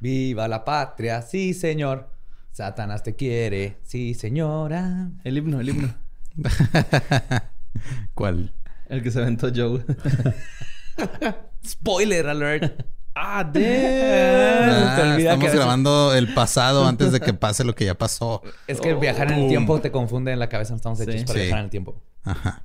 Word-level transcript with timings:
Viva 0.00 0.48
la 0.48 0.64
patria, 0.64 1.22
sí, 1.22 1.54
señor. 1.54 2.10
Satanás 2.52 3.02
te 3.02 3.14
quiere, 3.16 3.78
sí, 3.82 4.14
señora. 4.14 5.08
El 5.24 5.38
himno, 5.38 5.60
el 5.60 5.68
himno. 5.70 5.94
¿Cuál? 8.14 8.52
El 8.88 9.02
que 9.02 9.10
se 9.10 9.20
aventó 9.20 9.48
Joe. 9.54 9.84
Spoiler 11.66 12.28
alert. 12.28 12.84
Ah, 13.16 13.44
damn. 13.44 13.62
Ah, 13.64 15.16
estamos 15.18 15.52
grabando 15.52 16.14
el 16.14 16.34
pasado 16.34 16.86
antes 16.86 17.12
de 17.12 17.20
que 17.20 17.32
pase 17.32 17.64
lo 17.64 17.74
que 17.74 17.84
ya 17.84 17.94
pasó. 17.94 18.42
Es 18.66 18.80
que 18.80 18.94
viajar 18.94 19.30
en 19.32 19.38
el 19.40 19.48
tiempo 19.48 19.80
te 19.80 19.90
confunde 19.92 20.32
en 20.32 20.38
la 20.40 20.48
cabeza. 20.48 20.72
No 20.72 20.76
estamos 20.76 21.00
hechos 21.00 21.14
Sí. 21.20 21.24
para 21.24 21.38
Sí. 21.38 21.44
viajar 21.44 21.58
en 21.60 21.64
el 21.64 21.70
tiempo. 21.70 21.94
Ajá. 22.24 22.62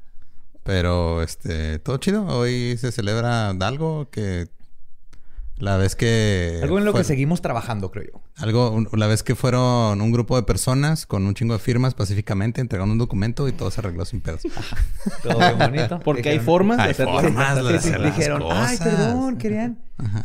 Pero, 0.64 1.22
este, 1.22 1.80
todo 1.80 1.98
chido. 1.98 2.26
Hoy 2.28 2.78
se 2.78 2.92
celebra 2.92 3.50
algo 3.50 4.10
que 4.10 4.48
la 5.60 5.78
vez 5.78 5.96
que... 5.96 6.60
Algo 6.64 6.78
en 6.80 6.86
lo 6.86 6.92
fue- 6.92 7.02
que 7.02 7.06
seguimos 7.06 7.42
trabajando, 7.42 7.92
creo 7.92 8.06
yo. 8.14 8.22
Algo, 8.38 8.72
un- 8.72 8.90
la 8.94 9.08
vez 9.08 9.24
que 9.24 9.36
fueron 9.36 10.02
un 10.02 10.12
grupo 10.12 10.36
de 10.36 10.44
personas 10.44 11.06
con 11.06 11.26
un 11.28 11.34
chingo 11.36 11.54
de 11.54 11.60
firmas 11.60 11.94
pacíficamente 11.94 12.62
entregando 12.62 12.94
un 12.94 12.98
documento 12.98 13.48
y 13.48 13.52
todo 13.52 13.70
se 13.70 13.82
arregló 13.82 14.06
sin 14.06 14.22
pedos. 14.22 14.42
Todo 15.24 15.38
bien 15.38 15.58
bonito. 15.58 16.00
Porque 16.04 16.30
hay 16.30 16.40
formas 16.40 16.78
de 16.78 16.84
Hay 16.84 16.90
hacer 16.92 17.06
formas 17.06 17.64
de 17.64 17.76
hacer 17.78 18.00
las 18.00 18.16
dijeron, 18.16 18.42
ay, 18.50 18.78
cosas". 18.78 18.80
perdón, 18.80 19.38
querían. 19.38 19.80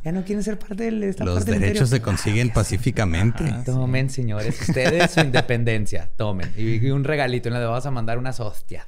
Ya 0.05 0.13
no 0.13 0.25
quieren 0.25 0.45
ser 0.45 0.57
parte 0.59 0.89
de 0.91 1.09
esta 1.09 1.25
Los 1.25 1.35
parte 1.39 1.51
del 1.51 1.61
derechos 1.61 1.91
se 1.91 2.01
consiguen 2.01 2.51
pacíficamente. 2.51 3.45
Tomen, 3.67 4.09
señores, 4.09 4.61
ustedes 4.61 5.11
su 5.11 5.19
independencia. 5.21 6.11
Tomen. 6.17 6.53
Y, 6.57 6.77
y 6.87 6.91
un 6.91 7.03
regalito. 7.03 7.49
Y 7.49 7.53
le 7.53 7.59
vamos 7.65 7.85
a 7.85 7.91
mandar 7.91 8.19
unas 8.19 8.39
hostias. 8.39 8.87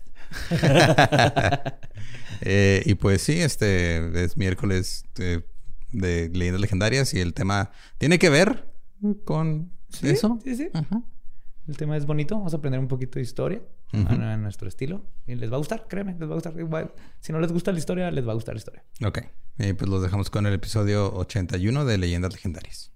Eh, 2.42 2.82
y 2.84 2.94
pues 2.94 3.22
sí, 3.22 3.40
este 3.40 4.24
es 4.24 4.36
miércoles 4.36 5.04
eh, 5.18 5.40
de 5.92 6.28
leyendas 6.30 6.60
legendarias 6.60 7.14
y 7.14 7.20
el 7.20 7.34
tema 7.34 7.70
tiene 7.98 8.18
que 8.18 8.30
ver 8.30 8.72
con 9.24 9.72
eso. 10.02 10.38
Sí, 10.44 10.56
sí. 10.56 10.68
Ajá. 10.72 11.02
El 11.68 11.76
tema 11.76 11.96
es 11.96 12.06
bonito. 12.06 12.36
Vamos 12.36 12.54
a 12.54 12.58
aprender 12.58 12.78
un 12.78 12.88
poquito 12.88 13.18
de 13.18 13.22
historia 13.22 13.62
a, 13.92 14.32
a 14.32 14.36
nuestro 14.36 14.68
estilo. 14.68 15.04
Y 15.26 15.34
les 15.34 15.50
va 15.50 15.56
a 15.56 15.58
gustar, 15.58 15.86
créeme, 15.88 16.12
les 16.12 16.28
va 16.28 16.32
a 16.32 16.34
gustar. 16.34 16.58
Igual, 16.58 16.92
si 17.20 17.32
no 17.32 17.40
les 17.40 17.52
gusta 17.52 17.72
la 17.72 17.78
historia, 17.78 18.10
les 18.10 18.26
va 18.26 18.32
a 18.32 18.34
gustar 18.34 18.54
la 18.54 18.58
historia. 18.58 18.84
Ok. 19.04 19.18
Y 19.58 19.72
pues 19.72 19.90
los 19.90 20.02
dejamos 20.02 20.30
con 20.30 20.46
el 20.46 20.54
episodio 20.54 21.12
81 21.14 21.84
de 21.84 21.98
Leyendas 21.98 22.32
Legendarias. 22.32 22.92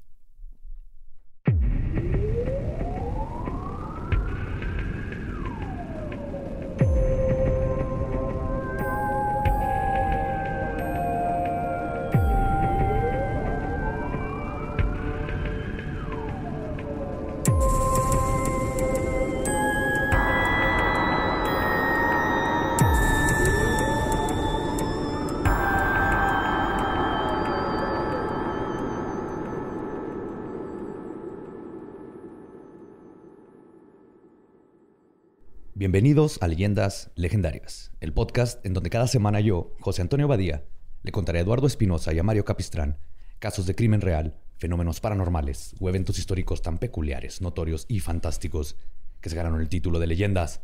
Bienvenidos 35.91 36.39
a 36.41 36.47
Leyendas 36.47 37.11
Legendarias, 37.17 37.91
el 37.99 38.13
podcast 38.13 38.65
en 38.65 38.75
donde 38.75 38.91
cada 38.91 39.09
semana 39.09 39.41
yo, 39.41 39.75
José 39.81 40.03
Antonio 40.03 40.29
Badía, 40.29 40.65
le 41.03 41.11
contaré 41.11 41.41
a 41.41 41.43
Eduardo 41.43 41.67
Espinosa 41.67 42.13
y 42.13 42.21
a 42.21 42.23
Mario 42.23 42.45
Capistrán 42.45 42.99
casos 43.41 43.67
de 43.67 43.75
crimen 43.75 44.01
real, 44.01 44.39
fenómenos 44.57 45.01
paranormales 45.01 45.75
o 45.81 45.89
eventos 45.89 46.17
históricos 46.21 46.63
tan 46.63 46.79
peculiares, 46.79 47.41
notorios 47.41 47.87
y 47.89 47.99
fantásticos 47.99 48.77
que 49.21 49.31
se 49.31 49.35
ganaron 49.35 49.61
el 49.61 49.69
título 49.69 49.99
de 49.99 50.07
Leyendas 50.07 50.61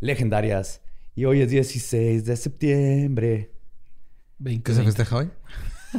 Legendarias. 0.00 0.80
Y 1.14 1.26
hoy 1.26 1.42
es 1.42 1.50
16 1.50 2.24
de 2.24 2.36
septiembre. 2.38 3.52
¿Qué 4.42 4.72
se 4.72 4.84
festeja 4.84 5.16
hoy? 5.18 5.30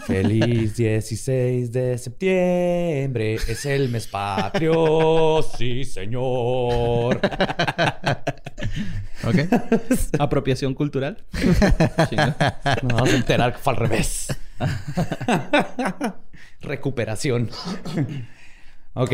Feliz 0.01 0.75
16 0.75 1.71
de 1.71 1.97
septiembre, 1.97 3.35
es 3.35 3.65
el 3.65 3.89
mes 3.89 4.07
patrio, 4.07 5.41
sí 5.57 5.85
señor. 5.85 7.19
Ok. 9.23 9.35
Apropiación 10.19 10.73
cultural. 10.73 11.23
Nos 12.81 12.93
vamos 12.93 13.13
a 13.13 13.15
enterar 13.15 13.53
que 13.53 13.59
fue 13.59 13.73
al 13.73 13.77
revés. 13.77 14.27
Recuperación. 16.61 17.49
ok. 18.93 19.11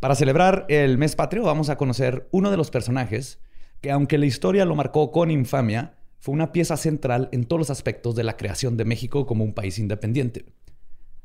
Para 0.00 0.14
celebrar 0.14 0.66
el 0.68 0.98
mes 0.98 1.16
patrio 1.16 1.42
vamos 1.42 1.70
a 1.70 1.76
conocer 1.76 2.28
uno 2.30 2.50
de 2.50 2.56
los 2.56 2.70
personajes 2.70 3.38
que 3.80 3.90
aunque 3.90 4.18
la 4.18 4.26
historia 4.26 4.64
lo 4.64 4.74
marcó 4.74 5.10
con 5.10 5.30
infamia, 5.30 5.94
fue 6.24 6.32
una 6.32 6.52
pieza 6.52 6.78
central 6.78 7.28
en 7.32 7.44
todos 7.44 7.60
los 7.60 7.68
aspectos 7.68 8.14
de 8.14 8.24
la 8.24 8.38
creación 8.38 8.78
de 8.78 8.86
México 8.86 9.26
como 9.26 9.44
un 9.44 9.52
país 9.52 9.78
independiente. 9.78 10.46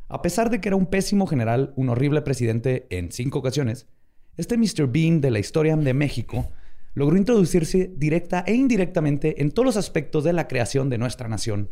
A 0.10 0.22
pesar 0.22 0.50
de 0.50 0.60
que 0.60 0.68
era 0.68 0.76
un 0.76 0.88
pésimo 0.88 1.26
general, 1.26 1.72
un 1.78 1.88
horrible 1.88 2.22
presidente 2.22 2.86
en 2.90 3.10
cinco 3.10 3.40
ocasiones, 3.40 3.88
este 4.36 4.58
Mr. 4.58 4.92
Bean 4.92 5.22
de 5.22 5.32
la 5.32 5.40
historia 5.40 5.78
de 5.78 5.94
México 5.94 6.52
logró 6.96 7.16
introducirse 7.16 7.90
directa 7.96 8.44
e 8.46 8.56
indirectamente 8.56 9.42
en 9.42 9.52
todos 9.52 9.68
los 9.68 9.78
aspectos 9.78 10.26
de 10.26 10.34
la 10.34 10.50
creación 10.50 10.90
de 10.90 10.98
nuestra 10.98 11.30
nación. 11.30 11.72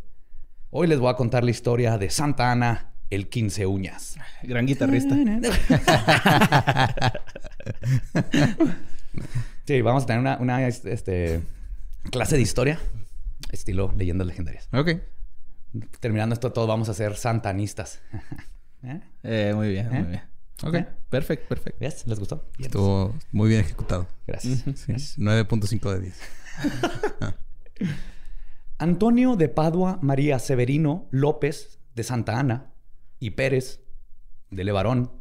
Hoy 0.70 0.88
les 0.88 0.98
voy 0.98 1.10
a 1.10 1.16
contar 1.16 1.44
la 1.44 1.52
historia 1.52 1.98
de 1.98 2.10
Santa 2.10 2.50
Ana, 2.50 2.94
el 3.10 3.28
15 3.28 3.66
uñas. 3.66 4.16
Gran 4.42 4.66
guitarrista. 4.66 5.18
Sí, 9.66 9.82
vamos 9.82 10.04
a 10.04 10.06
tener 10.06 10.22
una, 10.22 10.38
una, 10.38 10.66
este, 10.66 11.42
clase 12.10 12.38
de 12.38 12.42
historia, 12.42 12.80
estilo 13.50 13.94
leyendas 13.98 14.28
legendarias. 14.28 14.70
Ok. 14.74 14.92
Terminando 16.00 16.34
esto, 16.34 16.52
todos 16.52 16.68
vamos 16.68 16.90
a 16.90 16.94
ser 16.94 17.16
santanistas. 17.16 18.02
¿Eh? 18.84 19.02
Eh, 19.24 19.54
muy 19.56 19.70
bien, 19.70 19.88
¿Eh? 19.88 20.02
muy 20.02 20.10
bien. 20.10 20.24
Ok. 20.64 20.76
Perfecto, 21.10 21.48
perfecto. 21.50 21.78
¿Ves? 21.80 22.06
¿Les 22.08 22.20
gustó? 22.20 22.50
Bien. 22.58 22.68
Estuvo 22.68 23.16
muy 23.32 23.50
bien 23.50 23.62
ejecutado. 23.62 24.08
Gracias. 24.26 24.64
Sí, 24.76 24.94
9.5 25.22 25.94
de 25.94 26.00
10. 26.00 26.22
Antonio 28.80 29.36
de 29.36 29.50
Padua 29.50 30.00
María 30.02 30.40
Severino 30.40 31.08
López 31.12 31.80
de 31.96 32.04
Santa 32.04 32.40
Ana 32.40 32.74
y 33.20 33.32
Pérez 33.32 33.82
de 34.52 34.64
Levarón 34.64 35.12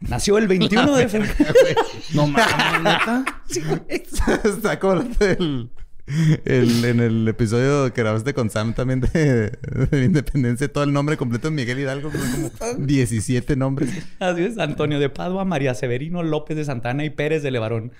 nació 0.00 0.38
el 0.38 0.48
21 0.48 0.96
de 0.96 1.08
febrero. 1.08 1.36
No 2.14 2.26
mames, 2.26 2.82
neta. 2.82 3.24
Está 3.88 4.78
como 4.78 4.94
el 4.94 5.14
del, 5.16 5.70
El- 6.44 6.84
en 6.84 7.00
el 7.00 7.28
episodio 7.28 7.92
que 7.92 8.02
grabaste 8.02 8.34
con 8.34 8.50
Sam 8.50 8.74
también 8.74 9.00
de, 9.00 9.50
de 9.50 10.04
Independencia, 10.04 10.72
todo 10.72 10.84
el 10.84 10.92
nombre 10.92 11.16
completo 11.16 11.48
de 11.48 11.54
Miguel 11.54 11.78
Hidalgo, 11.78 12.10
como 12.10 12.50
17 12.78 13.56
nombres. 13.56 13.90
Así 14.18 14.42
es, 14.42 14.58
Antonio 14.58 14.98
de 14.98 15.08
Padua, 15.10 15.44
María 15.44 15.74
Severino, 15.74 16.22
López 16.22 16.56
de 16.56 16.64
Santana 16.64 17.04
y 17.04 17.10
Pérez 17.10 17.42
de 17.42 17.50
Levarón. 17.50 17.92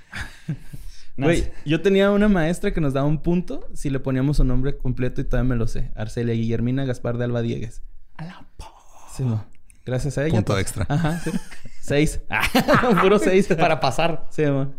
Güey, 1.17 1.51
yo 1.67 1.83
tenía 1.83 2.11
una 2.11 2.29
maestra 2.29 2.73
que 2.73 2.81
nos 2.81 2.95
daba 2.95 3.07
un 3.07 3.23
punto 3.23 3.69
si 3.75 3.91
le 3.91 4.01
poníamos 4.01 4.39
su 4.39 4.45
nombre 4.45 4.77
completo 4.79 5.21
y 5.21 5.25
todavía 5.25 5.51
me 5.51 5.56
lo 5.56 5.67
sé. 5.67 5.91
Arcelia 5.95 6.35
Guillermina 6.35 6.85
Gaspar 6.87 7.19
de 7.19 7.25
Alba 7.25 7.43
Diegues. 7.43 7.83
A 8.17 8.25
la 8.25 8.47
po- 8.56 8.73
Sí. 9.17 9.25
Gracias 9.85 10.17
a 10.19 10.25
ella. 10.25 10.35
Punto 10.37 10.53
pues. 10.55 10.63
extra. 10.63 10.87
Ajá, 10.89 11.21
sí. 11.23 11.31
Seis. 11.83 12.21
Puro 13.03 13.19
seis. 13.19 13.49
Para 13.49 13.81
pasar. 13.81 14.27
Sí, 14.31 14.45
mo. 14.47 14.73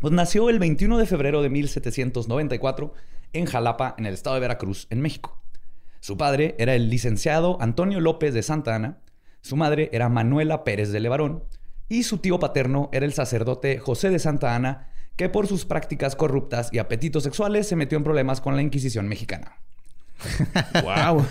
Pues 0.00 0.14
nació 0.14 0.48
el 0.48 0.58
21 0.58 0.96
de 0.96 1.04
febrero 1.04 1.42
de 1.42 1.50
1794 1.50 2.94
en 3.34 3.44
Jalapa, 3.44 3.94
en 3.98 4.06
el 4.06 4.14
estado 4.14 4.34
de 4.34 4.40
Veracruz, 4.40 4.86
en 4.88 5.02
México. 5.02 5.38
Su 6.00 6.16
padre 6.16 6.54
era 6.58 6.74
el 6.74 6.88
licenciado 6.88 7.58
Antonio 7.60 8.00
López 8.00 8.32
de 8.32 8.42
Santa 8.42 8.74
Ana, 8.74 9.00
su 9.42 9.56
madre 9.56 9.90
era 9.92 10.08
Manuela 10.08 10.64
Pérez 10.64 10.90
de 10.90 11.00
Levarón 11.00 11.44
y 11.90 12.04
su 12.04 12.16
tío 12.16 12.38
paterno 12.38 12.88
era 12.92 13.04
el 13.04 13.12
sacerdote 13.12 13.78
José 13.78 14.08
de 14.08 14.18
Santa 14.18 14.54
Ana, 14.54 14.88
que 15.16 15.28
por 15.28 15.46
sus 15.46 15.66
prácticas 15.66 16.16
corruptas 16.16 16.70
y 16.72 16.78
apetitos 16.78 17.22
sexuales 17.22 17.68
se 17.68 17.76
metió 17.76 17.98
en 17.98 18.04
problemas 18.04 18.40
con 18.40 18.56
la 18.56 18.62
Inquisición 18.62 19.06
mexicana. 19.06 19.58
Wow. 20.82 21.26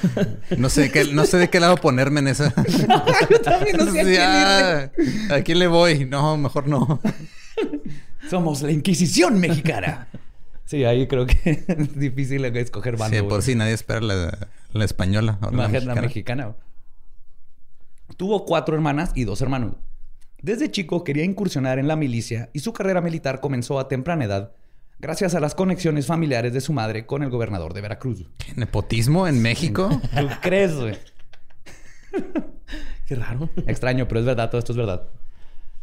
No 0.57 0.69
sé, 0.69 0.91
qué, 0.91 1.05
no 1.05 1.25
sé 1.25 1.37
de 1.37 1.49
qué 1.49 1.59
lado 1.59 1.77
ponerme 1.77 2.19
en 2.19 2.27
esa. 2.27 2.53
Yo 3.29 3.41
también 3.41 3.77
no 3.77 3.91
sé 3.91 3.99
a 3.99 4.03
quién 4.03 4.21
ah, 4.21 5.35
¿A 5.35 5.41
quién 5.41 5.57
le 5.57 5.67
voy? 5.67 6.05
No, 6.05 6.37
mejor 6.37 6.67
no. 6.67 6.99
Somos 8.29 8.61
la 8.61 8.71
Inquisición 8.71 9.39
mexicana. 9.39 10.07
Sí, 10.65 10.83
ahí 10.83 11.07
creo 11.07 11.25
que 11.25 11.63
es 11.67 11.95
difícil 11.99 12.43
escoger 12.45 12.97
bando. 12.97 13.17
Sí, 13.17 13.23
por 13.23 13.41
sí 13.41 13.55
nadie 13.55 13.73
espera 13.73 14.01
la, 14.01 14.49
la 14.71 14.85
española. 14.85 15.37
ahora 15.41 15.57
la 15.57 15.63
Imagínate 15.63 15.85
la 15.85 15.95
mexicana. 16.01 16.45
mexicana. 16.47 16.55
Tuvo 18.17 18.45
cuatro 18.45 18.75
hermanas 18.75 19.11
y 19.15 19.23
dos 19.23 19.41
hermanos. 19.41 19.75
Desde 20.41 20.71
chico 20.71 21.03
quería 21.03 21.23
incursionar 21.23 21.79
en 21.79 21.87
la 21.87 21.95
milicia 21.95 22.49
y 22.53 22.59
su 22.59 22.71
carrera 22.73 23.01
militar 23.01 23.39
comenzó 23.41 23.79
a 23.79 23.87
temprana 23.87 24.25
edad 24.25 24.51
gracias 24.99 25.33
a 25.35 25.39
las 25.39 25.55
conexiones 25.55 26.05
familiares 26.05 26.53
de 26.53 26.61
su 26.61 26.71
madre 26.73 27.05
con 27.05 27.23
el 27.23 27.29
gobernador 27.29 27.73
de 27.73 27.81
Veracruz. 27.81 28.25
¿Qué, 28.37 28.53
¿Nepotismo 28.55 29.27
en 29.27 29.41
México? 29.41 29.89
¿Tú 30.17 30.27
crees, 30.41 30.75
güey? 30.75 30.97
Qué 33.05 33.15
raro. 33.15 33.49
Extraño, 33.67 34.07
pero 34.07 34.19
es 34.19 34.25
verdad, 34.25 34.49
todo 34.49 34.59
esto 34.59 34.73
es 34.73 34.77
verdad. 34.77 35.07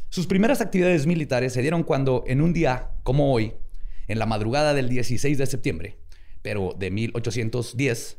Sus 0.09 0.27
primeras 0.27 0.61
actividades 0.61 1.07
militares 1.07 1.53
se 1.53 1.63
dieron 1.63 1.83
cuando, 1.83 2.25
en 2.27 2.41
un 2.41 2.53
día 2.53 2.93
como 3.03 3.33
hoy, 3.33 3.55
en 4.09 4.19
la 4.19 4.27
madrugada 4.27 4.73
del 4.73 4.89
16 4.89 5.37
de 5.37 5.47
septiembre, 5.47 5.99
pero 6.43 6.75
de 6.79 6.91
1810, 6.91 8.19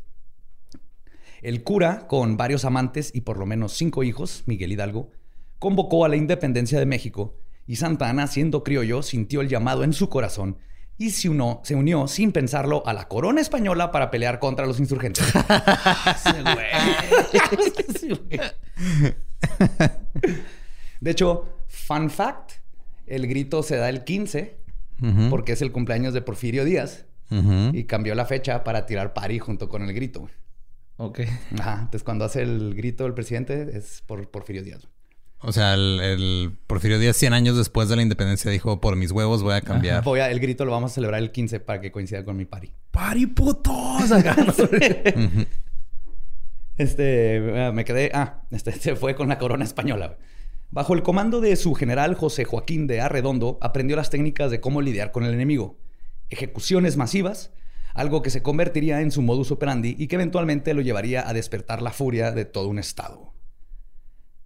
el 1.41 1.63
cura, 1.63 2.07
con 2.07 2.35
varios 2.35 2.65
amantes 2.65 3.11
y 3.13 3.21
por 3.21 3.37
lo 3.37 3.45
menos 3.45 3.73
cinco 3.73 4.03
hijos, 4.03 4.43
Miguel 4.47 4.71
Hidalgo, 4.71 5.11
convocó 5.59 6.03
a 6.03 6.09
la 6.09 6.15
independencia 6.15 6.79
de 6.79 6.85
México 6.85 7.39
y 7.65 7.77
Santa 7.77 8.09
Ana, 8.09 8.27
siendo 8.27 8.63
criollo, 8.63 9.03
sintió 9.03 9.41
el 9.41 9.49
llamado 9.49 9.83
en 9.83 9.93
su 9.93 10.09
corazón 10.09 10.57
y 10.97 11.11
se 11.11 11.29
unió, 11.29 11.61
se 11.63 11.75
unió 11.75 12.07
sin 12.07 12.31
pensarlo 12.31 12.81
a 12.87 12.93
la 12.93 13.07
corona 13.07 13.39
española 13.39 13.91
para 13.91 14.09
pelear 14.09 14.39
contra 14.39 14.65
los 14.65 14.79
insurgentes. 14.79 15.25
De 20.99 21.11
hecho, 21.11 21.56
fun 21.87 22.09
fact, 22.09 22.51
el 23.05 23.27
grito 23.27 23.63
se 23.63 23.77
da 23.77 23.89
el 23.89 24.03
15 24.03 24.57
Ujú, 25.01 25.29
porque 25.29 25.53
es 25.53 25.61
el 25.61 25.71
cumpleaños 25.71 26.13
de 26.13 26.21
Porfirio 26.21 26.65
Díaz 26.65 27.05
y 27.73 27.83
cambió 27.83 28.15
la 28.15 28.25
fecha 28.25 28.63
para 28.63 28.85
tirar 28.85 29.13
pari 29.13 29.37
junto 29.37 29.69
con 29.69 29.83
el 29.83 29.93
grito. 29.93 30.29
Ok. 30.97 31.19
Ajá, 31.59 31.73
entonces 31.81 32.03
cuando 32.03 32.25
hace 32.25 32.41
el 32.41 32.73
grito 32.73 33.05
el 33.05 33.13
presidente 33.13 33.77
es 33.77 34.01
por 34.05 34.29
Porfirio 34.29 34.63
Díaz. 34.63 34.87
O 35.39 35.51
sea, 35.51 35.75
el, 35.75 35.99
el 36.01 36.57
Porfirio 36.65 36.97
Díaz, 36.97 37.15
100 37.17 37.33
años 37.33 37.57
después 37.57 37.89
de 37.89 37.95
la 37.95 38.01
independencia, 38.01 38.49
dijo: 38.49 38.81
Por 38.81 38.95
mis 38.95 39.11
huevos 39.11 39.43
voy 39.43 39.53
a 39.53 39.61
cambiar. 39.61 40.03
Voy 40.03 40.19
a, 40.19 40.31
el 40.31 40.39
grito 40.39 40.65
lo 40.65 40.71
vamos 40.71 40.91
a 40.91 40.95
celebrar 40.95 41.21
el 41.21 41.31
15 41.31 41.59
para 41.59 41.79
que 41.79 41.91
coincida 41.91 42.25
con 42.25 42.35
mi 42.35 42.45
pari. 42.45 42.71
¡Pari 42.91 43.27
putos! 43.27 44.09
Este, 46.77 47.71
me 47.73 47.83
quedé, 47.85 48.11
ah, 48.13 48.43
este 48.51 48.71
se 48.71 48.95
fue 48.95 49.15
con 49.15 49.27
la 49.27 49.39
corona 49.39 49.63
española. 49.63 50.15
Bajo 50.69 50.93
el 50.93 51.01
comando 51.01 51.39
de 51.39 51.55
su 51.55 51.73
general 51.75 52.15
José 52.15 52.43
Joaquín 52.43 52.87
de 52.87 52.99
Arredondo, 52.99 53.57
aprendió 53.61 53.95
las 53.95 54.09
técnicas 54.09 54.51
de 54.51 54.59
cómo 54.59 54.81
lidiar 54.81 55.13
con 55.13 55.23
el 55.23 55.33
enemigo. 55.33 55.79
Ejecuciones 56.29 56.97
masivas, 56.97 57.53
algo 57.93 58.21
que 58.21 58.29
se 58.29 58.43
convertiría 58.43 59.01
en 59.01 59.11
su 59.11 59.21
modus 59.21 59.49
operandi 59.51 59.95
y 59.97 60.07
que 60.07 60.15
eventualmente 60.15 60.73
lo 60.73 60.81
llevaría 60.81 61.27
a 61.27 61.33
despertar 61.33 61.81
la 61.81 61.91
furia 61.91 62.31
de 62.31 62.43
todo 62.43 62.67
un 62.67 62.79
estado. 62.79 63.33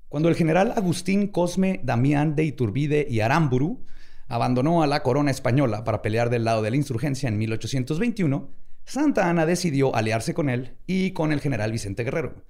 Cuando 0.10 0.30
el 0.30 0.36
general 0.36 0.74
Agustín 0.76 1.28
Cosme 1.28 1.82
Damián 1.84 2.36
de 2.36 2.44
Iturbide 2.44 3.08
y 3.10 3.22
Aramburu 3.22 3.84
abandonó 4.28 4.84
a 4.84 4.88
la 4.88 5.02
corona 5.02 5.32
española 5.32 5.84
para 5.84 6.04
pelear 6.04 6.30
del 6.30 6.44
lado 6.44 6.62
de 6.62 6.70
la 6.70 6.78
insurgencia 6.78 7.30
en 7.30 7.40
1821, 7.40 8.50
Santa 8.86 9.28
Ana 9.28 9.48
decidió 9.48 9.96
aliarse 9.96 10.36
con 10.36 10.50
él 10.50 10.78
y 10.86 11.12
con 11.12 11.32
el 11.32 11.42
general 11.42 11.72
Vicente 11.72 12.04
Guerrero. 12.04 12.44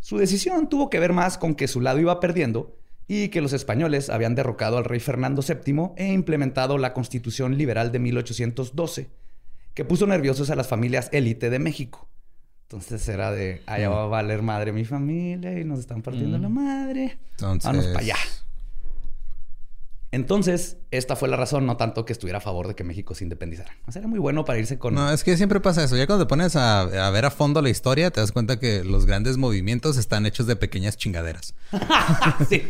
Su 0.00 0.18
decisión 0.18 0.68
tuvo 0.68 0.90
que 0.90 0.98
ver 0.98 1.12
más 1.12 1.38
con 1.38 1.54
que 1.54 1.68
su 1.68 1.80
lado 1.80 2.00
iba 2.00 2.20
perdiendo 2.20 2.76
y 3.08 3.28
que 3.28 3.40
los 3.40 3.52
españoles 3.54 4.10
habían 4.10 4.34
derrocado 4.34 4.76
al 4.76 4.84
rey 4.84 5.00
Fernando 5.00 5.42
VII 5.42 5.92
e 5.96 6.12
implementado 6.12 6.76
la 6.78 6.92
Constitución 6.92 7.56
Liberal 7.56 7.90
de 7.90 7.98
1812, 7.98 9.08
que 9.74 9.84
puso 9.84 10.06
nerviosos 10.06 10.50
a 10.50 10.56
las 10.56 10.68
familias 10.68 11.08
élite 11.12 11.48
de 11.50 11.58
México. 11.58 12.06
Entonces 12.64 13.08
era 13.08 13.32
de, 13.32 13.62
allá 13.64 13.88
va 13.88 14.02
a 14.04 14.06
valer 14.06 14.42
madre 14.42 14.72
mi 14.72 14.84
familia 14.84 15.58
y 15.58 15.64
nos 15.64 15.78
están 15.78 16.02
partiendo 16.02 16.38
Mm. 16.38 16.42
la 16.42 16.48
madre. 16.50 17.18
Entonces. 17.30 17.64
Vámonos 17.64 17.86
para 17.86 18.00
allá. 18.00 18.16
Entonces, 20.10 20.78
esta 20.90 21.16
fue 21.16 21.28
la 21.28 21.36
razón, 21.36 21.66
no 21.66 21.76
tanto 21.76 22.04
que 22.04 22.12
estuviera 22.12 22.38
a 22.38 22.40
favor 22.40 22.66
de 22.66 22.74
que 22.74 22.82
México 22.82 23.14
se 23.14 23.24
independizara. 23.24 23.76
O 23.86 23.92
sea, 23.92 24.00
era 24.00 24.08
muy 24.08 24.18
bueno 24.18 24.44
para 24.44 24.58
irse 24.58 24.78
con... 24.78 24.94
No, 24.94 25.10
es 25.10 25.22
que 25.22 25.36
siempre 25.36 25.60
pasa 25.60 25.84
eso. 25.84 25.96
Ya 25.96 26.06
cuando 26.06 26.24
te 26.24 26.28
pones 26.28 26.56
a, 26.56 26.80
a 26.80 27.10
ver 27.10 27.26
a 27.26 27.30
fondo 27.30 27.60
la 27.60 27.68
historia, 27.68 28.10
te 28.10 28.20
das 28.20 28.32
cuenta 28.32 28.58
que 28.58 28.84
los 28.84 29.04
grandes 29.04 29.36
movimientos 29.36 29.98
están 29.98 30.24
hechos 30.24 30.46
de 30.46 30.56
pequeñas 30.56 30.96
chingaderas. 30.96 31.54
sí. 32.48 32.62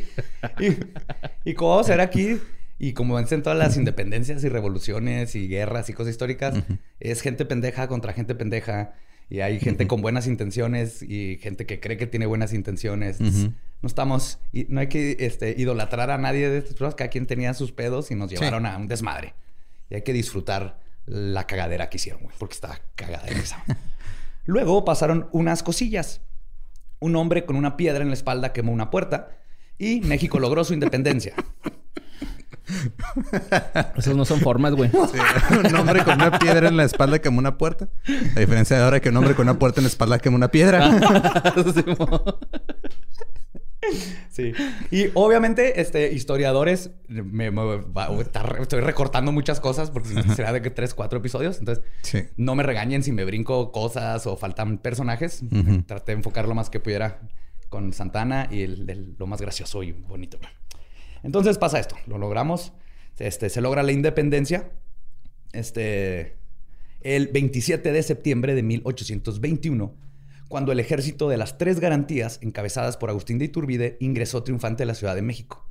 Y, 0.58 1.50
y 1.50 1.55
como 1.55 1.70
vamos 1.70 1.87
a 1.87 1.90
ver 1.90 2.00
aquí, 2.00 2.40
y 2.79 2.93
como 2.93 3.14
ven 3.14 3.26
en 3.31 3.43
todas 3.43 3.58
las 3.58 3.76
independencias 3.76 4.43
y 4.44 4.49
revoluciones 4.49 5.35
y 5.35 5.49
guerras 5.49 5.88
y 5.90 5.93
cosas 5.93 6.12
históricas, 6.12 6.55
es 7.00 7.20
gente 7.20 7.44
pendeja 7.44 7.88
contra 7.88 8.12
gente 8.12 8.35
pendeja. 8.35 8.94
Y 9.31 9.40
hay 9.40 9.61
gente 9.61 9.87
con 9.87 10.00
buenas 10.00 10.26
intenciones 10.26 11.02
y 11.02 11.38
gente 11.42 11.66
que 11.66 11.80
cree 11.80 11.99
que 11.99 12.07
tiene 12.07 12.25
buenas 12.26 12.54
intenciones. 12.54 13.18
No 13.82 13.87
estamos... 13.87 14.38
y 14.52 14.66
No 14.68 14.80
hay 14.80 14.88
que 14.88 15.16
este, 15.20 15.54
idolatrar 15.56 16.11
a 16.11 16.18
nadie 16.18 16.49
de 16.49 16.58
estas 16.58 16.75
personas. 16.75 16.94
Cada 16.94 17.11
quien 17.11 17.26
tenía 17.26 17.54
sus 17.54 17.73
pedos 17.73 18.11
y 18.11 18.14
nos 18.14 18.30
llevaron 18.30 18.66
a 18.66 18.76
un 18.76 18.88
desmadre. 18.88 19.35
Y 19.90 19.94
hay 19.97 20.02
que 20.02 20.12
disfrutar 20.12 20.80
la 21.06 21.47
cagadera 21.47 21.88
que 21.88 21.97
hicieron, 21.97 22.23
güey. 22.23 22.35
Porque 22.38 22.54
está 22.54 22.80
cagadera 22.94 23.38
esa. 23.38 23.64
Luego 24.44 24.85
pasaron 24.85 25.28
unas 25.32 25.62
cosillas. 25.62 26.20
Un 27.00 27.16
hombre 27.16 27.44
con 27.44 27.56
una 27.56 27.76
piedra 27.76 28.02
en 28.02 28.08
la 28.08 28.14
espalda 28.14 28.52
quemó 28.52 28.73
una 28.73 28.90
puerta 28.90 29.38
y 29.78 30.00
México 30.00 30.38
logró 30.40 30.64
su 30.64 30.75
independencia. 30.75 31.35
Esas 33.97 34.14
no 34.14 34.26
son 34.26 34.40
formas, 34.40 34.75
güey. 34.75 34.90
Sí, 34.90 35.18
un 35.66 35.75
hombre 35.75 36.04
con 36.04 36.14
una 36.14 36.38
piedra 36.38 36.68
en 36.68 36.76
la 36.76 36.85
espalda 36.85 37.18
quemó 37.18 37.38
una 37.38 37.56
puerta. 37.56 37.88
A 38.37 38.40
diferencia 38.40 38.76
de 38.76 38.85
ahora 38.85 39.00
que 39.00 39.08
un 39.08 39.16
hombre 39.16 39.35
con 39.35 39.49
una 39.49 39.58
puerta 39.58 39.80
en 39.80 39.85
la 39.85 39.88
espalda 39.88 40.18
quemó 40.18 40.37
una 40.37 40.50
piedra. 40.50 40.90
Sí. 44.30 44.52
Y 44.90 45.06
obviamente, 45.14 45.80
este, 45.80 46.12
historiadores, 46.12 46.90
me, 47.08 47.50
estoy 48.61 48.80
recortando 48.80 49.32
muchas 49.32 49.61
cosas 49.61 49.90
porque 49.90 50.08
será 50.35 50.52
de 50.52 50.61
que 50.62 50.70
tres, 50.70 50.94
cuatro 50.94 51.18
episodios. 51.18 51.58
Entonces, 51.58 51.85
Sí. 52.02 52.25
no 52.37 52.54
me 52.54 52.62
regañen 52.62 53.02
si 53.02 53.12
me 53.12 53.25
brinco 53.25 53.73
cosas 53.73 54.26
o 54.26 54.37
faltan 54.37 54.78
personajes. 54.78 55.42
Traté 55.87 56.12
de 56.12 56.18
enfocar 56.18 56.49
lo 56.49 56.54
más 56.54 56.70
que 56.70 56.80
pudiera 56.80 57.20
con 57.68 57.92
Santana 57.92 58.49
y 58.50 58.62
el, 58.62 58.88
el- 58.90 59.14
lo 59.18 59.26
más 59.26 59.40
gracioso 59.40 59.82
y 59.82 59.92
bonito. 59.92 60.38
Entonces 61.23 61.58
pasa 61.58 61.78
esto, 61.78 61.97
lo 62.06 62.18
logramos. 62.18 62.73
Este, 63.18 63.49
se 63.50 63.61
logra 63.61 63.82
la 63.82 63.92
independencia. 63.92 64.70
Este, 65.52 66.37
el 67.00 67.28
27 67.28 67.92
de 67.92 68.02
septiembre 68.02 68.54
de 68.54 68.62
1821, 68.62 69.94
cuando 70.49 70.73
el 70.73 70.81
ejército 70.81 71.28
de 71.28 71.37
las 71.37 71.59
tres 71.59 71.78
garantías, 71.78 72.38
encabezadas 72.43 72.97
por 72.97 73.11
Agustín 73.11 73.38
de 73.38 73.45
Iturbide, 73.47 73.97
ingresó 74.00 74.43
triunfante 74.43 74.83
a 74.83 74.87
la 74.87 74.95
Ciudad 74.95 75.14
de 75.14 75.23
México. 75.23 75.69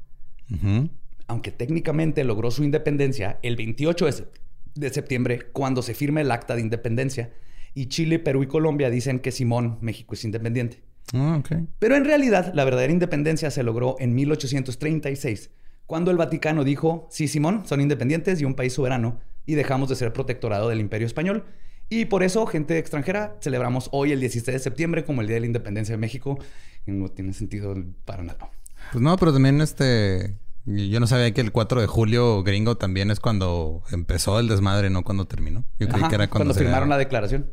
Aunque 1.27 1.51
técnicamente 1.51 2.23
logró 2.23 2.51
su 2.51 2.63
independencia 2.63 3.39
el 3.41 3.55
28 3.57 4.05
de, 4.05 4.11
sep- 4.11 4.27
de 4.75 4.89
septiembre, 4.91 5.39
cuando 5.51 5.81
se 5.81 5.93
firma 5.93 6.21
el 6.21 6.31
acta 6.31 6.55
de 6.55 6.61
independencia, 6.61 7.33
y 7.73 7.87
Chile, 7.87 8.17
Perú 8.19 8.43
y 8.43 8.47
Colombia 8.47 8.89
dicen 8.89 9.19
que 9.19 9.31
Simón, 9.31 9.77
México 9.81 10.13
es 10.13 10.23
independiente. 10.23 10.81
Ah. 11.13 11.41
Pero 11.79 11.95
en 11.95 12.05
realidad, 12.05 12.51
la 12.53 12.63
verdadera 12.65 12.91
independencia 12.93 13.51
se 13.51 13.63
logró 13.63 13.95
en 13.99 14.15
1836, 14.15 15.51
cuando 15.85 16.11
el 16.11 16.17
Vaticano 16.17 16.63
dijo, 16.63 17.07
sí, 17.11 17.27
Simón, 17.27 17.63
son 17.65 17.81
independientes 17.81 18.41
y 18.41 18.45
un 18.45 18.55
país 18.55 18.73
soberano, 18.73 19.19
y 19.45 19.55
dejamos 19.55 19.89
de 19.89 19.95
ser 19.95 20.11
protectorado 20.13 20.69
del 20.69 20.79
Imperio 20.81 21.07
Español. 21.07 21.45
Y 21.89 22.05
por 22.05 22.23
eso, 22.23 22.45
gente 22.45 22.77
extranjera, 22.77 23.35
celebramos 23.41 23.89
hoy 23.91 24.11
el 24.11 24.19
16 24.19 24.53
de 24.53 24.59
septiembre 24.59 25.05
como 25.05 25.21
el 25.21 25.27
Día 25.27 25.35
de 25.35 25.41
la 25.41 25.45
Independencia 25.47 25.93
de 25.93 25.97
México. 25.99 26.37
Y 26.85 26.91
no 26.91 27.07
tiene 27.09 27.33
sentido 27.33 27.75
para 28.05 28.23
nada. 28.23 28.49
Pues 28.91 29.01
no, 29.01 29.15
pero 29.17 29.33
también 29.33 29.61
este... 29.61 30.35
Yo 30.65 30.99
no 30.99 31.07
sabía 31.07 31.33
que 31.33 31.39
el 31.39 31.53
4 31.53 31.79
de 31.79 31.87
julio 31.87 32.43
gringo 32.43 32.75
también 32.75 33.09
es 33.09 33.21
cuando 33.21 33.83
empezó 33.89 34.37
el 34.37 34.49
desmadre, 34.49 34.89
no 34.89 35.01
cuando 35.05 35.23
terminó. 35.23 35.63
Yo 35.79 35.87
creí 35.87 36.01
Ajá, 36.01 36.09
que 36.09 36.15
era 36.15 36.29
cuando, 36.29 36.53
se- 36.53 36.59
firmaron 36.59 36.89
la 36.89 36.97
declaración. 36.97 37.49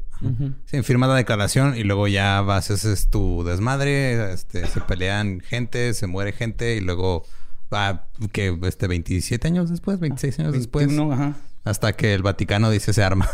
Sí, 0.65 0.83
firmas 0.83 1.09
la 1.11 1.15
declaración 1.15 1.77
y 1.77 1.85
luego 1.85 2.09
ya 2.09 2.41
vas, 2.41 2.71
ese 2.71 2.93
es 2.93 3.11
tu 3.11 3.45
desmadre, 3.45 4.33
este, 4.33 4.67
se 4.67 4.81
pelean 4.81 5.39
gente, 5.41 5.95
se 5.95 6.09
muere 6.09 6.33
gente 6.33 6.75
y 6.75 6.81
luego 6.81 7.25
va, 7.73 8.09
que 8.33 8.59
este, 8.65 8.89
27 8.89 9.47
años 9.47 9.71
después, 9.71 10.01
26 10.01 10.41
años 10.41 10.53
después, 10.55 10.87
21, 10.89 11.13
ajá. 11.13 11.37
hasta 11.63 11.93
que 11.93 12.15
el 12.15 12.23
Vaticano 12.25 12.69
dice 12.71 12.93
se 12.93 13.05
arma. 13.05 13.29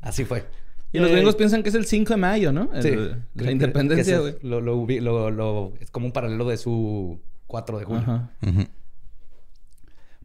Así 0.00 0.24
fue. 0.24 0.44
Y 0.92 0.98
los 0.98 1.10
Eh, 1.10 1.12
gringos 1.14 1.36
piensan 1.36 1.62
que 1.62 1.68
es 1.68 1.74
el 1.74 1.84
5 1.84 2.14
de 2.14 2.16
mayo, 2.16 2.52
¿no? 2.52 2.70
El- 2.72 2.82
Sí. 2.82 2.90
La 3.34 3.44
Que- 3.46 3.52
independencia, 3.52 4.18
güey. 4.20 4.36
es 4.36 4.42
Lo, 4.42 4.60
lo 4.60 4.76
ubi- 4.76 5.00
lo- 5.00 5.30
lo- 5.30 5.74
es 5.80 5.90
como 5.90 6.06
un 6.06 6.12
paralelo 6.12 6.48
de 6.48 6.56
su 6.56 7.20
4 7.46 7.78
de 7.78 7.84
julio. 7.84 8.02
Ajá. 8.02 8.30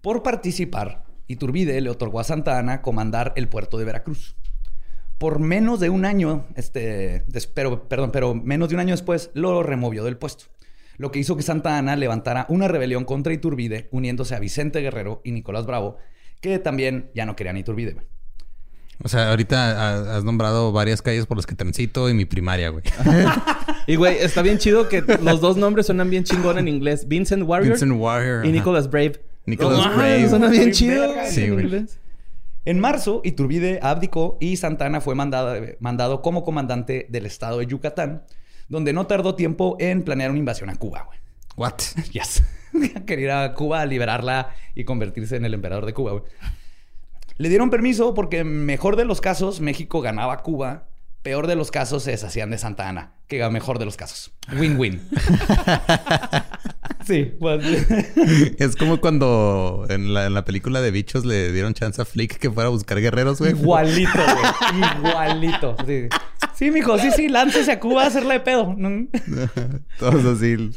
Por 0.01 0.23
participar, 0.23 1.05
Iturbide 1.27 1.79
le 1.81 1.89
otorgó 1.89 2.19
a 2.19 2.23
Santa 2.23 2.57
Ana 2.59 2.81
comandar 2.81 3.33
el 3.35 3.47
puerto 3.47 3.77
de 3.77 3.85
Veracruz. 3.85 4.35
Por 5.17 5.39
menos 5.39 5.79
de 5.79 5.89
un 5.89 6.03
año, 6.05 6.45
este, 6.55 7.23
des- 7.27 7.47
pero, 7.47 7.87
perdón, 7.87 8.11
pero 8.11 8.35
menos 8.35 8.69
de 8.69 8.75
un 8.75 8.81
año 8.81 8.91
después 8.93 9.31
lo 9.33 9.63
removió 9.63 10.03
del 10.03 10.17
puesto. 10.17 10.45
Lo 10.97 11.11
que 11.11 11.19
hizo 11.19 11.37
que 11.37 11.43
Santa 11.43 11.77
Ana 11.77 11.95
levantara 11.95 12.45
una 12.49 12.67
rebelión 12.67 13.05
contra 13.05 13.33
Iturbide, 13.33 13.87
uniéndose 13.91 14.35
a 14.35 14.39
Vicente 14.39 14.81
Guerrero 14.81 15.21
y 15.23 15.31
Nicolás 15.31 15.65
Bravo, 15.65 15.97
que 16.41 16.59
también 16.59 17.09
ya 17.15 17.25
no 17.25 17.35
querían 17.35 17.57
Iturbide. 17.57 17.95
O 19.03 19.09
sea, 19.09 19.29
ahorita 19.31 19.57
ha- 19.71 20.17
has 20.17 20.23
nombrado 20.23 20.71
varias 20.71 21.01
calles 21.01 21.25
por 21.25 21.37
las 21.37 21.45
que 21.45 21.55
transito 21.55 22.09
y 22.09 22.13
mi 22.13 22.25
primaria, 22.25 22.69
güey. 22.69 22.83
Y, 23.85 23.95
güey, 23.97 24.17
está 24.19 24.41
bien 24.41 24.59
chido 24.59 24.87
que 24.87 25.01
los 25.21 25.41
dos 25.41 25.57
nombres 25.57 25.87
suenan 25.87 26.09
bien 26.09 26.23
chingón 26.23 26.57
en 26.57 26.69
inglés. 26.69 27.05
Vincent 27.07 27.43
Warrior 27.45 27.71
Vincent 27.73 27.91
Warrior. 27.99 28.45
y 28.45 28.47
ajá. 28.49 28.57
Nicholas 28.57 28.89
Brave. 28.89 29.21
Nicholas 29.45 29.93
Brave. 29.93 30.29
Suena 30.29 30.47
bien 30.47 30.71
chido 30.71 31.13
güey, 31.13 31.29
sí, 31.29 31.43
en 31.43 31.53
güey. 31.53 31.65
inglés. 31.65 31.99
En 32.63 32.79
marzo, 32.79 33.19
Iturbide 33.25 33.79
abdicó 33.83 34.37
y 34.39 34.55
Santa 34.55 34.85
Ana 34.85 35.01
fue 35.01 35.15
mandado, 35.15 35.61
mandado 35.81 36.21
como 36.21 36.45
comandante 36.45 37.07
del 37.09 37.25
estado 37.25 37.57
de 37.59 37.67
Yucatán, 37.67 38.23
donde 38.69 38.93
no 38.93 39.05
tardó 39.05 39.35
tiempo 39.35 39.75
en 39.81 40.03
planear 40.03 40.29
una 40.29 40.39
invasión 40.39 40.69
a 40.69 40.75
Cuba. 40.77 41.03
güey. 41.05 41.19
What? 41.57 41.73
Yes. 42.13 42.41
Quería 43.05 43.25
ir 43.25 43.31
a 43.31 43.53
Cuba 43.53 43.81
a 43.81 43.85
liberarla 43.85 44.55
y 44.75 44.85
convertirse 44.85 45.35
en 45.35 45.43
el 45.43 45.53
emperador 45.55 45.85
de 45.85 45.93
Cuba. 45.93 46.11
güey. 46.13 46.23
Le 47.37 47.49
dieron 47.49 47.69
permiso 47.69 48.13
porque, 48.13 48.43
mejor 48.43 48.95
de 48.95 49.05
los 49.05 49.21
casos, 49.21 49.59
México 49.61 50.01
ganaba 50.01 50.33
a 50.33 50.37
Cuba. 50.37 50.87
Peor 51.23 51.47
de 51.47 51.55
los 51.55 51.71
casos, 51.71 52.03
se 52.03 52.11
deshacían 52.11 52.49
de 52.51 52.57
Santa 52.57 52.89
Ana. 52.89 53.13
Que 53.27 53.37
era 53.37 53.49
mejor 53.49 53.79
de 53.79 53.85
los 53.85 53.95
casos. 53.95 54.33
Win-win. 54.59 55.01
sí. 57.07 57.31
pues, 57.39 57.63
Es 58.59 58.75
como 58.75 58.99
cuando 58.99 59.85
en 59.89 60.13
la, 60.13 60.25
en 60.25 60.33
la 60.33 60.43
película 60.43 60.81
de 60.81 60.91
bichos 60.91 61.23
le 61.25 61.51
dieron 61.53 61.73
chance 61.73 62.01
a 62.01 62.05
Flick 62.05 62.37
que 62.37 62.51
fuera 62.51 62.67
a 62.67 62.71
buscar 62.71 62.99
guerreros, 62.99 63.39
güey. 63.39 63.51
igualito, 63.51 64.11
güey. 64.13 64.83
Igualito. 64.99 65.75
Sí. 65.87 66.09
sí, 66.55 66.71
mijo. 66.71 66.97
Sí, 66.99 67.09
sí. 67.15 67.29
Láncese 67.29 67.71
a 67.71 67.79
Cuba 67.79 68.03
a 68.03 68.07
hacerla 68.07 68.33
de 68.33 68.39
pedo. 68.41 68.75
Todos 69.99 70.25
así. 70.25 70.71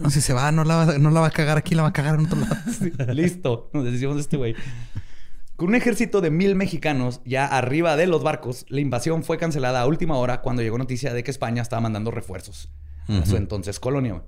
No, 0.00 0.08
si 0.08 0.20
se 0.22 0.32
va, 0.32 0.50
no 0.52 0.64
la 0.64 0.76
va, 0.76 0.98
no 0.98 1.10
la 1.10 1.20
va 1.20 1.26
a 1.26 1.32
cagar 1.32 1.58
aquí, 1.58 1.74
la 1.74 1.82
va 1.82 1.88
a 1.88 1.92
cagar 1.92 2.14
en 2.18 2.26
otro 2.26 2.40
lado. 2.40 2.56
Sí, 2.78 2.90
Listo. 3.12 3.70
Nos 3.74 3.84
decimos 3.84 4.16
de 4.16 4.22
este 4.22 4.36
güey. 4.38 4.54
Con 5.58 5.70
un 5.70 5.74
ejército 5.74 6.20
de 6.20 6.30
mil 6.30 6.54
mexicanos 6.54 7.20
ya 7.24 7.44
arriba 7.44 7.96
de 7.96 8.06
los 8.06 8.22
barcos, 8.22 8.64
la 8.68 8.80
invasión 8.80 9.24
fue 9.24 9.38
cancelada 9.38 9.80
a 9.80 9.88
última 9.88 10.16
hora 10.16 10.40
cuando 10.40 10.62
llegó 10.62 10.78
noticia 10.78 11.12
de 11.12 11.24
que 11.24 11.32
España 11.32 11.62
estaba 11.62 11.80
mandando 11.80 12.12
refuerzos 12.12 12.70
a 13.08 13.26
su 13.26 13.36
entonces 13.36 13.80
colonia. 13.80 14.22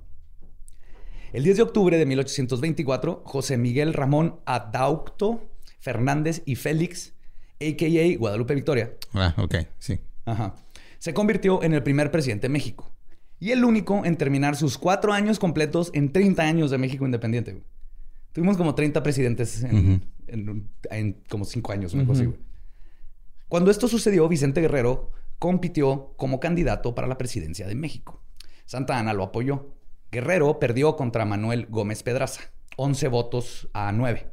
El 1.31 1.45
10 1.45 1.55
de 1.55 1.63
octubre 1.63 1.97
de 1.97 2.05
1824, 2.05 3.23
José 3.23 3.57
Miguel 3.57 3.93
Ramón 3.93 4.41
Adaucto 4.45 5.49
Fernández 5.79 6.43
y 6.45 6.55
Félix, 6.57 7.13
a.k.a. 7.61 8.17
Guadalupe 8.17 8.53
Victoria, 8.53 8.91
Ah, 9.13 9.33
ok, 9.37 9.55
sí. 9.79 10.01
Ajá. 10.25 10.57
Se 10.99 11.13
convirtió 11.13 11.63
en 11.63 11.73
el 11.73 11.81
primer 11.81 12.11
presidente 12.11 12.47
de 12.47 12.51
México. 12.51 12.91
Y 13.39 13.51
el 13.51 13.63
único 13.63 14.03
en 14.03 14.17
terminar 14.17 14.57
sus 14.57 14.77
cuatro 14.77 15.13
años 15.13 15.39
completos 15.39 15.91
en 15.93 16.11
30 16.11 16.43
años 16.43 16.71
de 16.71 16.77
México 16.77 17.05
independiente. 17.05 17.63
Tuvimos 18.31 18.57
como 18.57 18.75
30 18.75 19.03
presidentes 19.03 19.63
en, 19.63 21.21
como 21.29 21.45
cinco 21.45 21.71
años, 21.71 21.93
una 21.93 22.03
Ujú. 22.03 22.11
cosa 22.11 22.21
así, 22.21 22.27
güey. 22.27 22.39
Cuando 23.47 23.71
esto 23.71 23.87
sucedió, 23.87 24.27
Vicente 24.29 24.61
Guerrero 24.61 25.11
compitió 25.37 26.13
como 26.17 26.39
candidato 26.39 26.95
para 26.95 27.07
la 27.07 27.17
presidencia 27.17 27.67
de 27.67 27.75
México. 27.75 28.23
Santa 28.65 28.97
Ana 28.97 29.13
lo 29.13 29.23
apoyó. 29.23 29.75
Guerrero 30.11 30.59
perdió 30.59 30.95
contra 30.95 31.25
Manuel 31.25 31.67
Gómez 31.69 32.03
Pedraza, 32.03 32.41
11 32.77 33.07
votos 33.09 33.69
a 33.73 33.91
9. 33.91 34.29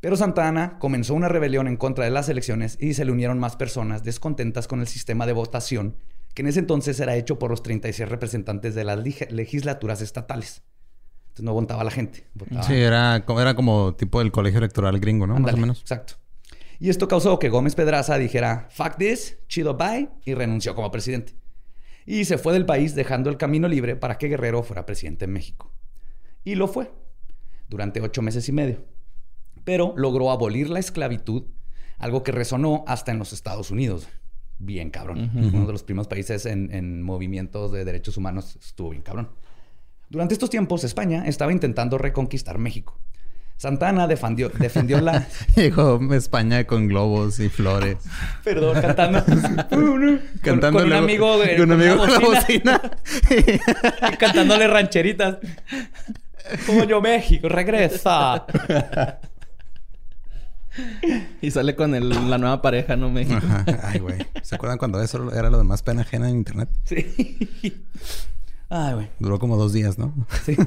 Pero 0.00 0.16
Santa 0.16 0.48
Ana 0.48 0.78
comenzó 0.78 1.14
una 1.14 1.28
rebelión 1.28 1.68
en 1.68 1.76
contra 1.76 2.04
de 2.04 2.10
las 2.10 2.28
elecciones 2.28 2.76
y 2.80 2.94
se 2.94 3.04
le 3.04 3.12
unieron 3.12 3.38
más 3.38 3.56
personas 3.56 4.02
descontentas 4.02 4.66
con 4.66 4.80
el 4.80 4.86
sistema 4.88 5.26
de 5.26 5.32
votación 5.32 5.96
que 6.34 6.42
en 6.42 6.48
ese 6.48 6.60
entonces 6.60 6.98
era 7.00 7.16
hecho 7.16 7.38
por 7.38 7.50
los 7.50 7.62
36 7.62 8.08
representantes 8.08 8.74
de 8.74 8.84
las 8.84 8.98
legislaturas 9.30 10.00
estatales. 10.00 10.62
Entonces 11.40 11.44
no 11.44 11.54
votaba 11.54 11.84
la 11.84 11.90
gente. 11.90 12.24
votaba- 12.34 12.62
Sí, 12.62 12.74
era, 12.74 13.16
era 13.16 13.54
como 13.54 13.94
tipo 13.94 14.18
del 14.18 14.30
colegio 14.30 14.58
electoral 14.58 14.98
gringo, 15.00 15.26
¿no? 15.26 15.38
Más 15.38 15.54
o 15.54 15.56
menos. 15.56 15.80
Exacto. 15.80 16.14
Y 16.78 16.88
esto 16.90 17.08
causó 17.08 17.38
que 17.38 17.48
Gómez 17.48 17.74
Pedraza 17.74 18.16
dijera, 18.18 18.68
fuck 18.70 18.96
this, 18.96 19.38
chido 19.48 19.76
bye, 19.76 20.08
y 20.24 20.34
renunció 20.34 20.74
como 20.74 20.90
presidente. 20.90 21.34
Y 22.06 22.24
se 22.24 22.38
fue 22.38 22.52
del 22.52 22.64
país 22.66 22.94
dejando 22.94 23.28
el 23.30 23.36
camino 23.36 23.68
libre 23.68 23.96
para 23.96 24.16
que 24.18 24.28
Guerrero 24.28 24.62
fuera 24.62 24.86
presidente 24.86 25.26
en 25.26 25.32
México. 25.32 25.70
Y 26.44 26.54
lo 26.54 26.68
fue, 26.68 26.90
durante 27.68 28.00
ocho 28.00 28.22
meses 28.22 28.48
y 28.48 28.52
medio. 28.52 28.84
Pero 29.64 29.92
logró 29.96 30.30
abolir 30.30 30.70
la 30.70 30.78
esclavitud, 30.78 31.44
algo 31.98 32.22
que 32.22 32.32
resonó 32.32 32.82
hasta 32.86 33.12
en 33.12 33.18
los 33.18 33.32
Estados 33.34 33.70
Unidos. 33.70 34.08
Bien 34.58 34.90
cabrón. 34.90 35.30
Uno 35.34 35.66
de 35.66 35.72
los 35.72 35.82
primeros 35.82 36.08
países 36.08 36.46
en, 36.46 36.72
en 36.74 37.02
movimientos 37.02 37.72
de 37.72 37.84
derechos 37.84 38.16
humanos 38.16 38.56
estuvo 38.56 38.90
bien 38.90 39.02
cabrón. 39.02 39.30
Durante 40.10 40.34
estos 40.34 40.50
tiempos, 40.50 40.82
España 40.84 41.24
estaba 41.26 41.52
intentando 41.52 41.96
reconquistar 41.96 42.58
México. 42.58 42.98
Santana 43.56 44.06
defendió, 44.06 44.48
defendió 44.48 45.00
la... 45.00 45.26
Llegó 45.56 46.00
España 46.14 46.64
con 46.64 46.88
globos 46.88 47.38
y 47.40 47.48
flores. 47.48 47.96
Perdón, 48.44 48.80
cantando. 48.80 49.22
Cantando 50.42 50.78
con 50.80 50.86
un 50.88 50.92
amigo, 50.94 51.36
güey, 51.36 51.56
con 51.56 51.70
un 51.70 51.80
amigo 51.80 51.98
con 51.98 52.10
la 52.12 52.18
bocina, 52.18 52.80
bocina. 53.28 54.12
y 54.12 54.16
cantándole 54.16 54.66
rancheritas. 54.66 55.38
Coño, 56.66 57.00
México, 57.00 57.48
regresa. 57.48 58.46
Y 61.42 61.50
sale 61.50 61.76
con 61.76 61.94
el- 61.94 62.30
la 62.30 62.38
nueva 62.38 62.62
pareja, 62.62 62.96
¿no? 62.96 63.10
México. 63.10 63.36
Ajá. 63.44 63.64
Ay, 63.84 63.98
güey. 64.00 64.18
¿Se 64.42 64.54
acuerdan 64.54 64.78
cuando 64.78 65.00
eso 65.02 65.32
era 65.32 65.50
lo 65.50 65.58
de 65.58 65.64
más 65.64 65.82
pena 65.82 66.00
ajena 66.02 66.28
en 66.30 66.36
internet? 66.36 66.68
Sí. 66.84 67.84
Ay, 68.70 68.94
güey. 68.94 69.10
Duró 69.18 69.38
como 69.38 69.56
dos 69.56 69.72
días, 69.72 69.98
¿no? 69.98 70.14
Sí. 70.44 70.56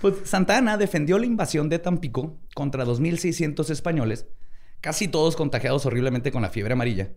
Pues 0.00 0.14
Santana 0.24 0.76
defendió 0.76 1.18
la 1.18 1.26
invasión 1.26 1.68
de 1.68 1.80
Tampico 1.80 2.38
contra 2.54 2.84
2.600 2.84 3.68
españoles, 3.70 4.26
casi 4.80 5.08
todos 5.08 5.34
contagiados 5.34 5.84
horriblemente 5.86 6.30
con 6.30 6.42
la 6.42 6.50
fiebre 6.50 6.74
amarilla, 6.74 7.10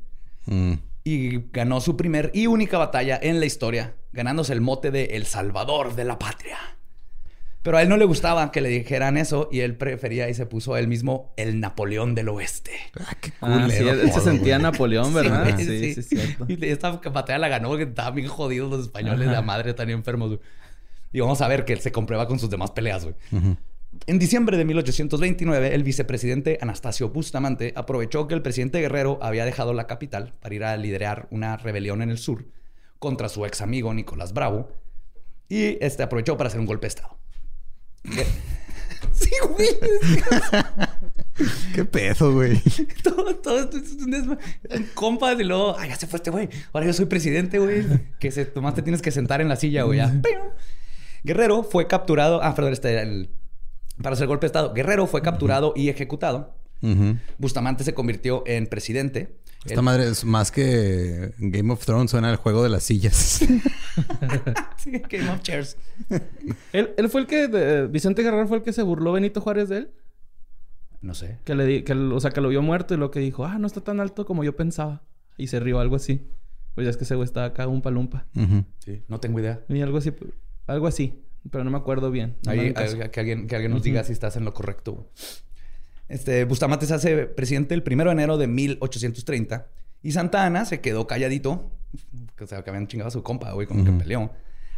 Mm. 0.45 0.73
y 1.05 1.37
ganó 1.53 1.79
su 1.79 1.95
primer 1.95 2.29
y 2.33 2.47
única 2.47 2.77
batalla 2.77 3.17
en 3.21 3.39
la 3.39 3.45
historia, 3.45 3.95
ganándose 4.11 4.51
el 4.51 4.59
mote 4.61 4.91
de 4.91 5.05
El 5.15 5.25
Salvador 5.25 5.95
de 5.95 6.03
la 6.05 6.19
Patria. 6.19 6.57
Pero 7.63 7.77
a 7.77 7.81
él 7.81 7.89
no 7.89 7.97
le 7.97 8.05
gustaba 8.05 8.51
que 8.51 8.59
le 8.61 8.69
dijeran 8.69 9.17
eso 9.17 9.47
y 9.51 9.61
él 9.61 9.75
prefería 9.77 10.29
y 10.29 10.33
se 10.33 10.45
puso 10.45 10.73
a 10.73 10.79
él 10.79 10.87
mismo 10.89 11.33
el 11.37 11.59
Napoleón 11.61 12.13
del 12.13 12.27
Oeste. 12.29 12.71
Ah, 12.99 13.15
qué 13.21 13.31
Ah, 13.41 13.67
sí, 13.71 13.77
él, 13.77 14.01
él 14.01 14.11
se 14.11 14.19
sentía 14.19 14.57
güey. 14.57 14.63
Napoleón, 14.71 15.13
¿verdad? 15.13 15.57
Sí, 15.57 15.65
sí, 15.93 15.99
es 15.99 16.09
cierto. 16.09 16.45
Y 16.49 16.63
esta 16.65 16.91
batalla 16.91 17.39
la 17.39 17.47
ganó 17.47 17.69
porque 17.69 17.83
estaban 17.83 18.15
bien 18.15 18.27
jodidos 18.27 18.69
los 18.69 18.81
españoles, 18.81 19.27
Ajá. 19.27 19.37
la 19.37 19.41
madre 19.41 19.73
tan 19.73 19.89
enfermos. 19.89 20.27
güey. 20.29 20.39
Y 21.13 21.19
vamos 21.21 21.41
a 21.41 21.47
ver 21.47 21.63
que 21.63 21.75
se 21.77 21.91
comprueba 21.91 22.27
con 22.27 22.37
sus 22.37 22.49
demás 22.49 22.71
peleas, 22.71 23.03
güey. 23.05 23.15
En 24.07 24.19
diciembre 24.19 24.57
de 24.57 24.65
1829, 24.65 25.75
el 25.75 25.83
vicepresidente 25.83 26.57
Anastasio 26.59 27.09
Bustamante 27.09 27.71
aprovechó 27.77 28.27
que 28.27 28.33
el 28.33 28.41
presidente 28.41 28.79
Guerrero 28.81 29.19
había 29.21 29.45
dejado 29.45 29.73
la 29.73 29.85
capital 29.87 30.33
para 30.41 30.55
ir 30.55 30.63
a 30.63 30.75
liderar 30.75 31.27
una 31.31 31.55
rebelión 31.57 32.01
en 32.01 32.09
el 32.09 32.17
sur 32.17 32.45
contra 32.99 33.29
su 33.29 33.45
ex 33.45 33.61
amigo 33.61 33.93
Nicolás 33.93 34.33
Bravo 34.33 34.69
y 35.47 35.77
este 35.85 36.01
aprovechó 36.03 36.35
para 36.37 36.47
hacer 36.47 36.59
un 36.59 36.65
golpe 36.65 36.85
de 36.85 36.89
estado. 36.89 37.17
Sí, 39.13 39.29
güey. 39.47 39.67
Qué 41.75 41.85
pedo, 41.85 42.33
güey. 42.33 42.59
Todo, 43.03 43.35
todo 43.35 43.59
esto 43.59 43.77
es 43.77 43.93
un 43.93 44.37
compas 44.93 45.39
y 45.39 45.43
luego, 45.43 45.75
ay, 45.77 45.89
ya 45.89 45.95
se 45.95 46.07
fue 46.07 46.17
este 46.17 46.31
güey. 46.31 46.49
Ahora 46.71 46.87
yo 46.87 46.93
soy 46.93 47.05
presidente, 47.05 47.59
güey. 47.59 47.85
Que 48.19 48.31
se, 48.31 48.51
nomás 48.55 48.75
te 48.75 48.81
tienes 48.81 49.01
que 49.01 49.11
sentar 49.11 49.41
en 49.41 49.49
la 49.49 49.55
silla, 49.55 49.83
güey. 49.83 49.99
Guerrero 51.23 51.63
fue 51.63 51.87
capturado. 51.87 52.43
Ah, 52.43 52.53
perdón, 52.55 52.73
este, 52.73 53.01
el, 53.01 53.29
para 54.01 54.13
hacer 54.13 54.27
golpe 54.27 54.45
de 54.45 54.47
Estado. 54.47 54.73
Guerrero 54.73 55.07
fue 55.07 55.21
capturado 55.21 55.73
y 55.75 55.89
ejecutado. 55.89 56.55
Bustamante 57.37 57.83
se 57.83 57.93
convirtió 57.93 58.43
en 58.45 58.67
presidente. 58.67 59.37
Esta 59.65 59.75
El- 59.79 59.81
madre 59.83 60.07
es 60.09 60.25
más 60.25 60.51
que 60.51 61.33
Game 61.37 61.71
of 61.71 61.85
Thrones, 61.85 62.11
suena 62.11 62.29
el 62.29 62.35
juego 62.37 62.63
de 62.63 62.69
las 62.69 62.83
sillas. 62.83 63.39
Sí, 64.77 64.91
Game 65.09 65.29
of 65.29 65.41
Chairs. 65.43 65.77
¿Él, 66.73 66.93
él 66.97 67.09
fue 67.09 67.21
el 67.21 67.27
que... 67.27 67.47
de- 67.47 67.87
Vicente 67.87 68.23
Guerrero 68.23 68.47
fue 68.47 68.57
el 68.57 68.63
que 68.63 68.73
se 68.73 68.81
burló 68.81 69.13
Benito 69.13 69.39
Juárez 69.39 69.69
de 69.69 69.77
él. 69.77 69.91
No 71.01 71.13
sé. 71.13 71.37
Que 71.45 71.53
le 71.55 71.65
di- 71.65 71.83
que, 71.83 71.93
o 71.93 72.19
sea, 72.19 72.31
que 72.31 72.41
lo 72.41 72.49
vio 72.49 72.61
muerto 72.61 72.93
y 72.93 72.97
lo 72.97 73.11
que 73.11 73.19
dijo, 73.19 73.45
ah, 73.45 73.57
no 73.59 73.67
está 73.67 73.81
tan 73.81 73.99
alto 73.99 74.25
como 74.25 74.43
yo 74.43 74.55
pensaba. 74.55 75.03
Y 75.37 75.47
se 75.47 75.59
rió, 75.59 75.79
algo 75.79 75.95
así. 75.95 76.27
Pues 76.75 76.85
ya 76.85 76.89
es 76.91 76.97
que 76.97 77.03
ese 77.03 77.15
güey 77.15 77.25
estaba 77.25 77.45
acá 77.47 77.67
un 77.67 77.81
palumpa. 77.81 78.25
Sí, 78.79 79.03
no 79.07 79.19
tengo 79.19 79.39
idea. 79.39 79.61
Y 79.69 79.79
algo 79.81 79.99
así, 79.99 80.11
algo 80.67 80.87
así. 80.87 81.21
Pero 81.51 81.63
no 81.63 81.71
me 81.71 81.77
acuerdo 81.77 82.09
bien. 82.09 82.37
No 82.45 82.51
Ahí, 82.51 82.73
que 82.73 83.19
alguien, 83.19 83.47
que 83.47 83.55
alguien 83.55 83.71
nos 83.73 83.83
diga 83.83 84.03
si 84.03 84.11
estás 84.13 84.37
en 84.37 84.45
lo 84.45 84.53
correcto. 84.53 85.09
Este, 86.13 86.43
Bustamante 86.45 86.85
se 86.85 86.93
hace 86.93 87.25
presidente 87.25 87.73
el 87.73 87.83
1 87.85 88.05
de 88.05 88.11
enero 88.11 88.37
de 88.37 88.45
1830 88.47 89.67
y 90.03 90.11
Santa 90.11 90.45
Ana 90.45 90.65
se 90.65 90.79
quedó 90.79 91.07
calladito, 91.07 91.71
o 92.39 92.47
sea, 92.47 92.63
que 92.63 92.69
habían 92.69 92.87
chingado 92.87 93.07
a 93.07 93.11
su 93.11 93.23
compa, 93.23 93.51
güey, 93.53 93.65
como 93.67 93.83
que 93.83 93.91
peleó, 93.91 94.31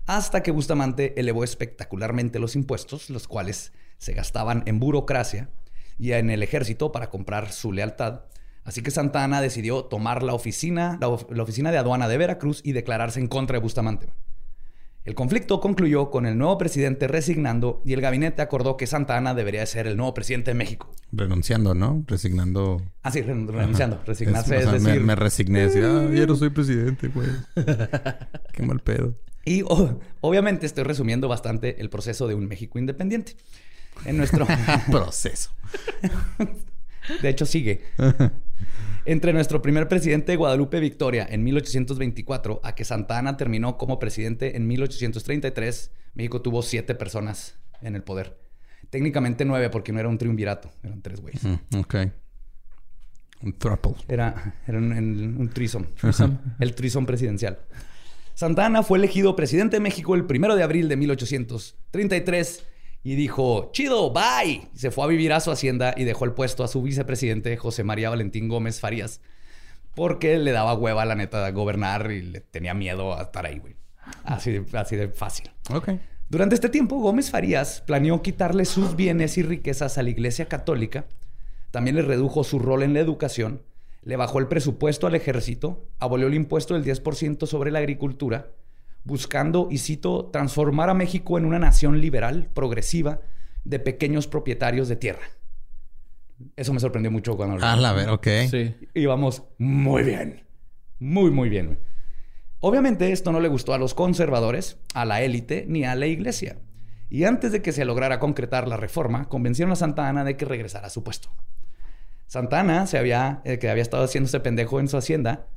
hasta 0.05 0.41
que 0.43 0.51
Bustamante 0.51 1.19
elevó 1.19 1.43
espectacularmente 1.43 2.39
los 2.39 2.55
impuestos, 2.55 3.09
los 3.09 3.27
cuales 3.27 3.73
se 3.97 4.13
gastaban 4.13 4.63
en 4.65 4.79
burocracia 4.79 5.49
y 5.97 6.11
en 6.13 6.29
el 6.29 6.41
ejército 6.43 6.91
para 6.91 7.09
comprar 7.09 7.51
su 7.51 7.71
lealtad. 7.73 8.21
Así 8.63 8.81
que 8.81 8.91
Santa 8.91 9.23
Ana 9.23 9.41
decidió 9.41 9.83
tomar 9.85 10.23
la 10.23 10.33
oficina, 10.33 10.97
la, 11.01 11.07
of- 11.09 11.29
la 11.31 11.43
oficina 11.43 11.71
de 11.71 11.77
aduana 11.79 12.07
de 12.07 12.17
Veracruz 12.17 12.61
y 12.63 12.71
declararse 12.71 13.19
en 13.19 13.27
contra 13.27 13.55
de 13.57 13.61
Bustamante. 13.61 14.07
El 15.05 15.13
conflicto 15.13 15.59
concluyó 15.61 16.09
con 16.09 16.25
el 16.25 16.35
nuevo 16.35 16.57
presidente 16.57 17.07
resignando 17.07 17.79
y 17.85 17.93
el 17.93 18.01
gabinete 18.01 18.41
acordó 18.41 18.75
que 18.75 18.87
Santa 18.87 19.15
Ana 19.15 19.35
debería 19.35 19.63
ser 19.67 19.85
el 19.85 19.97
nuevo 19.97 20.15
presidente 20.15 20.49
de 20.51 20.55
México. 20.55 20.91
Renunciando, 21.11 21.75
¿no? 21.75 22.03
Resignando. 22.07 22.81
Ah, 23.03 23.11
sí, 23.11 23.21
ren- 23.21 23.47
renunciando. 23.47 24.01
Resignarse 24.05 24.57
Es- 24.57 24.65
o 24.65 24.71
sea, 24.71 24.79
me- 24.79 24.89
decir... 24.89 25.01
me, 25.03 25.15
resigné. 25.15 25.63
Así, 25.65 25.79
ah, 25.79 26.09
ya 26.11 26.25
no 26.25 26.35
soy 26.35 26.49
presidente, 26.49 27.09
güey. 27.09 27.27
Qué 28.53 28.63
mal 28.63 28.79
pedo. 28.79 29.13
Y 29.45 29.63
obviamente 30.21 30.65
estoy 30.65 30.83
resumiendo 30.85 31.27
bastante 31.27 31.79
el 31.79 31.91
proceso 31.91 32.27
de 32.27 32.33
un 32.33 32.47
México 32.47 32.79
independiente. 32.79 33.35
En 34.05 34.17
nuestro... 34.17 34.47
Proceso. 34.91 35.51
de 37.21 37.29
hecho, 37.29 37.45
sigue. 37.45 37.83
Entre 39.07 39.33
nuestro 39.33 39.61
primer 39.61 39.87
presidente 39.87 40.35
Guadalupe 40.35 40.79
Victoria 40.79 41.27
en 41.29 41.43
1824 41.43 42.59
a 42.63 42.73
que 42.73 42.83
Santa 42.83 43.19
Ana 43.19 43.37
terminó 43.37 43.77
como 43.77 43.99
presidente 43.99 44.57
en 44.57 44.65
1833, 44.65 45.91
México 46.15 46.41
tuvo 46.41 46.63
siete 46.63 46.95
personas 46.95 47.55
en 47.81 47.95
el 47.95 48.01
poder. 48.01 48.39
Técnicamente 48.89 49.45
nueve 49.45 49.69
porque 49.69 49.91
no 49.91 49.99
era 49.99 50.09
un 50.09 50.17
triunvirato, 50.17 50.71
eran 50.81 51.03
tres 51.03 51.21
güeyes. 51.21 51.43
Mm, 51.43 51.77
ok. 51.77 51.95
Un 53.43 53.53
thruple. 53.59 53.93
Era, 54.07 54.55
era 54.65 54.79
un, 54.79 54.91
un, 54.91 55.35
un 55.37 55.49
threesome. 55.53 55.87
El 56.59 56.73
threesome 56.73 57.05
presidencial. 57.05 57.59
Santa 58.33 58.65
Ana 58.65 58.81
fue 58.81 58.97
elegido 58.97 59.35
presidente 59.35 59.75
de 59.75 59.81
México 59.81 60.15
el 60.15 60.25
primero 60.25 60.55
de 60.55 60.63
abril 60.63 60.89
de 60.89 60.97
1833 60.97 62.65
y 63.05 63.13
dijo, 63.13 63.69
chido, 63.71 64.11
bye. 64.11 64.67
Y 64.73 64.77
se 64.77 64.89
fue 64.89 65.03
a 65.03 65.07
vivir 65.07 65.31
a 65.31 65.39
su 65.39 65.51
hacienda 65.51 65.93
y 65.95 66.05
dejó 66.05 66.25
el 66.25 66.31
puesto 66.31 66.63
a 66.63 66.67
su 66.67 66.81
vicepresidente 66.81 67.55
José 67.55 67.83
María 67.83 68.09
Valentín 68.09 68.49
Gómez 68.49 68.79
Farías 68.79 69.21
porque 69.93 70.39
le 70.39 70.51
daba 70.51 70.73
hueva, 70.73 71.05
la 71.05 71.13
neta, 71.13 71.47
gobernar 71.51 72.11
y 72.11 72.23
le 72.23 72.41
tenía 72.41 72.73
miedo 72.73 73.15
a 73.15 73.21
estar 73.21 73.45
ahí, 73.45 73.59
güey. 73.59 73.75
Así 74.23 74.51
de, 74.51 74.65
así 74.77 74.95
de 74.95 75.07
fácil. 75.09 75.51
Ok. 75.71 75.89
Durante 76.29 76.55
este 76.55 76.67
tiempo, 76.67 76.97
Gómez 76.97 77.29
Farías 77.29 77.81
planeó 77.85 78.23
quitarle 78.23 78.65
sus 78.65 78.95
bienes 78.95 79.37
y 79.37 79.43
riquezas 79.43 79.99
a 79.99 80.03
la 80.03 80.09
Iglesia 80.09 80.47
Católica, 80.47 81.05
también 81.69 81.95
le 81.95 82.01
redujo 82.01 82.43
su 82.43 82.57
rol 82.57 82.81
en 82.81 82.95
la 82.95 83.01
educación, 83.01 83.61
le 84.01 84.15
bajó 84.15 84.39
el 84.39 84.47
presupuesto 84.47 85.05
al 85.05 85.13
ejército, 85.13 85.87
abolió 85.99 86.25
el 86.25 86.33
impuesto 86.33 86.73
del 86.73 86.83
10% 86.83 87.45
sobre 87.45 87.69
la 87.69 87.79
agricultura, 87.79 88.47
buscando, 89.05 89.69
y 89.71 89.77
cito, 89.77 90.25
transformar 90.33 90.89
a 90.89 90.93
México 90.93 91.37
en 91.37 91.45
una 91.45 91.59
nación 91.59 92.01
liberal, 92.01 92.49
progresiva, 92.53 93.21
de 93.63 93.79
pequeños 93.79 94.27
propietarios 94.27 94.89
de 94.89 94.95
tierra. 94.97 95.25
Eso 96.55 96.73
me 96.73 96.79
sorprendió 96.79 97.11
mucho 97.11 97.37
cuando 97.37 97.57
lo 97.57 97.65
A 97.65 97.75
la 97.77 97.93
ver, 97.93 98.09
ok. 98.09 98.27
Sí. 98.49 98.75
y 98.93 99.05
vamos 99.05 99.43
muy 99.57 100.03
bien. 100.03 100.43
Muy, 100.99 101.31
muy 101.31 101.49
bien. 101.49 101.79
Obviamente 102.59 103.11
esto 103.11 103.31
no 103.31 103.39
le 103.39 103.47
gustó 103.47 103.73
a 103.73 103.77
los 103.77 103.93
conservadores, 103.93 104.79
a 104.93 105.05
la 105.05 105.21
élite 105.21 105.65
ni 105.67 105.85
a 105.85 105.95
la 105.95 106.07
iglesia. 106.07 106.57
Y 107.09 107.23
antes 107.25 107.51
de 107.51 107.61
que 107.61 107.71
se 107.71 107.85
lograra 107.85 108.19
concretar 108.19 108.67
la 108.67 108.77
reforma, 108.77 109.29
convencieron 109.29 109.71
a 109.71 109.75
Santa 109.75 110.09
Ana 110.09 110.23
de 110.23 110.35
que 110.35 110.45
regresara 110.45 110.87
a 110.87 110.89
su 110.89 111.03
puesto. 111.03 111.29
Santa 112.27 112.59
Ana 112.59 112.87
se 112.87 112.97
había, 112.97 113.41
eh, 113.45 113.59
que 113.59 113.69
había 113.69 113.83
estado 113.83 114.03
haciéndose 114.03 114.39
pendejo 114.39 114.79
en 114.79 114.87
su 114.87 114.97
hacienda, 114.97 115.47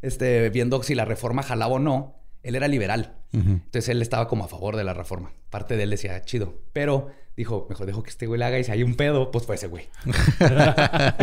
este, 0.00 0.48
viendo 0.48 0.82
si 0.82 0.94
la 0.94 1.04
reforma 1.04 1.42
jalaba 1.42 1.74
o 1.74 1.78
no, 1.78 2.19
él 2.42 2.54
era 2.54 2.68
liberal. 2.68 3.16
Ujú. 3.32 3.50
Entonces 3.50 3.88
él 3.88 4.02
estaba 4.02 4.28
como 4.28 4.44
a 4.44 4.48
favor 4.48 4.76
de 4.76 4.84
la 4.84 4.94
reforma. 4.94 5.32
Parte 5.50 5.76
de 5.76 5.82
él 5.84 5.90
decía, 5.90 6.22
chido. 6.22 6.60
Pero 6.72 7.08
dijo, 7.36 7.66
mejor 7.70 7.86
dejo 7.86 8.02
que 8.02 8.10
este 8.10 8.26
güey 8.26 8.38
la 8.40 8.48
haga 8.48 8.58
y 8.58 8.64
si 8.64 8.72
hay 8.72 8.82
un 8.82 8.94
pedo, 8.94 9.30
pues 9.30 9.46
fue 9.46 9.54
ese 9.56 9.66
güey. 9.68 9.88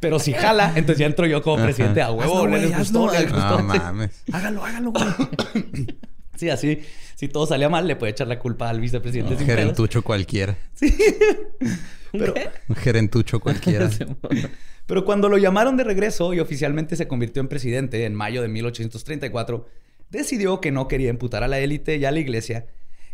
Pero 0.00 0.18
si 0.18 0.32
jala, 0.32 0.68
entonces 0.76 0.98
ya 0.98 1.06
entro 1.06 1.26
yo 1.26 1.42
como 1.42 1.62
presidente 1.62 2.02
a 2.02 2.10
huevo. 2.12 2.38
Hazlo, 2.38 2.50
güey, 2.50 2.72
gustó, 2.72 3.08
hazlo. 3.10 3.30
gustó. 3.36 3.58
No 3.58 3.64
mames. 3.64 4.22
Hágalo, 4.32 4.64
hágalo, 4.64 4.92
güey. 4.92 5.04
Sí, 6.34 6.48
así, 6.50 6.82
si 7.14 7.28
todo 7.28 7.46
salía 7.46 7.68
mal, 7.68 7.86
le 7.86 7.94
puede 7.94 8.12
echar 8.12 8.26
la 8.26 8.38
culpa 8.38 8.68
al 8.68 8.80
vicepresidente. 8.80 9.32
Un 9.34 9.38
sin 9.38 9.46
pedos. 9.46 9.60
gerentucho 9.60 10.02
cualquiera. 10.02 10.56
Pero, 12.12 12.34
Un 12.68 12.76
gerentucho 12.76 13.40
cualquiera. 13.40 13.88
pero 14.86 15.04
cuando 15.04 15.28
lo 15.30 15.38
llamaron 15.38 15.76
de 15.78 15.84
regreso 15.84 16.34
y 16.34 16.40
oficialmente 16.40 16.94
se 16.96 17.08
convirtió 17.08 17.40
en 17.40 17.48
presidente 17.48 18.04
en 18.04 18.14
mayo 18.14 18.42
de 18.42 18.48
1834, 18.48 19.66
decidió 20.12 20.60
que 20.60 20.70
no 20.70 20.86
quería 20.88 21.08
imputar 21.10 21.42
a 21.42 21.48
la 21.48 21.58
élite 21.58 21.96
y 21.96 22.04
a 22.04 22.12
la 22.12 22.20
iglesia. 22.20 22.66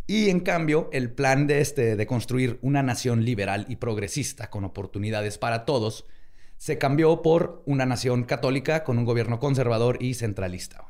Y 0.07 0.31
en 0.31 0.41
cambio, 0.41 0.91
el 0.93 1.13
plan 1.13 1.47
de, 1.47 1.61
este, 1.61 1.95
de 1.97 2.07
construir 2.07 2.59
una 2.61 2.83
nación 2.83 3.25
liberal 3.25 3.67
y 3.69 3.77
progresista 3.77 4.51
con 4.51 4.65
oportunidades 4.65 5.39
para 5.39 5.65
todos 5.65 6.07
se 6.57 6.77
cambió 6.77 7.23
por 7.23 7.63
una 7.67 7.87
nación 7.87 8.25
católica 8.25 8.83
con 8.83 8.99
un 8.99 9.05
gobierno 9.05 9.39
conservador 9.39 9.99
y 10.01 10.15
centralista. 10.15 10.87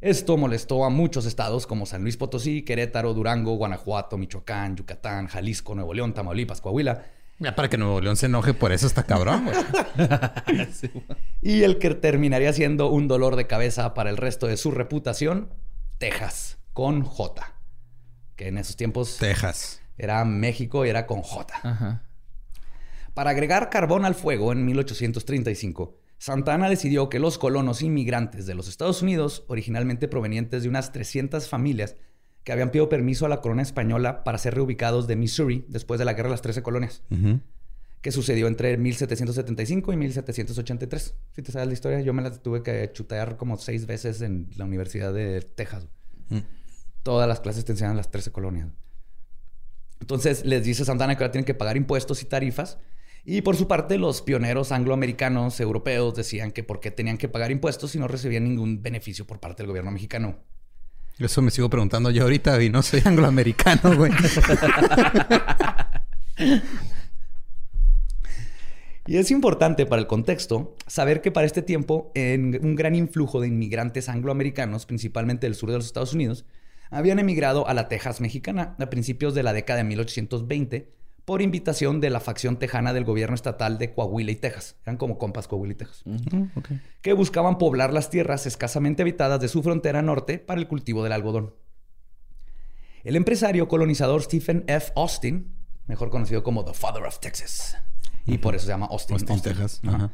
Esto 0.00 0.36
molestó 0.36 0.84
a 0.84 0.90
muchos 0.90 1.26
estados 1.26 1.66
como 1.66 1.84
San 1.84 2.02
Luis 2.02 2.16
Potosí, 2.16 2.62
Querétaro, 2.62 3.14
Durango, 3.14 3.56
Guanajuato, 3.56 4.16
Michoacán, 4.16 4.76
Yucatán, 4.76 5.26
Jalisco, 5.26 5.74
Nuevo 5.74 5.92
León, 5.92 6.14
Tamaulipas, 6.14 6.60
Coahuila. 6.60 7.04
Ya 7.40 7.54
para 7.54 7.68
que 7.68 7.78
Nuevo 7.78 8.00
León 8.00 8.16
se 8.16 8.26
enoje 8.26 8.52
por 8.52 8.72
eso 8.72 8.86
está 8.86 9.04
cabrón, 9.04 9.44
güey. 9.44 9.56
Y 11.40 11.62
el 11.62 11.78
que 11.78 11.94
terminaría 11.94 12.52
siendo 12.52 12.88
un 12.88 13.06
dolor 13.06 13.36
de 13.36 13.46
cabeza 13.46 13.94
para 13.94 14.10
el 14.10 14.16
resto 14.16 14.48
de 14.48 14.56
su 14.56 14.72
reputación, 14.72 15.52
Texas, 15.98 16.58
con 16.72 17.02
J. 17.02 17.54
Que 18.34 18.48
en 18.48 18.58
esos 18.58 18.76
tiempos 18.76 19.18
Texas. 19.18 19.80
era 19.96 20.24
México 20.24 20.84
y 20.84 20.88
era 20.88 21.06
con 21.06 21.22
J. 21.22 21.54
Ajá. 21.62 22.02
Para 23.14 23.30
agregar 23.30 23.70
carbón 23.70 24.04
al 24.04 24.14
fuego 24.14 24.52
en 24.52 24.64
1835, 24.64 25.96
Santa 26.18 26.54
Ana 26.54 26.68
decidió 26.68 27.08
que 27.08 27.20
los 27.20 27.38
colonos 27.38 27.82
inmigrantes 27.82 28.46
de 28.46 28.54
los 28.54 28.68
Estados 28.68 29.02
Unidos, 29.02 29.44
originalmente 29.46 30.08
provenientes 30.08 30.64
de 30.64 30.68
unas 30.68 30.92
300 30.92 31.48
familias 31.48 31.96
que 32.48 32.52
habían 32.52 32.70
pedido 32.70 32.88
permiso 32.88 33.26
a 33.26 33.28
la 33.28 33.42
corona 33.42 33.60
española 33.60 34.24
para 34.24 34.38
ser 34.38 34.54
reubicados 34.54 35.06
de 35.06 35.16
Missouri 35.16 35.66
después 35.68 35.98
de 35.98 36.06
la 36.06 36.14
Guerra 36.14 36.30
de 36.30 36.32
las 36.32 36.40
Trece 36.40 36.62
Colonias, 36.62 37.02
que 38.00 38.10
sucedió 38.10 38.46
entre 38.46 38.74
1775 38.78 39.92
y 39.92 39.96
1783. 39.98 41.14
Si 41.32 41.42
te 41.42 41.52
sabes 41.52 41.68
la 41.68 41.74
historia, 41.74 42.00
yo 42.00 42.14
me 42.14 42.22
la 42.22 42.30
tuve 42.30 42.62
que 42.62 42.90
chutear 42.90 43.36
como 43.36 43.58
seis 43.58 43.84
veces 43.84 44.22
en 44.22 44.48
la 44.56 44.64
Universidad 44.64 45.12
de 45.12 45.42
Texas. 45.42 45.88
Mm. 46.30 46.38
Todas 47.02 47.28
las 47.28 47.40
clases 47.40 47.66
te 47.66 47.72
enseñan 47.72 47.98
las 47.98 48.10
13 48.10 48.32
colonias. 48.32 48.70
Entonces 50.00 50.46
les 50.46 50.64
dice 50.64 50.86
Santana 50.86 51.18
que 51.18 51.24
ahora 51.24 51.32
tienen 51.32 51.44
que 51.44 51.52
pagar 51.52 51.76
impuestos 51.76 52.22
y 52.22 52.24
tarifas. 52.24 52.78
Y 53.26 53.42
por 53.42 53.56
su 53.56 53.68
parte, 53.68 53.98
los 53.98 54.22
pioneros 54.22 54.72
angloamericanos, 54.72 55.60
europeos, 55.60 56.14
decían 56.14 56.50
que 56.52 56.64
por 56.64 56.80
qué 56.80 56.90
tenían 56.90 57.18
que 57.18 57.28
pagar 57.28 57.50
impuestos 57.50 57.90
si 57.90 57.98
no 57.98 58.08
recibían 58.08 58.44
ningún 58.44 58.82
beneficio 58.82 59.26
por 59.26 59.38
parte 59.38 59.62
del 59.62 59.68
gobierno 59.68 59.90
mexicano. 59.90 60.38
Eso 61.18 61.42
me 61.42 61.50
sigo 61.50 61.68
preguntando 61.68 62.10
yo 62.10 62.22
ahorita 62.22 62.62
y 62.62 62.70
no 62.70 62.82
soy 62.82 63.02
angloamericano, 63.04 63.96
güey. 63.96 64.12
Y 69.08 69.16
es 69.16 69.30
importante 69.30 69.86
para 69.86 70.02
el 70.02 70.06
contexto 70.06 70.76
saber 70.86 71.22
que 71.22 71.32
para 71.32 71.46
este 71.46 71.62
tiempo 71.62 72.12
en 72.14 72.60
un 72.62 72.76
gran 72.76 72.94
influjo 72.94 73.40
de 73.40 73.48
inmigrantes 73.48 74.10
angloamericanos, 74.10 74.84
principalmente 74.84 75.46
del 75.46 75.54
sur 75.54 75.70
de 75.70 75.76
los 75.76 75.86
Estados 75.86 76.12
Unidos, 76.12 76.44
habían 76.90 77.18
emigrado 77.18 77.66
a 77.66 77.72
la 77.72 77.88
Texas 77.88 78.20
mexicana 78.20 78.76
a 78.78 78.90
principios 78.90 79.34
de 79.34 79.42
la 79.42 79.54
década 79.54 79.78
de 79.78 79.84
1820 79.84 80.92
por 81.28 81.42
invitación 81.42 82.00
de 82.00 82.08
la 82.08 82.20
facción 82.20 82.56
tejana 82.56 82.94
del 82.94 83.04
gobierno 83.04 83.34
estatal 83.34 83.76
de 83.76 83.92
Coahuila 83.92 84.32
y 84.32 84.36
Texas. 84.36 84.76
Eran 84.84 84.96
como 84.96 85.18
compas 85.18 85.46
Coahuila 85.46 85.74
y 85.74 85.76
Texas. 85.76 86.02
Ok. 86.56 86.70
que 87.02 87.12
buscaban 87.12 87.58
poblar 87.58 87.92
las 87.92 88.08
tierras 88.08 88.46
escasamente 88.46 89.02
habitadas 89.02 89.38
de 89.38 89.48
su 89.48 89.62
frontera 89.62 90.00
norte 90.00 90.38
para 90.38 90.58
el 90.58 90.66
cultivo 90.66 91.04
del 91.04 91.12
algodón. 91.12 91.54
el 93.04 93.14
empresario 93.14 93.68
colonizador 93.68 94.22
Stephen 94.22 94.64
F. 94.68 94.90
Austin, 94.96 95.54
mejor 95.86 96.08
conocido 96.08 96.42
como 96.42 96.64
The 96.64 96.72
Father 96.72 97.04
of 97.04 97.18
Texas, 97.20 97.76
y 98.24 98.38
por 98.38 98.54
eso 98.54 98.64
se 98.64 98.72
llama 98.72 98.86
Austin, 98.86 99.16
Austin, 99.16 99.42
Texas. 99.42 99.82
Ajá. 99.86 100.10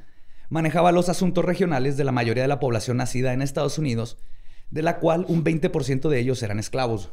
manejaba 0.48 0.90
los 0.90 1.09
asuntos 1.09 1.44
regionales 1.44 1.96
de 1.96 2.03
la 2.03 2.11
mayoría 2.11 2.42
de 2.42 2.48
la 2.48 2.59
población 2.59 2.96
nacida 2.96 3.33
en 3.33 3.40
Estados 3.40 3.79
Unidos, 3.79 4.18
de 4.72 4.83
la 4.83 4.98
cual 4.98 5.27
un 5.29 5.44
20% 5.44 6.09
de 6.09 6.18
ellos 6.18 6.42
eran 6.42 6.59
esclavos. 6.59 7.12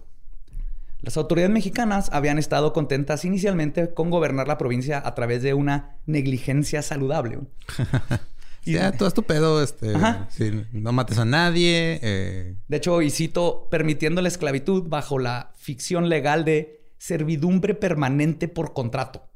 Las 1.01 1.17
autoridades 1.17 1.51
mexicanas 1.51 2.09
habían 2.13 2.37
estado 2.37 2.73
contentas 2.73 3.25
inicialmente 3.25 3.93
con 3.93 4.11
gobernar 4.11 4.47
la 4.47 4.57
provincia 4.57 5.01
a 5.03 5.15
través 5.15 5.41
de 5.41 5.53
una 5.53 5.97
negligencia 6.05 6.81
saludable. 6.81 7.39
Y 8.63 8.73
ya, 8.73 8.91
todo 8.91 9.07
estupendo, 9.07 9.59
este, 9.63 9.95
Ajá. 9.95 10.27
sí, 10.29 10.65
no 10.71 10.91
mates 10.91 11.17
a 11.17 11.25
nadie, 11.25 11.99
eh, 12.03 12.57
De 12.67 12.77
hecho, 12.77 13.01
y 13.01 13.09
cito, 13.09 13.67
permitiendo 13.71 14.21
la 14.21 14.27
esclavitud 14.27 14.87
bajo 14.87 15.17
la 15.17 15.51
ficción 15.55 16.09
legal 16.09 16.45
de 16.45 16.85
servidumbre 16.99 17.73
permanente 17.73 18.47
por 18.47 18.73
contrato. 18.73 19.30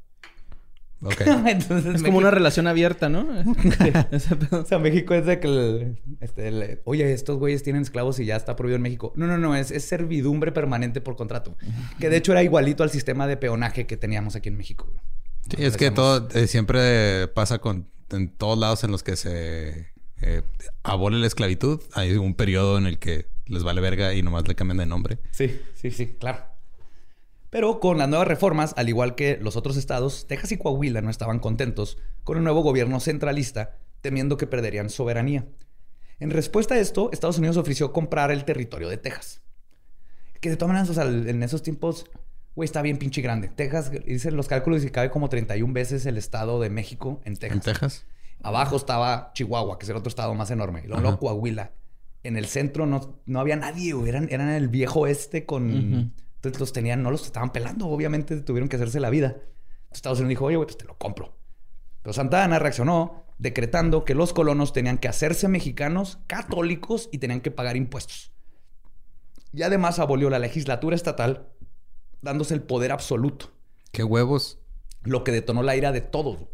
Ok. 1.06 1.20
Entonces, 1.46 1.94
Es 1.96 2.02
como 2.02 2.18
una 2.18 2.30
relación 2.30 2.66
abierta, 2.66 3.08
¿no? 3.08 3.26
O 4.50 4.64
sea, 4.64 4.78
México 4.78 5.14
es 5.14 5.26
de 5.26 5.40
que, 5.40 5.46
el- 5.48 5.98
este, 6.20 6.48
el- 6.48 6.80
oye, 6.84 7.12
estos 7.12 7.38
güeyes 7.38 7.62
tienen 7.62 7.82
esclavos 7.82 8.18
y 8.20 8.24
ya 8.26 8.36
está 8.36 8.56
prohibido 8.56 8.76
en 8.76 8.82
México. 8.82 9.12
No, 9.16 9.26
no, 9.26 9.38
no, 9.38 9.54
es, 9.56 9.70
es 9.70 9.84
servidumbre 9.84 10.52
permanente 10.52 11.00
por 11.00 11.16
contrato. 11.16 11.56
Que 11.98 12.08
de 12.08 12.16
hecho 12.16 12.32
era 12.32 12.42
igualito 12.42 12.82
al 12.82 12.90
sistema 12.90 13.26
de 13.26 13.36
peonaje 13.36 13.86
que 13.86 13.96
teníamos 13.96 14.36
aquí 14.36 14.48
en 14.48 14.56
México. 14.56 14.92
Sí, 15.50 15.56
es 15.62 15.76
que 15.76 15.90
todo 15.90 16.28
eh, 16.34 16.46
siempre 16.46 17.28
pasa 17.28 17.58
con 17.58 17.88
en 18.10 18.28
todos 18.30 18.58
lados 18.58 18.84
en 18.84 18.90
los 18.92 19.02
que 19.02 19.16
se 19.16 19.88
eh, 20.22 20.42
abole 20.82 21.18
la 21.18 21.26
esclavitud. 21.26 21.80
Hay 21.94 22.12
un 22.16 22.34
periodo 22.34 22.78
en 22.78 22.86
el 22.86 22.98
que 22.98 23.26
les 23.46 23.62
vale 23.62 23.80
verga 23.80 24.14
y 24.14 24.22
nomás 24.22 24.46
le 24.48 24.54
cambian 24.54 24.78
de 24.78 24.86
nombre. 24.86 25.18
Sí, 25.30 25.60
sí, 25.74 25.90
sí, 25.90 26.06
claro. 26.18 26.38
Pero 27.50 27.80
con 27.80 27.98
las 27.98 28.08
nuevas 28.08 28.28
reformas, 28.28 28.74
al 28.76 28.88
igual 28.88 29.14
que 29.14 29.38
los 29.40 29.56
otros 29.56 29.76
estados, 29.76 30.26
Texas 30.26 30.52
y 30.52 30.58
Coahuila 30.58 31.00
no 31.00 31.10
estaban 31.10 31.38
contentos 31.38 31.98
con 32.24 32.38
el 32.38 32.44
nuevo 32.44 32.62
gobierno 32.62 33.00
centralista, 33.00 33.76
temiendo 34.00 34.36
que 34.36 34.46
perderían 34.46 34.90
soberanía. 34.90 35.46
En 36.18 36.30
respuesta 36.30 36.74
a 36.74 36.78
esto, 36.78 37.10
Estados 37.12 37.38
Unidos 37.38 37.56
ofreció 37.56 37.92
comprar 37.92 38.30
el 38.30 38.44
territorio 38.44 38.88
de 38.88 38.96
Texas. 38.96 39.42
Que 40.40 40.50
de 40.50 40.56
todas 40.56 40.68
maneras, 40.68 40.90
o 40.90 40.94
sea, 40.94 41.04
en 41.04 41.42
esos 41.42 41.62
tiempos, 41.62 42.06
güey, 42.54 42.64
está 42.64 42.82
bien 42.82 42.98
pinche 42.98 43.22
grande. 43.22 43.48
Texas, 43.48 43.90
dicen 43.90 44.36
los 44.36 44.48
cálculos 44.48 44.84
y 44.84 44.90
cabe 44.90 45.10
como 45.10 45.28
31 45.28 45.72
veces 45.72 46.06
el 46.06 46.16
estado 46.16 46.60
de 46.60 46.70
México 46.70 47.20
en 47.24 47.36
Texas. 47.36 47.56
En 47.56 47.72
Texas. 47.72 48.06
Abajo 48.42 48.76
estaba 48.76 49.30
Chihuahua, 49.34 49.78
que 49.78 49.84
es 49.84 49.90
el 49.90 49.96
otro 49.96 50.08
estado 50.08 50.34
más 50.34 50.50
enorme. 50.50 50.82
Y 50.84 50.88
luego, 50.88 51.18
Coahuila. 51.18 51.72
En 52.22 52.36
el 52.36 52.46
centro 52.46 52.86
no, 52.86 53.20
no 53.24 53.40
había 53.40 53.56
nadie, 53.56 53.92
güey. 53.92 54.08
Eran, 54.08 54.28
eran 54.30 54.48
el 54.48 54.68
viejo 54.68 55.00
oeste 55.00 55.46
con... 55.46 56.12
Entonces 56.36 56.60
los 56.60 56.72
tenían, 56.72 57.02
no 57.02 57.10
los 57.10 57.24
estaban 57.26 57.52
pelando. 57.52 57.86
Obviamente 57.88 58.40
tuvieron 58.40 58.68
que 58.68 58.76
hacerse 58.76 59.00
la 59.00 59.10
vida. 59.10 59.28
Entonces, 59.28 59.92
Estados 59.92 60.18
Unidos 60.18 60.30
dijo, 60.30 60.44
oye, 60.46 60.56
güey, 60.56 60.66
pues 60.66 60.78
te 60.78 60.84
lo 60.84 60.96
compro. 60.96 61.36
Pero 62.02 62.12
Santa 62.12 62.44
Ana 62.44 62.58
reaccionó 62.58 63.24
decretando 63.38 64.04
que 64.04 64.14
los 64.14 64.32
colonos 64.32 64.72
tenían 64.72 64.98
que 64.98 65.08
hacerse 65.08 65.48
mexicanos 65.48 66.18
católicos 66.26 67.08
y 67.12 67.18
tenían 67.18 67.40
que 67.40 67.50
pagar 67.50 67.76
impuestos. 67.76 68.32
Y 69.52 69.62
además 69.62 69.98
abolió 69.98 70.30
la 70.30 70.38
legislatura 70.38 70.96
estatal, 70.96 71.48
dándose 72.22 72.54
el 72.54 72.62
poder 72.62 72.92
absoluto 72.92 73.52
¿Qué 73.92 74.04
huevos? 74.04 74.58
lo 75.02 75.24
que 75.24 75.32
detonó 75.32 75.62
la 75.62 75.76
ira 75.76 75.92
de 75.92 76.00
todos. 76.00 76.46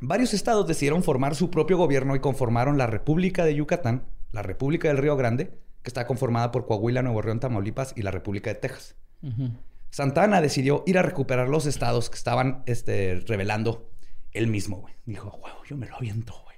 Varios 0.00 0.32
estados 0.32 0.66
decidieron 0.66 1.02
formar 1.02 1.34
su 1.34 1.50
propio 1.50 1.76
gobierno 1.76 2.14
y 2.14 2.20
conformaron 2.20 2.78
la 2.78 2.86
República 2.86 3.44
de 3.44 3.54
Yucatán, 3.54 4.06
la 4.30 4.42
República 4.42 4.88
del 4.88 4.98
Río 4.98 5.16
Grande, 5.16 5.58
que 5.88 5.90
está 5.90 6.06
conformada 6.06 6.50
por 6.52 6.66
Coahuila, 6.66 7.00
Nuevo 7.02 7.22
León, 7.22 7.40
Tamaulipas 7.40 7.94
y 7.96 8.02
la 8.02 8.10
República 8.10 8.50
de 8.50 8.56
Texas. 8.56 8.94
Ujú. 9.22 9.52
Santa 9.90 10.22
Ana 10.22 10.42
decidió 10.42 10.84
ir 10.86 10.98
a 10.98 11.02
recuperar 11.02 11.48
los 11.48 11.64
estados 11.64 12.10
que 12.10 12.16
estaban 12.16 12.62
este, 12.66 13.24
revelando 13.26 13.90
él 14.32 14.48
mismo, 14.48 14.76
güey. 14.76 14.92
Dijo, 15.06 15.30
huevo, 15.42 15.58
yo 15.66 15.78
me 15.78 15.86
lo 15.88 15.96
aviento, 15.96 16.34
güey. 16.44 16.56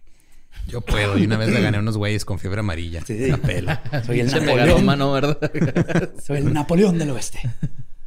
Yo 0.67 0.81
puedo. 0.81 1.17
Y 1.17 1.27
una 1.27 1.39
vez 1.39 1.51
le 1.51 1.61
gané 1.63 1.77
a 1.77 1.81
unos 1.81 1.97
güeyes 1.97 2.25
con 2.25 2.41
fiebre 2.41 2.59
amarilla. 2.59 3.05
Sí, 3.07 3.31
pela. 3.47 3.81
Soy 4.05 4.19
el 4.19 4.31
Se 4.31 4.41
Napoleón. 4.41 4.85
mano, 4.85 5.13
¿verdad? 5.13 5.39
Soy 6.21 6.39
el 6.39 6.53
Napoleón 6.53 6.99
del 6.99 7.11
Oeste. 7.11 7.39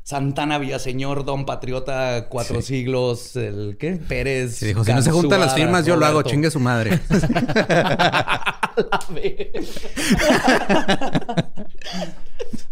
Santana 0.04 0.58
Villaseñor, 0.58 1.24
Don 1.24 1.46
Patriota, 1.46 2.28
Cuatro 2.30 2.62
Sí. 2.62 2.68
Siglos, 2.80 3.36
el 3.38 3.78
¿qué? 3.80 3.94
Pérez. 3.94 4.58
Sí, 4.58 4.66
dijo, 4.68 4.84
si 4.84 4.92
no 4.94 5.02
se 5.02 5.12
juntan 5.12 5.39
las 5.39 5.56
firmas, 5.56 5.86
yo 5.86 5.96
lo 5.96 6.06
hago. 6.06 6.22
Chingue 6.24 6.52
su 6.52 6.60
madre. 6.60 7.00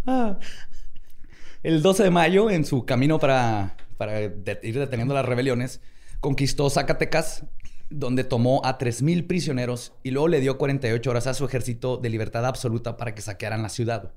Ah. 0.06 0.38
El 1.64 1.82
12 1.82 2.04
de 2.04 2.10
mayo, 2.10 2.50
en 2.50 2.66
su 2.66 2.86
camino 2.86 3.20
para, 3.20 3.76
para 3.98 4.14
de- 4.14 4.60
ir 4.64 4.80
deteniendo 4.80 5.14
las 5.14 5.26
rebeliones, 5.26 5.80
conquistó 6.20 6.70
Zacatecas, 6.70 7.46
donde 7.90 8.24
tomó 8.24 8.62
a 8.66 8.78
3.000 8.80 9.28
prisioneros 9.28 9.94
y 10.02 10.12
luego 10.12 10.28
le 10.28 10.40
dio 10.40 10.58
48 10.58 11.10
horas 11.10 11.28
a 11.28 11.34
su 11.34 11.46
ejército 11.46 11.98
de 11.98 12.10
libertad 12.10 12.46
absoluta 12.46 12.98
para 12.98 13.14
que 13.14 13.22
saquearan 13.22 13.62
la 13.62 13.70
ciudad. 13.70 14.12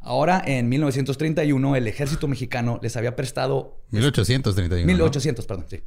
Ahora, 0.00 0.42
en 0.46 0.68
1931, 0.68 1.76
el 1.76 1.86
ejército 1.86 2.26
mexicano 2.26 2.78
les 2.82 2.96
había 2.96 3.16
prestado... 3.16 3.82
1831. 3.90 4.80
¿no? 4.80 4.86
1800, 4.86 5.46
perdón, 5.46 5.66
sí. 5.68 5.82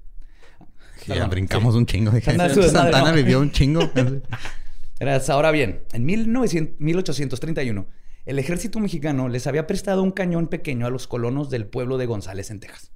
Ya 1.08 1.26
brincamos 1.26 1.76
un 1.76 1.86
chingo. 1.86 2.12
Desmadre, 2.12 2.70
Santana 2.70 3.10
¿no? 3.10 3.16
vivió 3.16 3.40
un 3.40 3.52
chingo. 3.52 3.90
Ahora 5.30 5.52
bien, 5.52 5.84
en 5.92 6.06
1900 6.06 6.80
1831, 6.80 7.88
el 8.26 8.40
ejército 8.40 8.80
mexicano 8.80 9.28
les 9.28 9.48
había 9.48 9.68
prestado 9.68 10.02
un 10.02 10.12
cañón 10.12 10.48
pequeño 10.48 10.86
a 10.86 10.90
los 10.90 11.08
colonos 11.08 11.50
del 11.50 11.66
pueblo 11.66 11.98
de 11.98 12.06
González, 12.06 12.52
en 12.52 12.60
Texas. 12.62 12.92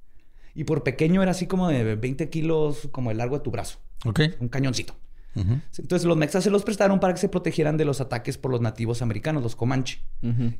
Y 0.54 0.64
por 0.64 0.84
pequeño 0.84 1.22
era 1.22 1.32
así 1.32 1.46
como 1.46 1.68
de 1.68 1.96
20 1.96 2.30
kilos, 2.30 2.88
como 2.92 3.10
el 3.10 3.18
largo 3.18 3.38
de 3.38 3.44
tu 3.44 3.50
brazo. 3.50 3.78
ok. 4.06 4.20
Un 4.40 4.48
cañoncito. 4.48 4.96
Entonces 5.34 6.04
los 6.04 6.16
mexas 6.16 6.42
se 6.42 6.50
los 6.50 6.64
prestaron 6.64 6.98
para 7.00 7.14
que 7.14 7.20
se 7.20 7.28
protegieran 7.28 7.76
de 7.76 7.84
los 7.84 8.00
ataques 8.00 8.36
por 8.38 8.50
los 8.50 8.60
nativos 8.60 9.02
americanos, 9.02 9.42
los 9.42 9.54
Comanche. 9.56 10.00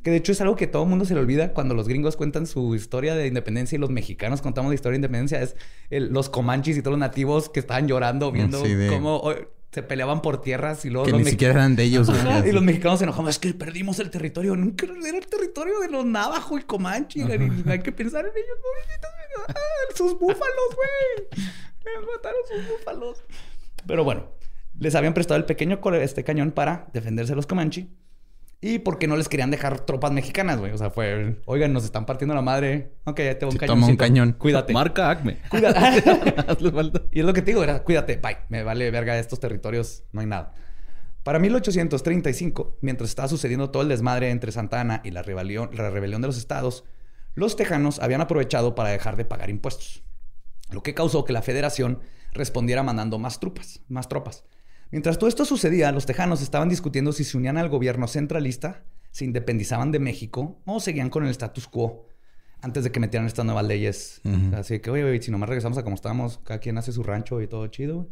Que 0.03 0.11
de 0.11 0.15
hecho 0.17 0.31
es 0.31 0.39
algo 0.41 0.55
que 0.55 0.67
todo 0.67 0.83
el 0.83 0.89
mundo 0.89 1.03
se 1.05 1.13
le 1.13 1.19
olvida 1.19 1.53
cuando 1.53 1.75
los 1.75 1.87
gringos 1.87 2.15
cuentan 2.15 2.47
su 2.47 2.75
historia 2.75 3.15
de 3.15 3.27
independencia 3.27 3.75
y 3.75 3.79
los 3.79 3.89
mexicanos 3.89 4.41
contamos 4.41 4.69
la 4.69 4.75
historia 4.75 4.93
de 4.93 4.97
independencia. 4.99 5.41
Es 5.41 5.55
el- 5.89 6.13
los 6.13 6.29
Comanches 6.29 6.77
y 6.77 6.81
todos 6.81 6.93
los 6.93 6.99
nativos 6.99 7.49
que 7.49 7.59
estaban 7.59 7.87
llorando 7.87 8.31
viendo 8.31 8.63
Sí, 8.63 8.73
de- 8.73 8.87
cómo 8.89 9.17
oh, 9.17 9.33
se 9.71 9.83
peleaban 9.83 10.21
por 10.21 10.41
tierras 10.41 10.83
y 10.85 10.89
luego 10.89 11.05
Que 11.05 11.11
los 11.11 11.19
ni 11.19 11.25
mex- 11.25 11.31
siquiera 11.31 11.53
eran 11.55 11.75
de 11.75 11.83
ellos. 11.83 12.07
Ajá, 12.09 12.47
Y 12.47 12.51
los 12.53 12.63
mexicanos 12.63 12.99
se 12.99 13.05
enojaban. 13.05 13.29
Es 13.29 13.37
que 13.37 13.53
perdimos 13.53 13.99
el 13.99 14.09
territorio. 14.09 14.55
Nunca 14.55 14.85
era 14.85 15.17
el 15.17 15.27
territorio 15.27 15.79
de 15.81 15.89
los 15.89 16.05
Navajo 16.05 16.57
y 16.57 16.63
Comanche. 16.63 17.19
y 17.19 17.69
Hay 17.69 17.79
que 17.81 17.91
pensar 17.91 18.25
en 18.25 18.31
ellos, 18.31 18.57
pobrecitos. 18.63 19.09
Ah, 19.49 19.93
sus 19.95 20.17
búfalos, 20.17 20.75
güey. 20.75 21.27
Mataron 22.15 22.39
sus 22.47 22.67
búfalos. 22.71 23.23
Pero 23.87 24.03
bueno, 24.03 24.31
les 24.79 24.95
habían 24.95 25.13
prestado 25.13 25.37
el 25.37 25.45
pequeño 25.45 25.79
este 25.93 26.23
cañón 26.23 26.51
para 26.51 26.87
defenderse 26.93 27.33
de 27.33 27.35
los 27.35 27.47
Comanche. 27.47 27.87
Y 28.61 28.79
porque 28.79 29.07
no 29.07 29.15
les 29.15 29.29
querían 29.29 29.51
dejar 29.51 29.85
tropas 29.85 30.11
mexicanas, 30.11 30.59
güey. 30.59 30.73
O 30.73 30.77
sea, 30.77 30.89
fue, 30.89 31.39
oigan, 31.45 31.71
nos 31.71 31.85
están 31.85 32.05
partiendo 32.05 32.35
la 32.35 32.41
madre. 32.41 32.91
Ok, 33.05 33.21
ya 33.21 33.39
tengo 33.39 33.53
un 33.53 33.57
cañón. 33.57 33.75
toma 33.75 33.87
un 33.87 33.95
cañón. 33.95 34.33
Cuídate. 34.33 34.73
Marca 34.73 35.09
Acme. 35.09 35.37
Cuídate. 35.49 36.03
Y 37.11 37.19
es 37.19 37.25
lo 37.25 37.33
que 37.33 37.41
te 37.41 37.51
digo, 37.51 37.63
era 37.63 37.83
cuídate, 37.83 38.17
bye, 38.17 38.37
me 38.49 38.63
vale 38.63 38.91
verga 38.91 39.17
estos 39.17 39.39
territorios, 39.39 40.03
no 40.11 40.21
hay 40.21 40.27
nada. 40.27 40.53
Para 41.23 41.39
1835, 41.39 42.79
mientras 42.81 43.09
estaba 43.09 43.27
sucediendo 43.27 43.69
todo 43.69 43.83
el 43.83 43.89
desmadre 43.89 44.29
entre 44.29 44.51
Santa 44.51 44.81
Ana 44.81 45.01
y 45.03 45.11
la 45.11 45.21
rebelión, 45.21 45.69
la 45.73 45.89
rebelión 45.89 46.21
de 46.21 46.27
los 46.27 46.37
estados, 46.37 46.85
los 47.35 47.55
tejanos 47.55 47.99
habían 47.99 48.21
aprovechado 48.21 48.75
para 48.75 48.89
dejar 48.89 49.15
de 49.15 49.25
pagar 49.25 49.49
impuestos, 49.49 50.03
lo 50.69 50.83
que 50.83 50.93
causó 50.93 51.25
que 51.25 51.33
la 51.33 51.41
federación 51.41 51.99
respondiera 52.33 52.83
mandando 52.83 53.19
más 53.19 53.39
tropas, 53.39 53.81
más 53.87 54.07
tropas. 54.09 54.43
Mientras 54.91 55.19
todo 55.19 55.27
esto 55.27 55.45
sucedía, 55.45 55.91
los 55.91 56.05
tejanos 56.05 56.41
estaban 56.41 56.69
discutiendo 56.69 57.11
si 57.11 57.23
se 57.23 57.37
unían 57.37 57.57
al 57.57 57.69
gobierno 57.69 58.07
centralista, 58.07 58.83
se 59.11 59.25
independizaban 59.25 59.91
de 59.91 59.99
México 59.99 60.59
o 60.65 60.79
seguían 60.79 61.09
con 61.09 61.23
el 61.23 61.29
status 61.31 61.67
quo 61.67 62.07
antes 62.61 62.83
de 62.83 62.91
que 62.91 62.99
metieran 62.99 63.27
estas 63.27 63.45
nuevas 63.45 63.65
leyes. 63.65 64.21
Así 64.53 64.79
que, 64.79 64.89
oye, 64.89 65.03
oye, 65.03 65.21
si 65.21 65.31
nomás 65.31 65.49
regresamos 65.49 65.77
a 65.77 65.83
como 65.83 65.95
estábamos, 65.95 66.39
cada 66.43 66.59
quien 66.59 66.77
hace 66.77 66.91
su 66.91 67.03
rancho 67.03 67.41
y 67.41 67.47
todo 67.47 67.67
chido. 67.67 67.95
güey. 67.97 68.07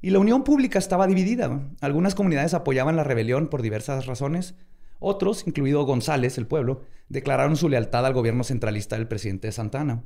Y 0.00 0.10
la 0.10 0.18
unión 0.18 0.42
pública 0.42 0.78
estaba 0.78 1.06
dividida. 1.06 1.46
güey. 1.46 1.60
Algunas 1.80 2.14
comunidades 2.14 2.54
apoyaban 2.54 2.96
la 2.96 3.04
rebelión 3.04 3.48
por 3.48 3.62
diversas 3.62 4.06
razones. 4.06 4.56
Otros, 4.98 5.46
incluido 5.46 5.84
González, 5.84 6.38
el 6.38 6.46
pueblo, 6.46 6.82
declararon 7.08 7.56
su 7.56 7.68
lealtad 7.68 8.04
al 8.04 8.12
gobierno 8.14 8.42
centralista 8.44 8.96
del 8.96 9.06
presidente 9.08 9.52
Santana. 9.52 10.02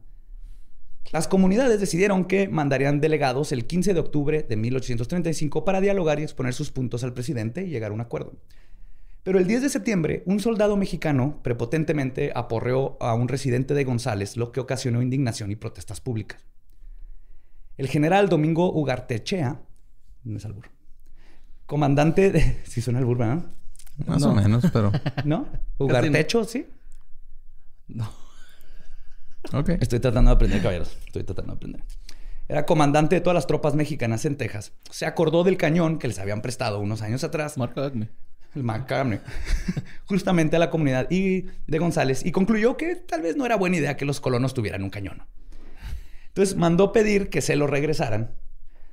Las 1.12 1.28
comunidades 1.28 1.80
decidieron 1.80 2.24
que 2.24 2.48
mandarían 2.48 3.00
delegados 3.00 3.52
el 3.52 3.66
15 3.66 3.94
de 3.94 4.00
octubre 4.00 4.42
de 4.42 4.56
1835 4.56 5.64
para 5.64 5.80
dialogar 5.80 6.18
y 6.20 6.22
exponer 6.24 6.52
sus 6.54 6.70
puntos 6.70 7.04
al 7.04 7.12
presidente 7.14 7.62
y 7.64 7.68
llegar 7.70 7.90
a 7.90 7.94
un 7.94 8.00
acuerdo. 8.00 8.34
Pero 9.22 9.38
el 9.38 9.46
10 9.46 9.62
de 9.62 9.68
septiembre, 9.70 10.22
un 10.26 10.38
soldado 10.40 10.76
mexicano 10.76 11.40
prepotentemente 11.42 12.32
aporreó 12.34 12.96
a 13.00 13.14
un 13.14 13.28
residente 13.28 13.74
de 13.74 13.84
González, 13.84 14.36
lo 14.36 14.52
que 14.52 14.60
ocasionó 14.60 15.02
indignación 15.02 15.50
y 15.50 15.56
protestas 15.56 16.00
públicas. 16.00 16.44
El 17.76 17.88
general 17.88 18.28
Domingo 18.28 18.72
Ugartechea, 18.72 19.60
no 20.24 20.36
es 20.38 20.44
albur, 20.44 20.66
comandante 21.66 22.30
de... 22.30 22.56
Si 22.64 22.80
suena 22.80 22.98
albur, 23.00 23.18
¿verdad? 23.18 23.44
Más 24.06 24.20
No. 24.22 24.30
o 24.30 24.34
menos, 24.34 24.64
pero... 24.72 24.92
¿No? 25.24 25.46
Ugartecho, 25.78 26.44
sí. 26.44 26.66
No. 27.88 28.08
Estoy 29.80 30.00
tratando 30.00 30.30
de 30.30 30.35
aprender, 30.35 30.61
caballeros. 30.61 30.96
Estoy 31.06 31.24
tratando 31.24 31.52
de 31.52 31.56
aprender. 31.56 31.82
Era 32.48 32.64
comandante 32.64 33.16
de 33.16 33.20
todas 33.20 33.35
las 33.35 33.46
tropas 33.46 33.74
mexicanas 33.74 34.24
en 34.24 34.37
Texas. 34.37 34.72
Se 34.90 35.04
acordó 35.04 35.42
del 35.42 35.56
cañón 35.56 35.98
que 35.98 36.09
les 36.09 36.18
habían 36.18 36.42
prestado 36.42 36.78
unos 36.78 37.02
años 37.02 37.24
atrás. 37.24 37.56
Acme. 37.59 38.09
el 38.54 39.20
justamente 40.04 40.56
a 40.56 40.59
la 40.59 40.70
comunidad 40.70 41.11
y 41.11 41.46
de 41.66 41.78
González 41.78 42.24
y 42.24 42.32
concluyó 42.32 42.76
que 42.76 42.94
tal 42.94 43.22
vez 43.22 43.37
no 43.37 43.44
era 43.44 43.56
buena 43.56 43.76
idea 43.76 43.96
que 43.96 44.04
los 44.04 44.20
colonos 44.20 44.54
tuvieran 44.54 44.85
un 44.85 44.90
cañón. 44.90 45.24
Entonces 46.28 46.56
mandó 46.56 46.92
pedir 46.92 47.30
que 47.30 47.42
se 47.42 47.56
lo 47.56 47.66
regresaran. 47.66 48.30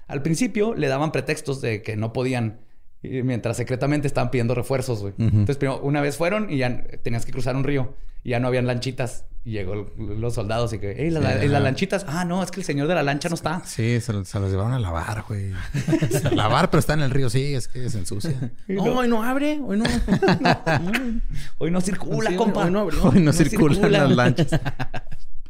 Al 0.08 0.22
principio 0.22 0.74
le 0.74 0.88
daban 0.88 1.12
pretextos 1.12 1.62
de 1.62 1.82
que 1.82 1.96
no 1.96 2.12
podían, 2.12 2.62
y 3.04 3.22
mientras 3.24 3.58
secretamente 3.58 4.08
estaban 4.08 4.32
pidiendo 4.32 4.56
refuerzos. 4.56 5.02
güey. 5.02 5.14
Entonces, 5.20 5.58
primero, 5.58 5.82
una 5.82 6.02
vez 6.02 6.18
fueron 6.18 6.50
y 6.52 6.58
ya 6.58 6.84
tenías 7.04 7.26
que 7.26 7.32
cruzar 7.32 7.56
un 7.56 7.64
río 7.64 7.94
y 8.24 8.30
ya 8.32 8.40
no 8.40 8.48
habían 8.48 8.66
lanchitas. 8.66 9.26
Y 9.46 9.52
llegó 9.52 9.74
el- 9.74 10.22
los 10.22 10.36
soldados 10.36 10.72
y 10.72 10.80
que, 10.80 10.92
"Ey, 10.94 11.10
la- 11.10 11.40
Sí, 11.42 11.46
¿y 11.48 11.50
las 11.50 11.62
lanchitas? 11.62 12.06
Ah, 12.08 12.24
no, 12.24 12.42
es 12.42 12.50
que 12.50 12.62
el 12.62 12.66
señor 12.66 12.88
de 12.88 12.96
la 12.96 13.04
lancha 13.04 13.28
no 13.28 13.36
está. 13.36 13.62
Sí, 13.66 14.00
se, 14.00 14.14
lo- 14.14 14.24
se 14.24 14.40
los 14.40 14.50
llevaron 14.50 14.72
a 14.72 14.80
lavar, 14.80 15.26
güey. 15.28 15.52
a 16.24 16.32
lavar, 16.34 16.70
pero 16.70 16.80
está 16.80 16.94
en 16.94 17.02
el 17.02 17.12
río. 17.12 17.30
Sí, 17.30 17.54
es 17.54 17.68
que 17.68 17.90
se 17.90 17.98
ensucia. 18.00 18.54
No, 18.70 18.84
hoy 18.84 19.10
no 19.10 19.22
abre. 19.22 19.60
Hoy 19.62 19.78
no. 19.78 19.84
Hoy 21.58 21.72
no 21.72 21.82
circula, 21.82 22.30
Sí, 22.30 22.36
compa. 22.38 22.64
hoy 22.66 22.72
no 22.72 22.80
abrió. 22.80 23.04
Hoy 23.04 23.20
no, 23.20 23.34
circulan 23.34 23.76
circula. 23.76 24.00
las 24.08 24.12
lanchas. 24.16 24.62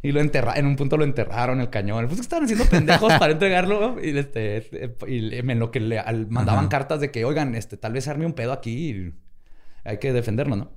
Y 0.03 0.11
lo 0.11 0.19
enterraron, 0.19 0.59
en 0.59 0.65
un 0.67 0.75
punto 0.75 0.97
lo 0.97 1.05
enterraron 1.05 1.61
el 1.61 1.69
cañón. 1.69 2.07
Pues 2.07 2.19
estaban 2.19 2.43
haciendo 2.43 2.65
pendejos 2.65 3.11
para 3.13 3.31
entregarlo. 3.33 3.95
Y, 4.03 4.15
este, 4.17 4.69
y 5.07 5.33
en 5.39 5.59
lo 5.59 5.71
que 5.71 5.79
le 5.79 5.97
al- 5.97 6.27
mandaban 6.27 6.65
Ajá. 6.65 6.69
cartas 6.69 6.99
de 6.99 7.09
que, 7.09 7.23
oigan, 7.25 7.55
este, 7.55 7.77
tal 7.77 7.93
vez 7.93 8.07
arme 8.07 8.25
un 8.25 8.33
pedo 8.33 8.51
aquí 8.51 8.89
y 8.91 9.13
hay 9.85 9.97
que 9.99 10.11
defendernos, 10.13 10.57
¿no? 10.57 10.71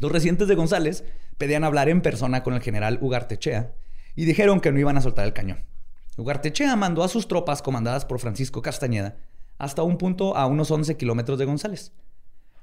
Los 0.00 0.12
residentes 0.12 0.48
de 0.48 0.54
González 0.56 1.04
pedían 1.38 1.62
hablar 1.64 1.88
en 1.88 2.02
persona 2.02 2.42
con 2.42 2.52
el 2.54 2.60
general 2.60 2.98
Ugartechea 3.00 3.72
y 4.16 4.24
dijeron 4.24 4.60
que 4.60 4.72
no 4.72 4.78
iban 4.80 4.96
a 4.96 5.00
soltar 5.00 5.24
el 5.24 5.32
cañón. 5.32 5.64
Ugartechea 6.16 6.74
mandó 6.74 7.04
a 7.04 7.08
sus 7.08 7.28
tropas, 7.28 7.62
comandadas 7.62 8.04
por 8.04 8.18
Francisco 8.18 8.60
Castañeda, 8.60 9.16
hasta 9.56 9.84
un 9.84 9.98
punto 9.98 10.36
a 10.36 10.46
unos 10.46 10.70
11 10.72 10.96
kilómetros 10.96 11.38
de 11.38 11.44
González. 11.44 11.92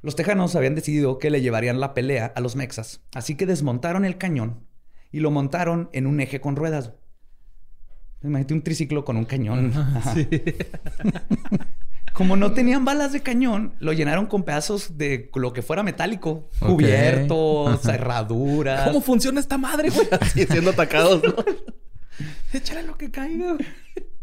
Los 0.02 0.16
tejanos 0.18 0.56
habían 0.58 0.76
decidido 0.76 1.18
que 1.20 1.30
le 1.30 1.42
llevarían 1.42 1.80
la 1.80 1.94
pelea 1.94 2.34
a 2.36 2.42
los 2.42 2.56
mexas, 2.58 3.02
así 3.14 3.36
que 3.36 3.46
desmontaron 3.46 4.04
el 4.04 4.18
cañón 4.18 4.60
y 5.12 5.20
lo 5.20 5.32
montaron 5.32 5.90
en 5.94 6.08
un 6.08 6.20
eje 6.20 6.42
con 6.42 6.56
ruedas. 6.56 6.94
Imagínate 8.24 8.54
un 8.54 8.64
triciclo 8.64 9.06
con 9.06 9.18
un 9.18 9.26
cañón. 9.26 9.72
Como 12.16 12.38
no 12.38 12.54
tenían 12.54 12.86
balas 12.86 13.12
de 13.12 13.22
cañón, 13.22 13.76
lo 13.80 13.92
llenaron 13.92 14.26
con 14.26 14.44
pedazos 14.44 14.98
de 14.98 15.30
lo 15.36 15.52
que 15.52 15.62
fuera 15.62 15.84
metálico. 15.84 16.50
Cubiertos, 16.60 17.82
cerraduras. 17.82 18.88
¿Cómo 18.88 19.02
funciona 19.02 19.42
esta 19.42 19.58
madre, 19.58 19.90
güey? 19.90 20.08
Así 20.22 20.46
siendo 20.46 20.72
atacados, 20.72 21.22
¿no? 21.22 21.36
Échale 22.54 22.84
lo 22.84 22.98
que 22.98 23.12
caiga. 23.12 23.56
güey. 23.56 23.66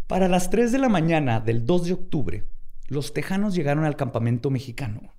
Para 0.06 0.26
las 0.28 0.48
3 0.48 0.72
de 0.72 0.78
la 0.78 0.88
mañana 0.88 1.40
del 1.40 1.66
2 1.66 1.84
de 1.84 1.92
octubre, 1.92 2.46
los 2.88 3.12
tejanos 3.12 3.54
llegaron 3.54 3.84
al 3.84 3.96
campamento 3.96 4.48
mexicano 4.50 5.12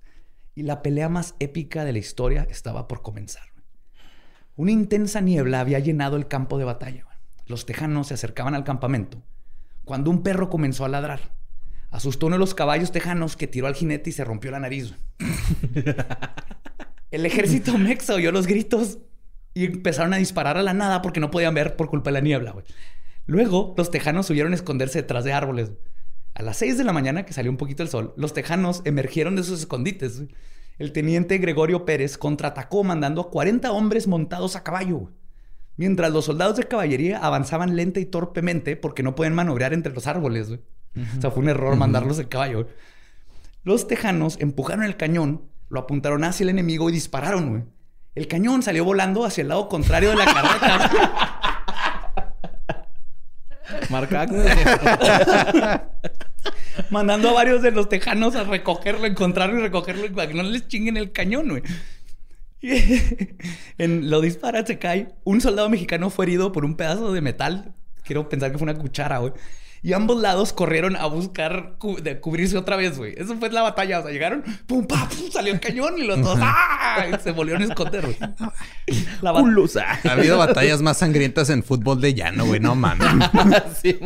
y 0.55 0.63
la 0.63 0.81
pelea 0.81 1.09
más 1.09 1.35
épica 1.39 1.85
de 1.85 1.93
la 1.93 1.99
historia 1.99 2.47
estaba 2.49 2.87
por 2.87 3.03
comenzar. 3.03 3.52
Una 4.55 4.71
intensa 4.71 5.19
niebla 5.21 5.59
había 5.59 5.79
llenado 5.79 6.15
el 6.15 6.27
campo 6.27 6.57
de 6.57 6.65
batalla. 6.65 7.05
Los 7.47 7.65
tejanos 7.65 8.07
se 8.07 8.13
acercaban 8.13 8.55
al 8.55 8.63
campamento 8.63 9.21
cuando 9.85 10.09
un 10.09 10.23
perro 10.23 10.49
comenzó 10.49 10.85
a 10.85 10.89
ladrar. 10.89 11.33
Asustó 11.91 12.27
uno 12.27 12.35
de 12.35 12.39
los 12.39 12.55
caballos 12.55 12.91
tejanos 12.91 13.35
que 13.35 13.47
tiró 13.47 13.67
al 13.67 13.75
jinete 13.75 14.09
y 14.09 14.13
se 14.13 14.23
rompió 14.23 14.51
la 14.51 14.59
nariz. 14.59 14.95
El 17.11 17.25
ejército 17.25 17.77
mexa 17.77 18.15
oyó 18.15 18.31
los 18.31 18.47
gritos 18.47 18.97
y 19.53 19.65
empezaron 19.65 20.13
a 20.13 20.17
disparar 20.17 20.57
a 20.57 20.63
la 20.63 20.73
nada 20.73 21.03
porque 21.03 21.19
no 21.19 21.29
podían 21.29 21.53
ver 21.53 21.75
por 21.75 21.89
culpa 21.89 22.09
de 22.09 22.13
la 22.13 22.21
niebla. 22.21 22.55
Luego, 23.27 23.75
los 23.77 23.91
tejanos 23.91 24.25
subieron 24.25 24.53
a 24.53 24.55
esconderse 24.55 25.01
detrás 25.01 25.23
de 25.23 25.33
árboles. 25.33 25.71
A 26.33 26.41
las 26.41 26.57
6 26.57 26.79
de 26.79 26.83
la 26.83 26.93
mañana, 26.93 27.25
que 27.25 27.33
salió 27.33 27.51
un 27.51 27.57
poquito 27.57 27.83
el 27.83 27.89
sol, 27.89 28.15
los 28.17 28.33
tejanos 28.33 28.81
emergieron 28.85 29.35
de 29.35 29.43
sus 29.43 29.59
escondites. 29.59 30.23
El 30.77 30.91
teniente 30.91 31.37
Gregorio 31.37 31.85
Pérez 31.85 32.17
contraatacó 32.17 32.83
mandando 32.83 33.21
a 33.21 33.29
40 33.29 33.71
hombres 33.71 34.07
montados 34.07 34.55
a 34.55 34.63
caballo. 34.63 35.11
Mientras 35.75 36.11
los 36.11 36.25
soldados 36.25 36.57
de 36.57 36.67
caballería 36.67 37.19
avanzaban 37.19 37.75
lenta 37.75 37.99
y 37.99 38.05
torpemente 38.05 38.75
porque 38.75 39.03
no 39.03 39.15
pueden 39.15 39.33
maniobrar 39.33 39.73
entre 39.73 39.93
los 39.93 40.07
árboles. 40.07 40.49
O 40.49 40.59
sea, 41.21 41.31
fue 41.31 41.43
un 41.43 41.49
error 41.49 41.75
mandarlos 41.75 42.19
en 42.19 42.27
caballo. 42.27 42.67
Los 43.63 43.87
tejanos 43.87 44.37
empujaron 44.39 44.83
el 44.83 44.97
cañón, 44.97 45.49
lo 45.69 45.79
apuntaron 45.79 46.23
hacia 46.23 46.43
el 46.43 46.49
enemigo 46.49 46.89
y 46.89 46.93
dispararon, 46.93 47.49
güey. 47.49 47.63
El 48.15 48.27
cañón 48.27 48.61
salió 48.61 48.85
volando 48.85 49.25
hacia 49.25 49.41
el 49.41 49.47
lado 49.47 49.67
contrario 49.67 50.09
de 50.11 50.15
la 50.17 50.25
carreta, 50.25 51.39
Marca. 53.89 54.27
mandando 56.89 57.29
a 57.29 57.33
varios 57.33 57.61
de 57.61 57.71
los 57.71 57.89
tejanos 57.89 58.35
a 58.35 58.43
recogerlo, 58.43 59.05
encontrarlo 59.05 59.59
y 59.59 59.61
recogerlo 59.61 60.11
para 60.13 60.27
que 60.27 60.33
no 60.33 60.43
les 60.43 60.67
chinguen 60.67 60.97
el 60.97 61.11
cañón, 61.11 61.49
güey. 61.49 61.63
En 63.77 64.09
lo 64.09 64.21
dispara, 64.21 64.65
se 64.65 64.79
cae. 64.79 65.09
Un 65.23 65.41
soldado 65.41 65.69
mexicano 65.69 66.09
fue 66.09 66.25
herido 66.25 66.51
por 66.51 66.65
un 66.65 66.75
pedazo 66.75 67.11
de 67.11 67.21
metal. 67.21 67.75
Quiero 68.03 68.29
pensar 68.29 68.51
que 68.51 68.57
fue 68.57 68.63
una 68.63 68.77
cuchara, 68.77 69.17
güey. 69.17 69.33
Y 69.85 69.91
ambos 69.91 70.21
lados 70.21 70.53
corrieron 70.53 70.95
a 70.95 71.07
buscar 71.07 71.75
cu- 71.77 72.01
de 72.01 72.21
cubrirse 72.21 72.57
otra 72.57 72.77
vez, 72.77 72.97
güey. 72.97 73.13
Eso 73.17 73.35
fue 73.35 73.51
la 73.51 73.61
batalla. 73.63 73.99
O 73.99 74.03
sea, 74.03 74.11
llegaron, 74.11 74.41
pum, 74.65 74.87
pa, 74.87 75.09
pum, 75.09 75.29
salió 75.29 75.51
el 75.53 75.59
cañón 75.59 75.97
y 75.97 76.03
los 76.07 76.21
dos 76.21 76.39
¡ah! 76.41 77.05
Y 77.11 77.21
se 77.21 77.31
volvieron 77.31 77.63
a 77.63 77.65
esconder, 77.65 78.01
güey. 78.05 78.17
La, 79.21 79.31
ah. 79.31 79.99
Ha 80.05 80.11
habido 80.13 80.37
batallas 80.37 80.81
más 80.81 80.97
sangrientas 80.99 81.49
en 81.49 81.63
fútbol 81.63 81.99
de 81.99 82.13
llano, 82.13 82.45
güey. 82.45 82.61
No 82.61 82.75
mames. 82.75 83.07
Sí, 83.81 83.99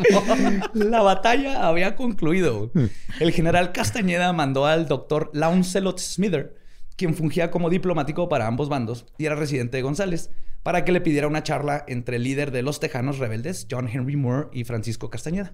la 0.73 1.01
batalla 1.03 1.67
había 1.67 1.95
concluido. 1.95 2.71
El 3.19 3.31
general 3.31 3.71
Castañeda 3.71 4.33
mandó 4.33 4.65
al 4.65 4.87
doctor 4.87 5.29
Launcelot 5.33 5.99
Smither, 5.99 6.55
quien 6.95 7.13
fungía 7.13 7.51
como 7.51 7.69
diplomático 7.69 8.29
para 8.29 8.47
ambos 8.47 8.67
bandos 8.69 9.05
y 9.19 9.25
era 9.25 9.35
residente 9.35 9.77
de 9.77 9.83
González, 9.83 10.31
para 10.67 10.83
que 10.83 10.91
le 10.91 10.99
pidiera 10.99 11.29
una 11.29 11.43
charla 11.43 11.85
entre 11.87 12.17
el 12.17 12.23
líder 12.23 12.51
de 12.51 12.61
los 12.61 12.81
tejanos 12.81 13.19
rebeldes, 13.19 13.67
John 13.71 13.87
Henry 13.87 14.17
Moore, 14.17 14.49
y 14.51 14.65
Francisco 14.65 15.09
Castañeda. 15.09 15.53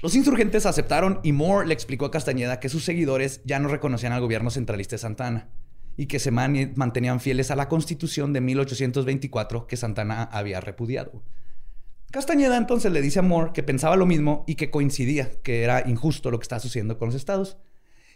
Los 0.00 0.14
insurgentes 0.14 0.64
aceptaron 0.64 1.20
y 1.22 1.32
Moore 1.32 1.68
le 1.68 1.74
explicó 1.74 2.06
a 2.06 2.10
Castañeda 2.10 2.58
que 2.58 2.70
sus 2.70 2.86
seguidores 2.86 3.42
ya 3.44 3.58
no 3.58 3.68
reconocían 3.68 4.14
al 4.14 4.22
gobierno 4.22 4.48
centralista 4.48 4.94
de 4.94 5.00
Santana 5.00 5.50
y 5.94 6.06
que 6.06 6.20
se 6.20 6.30
mantenían 6.30 7.20
fieles 7.20 7.50
a 7.50 7.54
la 7.54 7.68
constitución 7.68 8.32
de 8.32 8.40
1824 8.40 9.66
que 9.66 9.76
Santana 9.76 10.22
había 10.22 10.62
repudiado. 10.62 11.22
Castañeda 12.10 12.56
entonces 12.56 12.92
le 12.92 13.02
dice 13.02 13.18
a 13.18 13.22
Moore 13.22 13.50
que 13.52 13.62
pensaba 13.62 13.96
lo 13.96 14.06
mismo 14.06 14.44
y 14.46 14.54
que 14.54 14.70
coincidía 14.70 15.30
que 15.42 15.64
era 15.64 15.86
injusto 15.86 16.30
lo 16.30 16.38
que 16.38 16.44
estaba 16.44 16.60
sucediendo 16.60 16.96
con 16.96 17.08
los 17.08 17.14
estados 17.14 17.58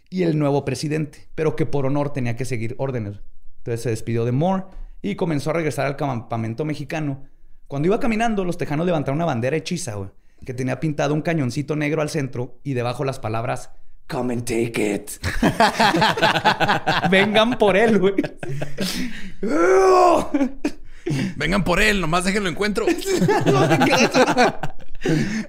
y 0.09 0.23
el 0.23 0.39
nuevo 0.39 0.65
presidente, 0.65 1.29
pero 1.35 1.55
que 1.55 1.67
por 1.67 1.85
honor 1.85 2.13
tenía 2.13 2.35
que 2.35 2.45
seguir 2.45 2.73
órdenes. 2.79 3.19
Entonces 3.59 3.83
se 3.83 3.91
despidió 3.91 4.25
de 4.25 4.31
Moore 4.31 4.63
y 5.01 5.15
comenzó 5.15 5.49
a 5.51 5.53
regresar 5.53 5.85
al 5.85 5.95
campamento 5.95 6.65
mexicano. 6.65 7.25
Cuando 7.67 7.87
iba 7.87 7.99
caminando, 7.99 8.45
los 8.45 8.57
tejanos 8.57 8.85
levantaron 8.85 9.17
una 9.17 9.25
bandera 9.25 9.57
hechiza, 9.57 9.95
güey, 9.95 10.09
que 10.45 10.53
tenía 10.53 10.79
pintado 10.79 11.13
un 11.13 11.21
cañoncito 11.21 11.75
negro 11.75 12.01
al 12.01 12.09
centro 12.09 12.59
y 12.63 12.73
debajo 12.73 13.03
las 13.03 13.19
palabras 13.19 13.71
Come 14.07 14.33
and 14.35 14.45
take 14.45 14.93
it. 14.95 15.11
Vengan 17.11 17.57
por 17.57 17.75
él, 17.75 17.99
güey. 17.99 18.15
Vengan 21.35 21.63
por 21.65 21.81
él, 21.81 21.99
nomás 21.99 22.23
déjenlo 22.23 22.47
encuentro. 22.49 22.85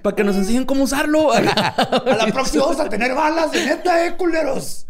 Para 0.01 0.15
que 0.15 0.23
nos 0.25 0.35
enseñen 0.35 0.65
cómo 0.65 0.83
usarlo. 0.83 1.31
A 1.31 1.39
la 1.39 2.27
próxima 2.33 2.63
vamos 2.65 2.81
a 2.81 2.89
tener 2.89 3.13
balas 3.15 3.51
de 3.53 3.65
neta, 3.65 4.05
eh, 4.05 4.17
culeros. 4.17 4.85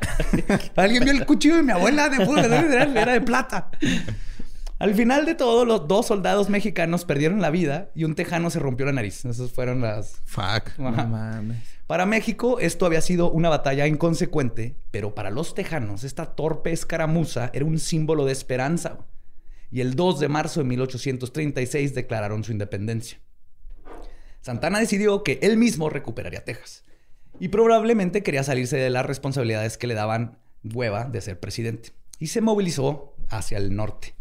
Alguien 0.76 1.04
vio 1.04 1.12
el 1.12 1.26
cuchillo 1.26 1.56
de 1.56 1.62
mi 1.62 1.72
abuela 1.72 2.08
de 2.08 2.24
fútbol, 2.24 2.44
era 2.44 3.12
de 3.12 3.20
plata. 3.20 3.70
Al 4.78 4.94
final 4.94 5.26
de 5.26 5.34
todo, 5.34 5.64
los 5.64 5.88
dos 5.88 6.06
soldados 6.06 6.48
mexicanos 6.48 7.04
perdieron 7.04 7.40
la 7.40 7.50
vida 7.50 7.90
y 7.96 8.04
un 8.04 8.14
tejano 8.14 8.48
se 8.48 8.60
rompió 8.60 8.86
la 8.86 8.92
nariz. 8.92 9.24
Esas 9.24 9.50
fueron 9.50 9.80
las. 9.80 10.20
Fuck. 10.24 10.78
No 10.78 10.92
mames. 10.92 11.58
Para 11.88 12.06
México, 12.06 12.60
esto 12.60 12.86
había 12.86 13.00
sido 13.00 13.30
una 13.30 13.48
batalla 13.48 13.88
inconsecuente, 13.88 14.76
pero 14.92 15.14
para 15.14 15.30
los 15.30 15.54
tejanos, 15.54 16.04
esta 16.04 16.26
torpe 16.26 16.70
escaramuza 16.70 17.50
era 17.54 17.64
un 17.64 17.78
símbolo 17.78 18.24
de 18.24 18.32
esperanza. 18.32 18.98
Y 19.70 19.80
el 19.80 19.96
2 19.96 20.20
de 20.20 20.28
marzo 20.28 20.60
de 20.60 20.66
1836 20.66 21.94
declararon 21.94 22.44
su 22.44 22.52
independencia. 22.52 23.18
Santana 24.42 24.78
decidió 24.78 25.24
que 25.24 25.40
él 25.42 25.56
mismo 25.56 25.90
recuperaría 25.90 26.44
Texas. 26.44 26.84
Y 27.40 27.48
probablemente 27.48 28.22
quería 28.22 28.42
salirse 28.44 28.76
de 28.76 28.90
las 28.90 29.06
responsabilidades 29.06 29.78
que 29.78 29.86
le 29.86 29.94
daban 29.94 30.38
hueva 30.64 31.04
de 31.04 31.20
ser 31.20 31.38
presidente. 31.38 31.90
Y 32.18 32.28
se 32.28 32.40
movilizó 32.40 33.14
hacia 33.28 33.58
el 33.58 33.74
norte. 33.76 34.14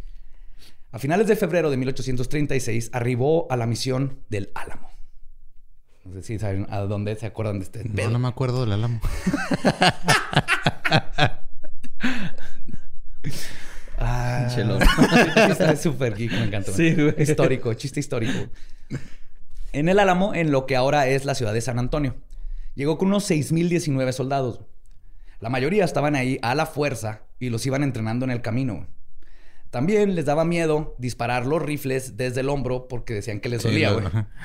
A 0.92 1.00
finales 1.00 1.28
de 1.28 1.36
febrero 1.36 1.70
de 1.70 1.78
1836 1.78 2.92
arribó 2.94 3.48
a 3.52 3.58
la 3.58 3.66
misión 3.66 4.20
del 4.30 4.52
Álamo. 4.56 4.90
No 6.06 6.14
sé 6.14 6.22
si 6.24 6.40
saben 6.40 6.66
a 6.70 6.80
dónde 6.82 7.16
se 7.18 7.26
acuerdan 7.26 7.60
de 7.60 7.66
este 7.66 7.84
No, 7.84 7.96
pedo. 7.96 8.10
no 8.12 8.20
me 8.20 8.28
acuerdo 8.30 8.62
del 8.62 8.72
álamo. 8.72 9.02
Ah, 13.98 14.48
chelón. 14.54 14.82
Está 15.52 15.76
súper 15.76 16.16
geek, 16.16 16.32
me 16.32 16.44
encantó. 16.44 16.72
Sí, 16.72 16.94
güey. 16.94 17.16
Histórico, 17.18 17.74
chiste 17.74 18.00
histórico. 18.00 18.50
En 19.74 19.90
el 19.90 20.00
Álamo, 20.00 20.34
en 20.36 20.52
lo 20.52 20.66
que 20.66 20.76
ahora 20.76 21.08
es 21.08 21.26
la 21.26 21.36
ciudad 21.36 21.54
de 21.54 21.62
San 21.62 21.80
Antonio. 21.80 22.16
Llegó 22.78 23.00
con 23.00 23.08
unos 23.08 23.30
6.019 23.30 24.12
soldados. 24.12 24.62
La 25.40 25.50
mayoría 25.50 25.84
estaban 25.84 26.16
ahí 26.16 26.38
a 26.44 26.54
la 26.54 26.68
fuerza 26.68 27.24
y 27.40 27.50
los 27.50 27.66
iban 27.66 27.82
entrenando 27.82 28.24
en 28.24 28.30
el 28.30 28.44
camino. 28.44 28.86
También 29.72 30.14
les 30.14 30.26
daba 30.26 30.46
miedo 30.46 30.96
disparar 31.00 31.48
los 31.48 31.60
rifles 31.62 32.18
desde 32.18 32.42
el 32.42 32.50
hombro 32.50 32.88
porque 32.88 33.16
decían 33.16 33.40
que 33.40 33.50
les 33.50 33.64
Sí, 33.64 33.70
dolía, 33.70 33.92
güey. 33.94 34.06
ajá. 34.06 34.30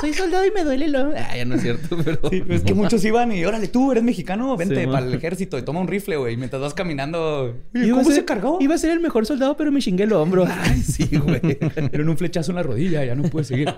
Soy 0.00 0.12
soldado 0.14 0.44
y 0.44 0.50
me 0.50 0.64
duele 0.64 0.88
lo... 0.88 1.12
Ah, 1.16 1.36
ya 1.36 1.44
no 1.44 1.54
es 1.54 1.62
cierto, 1.62 1.96
pero... 2.04 2.18
Sí, 2.28 2.42
es 2.48 2.62
que 2.62 2.74
muchos 2.74 3.04
iban 3.04 3.30
y, 3.30 3.44
órale, 3.44 3.68
tú 3.68 3.92
eres 3.92 4.02
mexicano, 4.02 4.56
vente 4.56 4.80
Sí, 4.80 4.86
para 4.88 5.06
el 5.06 5.14
ejército 5.14 5.56
y 5.58 5.62
toma 5.62 5.78
un 5.78 5.86
rifle, 5.86 6.16
güey. 6.16 6.36
Mientras 6.36 6.60
vas 6.60 6.74
caminando, 6.74 7.56
Oye, 7.74 7.86
Iba 7.86 7.98
a 7.98 8.00
¿cómo 8.00 8.10
ser- 8.10 8.14
se 8.20 8.24
cargó? 8.24 8.58
Iba 8.60 8.74
a 8.74 8.78
ser 8.78 8.90
el 8.90 8.98
mejor 9.00 9.26
soldado, 9.26 9.56
pero 9.56 9.70
me 9.70 9.80
chingué 9.80 10.04
el 10.04 10.12
hombro. 10.12 10.44
Ay, 10.48 10.82
sí, 10.82 11.08
güey. 11.16 11.40
Pero 11.40 12.02
en 12.02 12.08
un 12.08 12.18
flechazo 12.18 12.50
en 12.50 12.56
la 12.56 12.64
rodilla, 12.64 13.04
ya 13.04 13.14
no 13.14 13.22
puede 13.30 13.44
seguir. 13.44 13.72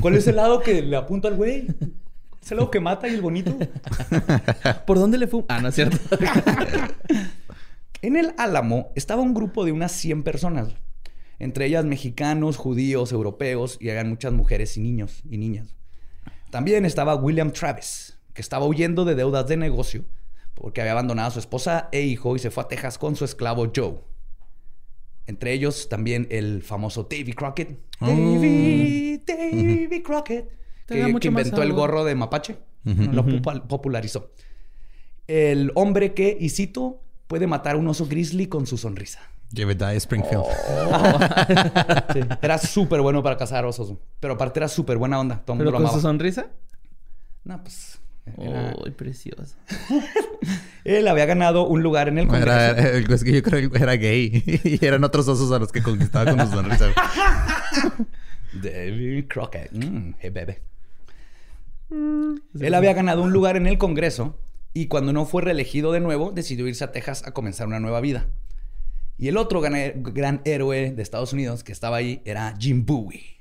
¿Cuál 0.00 0.14
es 0.14 0.26
el 0.26 0.36
lado 0.36 0.60
que 0.60 0.82
le 0.82 0.96
apunta 0.96 1.28
al 1.28 1.36
güey? 1.36 1.66
¿Es 2.42 2.50
el 2.52 2.58
lado 2.58 2.70
que 2.70 2.80
mata 2.80 3.08
y 3.08 3.14
el 3.14 3.20
bonito? 3.20 3.56
¿Por 4.86 4.98
dónde 4.98 5.18
le 5.18 5.26
fue? 5.26 5.44
Ah, 5.48 5.60
no 5.60 5.68
es 5.68 5.74
cierto. 5.74 5.98
En 8.02 8.16
el 8.16 8.32
Álamo 8.38 8.92
estaba 8.94 9.20
un 9.20 9.34
grupo 9.34 9.64
de 9.64 9.72
unas 9.72 9.92
100 9.92 10.22
personas. 10.22 10.68
Entre 11.38 11.66
ellas 11.66 11.84
mexicanos, 11.84 12.56
judíos, 12.56 13.12
europeos 13.12 13.76
y 13.80 13.88
eran 13.88 14.08
muchas 14.08 14.32
mujeres 14.32 14.76
y 14.76 14.80
niños 14.80 15.22
y 15.28 15.36
niñas. 15.36 15.74
También 16.50 16.84
estaba 16.84 17.14
William 17.14 17.52
Travis, 17.52 18.18
que 18.32 18.40
estaba 18.40 18.66
huyendo 18.66 19.04
de 19.04 19.14
deudas 19.14 19.46
de 19.46 19.56
negocio 19.56 20.04
porque 20.60 20.80
había 20.80 20.92
abandonado 20.92 21.28
a 21.28 21.30
su 21.30 21.38
esposa 21.38 21.88
e 21.90 22.02
hijo 22.02 22.36
y 22.36 22.38
se 22.38 22.50
fue 22.50 22.64
a 22.64 22.68
Texas 22.68 22.98
con 22.98 23.16
su 23.16 23.24
esclavo 23.24 23.72
Joe. 23.74 23.98
Entre 25.30 25.52
ellos 25.52 25.88
también 25.88 26.26
el 26.30 26.62
famoso 26.62 27.04
Davy 27.04 27.32
Crockett. 27.32 27.78
Oh. 28.00 28.06
Davy, 28.06 29.22
Davy 29.26 30.02
Crockett. 30.02 30.50
Que, 30.86 31.08
inventó 31.22 31.62
el 31.62 31.72
gorro 31.72 32.04
de 32.04 32.14
mapache. 32.16 32.58
Lo 32.84 33.24
popu- 33.24 33.66
popularizó. 33.66 34.32
El 35.28 35.70
hombre 35.76 36.12
que, 36.14 36.36
y 36.38 36.48
cito, 36.48 37.00
puede 37.28 37.46
matar 37.46 37.76
a 37.76 37.78
un 37.78 37.86
oso 37.86 38.06
grizzly 38.06 38.48
con 38.48 38.66
su 38.66 38.76
sonrisa. 38.76 39.20
Jebediah 39.54 39.94
Springfield. 39.94 40.44
Sí. 42.12 42.20
Era 42.42 42.58
súper 42.58 43.00
bueno 43.00 43.22
para 43.22 43.36
cazar 43.36 43.64
osos. 43.64 43.94
Pero 44.18 44.34
aparte 44.34 44.58
era 44.58 44.66
súper 44.68 44.98
buena 44.98 45.20
onda. 45.20 45.40
Todo 45.44 45.54
el 45.54 45.58
mundo 45.58 45.70
¿Pero 45.70 45.78
lo 45.78 45.84
con 45.84 45.86
su 45.86 45.98
amaba. 46.00 46.02
sonrisa? 46.02 46.46
No, 47.44 47.62
pues... 47.62 47.99
era- 48.38 48.74
Uy, 48.84 48.90
precioso. 48.92 49.56
Él 50.84 51.06
había 51.08 51.26
ganado 51.26 51.66
un 51.66 51.82
lugar 51.82 52.08
en 52.08 52.18
el 52.18 52.26
Congreso. 52.26 52.50
Era, 52.50 52.70
era- 52.70 53.14
es 53.14 53.24
que 53.24 53.32
yo 53.32 53.42
creo 53.42 53.70
que 53.70 53.78
era 53.82 53.94
gay. 53.96 54.42
y 54.64 54.84
eran 54.84 55.04
otros 55.04 55.26
osos 55.28 55.50
a 55.52 55.58
los 55.58 55.72
que 55.72 55.82
conquistaba 55.82 56.34
con 56.34 56.46
su 56.46 56.52
sonrisa. 56.54 56.86
David 58.52 59.26
Crockett. 59.28 59.72
Mm, 59.72 60.14
hey, 60.18 60.30
bebé. 60.30 60.62
Él 61.90 62.74
había 62.74 62.92
ganado 62.94 63.22
un 63.22 63.32
lugar 63.32 63.56
en 63.56 63.66
el 63.66 63.78
Congreso 63.78 64.38
y 64.72 64.86
cuando 64.86 65.12
no 65.12 65.26
fue 65.26 65.42
reelegido 65.42 65.90
de 65.92 66.00
nuevo, 66.00 66.30
decidió 66.30 66.68
irse 66.68 66.84
a 66.84 66.92
Texas 66.92 67.26
a 67.26 67.32
comenzar 67.32 67.66
una 67.66 67.80
nueva 67.80 68.00
vida. 68.00 68.28
Y 69.18 69.28
el 69.28 69.36
otro 69.36 69.60
gran, 69.60 70.02
gran 70.02 70.40
héroe 70.44 70.92
de 70.92 71.02
Estados 71.02 71.32
Unidos 71.32 71.64
que 71.64 71.72
estaba 71.72 71.96
ahí 71.96 72.22
era 72.24 72.54
Jim 72.58 72.86
Bowie. 72.86 73.39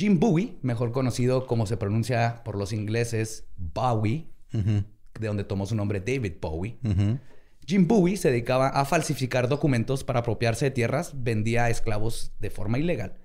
Jim 0.00 0.18
Bowie, 0.18 0.56
mejor 0.62 0.92
conocido 0.92 1.46
como 1.46 1.66
se 1.66 1.76
pronuncia 1.76 2.40
por 2.42 2.56
los 2.56 2.72
ingleses 2.72 3.44
Bowie, 3.58 4.30
de 4.50 5.26
donde 5.26 5.44
tomó 5.44 5.66
su 5.66 5.74
nombre 5.74 6.00
David 6.00 6.36
Bowie. 6.40 6.78
Jim 7.66 7.86
Bowie 7.86 8.16
se 8.16 8.30
dedicaba 8.30 8.68
a 8.68 8.86
falsificar 8.86 9.46
documentos 9.46 10.02
para 10.02 10.20
apropiarse 10.20 10.64
de 10.64 10.70
tierras, 10.70 11.12
vendía 11.16 11.64
a 11.64 11.70
esclavos 11.70 12.32
de 12.38 12.48
forma 12.48 12.78
ilegal. 12.78 13.18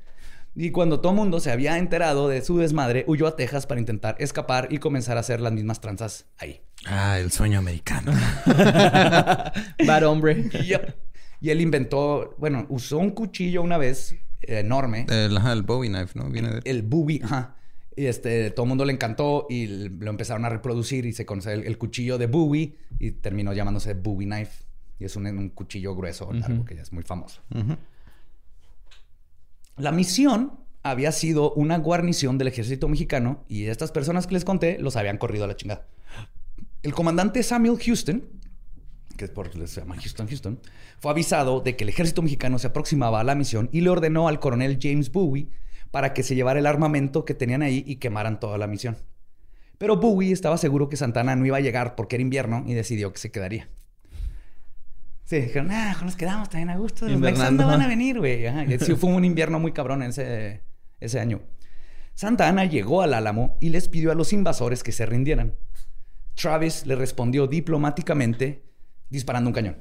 Y 0.54 0.72
cuando 0.72 1.00
todo 1.00 1.14
mundo 1.14 1.40
se 1.40 1.50
había 1.50 1.78
enterado 1.78 2.28
de 2.28 2.42
su 2.42 2.58
desmadre, 2.58 3.06
huyó 3.08 3.28
a 3.28 3.38
Texas 3.38 3.66
para 3.68 3.80
intentar 3.80 4.18
escapar 4.20 4.68
y 4.70 4.80
comenzar 4.80 5.16
a 5.16 5.22
hacer 5.22 5.40
las 5.40 5.54
mismas 5.54 5.80
tranzas 5.80 6.26
ahí. 6.38 6.60
Ah, 6.86 7.18
el 7.18 7.32
sueño 7.32 7.58
americano. 7.58 8.12
Bad 9.88 10.04
hombre. 10.04 10.50
Yep. 10.50 10.94
Y 11.40 11.52
él 11.52 11.62
inventó, 11.62 12.36
bueno, 12.38 12.66
usó 12.68 12.98
un 12.98 13.12
cuchillo 13.12 13.62
una 13.62 13.78
vez 13.78 14.18
enorme, 14.48 15.06
El, 15.10 15.38
el 15.38 15.62
Bowie 15.64 15.90
knife, 15.90 16.18
¿no? 16.18 16.30
Viene 16.30 16.50
de... 16.50 16.62
el 16.66 16.82
Bowie, 16.82 17.22
ajá. 17.24 17.56
Y 17.96 18.08
este, 18.08 18.52
todo 18.52 18.66
el 18.66 18.70
mundo 18.70 18.84
le 18.84 18.92
encantó 18.92 19.48
y 19.50 19.68
lo 19.68 20.10
empezaron 20.10 20.44
a 20.44 20.50
reproducir 20.50 21.06
y 21.06 21.14
se 21.14 21.26
conoce 21.26 21.54
el, 21.54 21.64
el 21.64 21.78
cuchillo 21.78 22.18
de 22.18 22.28
Bowie 22.28 22.76
y 23.00 23.12
terminó 23.12 23.54
llamándose 23.54 23.94
Bowie 23.94 24.28
Knife. 24.28 24.66
Y 25.00 25.06
es 25.06 25.16
un, 25.16 25.28
un 25.28 25.50
cuchillo 25.50 25.96
grueso, 25.96 26.32
largo, 26.32 26.66
que 26.66 26.76
ya 26.76 26.82
es 26.82 26.92
muy 26.92 27.04
famoso. 27.04 27.42
La 29.78 29.92
misión 29.92 30.60
había 30.84 31.12
sido 31.12 31.54
una 31.54 31.78
guarnición 31.78 32.38
del 32.38 32.48
ejército 32.48 32.88
mexicano 32.88 33.44
y 33.50 33.66
estas 33.66 33.92
personas 33.92 34.28
que 34.28 34.36
les 34.36 34.46
conté 34.46 34.78
los 34.80 34.96
habían 34.96 35.18
corrido 35.18 35.46
a 35.46 35.48
la 35.48 35.56
chingada. 35.56 35.88
El 36.84 36.94
comandante 36.94 37.44
Samuel 37.44 37.78
Houston, 37.78 38.24
que 39.16 39.26
es 39.26 39.32
por 39.32 39.52
se 39.68 39.82
llama 39.82 39.96
Houston 39.96 40.28
Houston, 40.28 40.60
fue 41.00 41.12
avisado 41.12 41.62
de 41.62 41.76
que 41.76 41.84
el 41.84 41.90
ejército 41.90 42.22
mexicano 42.22 42.60
se 42.60 42.68
aproximaba 42.68 43.20
a 43.20 43.24
la 43.24 43.36
misión 43.36 43.70
y 43.72 43.82
le 43.82 43.90
ordenó 43.90 44.28
al 44.28 44.40
coronel 44.40 44.80
James 44.82 45.12
Bowie 45.12 45.50
para 45.92 46.14
que 46.14 46.24
se 46.24 46.36
llevara 46.36 46.60
el 46.60 46.66
armamento 46.66 47.26
que 47.26 47.34
tenían 47.34 47.62
ahí 47.62 47.84
y 47.86 47.98
quemaran 47.98 48.40
toda 48.40 48.58
la 48.58 48.68
misión. 48.68 48.98
Pero 49.78 49.98
Bowie 49.98 50.32
estaba 50.32 50.58
seguro 50.58 50.90
que 50.90 50.98
Santana 50.98 51.36
no 51.36 51.46
iba 51.46 51.58
a 51.58 51.62
llegar 51.62 51.96
porque 51.96 52.16
era 52.16 52.22
invierno 52.22 52.64
y 52.68 52.74
decidió 52.74 53.12
que 53.12 53.20
se 53.20 53.32
quedaría. 53.32 53.70
Sí, 55.26 55.38
dijeron, 55.38 55.72
ah, 55.72 55.98
nos 56.04 56.16
quedamos 56.16 56.50
también 56.50 56.70
a 56.70 56.78
gusto. 56.78 57.06
Los 57.06 57.16
Invernando, 57.16 57.64
no 57.64 57.70
van 57.70 57.82
a 57.82 57.88
venir, 57.88 58.20
güey. 58.20 58.46
Sí, 58.80 58.96
fue 58.96 59.12
un 59.12 59.26
invierno 59.26 59.60
muy 59.60 59.72
cabrón 59.72 60.04
ese, 60.04 60.62
ese 61.00 61.20
año. 61.20 61.42
Santa 62.14 62.48
Ana 62.48 62.66
llegó 62.66 63.02
al 63.02 63.14
Álamo 63.14 63.58
y 63.60 63.70
les 63.70 63.90
pidió 63.90 64.12
a 64.12 64.16
los 64.16 64.34
invasores 64.34 64.84
que 64.84 64.92
se 64.92 65.06
rindieran. 65.06 65.56
Travis 66.36 66.86
le 66.86 66.96
respondió 66.96 67.48
diplomáticamente 67.48 68.64
disparando 69.10 69.50
un 69.50 69.54
cañón. 69.54 69.78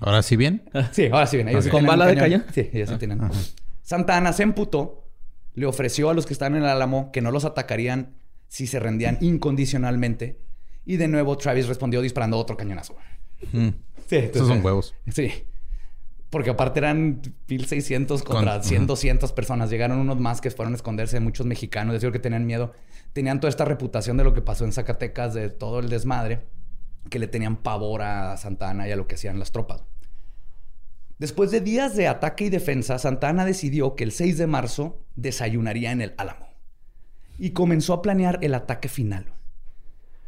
Ahora 0.00 0.22
sí 0.22 0.36
bien. 0.36 0.64
Sí, 0.92 1.06
ahora 1.12 1.26
sí 1.26 1.36
bien. 1.36 1.48
Ellos 1.48 1.64
sí 1.64 1.70
¿Con 1.70 1.84
bala 1.86 2.06
de 2.06 2.16
cañón? 2.16 2.44
Sí, 2.52 2.70
ellos 2.72 2.88
sí 2.90 2.96
tienen. 2.96 3.20
Santa 3.82 4.16
Ana 4.16 4.32
se 4.32 4.42
emputó, 4.42 5.08
le 5.54 5.66
ofreció 5.66 6.10
a 6.10 6.14
los 6.14 6.26
que 6.26 6.32
estaban 6.32 6.54
en 6.56 6.62
el 6.62 6.68
Álamo 6.68 7.10
que 7.12 7.20
no 7.20 7.30
los 7.30 7.44
atacarían 7.44 8.14
si 8.48 8.66
se 8.66 8.78
rendían 8.80 9.18
incondicionalmente. 9.20 10.40
Y 10.86 10.96
de 10.96 11.08
nuevo 11.08 11.36
Travis 11.36 11.66
respondió 11.68 12.00
disparando 12.00 12.38
otro 12.38 12.56
cañonazo. 12.56 12.96
Mm. 13.52 13.68
Sí, 14.06 14.16
Esos 14.16 14.48
son 14.48 14.64
huevos. 14.64 14.94
Sí. 15.12 15.30
Porque 16.30 16.50
aparte 16.50 16.78
eran 16.78 17.20
1600 17.48 18.22
contra 18.22 18.54
Con- 18.54 18.64
100, 18.64 18.78
ajá. 18.82 18.86
200 18.86 19.32
personas. 19.32 19.70
Llegaron 19.70 19.98
unos 19.98 20.18
más 20.18 20.40
que 20.40 20.50
fueron 20.50 20.74
a 20.74 20.76
esconderse, 20.76 21.18
muchos 21.20 21.44
mexicanos, 21.46 21.92
decían 21.94 22.12
que 22.12 22.18
tenían 22.20 22.46
miedo. 22.46 22.72
Tenían 23.12 23.40
toda 23.40 23.48
esta 23.50 23.64
reputación 23.64 24.16
de 24.16 24.24
lo 24.24 24.32
que 24.32 24.40
pasó 24.40 24.64
en 24.64 24.72
Zacatecas, 24.72 25.34
de 25.34 25.50
todo 25.50 25.80
el 25.80 25.88
desmadre, 25.88 26.46
que 27.08 27.18
le 27.18 27.26
tenían 27.28 27.56
pavor 27.56 28.02
a 28.02 28.36
Santana 28.36 28.86
y 28.88 28.92
a 28.92 28.96
lo 28.96 29.06
que 29.06 29.14
hacían 29.14 29.38
las 29.38 29.52
tropas. 29.52 29.84
Después 31.18 31.50
de 31.50 31.60
días 31.60 31.96
de 31.96 32.08
ataque 32.08 32.44
y 32.44 32.50
defensa, 32.50 32.98
Santana 32.98 33.44
decidió 33.44 33.94
que 33.94 34.04
el 34.04 34.12
6 34.12 34.38
de 34.38 34.46
marzo 34.46 34.98
desayunaría 35.16 35.92
en 35.92 36.00
el 36.00 36.14
Álamo 36.16 36.48
y 37.38 37.50
comenzó 37.50 37.92
a 37.94 38.02
planear 38.02 38.38
el 38.42 38.54
ataque 38.54 38.88
final. 38.88 39.32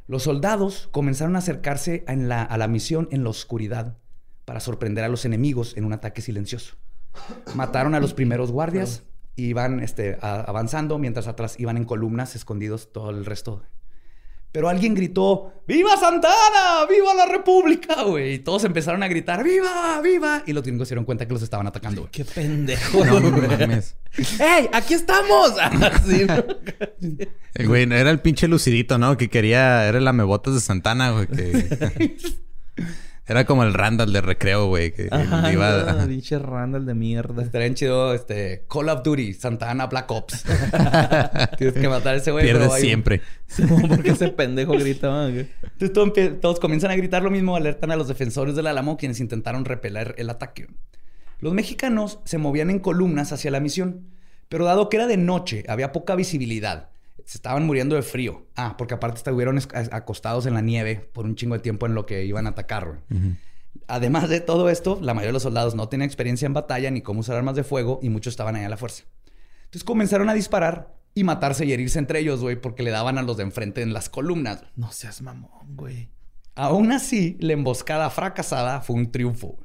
Los 0.06 0.24
soldados 0.24 0.88
comenzaron 0.92 1.37
a 1.37 1.38
acercarse 1.38 2.04
en 2.08 2.28
la- 2.28 2.42
a 2.42 2.58
la 2.58 2.68
misión 2.68 3.08
en 3.11 3.24
la 3.24 3.30
oscuridad 3.30 3.96
para 4.44 4.61
sorprender 4.61 5.04
a 5.04 5.08
los 5.08 5.24
enemigos 5.24 5.76
en 5.76 5.85
un 5.85 5.92
ataque 5.92 6.20
silencioso. 6.20 6.76
Mataron 7.54 7.94
a 7.94 8.00
los 8.00 8.12
primeros 8.12 8.50
guardias, 8.50 9.04
iban 9.37 9.80
este, 9.80 10.18
a- 10.20 10.40
avanzando, 10.40 10.98
mientras 10.98 11.26
atrás 11.26 11.58
iban 11.58 11.76
en 11.78 11.85
columnas 11.85 12.35
escondidos 12.37 12.92
todo 12.92 13.11
el 13.11 13.24
resto. 13.24 13.62
Pero 14.52 14.68
alguien 14.68 14.94
gritó, 14.94 15.64
¡Viva 15.66 15.96
Santana! 15.96 16.86
¡Viva 16.88 17.14
la 17.14 17.24
República! 17.24 18.02
güey! 18.02 18.34
Y 18.34 18.38
todos 18.40 18.64
empezaron 18.64 19.02
a 19.02 19.08
gritar, 19.08 19.42
¡Viva! 19.42 20.00
¡Viva! 20.02 20.42
Y 20.46 20.52
los 20.52 20.62
gringos 20.62 20.88
se 20.88 20.94
dieron 20.94 21.06
cuenta 21.06 21.27
que 21.27 21.33
los 21.33 21.42
estaban 21.42 21.66
atacando. 21.66 22.08
Qué 22.12 22.24
pendejo. 22.24 23.04
No 23.04 23.20
mames. 23.20 23.96
¡Ey! 24.38 24.68
¡Aquí 24.72 24.94
estamos! 24.94 25.54
El 27.54 27.68
güey 27.68 27.83
era 27.85 28.10
el 28.10 28.20
pinche 28.20 28.48
lucidito, 28.48 28.98
¿no? 28.98 29.16
Que 29.16 29.29
quería... 29.29 29.87
Era 29.87 29.98
el 29.98 30.08
amebotas 30.08 30.54
de 30.54 30.60
Santana, 30.60 31.12
güey. 31.12 31.27
Que... 31.27 32.16
era 33.27 33.44
como 33.46 33.62
el 33.62 33.73
Randall 33.75 34.12
de 34.12 34.20
recreo, 34.20 34.66
güey. 34.66 34.92
Que 34.92 35.08
Ajá, 35.10 35.52
iba... 35.52 35.92
no, 35.92 36.06
pinche 36.08 36.38
Randall 36.38 36.85
de 36.87 36.94
mierda. 36.94 37.42
Estaría 37.42 37.73
chido, 37.75 38.14
este, 38.14 38.64
Call 38.68 38.88
of 38.88 39.02
Duty, 39.02 39.33
Santana 39.35 39.87
Black 39.87 40.10
Ops. 40.10 40.44
Tienes 41.58 41.75
que 41.75 41.88
matar 41.88 42.14
a 42.14 42.16
ese 42.18 42.31
güey. 42.33 42.44
Pierde 42.44 42.60
pero 42.60 42.73
hay 42.75 42.81
un- 42.83 42.87
siempre. 42.87 43.23
Porque 43.88 44.10
ese 44.10 44.29
pendejo 44.29 44.73
gritaba. 44.73 45.29
Entonces 45.29 45.92
todo 45.92 46.06
empie- 46.06 46.40
todos 46.40 46.58
comienzan 46.60 46.90
a 46.90 46.96
gritar 46.96 47.23
lo 47.23 47.31
mismo, 47.31 47.56
alertan 47.56 47.90
a 47.90 47.96
los 47.96 48.08
defensores 48.08 48.56
del 48.56 48.66
Álamo 48.66 48.96
quienes 48.96 49.20
intentaron 49.20 49.64
repeler 49.64 50.14
el 50.18 50.29
ataque. 50.31 50.68
Los 51.38 51.54
mexicanos 51.54 52.20
se 52.25 52.38
movían 52.38 52.70
en 52.70 52.79
columnas 52.79 53.33
hacia 53.33 53.50
la 53.50 53.60
misión, 53.60 54.06
pero 54.48 54.64
dado 54.64 54.88
que 54.88 54.96
era 54.96 55.06
de 55.06 55.16
noche, 55.16 55.64
había 55.68 55.92
poca 55.92 56.14
visibilidad. 56.14 56.90
Se 57.25 57.38
estaban 57.38 57.64
muriendo 57.66 57.94
de 57.96 58.02
frío. 58.02 58.46
Ah, 58.56 58.75
porque 58.77 58.94
aparte 58.94 59.18
estuvieron 59.18 59.58
es- 59.58 59.68
acostados 59.92 60.46
en 60.46 60.54
la 60.54 60.60
nieve 60.60 61.08
por 61.12 61.25
un 61.25 61.35
chingo 61.37 61.54
de 61.54 61.60
tiempo 61.60 61.87
en 61.87 61.94
lo 61.94 62.06
que 62.06 62.25
iban 62.25 62.46
a 62.46 62.50
atacar. 62.50 62.87
güey. 63.08 63.37
Además 63.88 64.29
de 64.29 64.40
todo 64.40 64.68
esto, 64.68 64.98
la 65.00 65.14
mayoría 65.14 65.29
de 65.31 65.33
los 65.35 65.42
soldados 65.42 65.75
no 65.75 65.88
tenían 65.88 66.06
experiencia 66.06 66.46
en 66.46 66.52
batalla 66.54 66.90
ni 66.90 67.00
cómo 67.00 67.20
usar 67.20 67.37
armas 67.37 67.56
de 67.56 67.64
fuego 67.64 67.98
y 68.02 68.08
muchos 68.10 68.33
estaban 68.33 68.56
ahí 68.56 68.64
a 68.64 68.68
la 68.68 68.77
fuerza. 68.77 69.04
Entonces 69.64 69.85
comenzaron 69.85 70.29
a 70.29 70.35
disparar 70.35 70.94
y 71.14 71.25
matarse 71.25 71.64
y 71.66 71.73
herirse 71.73 71.98
entre 71.98 72.20
ellos, 72.20 72.40
güey, 72.40 72.56
porque 72.56 72.83
le 72.83 72.90
daban 72.90 73.18
a 73.18 73.23
los 73.23 73.37
de 73.37 73.42
enfrente 73.44 73.83
en 73.83 73.92
las 73.92 74.08
columnas. 74.08 74.64
No 74.77 74.92
seas 74.92 75.23
mamón, 75.23 75.77
güey. 75.77 76.10
Aún 76.54 76.92
así, 76.92 77.37
la 77.40 77.54
emboscada 77.54 78.08
fracasada 78.10 78.81
fue 78.83 78.96
un 78.96 79.10
triunfo. 79.10 79.56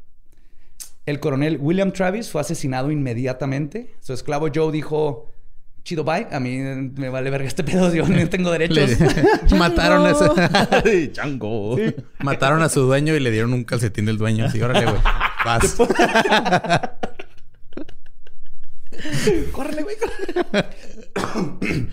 El 1.06 1.20
coronel 1.20 1.58
William 1.62 1.92
Travis 1.92 2.30
fue 2.30 2.42
asesinado 2.42 2.92
inmediatamente. 2.92 3.94
Su 4.00 4.14
esclavo 4.14 4.48
Joe 4.54 4.72
dijo, 4.72 5.32
chido, 5.88 6.04
bye, 6.04 6.28
a 6.30 6.40
mí 6.42 6.58
me 6.58 7.08
vale 7.08 7.30
verga 7.30 7.48
este 7.48 7.64
pedo, 7.64 7.96
yo 7.96 8.06
no 8.06 8.28
tengo 8.28 8.52
derechos. 8.52 8.98
Mataron 9.58 10.06
a 10.06 10.12
ese... 10.12 11.12
Chango. 11.14 11.78
Mataron 12.20 12.62
a 12.62 12.68
su 12.68 12.82
dueño 12.82 13.16
y 13.16 13.22
le 13.22 13.32
dieron 13.32 13.54
un 13.54 13.64
calcetín 13.64 14.06
del 14.06 14.18
dueño. 14.18 14.48
Así, 14.48 14.62
órale, 14.62 14.86
güey. 14.86 15.02
Vas. 15.46 15.76
¡Córrele, 19.54 19.84
güey! 19.84 19.96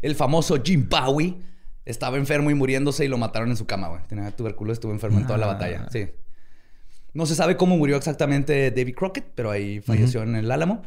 El 0.00 0.14
famoso 0.14 0.62
Jim 0.64 0.88
Bowie 0.88 1.36
estaba 1.84 2.16
enfermo 2.16 2.50
y 2.50 2.54
muriéndose 2.54 3.04
y 3.04 3.08
lo 3.08 3.18
mataron 3.18 3.50
en 3.50 3.58
su 3.58 3.66
cama, 3.66 3.88
güey. 3.88 4.00
Tenía 4.08 4.30
tuberculosis, 4.30 4.78
estuvo 4.78 4.92
enfermo 4.92 5.18
en 5.18 5.26
toda 5.26 5.38
la 5.38 5.48
batalla. 5.48 5.86
Sí. 5.92 6.08
No 7.12 7.26
se 7.26 7.34
sabe 7.34 7.58
cómo 7.58 7.76
murió 7.76 7.98
exactamente 7.98 8.70
David 8.70 8.94
Crockett, 8.94 9.26
pero 9.34 9.50
ahí 9.50 9.82
falleció 9.82 10.22
en 10.22 10.36
el 10.36 10.50
Álamo. 10.50 10.80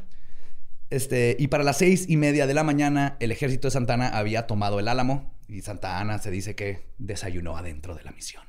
Este, 0.89 1.35
y 1.39 1.47
para 1.47 1.63
las 1.63 1.77
seis 1.79 2.05
y 2.07 2.17
media 2.17 2.47
de 2.47 2.53
la 2.53 2.63
mañana, 2.63 3.17
el 3.19 3.31
ejército 3.31 3.67
de 3.67 3.71
Santana 3.71 4.07
había 4.09 4.47
tomado 4.47 4.79
el 4.79 4.87
Álamo 4.87 5.33
y 5.47 5.61
Santa 5.61 5.99
Ana 5.99 6.19
se 6.19 6.31
dice 6.31 6.55
que 6.55 6.87
desayunó 6.97 7.57
adentro 7.57 7.95
de 7.95 8.03
la 8.03 8.11
misión. 8.11 8.43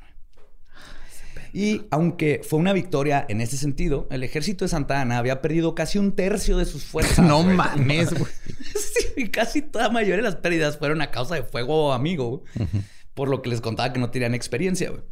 Y 1.52 1.86
aunque 1.90 2.42
fue 2.46 2.58
una 2.58 2.72
victoria 2.74 3.24
en 3.28 3.40
ese 3.40 3.56
sentido, 3.56 4.06
el 4.10 4.22
ejército 4.22 4.64
de 4.64 4.68
Santa 4.68 5.00
Ana 5.00 5.16
había 5.16 5.40
perdido 5.40 5.74
casi 5.74 5.98
un 5.98 6.12
tercio 6.12 6.58
de 6.58 6.66
sus 6.66 6.84
fuerzas. 6.84 7.18
no 7.26 7.42
güey. 7.42 7.56
mames, 7.56 8.12
güey. 8.12 8.30
sí, 9.14 9.28
casi 9.30 9.62
toda 9.62 9.88
mayoría 9.88 10.16
de 10.16 10.22
las 10.22 10.36
pérdidas 10.36 10.76
fueron 10.78 11.00
a 11.00 11.10
causa 11.10 11.34
de 11.34 11.44
fuego 11.44 11.92
amigo, 11.94 12.42
güey. 12.56 12.66
por 13.14 13.28
lo 13.28 13.40
que 13.40 13.48
les 13.50 13.60
contaba 13.62 13.92
que 13.92 13.98
no 14.00 14.10
tenían 14.10 14.34
experiencia. 14.34 14.90
güey. 14.90 15.02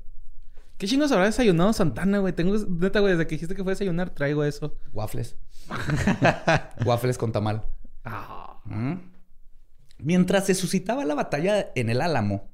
¿Qué 0.79 0.87
chingos 0.87 1.13
habrá 1.13 1.27
desayunado 1.27 1.73
Santana, 1.73 2.19
güey? 2.19 2.33
Tengo... 2.33 2.57
Neta, 2.69 3.01
güey, 3.01 3.13
desde 3.13 3.27
que 3.27 3.37
dijiste 3.37 3.55
que 3.55 3.63
fue 3.63 3.73
a 3.73 3.75
desayunar, 3.75 4.11
traigo 4.11 4.45
eso. 4.45 4.77
Waffles. 4.93 5.37
Waffles 6.85 7.17
con 7.17 7.33
tamal. 7.33 7.65
Ah. 8.05 8.61
¿Mm? 8.65 8.95
Mientras 9.99 10.47
se 10.47 10.55
suscitaba 10.55 11.05
la 11.05 11.15
batalla 11.15 11.71
en 11.75 11.89
el 11.91 12.01
Álamo, 12.01 12.51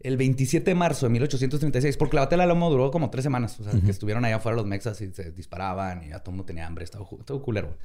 el 0.00 0.16
27 0.16 0.70
de 0.70 0.74
marzo 0.74 1.06
de 1.06 1.10
1836, 1.12 1.96
porque 1.96 2.16
la 2.16 2.22
batalla 2.22 2.42
del 2.42 2.50
Álamo 2.50 2.70
duró 2.70 2.90
como 2.90 3.10
tres 3.10 3.22
semanas, 3.22 3.58
o 3.60 3.64
sea, 3.64 3.72
que 3.80 3.90
estuvieron 3.90 4.24
allá 4.24 4.36
afuera 4.36 4.56
los 4.56 4.66
mexas 4.66 5.00
y 5.00 5.12
se 5.12 5.30
disparaban 5.30 6.02
y 6.02 6.08
ya 6.10 6.20
todo 6.20 6.30
el 6.30 6.36
mundo 6.36 6.46
tenía 6.46 6.66
hambre, 6.66 6.84
estaba, 6.84 7.06
estaba 7.18 7.40
culero. 7.40 7.68
güey. 7.68 7.78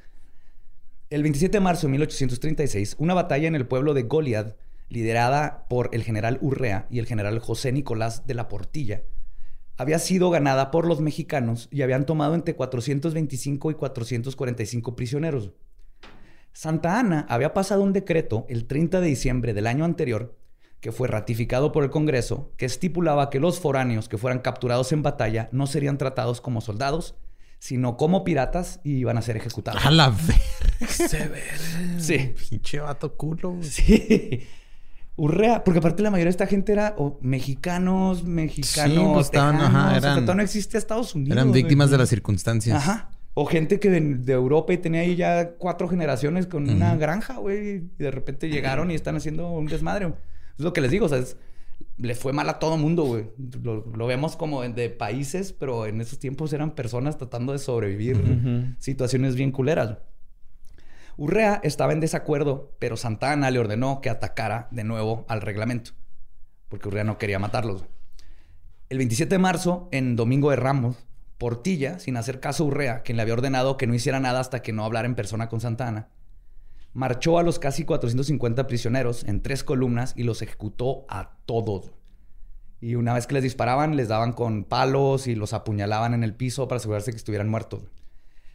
El 1.10 1.22
27 1.22 1.56
de 1.56 1.60
marzo 1.60 1.86
de 1.86 1.92
1836, 1.92 2.96
una 2.98 3.14
batalla 3.14 3.48
en 3.48 3.54
el 3.54 3.66
pueblo 3.66 3.94
de 3.94 4.02
Goliad, 4.02 4.54
liderada 4.88 5.66
por 5.68 5.90
el 5.92 6.02
general 6.02 6.38
Urrea 6.40 6.86
y 6.90 6.98
el 6.98 7.06
general 7.06 7.38
José 7.38 7.72
Nicolás 7.72 8.26
de 8.26 8.34
la 8.34 8.48
Portilla, 8.48 9.02
había 9.80 9.98
sido 9.98 10.28
ganada 10.28 10.70
por 10.70 10.86
los 10.86 11.00
mexicanos 11.00 11.66
y 11.72 11.80
habían 11.80 12.04
tomado 12.04 12.34
entre 12.34 12.54
425 12.54 13.70
y 13.70 13.74
445 13.74 14.94
prisioneros. 14.94 15.52
Santa 16.52 16.98
Ana 16.98 17.24
había 17.30 17.54
pasado 17.54 17.80
un 17.80 17.94
decreto 17.94 18.44
el 18.50 18.66
30 18.66 19.00
de 19.00 19.06
diciembre 19.06 19.54
del 19.54 19.66
año 19.66 19.86
anterior, 19.86 20.36
que 20.80 20.92
fue 20.92 21.08
ratificado 21.08 21.72
por 21.72 21.82
el 21.82 21.88
Congreso, 21.88 22.52
que 22.58 22.66
estipulaba 22.66 23.30
que 23.30 23.40
los 23.40 23.58
foráneos 23.58 24.10
que 24.10 24.18
fueran 24.18 24.40
capturados 24.40 24.92
en 24.92 25.02
batalla 25.02 25.48
no 25.50 25.66
serían 25.66 25.96
tratados 25.96 26.42
como 26.42 26.60
soldados, 26.60 27.14
sino 27.58 27.96
como 27.96 28.22
piratas 28.22 28.80
y 28.84 28.96
iban 28.96 29.16
a 29.16 29.22
ser 29.22 29.38
ejecutados. 29.38 29.86
A 29.86 29.90
la 29.90 30.10
verga. 30.10 30.92
Severo. 30.92 31.56
Sí. 31.98 32.34
Pinche 32.50 32.80
vato 32.80 33.16
culo. 33.16 33.56
Sí. 33.62 34.46
Urrea, 35.16 35.64
porque 35.64 35.78
aparte 35.80 36.02
la 36.02 36.10
mayoría 36.10 36.26
de 36.26 36.30
esta 36.30 36.46
gente 36.46 36.72
era 36.72 36.94
o 36.96 37.18
mexicanos, 37.20 38.24
mexicanos, 38.24 38.96
Sí, 38.96 39.10
pues 39.12 39.26
estaban, 39.26 39.56
tejanos, 39.58 39.74
ajá, 39.76 39.86
o 39.86 39.90
sea, 39.90 39.98
eran- 39.98 40.14
todavía 40.24 40.34
no 40.36 40.42
existe 40.42 40.78
Estados 40.78 41.14
Unidos. 41.14 41.32
Eran 41.36 41.48
güey. 41.48 41.62
víctimas 41.62 41.90
de 41.90 41.98
las 41.98 42.08
circunstancias. 42.08 42.76
Ajá. 42.76 43.10
O 43.34 43.46
gente 43.46 43.78
que 43.78 43.90
de, 43.90 44.00
de 44.00 44.32
Europa 44.32 44.72
y 44.72 44.78
tenía 44.78 45.02
ahí 45.02 45.14
ya 45.16 45.52
cuatro 45.58 45.88
generaciones 45.88 46.46
con 46.46 46.68
una 46.68 46.96
granja, 46.96 47.36
güey. 47.36 47.68
Y 47.76 47.90
de 47.98 48.10
repente 48.10 48.48
llegaron 48.48 48.90
y 48.90 48.94
están 48.94 49.14
haciendo 49.16 49.50
un 49.50 49.66
desmadre. 49.66 50.06
güey. 50.06 50.18
Es 50.58 50.64
lo 50.64 50.72
que 50.72 50.80
les 50.80 50.90
digo, 50.90 51.06
o 51.06 51.08
sea, 51.08 51.18
es- 51.18 51.36
le 51.96 52.14
fue 52.14 52.32
mal 52.32 52.48
a 52.48 52.58
todo 52.58 52.76
mundo, 52.76 53.04
güey. 53.04 53.26
Lo, 53.62 53.86
lo 53.86 54.06
vemos 54.06 54.36
como 54.36 54.62
de 54.62 54.90
países, 54.90 55.52
pero 55.52 55.86
en 55.86 56.00
esos 56.00 56.18
tiempos 56.18 56.52
eran 56.52 56.72
personas 56.74 57.18
tratando 57.18 57.52
de 57.52 57.58
sobrevivir 57.58 58.74
situaciones 58.78 59.34
bien 59.36 59.52
culeras. 59.52 59.98
Urrea 61.20 61.60
estaba 61.62 61.92
en 61.92 62.00
desacuerdo, 62.00 62.74
pero 62.78 62.96
Santa 62.96 63.30
Ana 63.30 63.50
le 63.50 63.58
ordenó 63.58 64.00
que 64.00 64.08
atacara 64.08 64.68
de 64.70 64.84
nuevo 64.84 65.26
al 65.28 65.42
reglamento, 65.42 65.90
porque 66.70 66.88
Urrea 66.88 67.04
no 67.04 67.18
quería 67.18 67.38
matarlos. 67.38 67.84
El 68.88 68.96
27 68.96 69.34
de 69.34 69.38
marzo, 69.38 69.90
en 69.92 70.16
Domingo 70.16 70.48
de 70.48 70.56
Ramos, 70.56 70.96
Portilla, 71.36 71.98
sin 71.98 72.16
hacer 72.16 72.40
caso 72.40 72.64
a 72.64 72.68
Urrea, 72.68 73.02
quien 73.02 73.16
le 73.16 73.22
había 73.22 73.34
ordenado 73.34 73.76
que 73.76 73.86
no 73.86 73.92
hiciera 73.92 74.18
nada 74.18 74.40
hasta 74.40 74.62
que 74.62 74.72
no 74.72 74.82
hablara 74.82 75.06
en 75.06 75.14
persona 75.14 75.50
con 75.50 75.60
Santa 75.60 75.88
Ana, 75.88 76.08
marchó 76.94 77.38
a 77.38 77.42
los 77.42 77.58
casi 77.58 77.84
450 77.84 78.66
prisioneros 78.66 79.24
en 79.24 79.42
tres 79.42 79.62
columnas 79.62 80.14
y 80.16 80.22
los 80.22 80.40
ejecutó 80.40 81.04
a 81.10 81.36
todos. 81.44 81.92
Y 82.80 82.94
una 82.94 83.12
vez 83.12 83.26
que 83.26 83.34
les 83.34 83.42
disparaban, 83.42 83.94
les 83.94 84.08
daban 84.08 84.32
con 84.32 84.64
palos 84.64 85.26
y 85.26 85.34
los 85.34 85.52
apuñalaban 85.52 86.14
en 86.14 86.24
el 86.24 86.34
piso 86.34 86.66
para 86.66 86.78
asegurarse 86.78 87.10
que 87.10 87.18
estuvieran 87.18 87.50
muertos. 87.50 87.82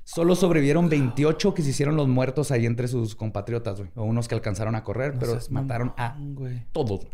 Solo 0.05 0.35
sobrevivieron 0.35 0.87
28 0.87 1.55
que 1.55 1.63
se 1.63 1.71
hicieron 1.71 1.95
los 1.95 2.07
muertos 2.07 2.51
ahí 2.51 2.67
entre 2.67 2.87
sus 2.87 3.15
compatriotas, 3.15 3.79
güey. 3.79 3.89
O 3.95 4.03
unos 4.03 4.27
que 4.27 4.35
alcanzaron 4.35 4.75
a 4.75 4.83
correr, 4.83 5.15
No 5.15 5.19
pero 5.19 5.39
mataron 5.49 5.93
a 5.97 6.15
todos. 6.71 7.07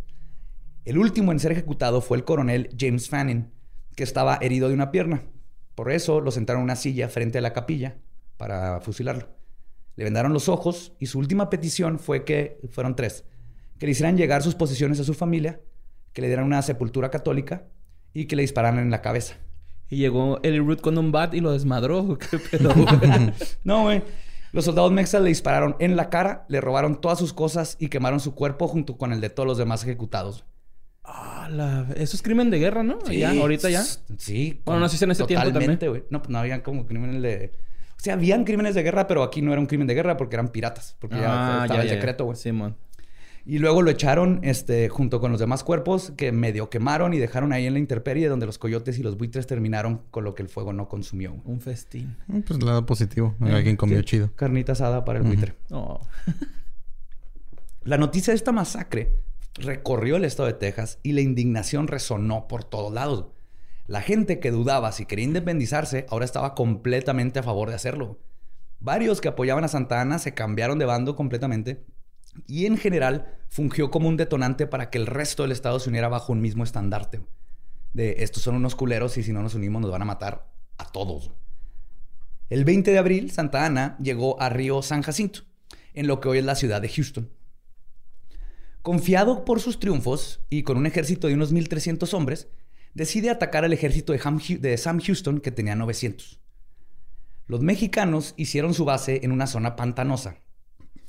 El 0.83 0.97
último 0.97 1.31
en 1.31 1.39
ser 1.39 1.53
ejecutado 1.53 2.01
fue 2.01 2.17
el 2.17 2.25
coronel 2.25 2.69
James 2.77 3.09
Fanning, 3.09 3.49
que 3.95 4.03
estaba 4.03 4.37
herido 4.41 4.67
de 4.67 4.73
una 4.73 4.91
pierna. 4.91 5.23
Por 5.73 5.89
eso 5.89 6.19
lo 6.19 6.31
sentaron 6.31 6.59
en 6.59 6.65
una 6.65 6.75
silla 6.75 7.07
frente 7.07 7.37
a 7.37 7.41
la 7.41 7.53
capilla 7.53 7.97
para 8.35 8.81
fusilarlo. 8.81 9.29
Le 9.95 10.03
vendaron 10.03 10.33
los 10.33 10.49
ojos 10.49 10.93
y 10.99 11.05
su 11.05 11.17
última 11.17 11.49
petición 11.49 11.97
fue 11.97 12.25
que, 12.25 12.59
fueron 12.71 12.97
tres, 12.97 13.23
que 13.79 13.85
le 13.85 13.93
hicieran 13.93 14.17
llegar 14.17 14.43
sus 14.43 14.55
posesiones 14.55 14.99
a 14.99 15.05
su 15.05 15.13
familia, 15.13 15.61
que 16.11 16.21
le 16.21 16.27
dieran 16.27 16.45
una 16.45 16.61
sepultura 16.61 17.09
católica 17.09 17.67
y 18.13 18.25
que 18.25 18.35
le 18.35 18.41
dispararan 18.41 18.79
en 18.79 18.91
la 18.91 19.01
cabeza. 19.01 19.37
Y 19.91 19.97
llegó 19.97 20.39
Eli 20.41 20.57
Root 20.59 20.81
con 20.81 20.97
un 20.97 21.11
bat 21.11 21.33
y 21.35 21.41
lo 21.41 21.51
desmadró. 21.51 22.17
¿Qué 22.17 22.39
pedo, 22.39 22.73
güey? 22.73 23.33
No, 23.63 23.83
güey. 23.83 24.01
Los 24.53 24.65
soldados 24.65 24.91
mexas 24.91 25.21
le 25.21 25.29
dispararon 25.29 25.75
en 25.79 25.95
la 25.95 26.09
cara, 26.09 26.45
le 26.49 26.59
robaron 26.61 26.99
todas 26.99 27.19
sus 27.19 27.33
cosas 27.33 27.77
y 27.79 27.89
quemaron 27.89 28.19
su 28.19 28.33
cuerpo 28.33 28.67
junto 28.67 28.97
con 28.97 29.13
el 29.13 29.21
de 29.21 29.29
todos 29.29 29.45
los 29.47 29.57
demás 29.57 29.83
ejecutados. 29.83 30.45
Ah, 31.03 31.47
la- 31.51 31.87
Eso 31.95 32.15
es 32.15 32.21
crimen 32.21 32.49
de 32.49 32.59
guerra, 32.59 32.83
¿no? 32.83 32.99
Ya, 33.09 33.31
ahorita 33.31 33.69
ya. 33.69 33.83
Sí. 34.17 34.61
Bueno, 34.65 34.79
no 34.79 34.89
sé 34.89 34.97
si 34.97 35.03
en 35.03 35.11
ese 35.11 35.25
tiempo 35.25 35.47
Totalmente, 35.47 35.87
güey. 35.89 36.03
No, 36.09 36.21
pues 36.21 36.29
no 36.29 36.39
habían 36.39 36.61
como 36.61 36.85
crímenes 36.85 37.21
de... 37.21 37.51
O 37.97 38.03
sea, 38.03 38.13
habían 38.15 38.45
crímenes 38.45 38.73
de 38.75 38.83
guerra, 38.83 39.07
pero 39.07 39.23
aquí 39.23 39.41
no 39.41 39.51
era 39.51 39.59
un 39.61 39.67
crimen 39.67 39.87
de 39.87 39.93
guerra 39.93 40.17
porque 40.17 40.35
eran 40.35 40.49
piratas. 40.49 40.95
Porque 40.99 41.17
ya 41.17 41.63
estaba 41.63 41.81
el 41.83 41.89
secreto, 41.89 42.25
güey. 42.25 42.35
Simón. 42.37 42.77
Y 43.45 43.57
luego 43.57 43.81
lo 43.81 43.89
echaron 43.89 44.39
este, 44.43 44.87
junto 44.89 45.19
con 45.19 45.31
los 45.31 45.39
demás 45.39 45.63
cuerpos 45.63 46.13
que 46.15 46.31
medio 46.31 46.69
quemaron 46.69 47.13
y 47.13 47.17
dejaron 47.17 47.53
ahí 47.53 47.65
en 47.65 47.73
la 47.73 47.79
intemperie 47.79 48.27
donde 48.27 48.45
los 48.45 48.57
coyotes 48.57 48.99
y 48.99 49.03
los 49.03 49.17
buitres 49.17 49.47
terminaron 49.47 50.03
con 50.11 50.23
lo 50.23 50.35
que 50.35 50.43
el 50.43 50.49
fuego 50.49 50.73
no 50.73 50.87
consumió. 50.87 51.33
Un 51.45 51.59
festín. 51.59 52.17
Mm, 52.27 52.41
Pues 52.41 52.61
lado 52.63 52.85
positivo. 52.85 53.35
Eh, 53.43 53.51
Alguien 53.51 53.77
comió 53.77 53.97
sí. 53.99 54.05
chido. 54.05 54.31
Carnita 54.35 54.73
asada 54.73 55.03
para 55.05 55.19
el 55.19 55.25
buitre. 55.25 55.55
Oh. 55.71 55.99
La 57.83 57.97
noticia 57.97 58.31
de 58.31 58.35
esta 58.37 58.51
masacre 58.51 59.15
recorrió 59.55 60.15
el 60.17 60.25
estado 60.25 60.47
de 60.47 60.53
Texas 60.53 60.99
y 61.01 61.13
la 61.13 61.21
indignación 61.21 61.87
resonó 61.87 62.47
por 62.47 62.63
todos 62.63 62.93
lados. 62.93 63.27
La 63.87 64.01
gente 64.01 64.39
que 64.39 64.51
dudaba 64.51 64.91
si 64.91 65.05
quería 65.07 65.25
independizarse 65.25 66.05
ahora 66.09 66.25
estaba 66.25 66.53
completamente 66.53 67.39
a 67.39 67.43
favor 67.43 67.69
de 67.69 67.75
hacerlo. 67.75 68.19
Varios 68.79 69.19
que 69.19 69.27
apoyaban 69.29 69.63
a 69.63 69.67
Santa 69.67 69.99
Ana 69.99 70.19
se 70.19 70.33
cambiaron 70.35 70.77
de 70.79 70.85
bando 70.85 71.15
completamente 71.15 71.83
y 72.47 72.65
en 72.65 72.77
general 72.77 73.37
fungió 73.49 73.91
como 73.91 74.07
un 74.07 74.17
detonante 74.17 74.67
para 74.67 74.89
que 74.89 74.97
el 74.97 75.07
resto 75.07 75.43
del 75.43 75.51
estado 75.51 75.79
se 75.79 75.89
uniera 75.89 76.07
bajo 76.07 76.33
un 76.33 76.41
mismo 76.41 76.63
estandarte. 76.63 77.21
De 77.93 78.23
estos 78.23 78.43
son 78.43 78.55
unos 78.55 78.75
culeros 78.75 79.17
y 79.17 79.23
si 79.23 79.33
no 79.33 79.41
nos 79.41 79.55
unimos 79.55 79.81
nos 79.81 79.91
van 79.91 80.01
a 80.01 80.05
matar 80.05 80.51
a 80.77 80.85
todos. 80.85 81.31
El 82.49 82.65
20 82.65 82.91
de 82.91 82.97
abril, 82.97 83.31
Santa 83.31 83.65
Ana 83.65 83.97
llegó 84.01 84.41
a 84.41 84.49
Río 84.49 84.81
San 84.81 85.01
Jacinto, 85.01 85.41
en 85.93 86.07
lo 86.07 86.19
que 86.19 86.29
hoy 86.29 86.37
es 86.39 86.45
la 86.45 86.55
ciudad 86.55 86.81
de 86.81 86.89
Houston. 86.89 87.29
Confiado 88.81 89.45
por 89.45 89.59
sus 89.59 89.79
triunfos 89.79 90.41
y 90.49 90.63
con 90.63 90.77
un 90.77 90.85
ejército 90.85 91.27
de 91.27 91.35
unos 91.35 91.53
1.300 91.53 92.13
hombres, 92.13 92.47
decide 92.93 93.29
atacar 93.29 93.63
al 93.63 93.73
ejército 93.73 94.13
de, 94.13 94.77
Sam 94.77 94.99
Houston 94.99 95.39
que 95.39 95.51
tenía 95.51 95.75
900. 95.75 96.39
Los 97.47 97.61
mexicanos 97.61 98.33
hicieron 98.37 98.73
su 98.73 98.85
base 98.85 99.21
en 99.23 99.31
una 99.31 99.47
zona 99.47 99.75
pantanosa, 99.75 100.37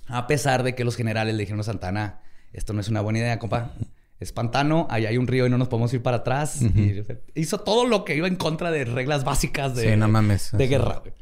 a 0.09 0.27
pesar 0.27 0.63
de 0.63 0.75
que 0.75 0.85
los 0.85 0.97
generales 0.97 1.35
le 1.35 1.41
dijeron 1.43 1.61
a 1.61 1.65
Santana, 1.65 2.21
esto 2.53 2.73
no 2.73 2.81
es 2.81 2.89
una 2.89 3.01
buena 3.01 3.21
idea, 3.21 3.39
compa, 3.39 3.73
Es 4.21 4.33
pantano, 4.33 4.87
ahí 4.91 5.07
hay 5.07 5.17
un 5.19 5.27
río 5.27 5.47
y 5.47 5.51
no 5.51 5.59
nos 5.59 5.69
podemos 5.69 5.93
ir 5.95 6.03
para 6.03 6.19
atrás. 6.19 6.61
y 6.63 7.03
hizo 7.35 7.59
todo 7.59 7.87
lo 7.87 8.05
que 8.05 8.15
iba 8.17 8.29
en 8.29 8.37
contra 8.37 8.71
de 8.71 8.85
reglas 8.85 9.25
básicas 9.25 9.75
de, 9.75 9.91
Sí, 9.91 9.97
no 9.97 10.09
mames. 10.09 10.51
de 10.53 10.69
guerra, 10.69 10.99
güey. 11.01 11.13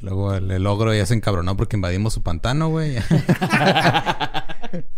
Luego 0.00 0.34
el, 0.34 0.50
el 0.50 0.66
ogro 0.66 0.92
ya 0.92 1.06
se 1.06 1.14
encabronó 1.14 1.56
porque 1.56 1.76
invadimos 1.76 2.12
su 2.14 2.22
pantano, 2.22 2.68
güey. 2.70 2.96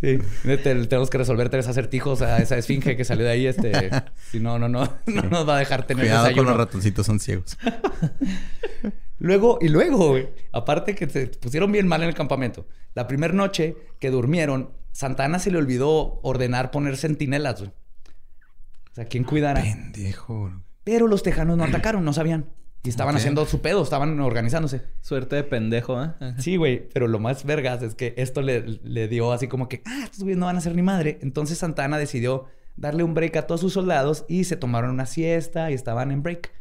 Sí. 0.01 0.19
Te- 0.45 0.57
tenemos 0.87 1.11
que 1.11 1.19
resolver 1.19 1.49
tres 1.49 1.67
acertijos 1.67 2.23
a 2.23 2.39
esa 2.39 2.57
esfinge 2.57 2.97
que 2.97 3.05
salió 3.05 3.25
de 3.25 3.33
ahí. 3.33 3.47
Este, 3.47 3.91
si 4.31 4.39
no, 4.39 4.57
no, 4.57 4.69
no, 4.69 4.89
no 5.07 5.23
nos 5.23 5.49
va 5.49 5.57
a 5.57 5.59
dejar 5.59 5.85
tener 5.85 6.05
Cuidado 6.05 6.23
con 6.23 6.29
desayuno. 6.29 6.51
los 6.51 6.59
ratoncitos, 6.59 7.05
son 7.07 7.19
ciegos. 7.19 7.59
Luego, 9.19 9.59
y 9.61 9.69
luego, 9.69 10.11
güey, 10.11 10.29
aparte 10.53 10.95
que 10.95 11.09
se 11.09 11.27
pusieron 11.29 11.71
bien 11.73 11.87
mal 11.87 12.03
en 12.03 12.09
el 12.09 12.15
campamento. 12.15 12.67
La 12.95 13.07
primera 13.07 13.33
noche 13.33 13.77
que 14.01 14.11
durmieron, 14.11 14.71
Santana 14.93 15.39
se 15.39 15.51
le 15.51 15.59
olvidó 15.59 16.21
ordenar 16.23 16.71
poner 16.71 16.97
centinelas, 16.97 17.61
güey. 17.61 17.71
O 17.71 18.95
sea, 18.95 19.07
¿quién 19.07 19.25
cuidara? 19.25 19.61
Pendejo. 19.63 20.41
güey. 20.43 20.53
Pero 20.85 21.09
los 21.09 21.23
tejanos 21.23 21.57
no 21.57 21.65
atacaron, 21.65 22.05
no 22.05 22.13
sabían. 22.13 22.47
Y 22.85 22.91
estaban 22.91 23.17
haciendo 23.17 23.47
su 23.47 23.63
pedo, 23.63 23.83
estaban 23.83 24.21
organizándose. 24.21 24.83
Suerte 25.01 25.37
de 25.37 25.45
pendejo, 25.45 26.05
¿eh? 26.05 26.11
Sí, 26.39 26.57
güey, 26.57 26.87
pero 26.93 27.09
lo 27.09 27.19
más 27.19 27.45
vergas 27.45 27.83
es 27.83 27.95
que 27.95 28.13
esto 28.19 28.43
le, 28.43 28.61
le 28.83 29.09
dio 29.09 29.33
así 29.33 29.49
como 29.49 29.71
que, 29.71 29.81
ah, 29.87 30.03
estos 30.05 30.21
güeyes 30.21 30.37
no 30.39 30.47
van 30.47 30.59
a 30.59 30.61
ser 30.61 30.75
ni 30.75 30.83
madre. 30.83 31.19
Entonces 31.23 31.57
Santana 31.57 31.97
decidió 31.97 32.45
darle 32.77 33.03
un 33.03 33.15
break 33.15 33.37
a 33.37 33.47
todos 33.47 33.63
sus 33.63 33.73
soldados 33.73 34.27
y 34.29 34.45
se 34.45 34.57
tomaron 34.57 34.91
una 34.91 35.07
siesta 35.07 35.71
y 35.71 35.75
estaban 35.75 36.11
en 36.11 36.23
break. 36.23 36.53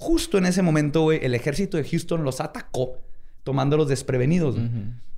Justo 0.00 0.38
en 0.38 0.46
ese 0.46 0.62
momento, 0.62 1.02
güey, 1.02 1.20
el 1.22 1.34
ejército 1.34 1.76
de 1.76 1.84
Houston 1.84 2.24
los 2.24 2.40
atacó, 2.40 2.96
tomándolos 3.44 3.86
desprevenidos. 3.86 4.56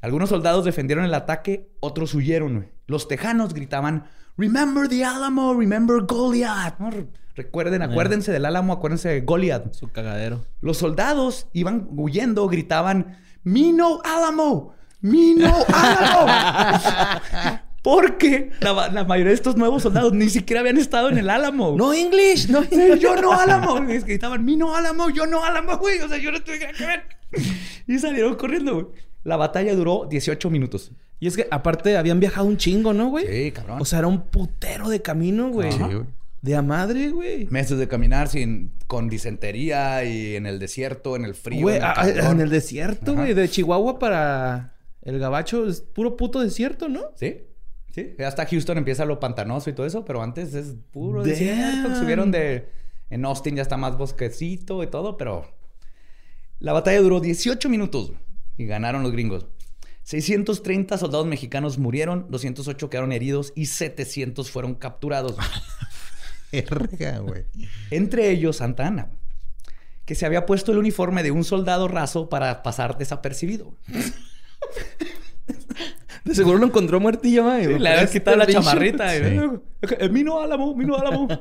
Algunos 0.01 0.29
soldados 0.29 0.65
defendieron 0.65 1.05
el 1.05 1.15
ataque, 1.15 1.71
otros 1.79 2.13
huyeron. 2.15 2.57
güey. 2.57 2.69
Los 2.89 3.07
tejanos 3.07 3.55
gritaban, 3.55 4.07
Remember 4.37 4.89
the 4.89 5.05
Alamo, 5.05 5.55
remember 5.55 6.03
Goliath. 6.03 6.75
Recuerden, 7.37 7.83
acuérdense 7.83 8.33
del 8.33 8.45
Álamo, 8.45 8.73
acuérdense 8.73 9.09
de 9.09 9.21
Goliath. 9.21 9.73
Su 9.73 9.89
cagadero. 9.93 10.45
Los 10.61 10.79
soldados 10.79 11.47
iban 11.53 11.87
huyendo, 11.93 12.49
gritaban, 12.49 13.19
Mino 13.45 14.01
Álamo, 14.05 14.75
Mino 15.01 15.55
Álamo. 15.73 16.33
Porque 17.83 18.51
la, 18.61 18.89
la 18.91 19.05
mayoría 19.05 19.31
de 19.31 19.35
estos 19.35 19.57
nuevos 19.57 19.83
soldados 19.83 20.13
ni 20.13 20.29
siquiera 20.31 20.61
habían 20.61 20.79
estado 20.79 21.11
en 21.11 21.19
el 21.19 21.29
Álamo. 21.29 21.75
No 21.77 21.93
English, 21.93 22.49
no 22.49 22.63
Sí, 22.63 22.79
yo 23.01 23.17
no 23.17 23.33
Álamo. 23.33 23.79
Y 23.93 23.99
gritaban, 23.99 24.45
mi 24.45 24.57
no 24.57 24.77
Álamo, 24.77 25.11
yo 25.11 25.27
no 25.27 25.45
Álamo, 25.45 25.79
güey. 25.79 25.99
O 26.01 26.09
sea, 26.09 26.19
yo 26.19 26.31
no 26.31 26.41
tuve 26.43 26.59
que 26.61 26.67
ver. 26.87 27.03
Y 27.89 27.99
salieron 27.99 28.37
corriendo, 28.37 28.75
güey. 28.75 28.87
La 29.25 29.37
batalla 29.37 29.75
duró 29.75 30.07
18 30.09 30.49
minutos. 30.51 30.93
Y 31.19 31.27
es 31.27 31.37
que 31.37 31.47
aparte 31.51 31.97
habían 31.97 32.21
viajado 32.21 32.47
un 32.47 32.57
chingo, 32.57 32.93
¿no, 32.93 33.09
güey? 33.09 33.27
Sí, 33.27 33.53
cabrón. 33.53 33.81
O 33.81 33.85
sea, 33.85 34.01
era 34.01 34.09
un 34.09 34.23
putero 34.31 34.89
de 34.89 35.03
camino, 35.03 35.49
güey. 35.51 35.73
Sí, 35.73 35.79
güey. 35.79 36.05
De 36.41 36.57
a 36.57 36.63
madre, 36.63 37.11
güey. 37.11 37.47
Meses 37.51 37.79
de 37.79 37.87
caminar 37.87 38.27
sin, 38.29 38.73
con 38.89 39.09
disentería 39.09 40.05
y 40.05 40.35
en 40.35 40.47
el 40.47 40.59
desierto, 40.59 41.15
en 41.15 41.25
el 41.25 41.35
frío. 41.37 41.63
Güey, 41.63 41.77
en 41.77 41.83
el 41.83 41.89
a- 41.89 41.93
a- 41.93 41.95
calor. 41.95 42.25
en 42.33 42.41
el 42.41 42.51
desierto, 42.51 43.13
Ajá. 43.13 43.21
güey. 43.23 43.35
De 43.35 43.49
Chihuahua 43.49 43.99
para 44.01 44.75
el 45.03 45.19
Gabacho 45.21 45.69
es 45.69 45.81
puro 45.81 46.17
puto 46.17 46.41
desierto, 46.41 46.89
¿no? 46.89 47.03
Sí. 47.15 47.39
Sí. 47.93 48.15
Hasta 48.25 48.47
Houston 48.47 48.79
empieza 48.79 49.05
lo 49.05 49.21
pantanoso 49.21 49.71
y 49.71 49.75
todo 49.75 49.87
eso, 49.87 50.05
pero 50.05 50.23
antes 50.23 50.55
es 50.55 50.75
puro 50.91 51.23
desierto. 51.23 51.95
Subieron 51.95 52.31
de. 52.31 52.69
En 53.11 53.25
Austin 53.27 53.57
ya 53.57 53.63
está 53.63 53.77
más 53.77 53.97
bosquecito 53.97 54.83
y 54.83 54.87
todo, 54.87 55.17
pero. 55.17 55.47
La 56.59 56.73
batalla 56.73 57.01
duró 57.01 57.21
18 57.21 57.69
minutos 57.69 58.13
y 58.57 58.67
ganaron 58.67 59.03
los 59.03 59.13
gringos. 59.13 59.47
630 60.05 60.99
soldados 60.99 61.27
mexicanos 61.27 61.79
murieron, 61.79 62.27
208 62.31 62.91
quedaron 62.91 63.13
heridos 63.13 63.53
y 63.55 63.67
700 63.67 64.51
fueron 64.51 64.75
capturados. 64.75 65.37
Güey. 66.53 67.47
Entre 67.91 68.29
ellos 68.29 68.59
Santa 68.59 68.87
Ana, 68.87 69.09
que 70.05 70.15
se 70.15 70.27
había 70.27 70.45
puesto 70.45 70.71
el 70.71 70.77
uniforme 70.77 71.23
de 71.23 71.31
un 71.31 71.45
soldado 71.45 71.89
raso 71.89 72.29
para 72.29 72.63
pasar 72.63 72.99
desapercibido. 72.99 73.75
De 76.25 76.35
seguro 76.35 76.59
lo 76.59 76.67
encontró 76.67 77.01
muertillo, 77.01 77.45
güey. 77.45 77.67
Sí, 77.67 77.79
le 77.79 77.89
habían 77.89 78.09
quitado 78.09 78.37
la 78.37 78.47
chamarrita. 78.47 79.17
eh, 79.17 80.09
Mino 80.11 80.41
Álamo, 80.41 80.75
Mino 80.75 80.97
Álamo. 80.97 81.29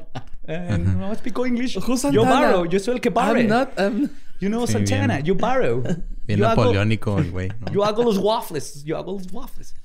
Eh, 0.48 0.76
no 0.78 1.14
English. 1.46 1.78
Who's 1.78 2.02
Yo 2.02 2.24
Santana? 2.24 2.48
borrow. 2.52 2.66
Yo 2.66 2.80
soy 2.80 2.96
el 2.96 3.00
que 3.02 3.10
I'm 3.10 3.14
barre. 3.14 3.44
not, 3.44 3.70
I'm- 3.78 4.10
You 4.40 4.50
know 4.50 4.66
Sí, 4.66 4.74
Santana. 4.74 5.18
bien. 5.18 5.26
You 5.26 5.36
borrow. 5.36 5.84
Bien 6.28 6.40
Yo 6.40 6.48
hago- 6.48 6.62
napoleónico 6.64 7.20
el 7.20 7.30
güey. 7.32 7.50
¿no? 7.60 7.72
Yo 7.72 7.86
hago 7.86 8.04
los 8.04 8.18
waffles. 8.18 8.84
Yo 8.84 8.98
hago 8.98 9.14
los 9.14 9.32
waffles. 9.32 9.76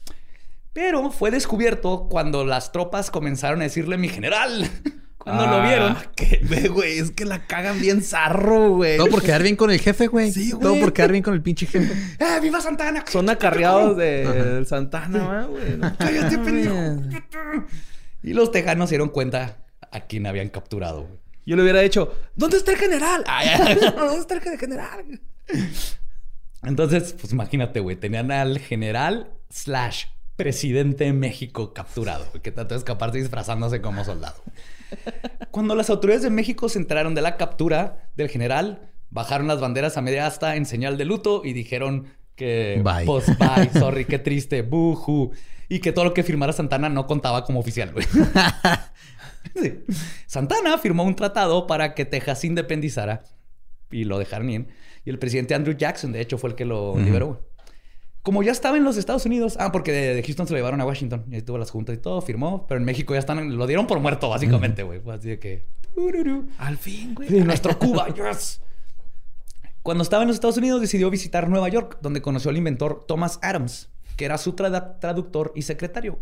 Pero 0.73 1.11
fue 1.11 1.31
descubierto 1.31 2.07
cuando 2.11 2.45
las 2.45 2.73
tropas 2.73 3.11
comenzaron 3.11 3.61
a 3.61 3.65
decirle 3.65 3.97
mi 3.99 4.09
general. 4.09 4.69
Cuando 5.27 5.47
lo 5.47 5.57
Ah, 5.57 5.67
vieron. 5.67 5.97
que- 6.15 6.41
ve, 6.45 6.69
güey, 6.69 6.99
es 6.99 7.11
que 7.11 7.25
la 7.25 7.47
cagan 7.49 7.81
bien 7.81 8.01
zarro, 8.03 8.71
güey. 8.77 8.97
Todo 8.97 9.09
por 9.09 9.23
quedar 9.23 9.43
bien 9.43 9.57
con 9.57 9.73
el 9.73 9.81
jefe, 9.81 10.07
güey. 10.07 10.31
Sí, 10.31 10.53
güey. 10.53 10.63
Todo 10.63 10.79
por 10.81 10.93
quedar 10.93 11.11
bien 11.11 11.25
con 11.25 11.35
el 11.35 11.43
pinche 11.43 11.67
jefe. 11.67 11.93
¡Eh, 12.25 12.41
viva 12.41 12.61
Santana! 12.61 13.05
Son 13.09 13.29
acarreados 13.29 13.97
de 13.97 14.25
del 14.25 14.67
Santana, 14.67 15.27
¿va, 15.27 15.45
güey. 15.47 15.77
No 15.77 15.97
¡Cállate, 15.99 16.39
mames. 16.39 16.53
pendejo! 16.53 17.67
Y 18.23 18.35
los 18.35 18.53
tejanos 18.53 18.89
se 18.89 18.95
dieron 18.95 19.09
cuenta 19.09 19.59
a 19.91 20.01
quién 20.03 20.27
habían 20.29 20.49
capturado. 20.49 21.03
güey. 21.03 21.19
Yo 21.45 21.57
le 21.57 21.63
hubiera 21.63 21.81
dicho, 21.81 22.15
¿dónde 22.37 22.57
está 22.59 22.71
el 22.73 22.79
general? 22.79 23.25
Ay, 23.27 23.49
ay, 23.49 23.79
¿Dónde 23.97 24.19
está 24.21 24.35
el 24.35 24.41
general? 24.59 25.21
Entonces, 26.63 27.15
pues 27.21 27.33
imagínate, 27.33 27.81
güey. 27.81 27.97
Tenían 27.97 28.31
al 28.31 28.59
general 28.59 29.31
slash 29.51 30.05
presidente 30.37 31.05
de 31.05 31.13
México 31.13 31.73
capturado. 31.73 32.27
Que 32.43 32.53
trató 32.53 32.75
de 32.75 32.79
escaparse 32.79 33.19
disfrazándose 33.19 33.81
como 33.81 34.05
soldado. 34.05 34.43
Cuando 35.51 35.75
las 35.75 35.91
autoridades 35.91 36.23
de 36.23 36.31
México 36.31 36.69
se 36.69 36.79
enteraron 36.79 37.15
de 37.15 37.23
la 37.23 37.37
captura 37.37 38.11
del 38.17 38.29
general, 38.29 38.91
bajaron 39.11 39.47
las 39.49 39.61
banderas 39.61 39.97
a 39.97 40.03
media 40.03 40.27
asta 40.27 40.57
en 40.57 40.67
señal 40.67 40.99
de 40.99 41.07
luto 41.07 41.43
y 41.45 41.53
dijeron 41.53 42.07
que... 42.35 42.81
Bye. 42.85 43.07
Pues 43.07 43.27
bye, 43.39 43.71
sorry, 43.81 44.05
qué 44.05 44.19
triste, 44.19 44.63
buju. 44.63 45.33
Y 45.69 45.81
que 45.81 45.93
todo 45.93 46.05
lo 46.05 46.15
que 46.15 46.23
firmara 46.23 46.53
Santana 46.53 46.89
no 46.89 47.07
contaba 47.07 47.45
como 47.45 47.61
oficial, 47.61 47.93
güey. 47.93 48.07
Sí. 49.55 49.73
Santana 50.27 50.77
firmó 50.77 51.05
un 51.05 51.15
tratado 51.15 51.67
para 51.67 51.95
que 51.95 52.05
Texas 52.05 52.41
se 52.41 52.49
independizara 52.49 53.23
y 53.91 54.05
lo 54.05 54.19
dejaron 54.19 54.49
bien. 54.49 54.69
Y 55.05 55.11
el 55.11 55.19
presidente 55.19 55.55
Andrew 55.55 55.77
Jackson, 55.77 56.13
de 56.13 56.21
hecho, 56.21 56.37
fue 56.37 56.51
el 56.51 56.57
que 56.57 56.65
lo 56.67 56.99
liberó. 56.99 57.46
Como 58.27 58.43
ya 58.43 58.51
estaba 58.51 58.77
en 58.77 58.83
los 58.83 58.97
Estados 58.97 59.25
Unidos, 59.25 59.57
ah, 59.61 59.71
porque 59.71 59.93
de, 59.93 60.17
de 60.17 60.23
Houston 60.25 60.49
se 60.49 60.53
lo 60.53 60.59
llevaron 60.59 60.81
a 60.81 60.85
Washington 60.85 61.27
y 61.31 61.37
ahí 61.37 61.43
tuvo 61.43 61.59
las 61.59 61.71
juntas 61.71 61.95
y 61.95 61.99
todo, 61.99 62.21
firmó, 62.21 62.67
pero 62.67 62.81
en 62.81 62.85
México 62.85 63.15
ya 63.15 63.21
están, 63.21 63.57
lo 63.57 63.69
dieron 63.69 63.87
por 63.87 64.01
muerto, 64.01 64.29
básicamente, 64.29 64.83
güey. 64.83 65.01
Así 65.13 65.29
de 65.29 65.39
que. 65.39 65.65
Al 66.59 66.77
fin, 66.77 67.15
güey. 67.15 67.29
Sí, 67.29 67.39
nuestro 67.43 67.79
Cuba, 67.79 68.09
yes. 68.09 68.61
Cuando 69.85 70.03
estaba 70.03 70.25
en 70.25 70.27
los 70.27 70.39
Estados 70.39 70.57
Unidos, 70.57 70.81
decidió 70.81 71.09
visitar 71.09 71.49
Nueva 71.49 71.69
York, 71.69 71.99
donde 72.03 72.21
conoció 72.21 72.51
al 72.51 72.57
inventor 72.57 73.05
Thomas 73.07 73.39
Adams, 73.43 73.91
que 74.17 74.25
era 74.25 74.39
su 74.39 74.55
traductor 74.55 75.53
y 75.55 75.63
secretario. 75.63 76.19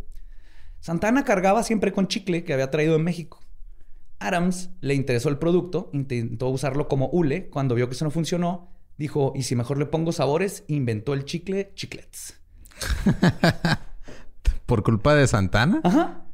Santana 0.80 1.24
cargaba 1.24 1.62
siempre 1.62 1.90
con 1.92 2.06
chicle 2.06 2.44
que 2.44 2.52
había 2.52 2.70
traído 2.70 2.92
de 2.92 3.02
México. 3.02 3.40
Adams 4.18 4.68
le 4.82 4.92
interesó 4.92 5.30
el 5.30 5.38
producto, 5.38 5.88
intentó 5.94 6.50
usarlo 6.50 6.86
como 6.86 7.06
hule. 7.06 7.48
Cuando 7.48 7.74
vio 7.74 7.88
que 7.88 7.94
eso 7.94 8.04
no 8.04 8.10
funcionó, 8.10 8.73
dijo: 8.98 9.32
¿Y 9.34 9.42
si 9.42 9.56
mejor 9.56 9.78
le 9.78 9.86
pongo 9.86 10.12
sabores? 10.12 10.64
Inventó 10.68 11.14
el 11.14 11.24
chicle 11.24 11.72
chiclets. 11.74 12.40
¿Por 14.66 14.82
culpa 14.82 15.14
de 15.14 15.26
Santana? 15.26 15.80
Ajá. 15.84 16.24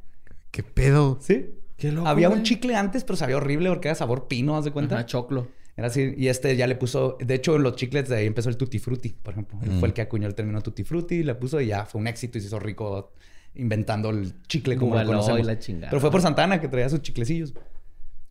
¿Qué 0.51 0.63
pedo? 0.63 1.19
Sí. 1.21 1.51
Qué 1.77 1.93
loco, 1.93 2.09
Había 2.09 2.29
un 2.29 2.43
chicle 2.43 2.77
antes, 2.77 3.05
pero 3.05 3.17
sabía 3.17 3.37
horrible 3.37 3.69
porque 3.71 3.89
era 3.89 3.95
sabor 3.95 4.29
pino, 4.29 4.57
¿haz 4.57 4.65
de 4.65 4.71
cuenta? 4.71 4.97
Ajá, 4.97 5.07
choclo. 5.07 5.49
Era 5.77 5.87
así, 5.87 6.13
y 6.15 6.29
este 6.29 6.55
ya 6.57 6.67
le 6.67 6.75
puso, 6.75 7.17
de 7.19 7.35
hecho 7.35 7.57
en 7.57 7.63
los 7.63 7.75
chiclets 7.75 8.11
de 8.11 8.17
ahí 8.17 8.27
empezó 8.27 8.51
el 8.51 8.59
Tutti 8.59 8.79
Frutti, 8.79 9.11
por 9.11 9.33
ejemplo. 9.33 9.59
Él 9.63 9.71
fue 9.79 9.89
el 9.89 9.95
que 9.95 10.03
acuñó 10.03 10.27
el 10.27 10.35
término 10.35 10.61
Tutti 10.61 10.85
Frutti, 10.85 11.23
le 11.23 11.35
puso 11.37 11.59
y 11.61 11.69
ya 11.69 11.87
fue 11.87 12.01
un 12.01 12.07
éxito 12.07 12.37
y 12.37 12.43
se 12.43 12.49
hizo 12.49 12.59
rico 12.59 13.13
inventando 13.55 14.11
el 14.11 14.35
chicle 14.47 14.77
como 14.77 14.95
lo 14.95 15.07
conocemos. 15.07 15.47
la 15.47 15.59
chingada. 15.59 15.91
Pero 15.91 16.01
fue 16.01 16.11
por 16.11 16.21
Santana 16.21 16.61
que 16.61 16.69
traía 16.69 16.89
sus 16.91 17.01
chiclecillos. 17.01 17.55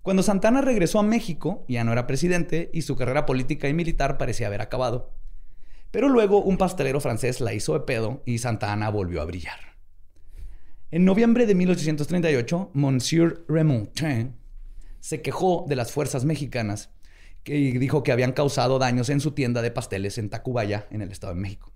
Cuando 0.10 0.24
Santana 0.24 0.62
regresó 0.62 0.97
a 0.97 1.03
México, 1.03 1.66
ya 1.68 1.84
no 1.84 1.91
era 1.91 2.07
presidente 2.07 2.72
y 2.74 2.82
su 2.82 2.95
carrera 2.95 3.28
política 3.28 3.70
y 3.70 3.76
militar 3.76 4.18
parecía 4.18 4.47
haber 4.47 4.60
acabado. 4.60 5.14
Pero 5.91 6.10
luego 6.10 6.41
un 6.41 6.57
pastelero 6.57 6.99
francés 6.99 7.41
la 7.41 7.53
hizo 7.53 7.74
de 7.74 7.82
pedo 7.82 8.24
y 8.26 8.39
Santana 8.39 8.89
volvió 8.89 9.22
a 9.22 9.26
brillar. 9.26 9.60
En 10.89 11.05
noviembre 11.05 11.45
de 11.45 11.53
1838, 11.53 12.72
Monsieur 12.74 13.45
Remontin 13.47 14.36
se 14.99 15.22
quejó 15.22 15.66
de 15.70 15.76
las 15.76 15.91
fuerzas 15.91 16.26
mexicanas 16.26 16.89
y 17.45 17.78
dijo 17.78 18.01
que 18.01 18.12
habían 18.12 18.32
causado 18.32 18.80
daños 18.80 19.10
en 19.10 19.20
su 19.20 19.34
tienda 19.34 19.62
de 19.62 19.70
pasteles 19.70 20.18
en 20.18 20.32
Tacubaya, 20.32 20.88
en 20.89 21.03
el 21.03 21.12
Estado 21.12 21.36
de 21.36 21.41
México. 21.41 21.72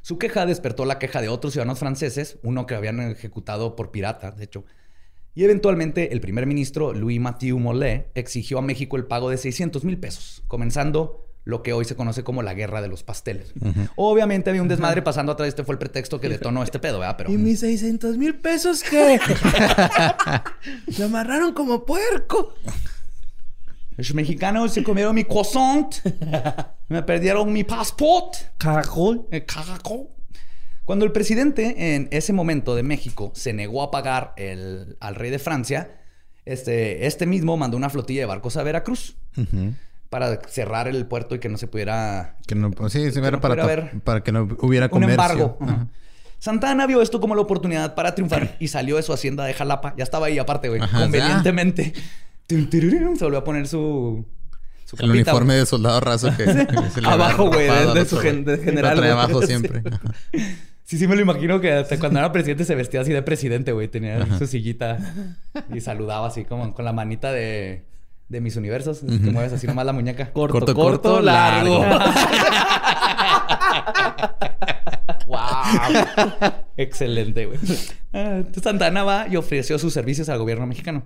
Su 0.00 0.16
queja 0.18 0.46
despertó 0.46 0.86
la 0.86 0.98
queja 0.98 1.20
de 1.20 1.28
otros 1.28 1.52
ciudadanos 1.52 1.78
franceses, 1.78 2.38
uno 2.42 2.64
que 2.64 2.74
habían 2.74 3.00
ejecutado 3.00 3.76
por 3.76 3.90
pirata, 3.90 4.30
de 4.30 4.44
hecho. 4.44 4.64
Y 5.34 5.44
eventualmente 5.44 6.12
el 6.12 6.20
primer 6.20 6.46
ministro 6.46 6.92
Louis 6.92 7.20
Mathieu 7.20 7.58
Mollet 7.58 8.10
exigió 8.14 8.58
a 8.58 8.62
México 8.62 8.96
el 8.96 9.06
pago 9.06 9.30
de 9.30 9.38
600 9.38 9.84
mil 9.84 9.98
pesos, 9.98 10.42
comenzando 10.46 11.26
lo 11.44 11.62
que 11.62 11.72
hoy 11.72 11.84
se 11.84 11.96
conoce 11.96 12.22
como 12.22 12.42
la 12.42 12.54
guerra 12.54 12.82
de 12.82 12.88
los 12.88 13.02
pasteles. 13.02 13.52
Obviamente 13.96 14.50
había 14.50 14.62
un 14.62 14.68
desmadre 14.68 15.02
pasando 15.02 15.32
atrás. 15.32 15.48
Este 15.48 15.64
fue 15.64 15.74
el 15.74 15.78
pretexto 15.78 16.20
que 16.20 16.28
detonó 16.28 16.62
este 16.62 16.78
pedo, 16.78 17.00
¿verdad? 17.00 17.16
Pero... 17.16 17.32
¿Y 17.32 17.38
mis 17.38 17.60
600 17.60 18.16
mil 18.16 18.36
pesos 18.36 18.82
qué? 18.82 19.18
Me 20.98 21.04
amarraron 21.04 21.52
como 21.52 21.84
puerco. 21.84 22.54
Los 23.96 24.14
mexicanos 24.14 24.72
se 24.72 24.82
comieron 24.84 25.14
mi 25.14 25.24
croissant. 25.24 25.94
Me 26.88 27.02
perdieron 27.02 27.52
mi 27.52 27.64
passport. 27.64 28.34
Caracol. 28.58 29.26
El 29.30 29.44
caracol. 29.44 30.08
Cuando 30.84 31.04
el 31.04 31.12
presidente 31.12 31.94
en 31.94 32.08
ese 32.10 32.32
momento 32.32 32.74
de 32.74 32.82
México 32.82 33.30
se 33.34 33.52
negó 33.52 33.82
a 33.82 33.90
pagar 33.90 34.32
el, 34.36 34.96
al 35.00 35.14
rey 35.14 35.30
de 35.30 35.38
Francia, 35.38 35.90
este, 36.44 37.06
este 37.06 37.26
mismo 37.26 37.56
mandó 37.56 37.76
una 37.76 37.88
flotilla 37.90 38.20
de 38.20 38.26
barcos 38.26 38.56
a 38.56 38.62
Veracruz 38.64 39.16
para 40.08 40.40
cerrar 40.48 40.88
el 40.88 41.06
puerto 41.06 41.34
y 41.34 41.38
que 41.38 41.48
no 41.48 41.56
se 41.56 41.68
pudiera... 41.68 42.36
Que 42.46 42.54
no, 42.54 42.70
sí, 42.88 43.10
se 43.12 43.20
no 43.20 43.28
era 43.28 43.40
para, 43.40 43.62
haber 43.62 44.00
para 44.02 44.22
que 44.22 44.32
no 44.32 44.48
hubiera 44.60 44.86
un 44.86 44.90
comercio. 44.90 45.14
embargo. 45.14 45.58
Ajá. 45.60 45.72
Ajá. 45.72 45.86
Santana 46.38 46.86
vio 46.88 47.00
esto 47.00 47.20
como 47.20 47.36
la 47.36 47.42
oportunidad 47.42 47.94
para 47.94 48.14
triunfar 48.16 48.56
y 48.58 48.66
salió 48.68 48.96
de 48.96 49.02
su 49.04 49.12
hacienda 49.12 49.44
de 49.44 49.54
Jalapa. 49.54 49.94
Ya 49.96 50.02
estaba 50.02 50.26
ahí 50.26 50.38
aparte, 50.40 50.68
güey. 50.68 50.80
Convenientemente. 50.80 51.92
Se 52.48 52.56
volvió 53.24 53.38
a 53.38 53.44
poner 53.44 53.68
su... 53.68 54.26
su 54.84 54.96
El 54.96 55.08
capita, 55.10 55.12
uniforme 55.30 55.54
de 55.54 55.66
soldado 55.66 56.00
raso 56.00 56.36
que, 56.36 56.44
se 56.44 57.00
le 57.00 57.08
Abajo, 57.08 57.46
güey, 57.46 57.68
de- 57.94 58.04
su 58.04 58.18
gen- 58.18 58.44
de 58.44 58.58
general, 58.58 58.96
Lo 58.96 59.00
trae 59.00 59.12
abajo 59.12 59.40
siempre. 59.46 59.82
Ajá. 59.86 60.00
Sí, 60.92 60.98
sí 60.98 61.06
me 61.06 61.16
lo 61.16 61.22
imagino 61.22 61.58
que 61.58 61.72
hasta 61.72 61.98
cuando 61.98 62.18
era 62.18 62.30
presidente 62.32 62.66
se 62.66 62.74
vestía 62.74 63.00
así 63.00 63.10
de 63.14 63.22
presidente, 63.22 63.72
güey. 63.72 63.88
Tenía 63.88 64.26
su 64.36 64.46
sillita 64.46 64.98
y 65.72 65.80
saludaba 65.80 66.26
así 66.26 66.44
como 66.44 66.74
con 66.74 66.84
la 66.84 66.92
manita 66.92 67.32
de, 67.32 67.86
de 68.28 68.40
mis 68.42 68.56
universos. 68.56 69.00
Que 69.00 69.30
mueves 69.30 69.54
así 69.54 69.66
nomás 69.66 69.86
la 69.86 69.94
muñeca. 69.94 70.30
Corto, 70.34 70.52
Corto, 70.52 70.74
corto, 70.74 71.00
corto, 71.00 71.22
largo. 71.22 71.82
¡Wow! 75.28 76.52
Excelente, 76.76 77.46
güey. 77.46 77.58
Ah, 78.12 78.34
entonces 78.36 78.62
Santana 78.62 79.02
va 79.02 79.28
y 79.28 79.36
ofreció 79.36 79.78
sus 79.78 79.94
servicios 79.94 80.28
al 80.28 80.40
gobierno 80.40 80.66
mexicano. 80.66 81.04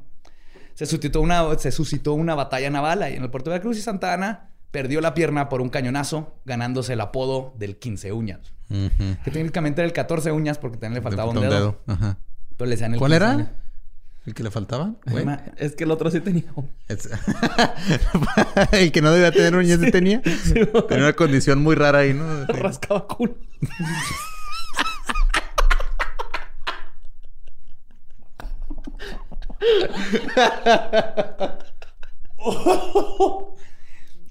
Se 0.75 0.87
suscitó 0.87 1.21
una, 1.21 1.57
se 1.59 1.71
suscitó 1.71 2.15
una 2.15 2.35
batalla 2.35 2.71
naval 2.71 3.05
ahí 3.05 3.15
en 3.15 3.23
el 3.23 3.31
puerto 3.31 3.51
de 3.51 3.55
Veracruz 3.55 3.79
y 3.79 3.83
Santana 3.83 4.51
perdió 4.77 5.01
la 5.01 5.15
pierna 5.15 5.49
por 5.49 5.63
un 5.63 5.71
cañonazo, 5.71 6.35
ganándose 6.45 6.93
el 6.93 7.01
apodo 7.01 7.55
del 7.57 7.79
15 7.79 8.13
uñas. 8.13 8.53
Que 8.69 9.31
técnicamente 9.31 9.81
era 9.81 9.87
el 9.87 9.95
14 9.95 10.33
uñas 10.33 10.59
porque 10.59 10.77
también 10.77 10.97
le 10.97 11.01
faltaba 11.01 11.31
un 11.31 11.41
dedo. 11.41 11.81
Ajá. 11.87 12.19
Pero 12.59 12.69
le 12.69 12.75
el 12.75 12.99
¿Cuál 12.99 13.13
15 13.13 13.17
era? 13.17 13.35
uñas. 13.37 13.49
¿El 14.27 14.35
que 14.35 14.43
le 14.43 14.51
faltaba? 14.51 14.93
Ma- 15.25 15.41
Es 15.57 15.75
que 15.77 15.85
el 15.85 15.91
otro 15.93 16.11
sí 16.11 16.21
tenía. 16.21 16.45
Es- 16.89 17.09
el 18.73 18.93
que 18.93 19.01
no 19.01 19.13
debía 19.13 19.33
tener 19.33 19.57
uñas 19.57 19.81
sí 19.81 19.91
tenía. 19.91 20.21
Tenía 20.21 21.05
una 21.05 21.13
condición 21.15 21.63
muy 21.63 21.75
rara 21.75 22.01
ahí, 22.01 22.13
¿no? 22.13 22.45
Rascaba 22.49 23.07
culo. 23.09 23.35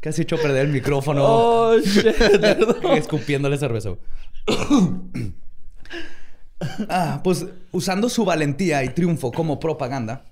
Casi 0.05 0.21
hecho 0.21 0.37
perder 0.37 0.67
el 0.67 0.71
micrófono. 0.71 1.23
Oh, 1.25 1.79
shit. 1.79 2.15
perdón. 2.39 2.91
Escupiéndole 2.95 3.57
cerveza. 3.57 3.89
ah, 6.89 7.21
pues 7.23 7.47
usando 7.71 8.07
su 8.07 8.23
valentía 8.23 8.83
y 8.83 8.89
triunfo 8.89 9.31
como 9.31 9.59
propaganda. 9.59 10.25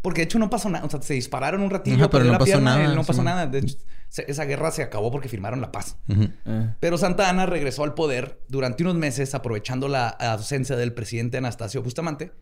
Porque 0.00 0.22
de 0.22 0.24
hecho 0.24 0.38
no 0.38 0.48
pasó 0.48 0.70
nada. 0.70 0.86
O 0.86 0.88
sea, 0.88 1.02
se 1.02 1.12
dispararon 1.12 1.60
un 1.60 1.68
ratillo. 1.68 1.96
Ajá, 1.96 2.08
pero 2.08 2.20
perdió 2.24 2.32
no 2.32 2.38
la 2.38 2.38
pasó 2.38 2.60
nada, 2.62 2.84
él 2.86 2.94
No 2.94 3.04
pasó 3.04 3.20
sí. 3.20 3.24
nada. 3.26 3.46
De 3.46 3.58
hecho, 3.58 3.76
se- 4.08 4.24
esa 4.30 4.46
guerra 4.46 4.70
se 4.70 4.82
acabó 4.82 5.10
porque 5.10 5.28
firmaron 5.28 5.60
la 5.60 5.72
paz. 5.72 5.98
Eh. 6.08 6.74
Pero 6.80 6.96
Santa 6.96 7.28
Ana 7.28 7.44
regresó 7.44 7.84
al 7.84 7.92
poder 7.92 8.40
durante 8.48 8.82
unos 8.82 8.94
meses 8.94 9.34
aprovechando 9.34 9.88
la 9.88 10.08
ausencia 10.08 10.74
del 10.74 10.94
presidente 10.94 11.36
Anastasio 11.36 11.82
Bustamante, 11.82 12.32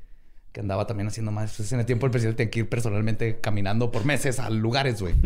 que 0.53 0.61
andaba 0.61 0.87
también 0.87 1.09
haciendo 1.09 1.33
más. 1.33 1.55
Pues 1.57 1.73
en 1.73 1.81
el 1.81 1.87
tiempo 1.87 2.07
el 2.07 2.13
presidente 2.13 2.37
tenía 2.37 2.51
que 2.53 2.59
ir 2.61 2.69
personalmente 2.69 3.41
caminando 3.41 3.91
por 3.91 4.05
meses 4.05 4.39
a 4.39 4.51
lugares, 4.51 5.01
güey. 5.03 5.17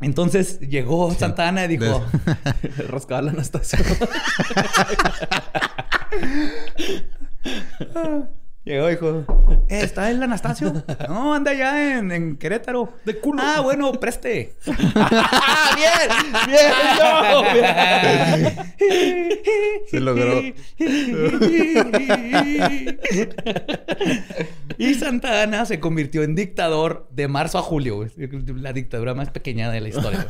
Entonces 0.00 0.60
llegó 0.60 1.12
Santa 1.14 1.48
Ana 1.48 1.64
y 1.64 1.68
dijo... 1.68 2.04
Rascaba 2.88 3.22
la 3.22 3.30
Anastasia. 3.32 3.78
Llegó 8.66 8.88
y 8.88 8.90
dijo, 8.94 9.24
"Eh, 9.68 9.80
¿está 9.82 10.10
el 10.10 10.20
Anastasio? 10.20 10.72
No, 11.08 11.34
anda 11.34 11.52
allá 11.52 11.98
en, 11.98 12.10
en 12.10 12.36
Querétaro. 12.36 12.92
De 13.04 13.16
culo. 13.20 13.40
Ah, 13.40 13.60
bueno, 13.60 13.92
preste. 13.92 14.54
bien, 14.66 14.76
bien, 16.48 16.72
bien. 18.76 19.38
Se 19.88 20.00
logró. 20.00 20.40
y 24.78 24.94
Santa 24.94 25.42
Ana 25.42 25.64
se 25.64 25.78
convirtió 25.78 26.24
en 26.24 26.34
dictador 26.34 27.06
de 27.12 27.28
marzo 27.28 27.58
a 27.58 27.62
julio. 27.62 28.04
La 28.16 28.72
dictadura 28.72 29.14
más 29.14 29.30
pequeña 29.30 29.70
de 29.70 29.80
la 29.80 29.90
historia. 29.90 30.26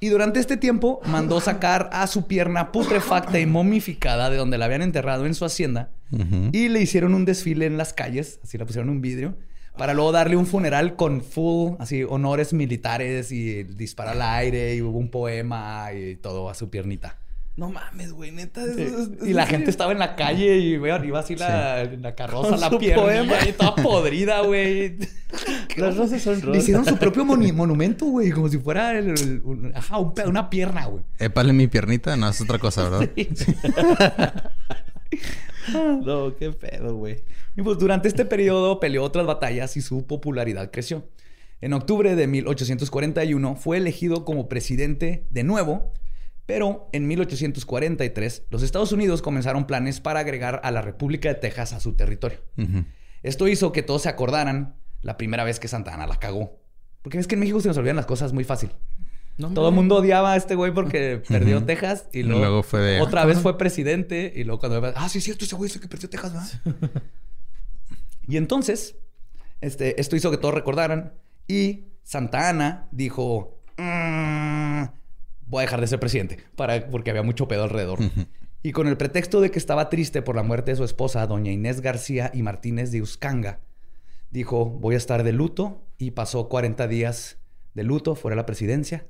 Y 0.00 0.08
durante 0.08 0.40
este 0.40 0.56
tiempo 0.56 1.00
mandó 1.04 1.40
sacar 1.40 1.90
a 1.92 2.08
su 2.08 2.26
pierna 2.26 2.72
putrefacta 2.72 3.38
y 3.38 3.46
momificada 3.46 4.30
de 4.30 4.36
donde 4.36 4.58
la 4.58 4.64
habían 4.64 4.82
enterrado 4.82 5.26
en 5.26 5.36
su 5.36 5.44
hacienda. 5.44 5.90
Y 6.52 6.68
le 6.68 6.80
hicieron 6.80 7.14
un 7.14 7.24
desfile 7.24 7.66
en 7.66 7.76
las 7.76 7.92
calles, 7.92 8.40
así 8.42 8.58
la 8.58 8.66
pusieron 8.66 8.88
en 8.88 8.96
un 8.96 9.00
vidrio, 9.00 9.36
para 9.78 9.94
luego 9.94 10.12
darle 10.12 10.36
un 10.36 10.46
funeral 10.46 10.96
con 10.96 11.22
full, 11.22 11.74
así, 11.78 12.02
honores 12.02 12.52
militares 12.52 13.30
y 13.32 13.62
dispara 13.62 14.12
al 14.12 14.22
aire 14.22 14.74
y 14.74 14.82
hubo 14.82 14.98
un 14.98 15.10
poema 15.10 15.92
y 15.92 16.16
todo 16.16 16.50
a 16.50 16.54
su 16.54 16.68
piernita. 16.70 17.16
No 17.56 17.68
mames, 17.70 18.12
güey, 18.12 18.30
neta. 18.30 18.64
es- 18.64 18.74
Sí. 18.76 18.82
es- 18.82 19.28
Y 19.28 19.32
la 19.34 19.46
gente 19.46 19.70
estaba 19.70 19.92
en 19.92 19.98
la 19.98 20.16
calle 20.16 20.56
y 20.58 20.78
vean, 20.78 21.04
iba 21.04 21.18
así 21.20 21.36
la, 21.36 21.84
la 21.84 22.14
carroza, 22.14 22.50
Con 22.50 22.60
la 22.60 22.70
su 22.70 22.78
pierna 22.78 23.02
poema. 23.02 23.34
y 23.48 23.52
toda 23.52 23.74
podrida, 23.76 24.40
güey. 24.42 24.96
Las 25.76 25.96
rosas 25.96 26.22
son 26.22 26.36
Le 26.40 26.46
rosas. 26.46 26.62
hicieron 26.62 26.84
su 26.86 26.96
propio 26.96 27.24
monumento, 27.24 28.06
güey, 28.06 28.30
como 28.30 28.48
si 28.48 28.56
fuera 28.58 28.98
el- 28.98 29.10
el- 29.10 29.42
un- 29.44 29.72
ajá, 29.74 29.98
un 29.98 30.14
una 30.26 30.48
pierna, 30.48 30.86
güey. 30.86 31.04
Épale 31.18 31.52
mi 31.52 31.66
piernita, 31.68 32.16
no 32.16 32.28
es 32.30 32.40
otra 32.40 32.58
cosa, 32.58 32.88
¿verdad? 32.88 33.10
No, 36.04 36.34
qué 36.36 36.52
pedo, 36.52 36.96
güey. 36.96 37.22
Y 37.56 37.62
pues 37.62 37.78
durante 37.78 38.08
este 38.08 38.24
periodo 38.24 38.80
peleó 38.80 39.04
otras 39.04 39.26
batallas 39.26 39.76
y 39.76 39.82
su 39.82 40.06
popularidad 40.06 40.70
creció. 40.70 41.08
En 41.60 41.72
octubre 41.74 42.16
de 42.16 42.26
1841 42.26 43.56
fue 43.56 43.76
elegido 43.76 44.24
como 44.24 44.48
presidente 44.48 45.26
de 45.30 45.44
nuevo, 45.44 45.92
pero 46.46 46.88
en 46.92 47.06
1843 47.06 48.44
los 48.50 48.62
Estados 48.62 48.92
Unidos 48.92 49.20
comenzaron 49.20 49.66
planes 49.66 50.00
para 50.00 50.20
agregar 50.20 50.60
a 50.64 50.70
la 50.70 50.80
República 50.80 51.28
de 51.28 51.34
Texas 51.34 51.72
a 51.72 51.80
su 51.80 51.94
territorio. 51.94 52.38
Esto 53.22 53.46
hizo 53.46 53.72
que 53.72 53.82
todos 53.82 54.02
se 54.02 54.08
acordaran 54.08 54.76
la 55.02 55.16
primera 55.16 55.44
vez 55.44 55.60
que 55.60 55.68
Santa 55.68 55.94
Ana 55.94 56.06
la 56.06 56.16
cagó. 56.16 56.58
Porque 57.02 57.18
es 57.18 57.26
que 57.26 57.34
en 57.34 57.40
México 57.40 57.60
se 57.60 57.68
nos 57.68 57.76
olvidan 57.76 57.96
las 57.96 58.06
cosas 58.06 58.32
muy 58.32 58.44
fácil. 58.44 58.70
No, 59.38 59.54
Todo 59.54 59.70
el 59.70 59.74
mundo 59.74 59.96
odiaba 59.96 60.32
a 60.34 60.36
este 60.36 60.54
güey 60.54 60.72
porque 60.72 61.22
perdió. 61.26 61.64
Texas 61.64 62.08
y 62.12 62.20
Y 62.20 62.22
luego, 62.24 62.62
fue 62.62 62.80
de, 62.80 63.00
otra 63.00 63.22
ah, 63.22 63.26
vez 63.26 63.38
fue 63.38 63.56
presidente 63.56 64.32
y 64.36 64.44
luego 64.44 64.60
cuando 64.60 64.92
ah 64.94 65.08
sí 65.08 65.18
es 65.18 65.24
cierto 65.24 65.44
ese 65.46 65.56
güey 65.56 65.70
ese 65.70 65.80
que 65.80 65.88
perdió 65.88 66.10
Texas 66.10 66.60
¿verdad? 66.64 67.02
y 68.28 68.36
entonces 68.36 68.96
este 69.62 69.98
esto 70.00 70.14
hizo 70.16 70.30
que 70.30 70.36
todos 70.36 70.52
recordaran 70.54 71.14
y 71.48 71.84
Santa 72.02 72.50
Ana 72.50 72.88
dijo 72.92 73.60
"Mm, 73.78 74.84
voy 75.46 75.58
a 75.60 75.62
dejar 75.62 75.80
de 75.80 75.86
ser 75.86 76.00
presidente 76.00 76.38
para 76.56 76.88
porque 76.90 77.10
había 77.10 77.22
mucho 77.22 77.48
pedo 77.48 77.64
alrededor. 77.64 77.98
Y 78.62 78.72
con 78.72 78.88
el 78.88 78.98
pretexto 78.98 79.40
de 79.40 79.50
que 79.50 79.58
estaba 79.58 79.88
triste 79.88 80.20
por 80.20 80.36
la 80.36 80.42
muerte 80.42 80.72
de 80.72 80.76
su 80.76 80.84
esposa 80.84 81.26
doña 81.26 81.50
Inés 81.50 81.80
García 81.80 82.30
y 82.34 82.42
Martínez 82.42 82.90
de 82.90 83.00
Uscanga 83.00 83.60
dijo 84.30 84.66
voy 84.66 84.94
a 84.96 84.98
estar 84.98 85.22
de 85.24 85.32
luto 85.32 85.82
y 85.98 86.10
pasó 86.12 86.48
40 86.48 86.86
días 86.88 87.38
de 87.74 87.84
luto 87.84 88.14
fuera 88.14 88.34
de 88.34 88.42
la 88.42 88.46
presidencia 88.46 89.06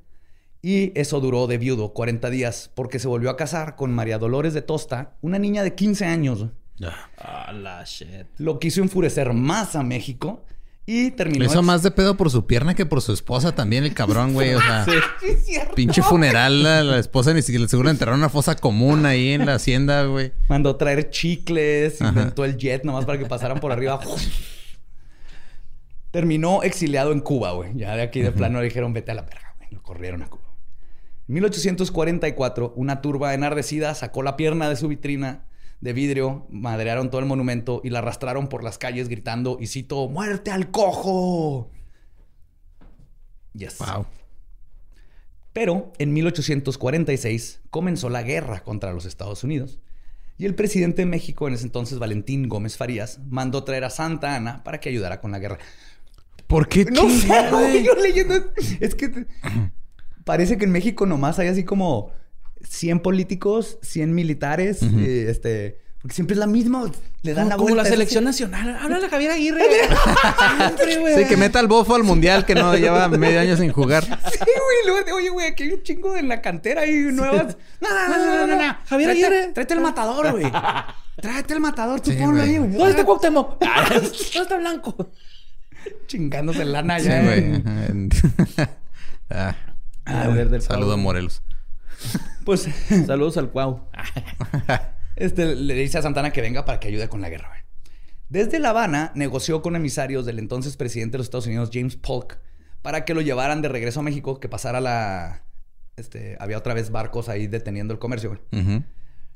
y 0.61 0.91
eso 0.99 1.19
duró 1.19 1.47
de 1.47 1.57
viudo 1.57 1.93
40 1.93 2.29
días 2.29 2.69
porque 2.75 2.99
se 2.99 3.07
volvió 3.07 3.29
a 3.29 3.37
casar 3.37 3.75
con 3.75 3.91
María 3.93 4.17
Dolores 4.19 4.53
de 4.53 4.61
Tosta, 4.61 5.13
una 5.21 5.39
niña 5.39 5.63
de 5.63 5.73
15 5.75 6.05
años, 6.05 6.45
Ah, 7.17 7.51
la 7.53 7.83
shit. 7.83 8.25
lo 8.37 8.57
quiso 8.59 8.81
enfurecer 8.81 9.33
más 9.33 9.75
a 9.75 9.83
México 9.83 10.43
y 10.85 11.11
terminó... 11.11 11.39
Le 11.39 11.45
hizo 11.45 11.59
ex- 11.59 11.63
más 11.65 11.83
de 11.83 11.91
pedo 11.91 12.17
por 12.17 12.31
su 12.31 12.47
pierna 12.47 12.73
que 12.73 12.87
por 12.87 13.01
su 13.03 13.13
esposa 13.13 13.53
también, 13.53 13.83
el 13.83 13.93
cabrón, 13.93 14.33
güey. 14.33 14.55
O 14.55 14.59
sea, 14.59 14.85
pinche 15.75 16.01
funeral, 16.01 16.63
la, 16.63 16.83
la 16.83 16.97
esposa 16.97 17.33
ni 17.35 17.43
siquiera 17.43 17.67
seguro 17.67 17.89
enterraron 17.91 18.19
en 18.19 18.23
una 18.23 18.29
fosa 18.29 18.55
común 18.55 19.05
ahí 19.05 19.29
en 19.33 19.45
la 19.45 19.53
hacienda, 19.55 20.05
güey. 20.05 20.31
Mandó 20.49 20.75
traer 20.75 21.11
chicles, 21.11 22.01
Ajá. 22.01 22.09
inventó 22.09 22.45
el 22.45 22.57
jet 22.57 22.83
nomás 22.83 23.05
para 23.05 23.19
que 23.19 23.25
pasaran 23.27 23.59
por 23.59 23.71
arriba. 23.71 23.99
Terminó 26.11 26.63
exiliado 26.63 27.11
en 27.11 27.19
Cuba, 27.21 27.51
güey. 27.53 27.71
Ya 27.75 27.95
de 27.95 28.01
aquí 28.01 28.21
de 28.21 28.31
plano 28.31 28.59
le 28.59 28.65
dijeron, 28.65 28.91
vete 28.91 29.11
a 29.11 29.15
la 29.15 29.21
verga, 29.21 29.53
güey. 29.57 29.69
Lo 29.71 29.81
corrieron 29.81 30.23
a 30.23 30.27
Cuba. 30.27 30.40
En 31.31 31.35
1844, 31.35 32.73
una 32.75 33.01
turba 33.01 33.33
enardecida 33.33 33.95
sacó 33.95 34.21
la 34.21 34.35
pierna 34.35 34.67
de 34.67 34.75
su 34.75 34.89
vitrina 34.89 35.45
de 35.79 35.93
vidrio, 35.93 36.45
madrearon 36.49 37.09
todo 37.09 37.21
el 37.21 37.25
monumento 37.25 37.79
y 37.85 37.89
la 37.89 37.99
arrastraron 37.99 38.49
por 38.49 38.65
las 38.65 38.77
calles 38.77 39.07
gritando, 39.07 39.55
y 39.57 39.67
cito, 39.67 40.09
¡muerte 40.09 40.51
al 40.51 40.71
cojo! 40.71 41.71
Yes. 43.53 43.77
Wow. 43.77 44.07
Pero 45.53 45.93
en 45.99 46.11
1846 46.11 47.61
comenzó 47.69 48.09
la 48.09 48.23
guerra 48.23 48.65
contra 48.65 48.91
los 48.91 49.05
Estados 49.05 49.45
Unidos. 49.45 49.79
Y 50.37 50.45
el 50.45 50.53
presidente 50.53 51.03
de 51.03 51.05
México, 51.05 51.47
en 51.47 51.53
ese 51.53 51.63
entonces 51.63 51.97
Valentín 51.97 52.49
Gómez 52.49 52.75
Farías, 52.75 53.21
mandó 53.29 53.63
traer 53.63 53.85
a 53.85 53.89
Santa 53.89 54.35
Ana 54.35 54.65
para 54.65 54.81
que 54.81 54.89
ayudara 54.89 55.21
con 55.21 55.31
la 55.31 55.39
guerra. 55.39 55.59
¿Por 56.47 56.67
qué 56.67 56.83
No 56.83 57.09
sé, 57.09 57.29
yo 57.85 57.95
leyendo. 57.95 58.35
Es 58.81 58.95
que 58.95 59.27
parece 60.23 60.57
que 60.57 60.65
en 60.65 60.71
México 60.71 61.05
nomás 61.05 61.39
hay 61.39 61.47
así 61.47 61.63
como 61.63 62.11
100 62.67 62.99
políticos, 63.01 63.77
100 63.81 64.13
militares, 64.13 64.81
eh, 64.83 65.27
este. 65.29 65.79
Porque 66.01 66.15
siempre 66.15 66.33
es 66.33 66.39
la 66.39 66.47
misma. 66.47 66.91
Le 67.21 67.35
dan 67.35 67.47
la 67.47 67.57
Como 67.57 67.67
vuelta. 67.69 67.83
la 67.83 67.89
selección 67.89 68.27
así. 68.27 68.43
nacional. 68.43 68.75
Háblale 68.81 69.05
a 69.05 69.09
Javier 69.09 69.31
Aguirre. 69.33 69.61
Siempre, 70.57 70.97
güey. 70.97 71.15
Sí, 71.15 71.25
que 71.29 71.37
meta 71.37 71.59
al 71.59 71.67
bofo 71.67 71.93
al 71.93 72.01
mundial 72.03 72.43
que 72.43 72.55
no 72.55 72.75
lleva 72.75 73.07
medio 73.07 73.39
año 73.39 73.55
sin 73.55 73.71
jugar. 73.71 74.03
Sí, 74.31 74.39
güey. 74.39 74.77
Luego, 74.87 75.05
de, 75.05 75.11
oye, 75.11 75.29
güey, 75.29 75.45
aquí 75.45 75.61
hay 75.61 75.73
un 75.73 75.83
chingo 75.83 76.17
en 76.17 76.27
la 76.27 76.41
cantera 76.41 76.87
y 76.87 76.93
nuevas. 77.11 77.55
No, 77.79 77.87
no, 77.89 78.07
no, 78.17 78.17
no, 78.17 78.47
no, 78.47 78.55
no. 78.67 78.77
Javier 78.87 79.09
Tráete- 79.11 79.25
Aguirre. 79.27 79.47
Tráete 79.53 79.73
el 79.75 79.79
matador, 79.81 80.31
güey. 80.31 80.51
Tráete 81.21 81.53
el 81.53 81.59
matador, 81.59 82.01
tú 82.01 82.09
Sí, 82.09 82.17
ponlo 82.17 82.37
güey. 82.37 82.49
ahí, 82.49 82.57
güey. 82.57 82.71
¿Dónde 82.71 82.89
está 82.89 83.05
Cuauhtémoc? 83.05 83.59
¿Dónde 83.59 84.07
está 84.41 84.57
Blanco? 84.57 85.11
Chingándose 86.07 86.65
lana 86.65 86.99
Sí, 86.99 87.05
ya. 87.09 87.21
güey. 87.21 87.37
en- 87.43 88.09
ajá, 89.29 89.51
en- 89.51 89.70
Ah, 90.11 90.27
del 90.27 90.61
Saludo 90.61 90.93
a. 90.93 90.97
Morelos. 90.97 91.43
Pues 92.45 92.67
Saludos 93.05 93.37
al 93.37 93.51
Cuau. 93.51 93.87
este, 95.15 95.55
le 95.55 95.73
dice 95.75 95.97
a 95.97 96.01
Santana 96.01 96.31
que 96.31 96.41
venga 96.41 96.65
para 96.65 96.79
que 96.79 96.87
ayude 96.87 97.07
con 97.09 97.21
la 97.21 97.29
guerra. 97.29 97.49
güey. 97.49 97.61
Desde 98.29 98.59
La 98.59 98.69
Habana 98.69 99.11
negoció 99.15 99.61
con 99.61 99.75
emisarios 99.75 100.25
del 100.25 100.39
entonces 100.39 100.77
presidente 100.77 101.13
de 101.13 101.17
los 101.19 101.27
Estados 101.27 101.47
Unidos, 101.47 101.69
James 101.73 101.97
Polk, 101.97 102.39
para 102.81 103.03
que 103.03 103.13
lo 103.13 103.21
llevaran 103.21 103.61
de 103.61 103.67
regreso 103.67 103.99
a 103.99 104.03
México, 104.03 104.39
que 104.39 104.49
pasara 104.49 104.79
la... 104.79 105.43
Este, 105.97 106.37
había 106.39 106.57
otra 106.57 106.73
vez 106.73 106.91
barcos 106.91 107.27
ahí 107.27 107.47
deteniendo 107.47 107.93
el 107.93 107.99
comercio. 107.99 108.29
güey. 108.29 108.41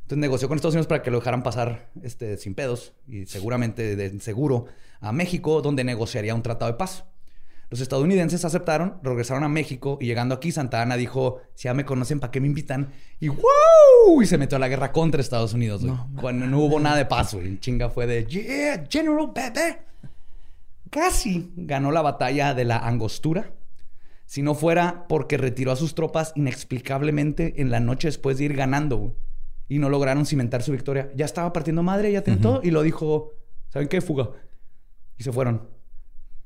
Entonces 0.06 0.20
negoció 0.20 0.48
con 0.48 0.56
Estados 0.56 0.76
Unidos 0.76 0.88
para 0.88 1.02
que 1.02 1.12
lo 1.12 1.18
dejaran 1.18 1.44
pasar 1.44 1.90
este, 2.04 2.38
sin 2.38 2.56
pedos 2.56 2.94
y 3.08 3.26
seguramente 3.26 3.96
de 3.96 4.20
seguro 4.20 4.68
a 5.02 5.12
México, 5.12 5.62
donde 5.62 5.84
negociaría 5.84 6.34
un 6.36 6.44
tratado 6.44 6.72
de 6.72 6.78
paz. 6.78 7.06
Los 7.70 7.82
estadounidenses 7.82 8.46
aceptaron, 8.46 9.00
regresaron 9.02 9.44
a 9.44 9.50
México 9.50 9.98
y 10.00 10.06
llegando 10.06 10.36
aquí, 10.36 10.52
Santa 10.52 10.82
Ana 10.82 10.98
dijo: 10.98 11.42
Si 11.56 11.66
ya 11.66 11.74
me 11.74 11.86
conocen, 11.86 12.20
¿para 12.20 12.32
qué 12.32 12.40
me 12.40 12.48
invitan? 12.48 12.92
Y 13.20 13.30
¡wow! 13.30 14.22
Y 14.22 14.28
se 14.28 14.38
metió 14.38 14.58
a 14.58 14.60
la 14.60 14.68
guerra 14.68 14.92
contra 14.92 15.22
Estados 15.22 15.54
Unidos, 15.54 15.84
güey. 15.84 15.98
Cuando 16.22 16.46
no 16.46 16.60
hubo 16.60 16.80
nada 16.80 16.98
de 16.98 17.06
paz, 17.06 17.34
güey. 17.34 17.48
En 17.48 17.60
Chinga 17.60 17.90
fue 17.90 18.06
de 18.08 18.26
Yeah, 18.26 18.86
General 18.90 19.32
Bebe. 19.34 19.80
Casi 20.90 21.52
ganó 21.56 21.92
la 21.92 22.02
batalla 22.02 22.54
de 22.54 22.66
la 22.66 22.78
Angostura. 22.78 23.52
Si 24.26 24.42
no 24.42 24.56
fuera 24.56 25.06
porque 25.08 25.38
retiró 25.38 25.72
a 25.72 25.76
sus 25.76 25.96
tropas 25.96 26.34
inexplicablemente 26.36 27.62
en 27.62 27.70
la 27.70 27.80
noche 27.80 28.08
después 28.08 28.38
de 28.38 28.46
ir 28.46 28.56
ganando, 28.56 28.98
güey. 28.98 29.14
Y 29.68 29.80
no 29.80 29.90
lograron 29.90 30.26
cimentar 30.26 30.62
su 30.62 30.72
victoria. 30.72 31.12
Ya 31.16 31.26
estaba 31.26 31.52
partiendo 31.52 31.84
madre, 31.84 32.12
ya 32.12 32.24
todo. 32.24 32.62
Y 32.64 32.72
lo 32.72 32.84
dijo, 32.84 33.32
¿saben 33.70 33.88
qué? 33.88 34.02
Fuga. 34.02 34.30
Y 35.18 35.24
se 35.24 35.32
fueron. 35.32 35.75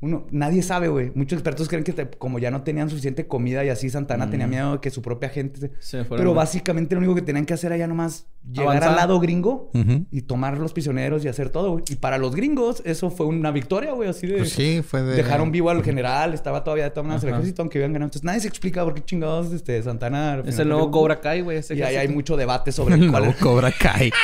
Uno, 0.01 0.27
nadie 0.31 0.61
sabe, 0.63 0.87
güey. 0.87 1.11
Muchos 1.13 1.37
expertos 1.39 1.67
creen 1.67 1.83
que 1.83 1.91
te- 1.91 2.09
como 2.09 2.39
ya 2.39 2.51
no 2.51 2.61
tenían 2.63 2.89
suficiente 2.89 3.27
comida 3.27 3.65
y 3.65 3.69
así, 3.69 3.89
Santana 3.89 4.29
tenía 4.29 4.47
miedo 4.47 4.73
de 4.73 4.79
que 4.79 4.91
su 4.91 5.01
propia 5.01 5.27
gente... 5.27 5.59
se- 5.59 5.71
Se 5.79 6.05
fueron, 6.05 6.23
Pero 6.23 6.33
básicamente 6.33 6.95
lo 6.95 6.99
único 6.99 7.15
que 7.15 7.21
tenían 7.21 7.45
que 7.45 7.53
hacer 7.53 7.73
era 7.73 7.77
ya 7.79 7.87
nomás 7.87 8.25
llegar 8.49 8.67
Avanzar. 8.77 8.89
al 8.91 8.95
lado 8.95 9.19
gringo 9.19 9.69
y 10.09 10.21
tomar 10.21 10.57
los 10.57 10.71
prisioneros 10.71 11.25
y 11.25 11.27
hacer 11.27 11.49
todo, 11.49 11.71
güey. 11.73 11.83
Y 11.89 11.95
para 11.97 12.17
los 12.17 12.33
gringos 12.33 12.81
eso 12.85 13.09
fue 13.09 13.25
una 13.25 13.51
victoria, 13.51 13.91
güey. 13.91 14.07
Así 14.07 14.25
de... 14.25 14.37
Pues 14.37 14.51
sí, 14.53 14.81
fue 14.87 15.01
de... 15.03 15.15
Dejaron 15.17 15.51
vivo 15.51 15.69
al 15.69 15.83
general, 15.83 16.33
estaba 16.33 16.63
todavía 16.63 16.85
de 16.85 16.91
todas 16.91 17.21
el 17.21 17.29
ejército, 17.31 17.61
aunque 17.61 17.79
habían 17.79 17.91
ganado. 17.91 18.07
Entonces 18.07 18.23
nadie 18.23 18.39
se 18.39 18.47
explica 18.47 18.85
por 18.85 18.93
qué 18.93 19.03
chingados 19.03 19.51
este, 19.51 19.83
Santana... 19.83 20.41
Es 20.45 20.57
el 20.59 20.69
nuevo. 20.69 20.91
Cobra 20.91 21.19
Kai, 21.19 21.41
güey. 21.41 21.59
Y 21.71 21.81
ahí 21.81 21.97
hay 21.97 22.07
mucho 22.07 22.37
debate 22.37 22.71
sobre 22.71 22.95
El 22.99 23.11
cuál 23.11 23.23
nuevo 23.25 23.37
Cobra 23.41 23.71
Kai. 23.71 24.11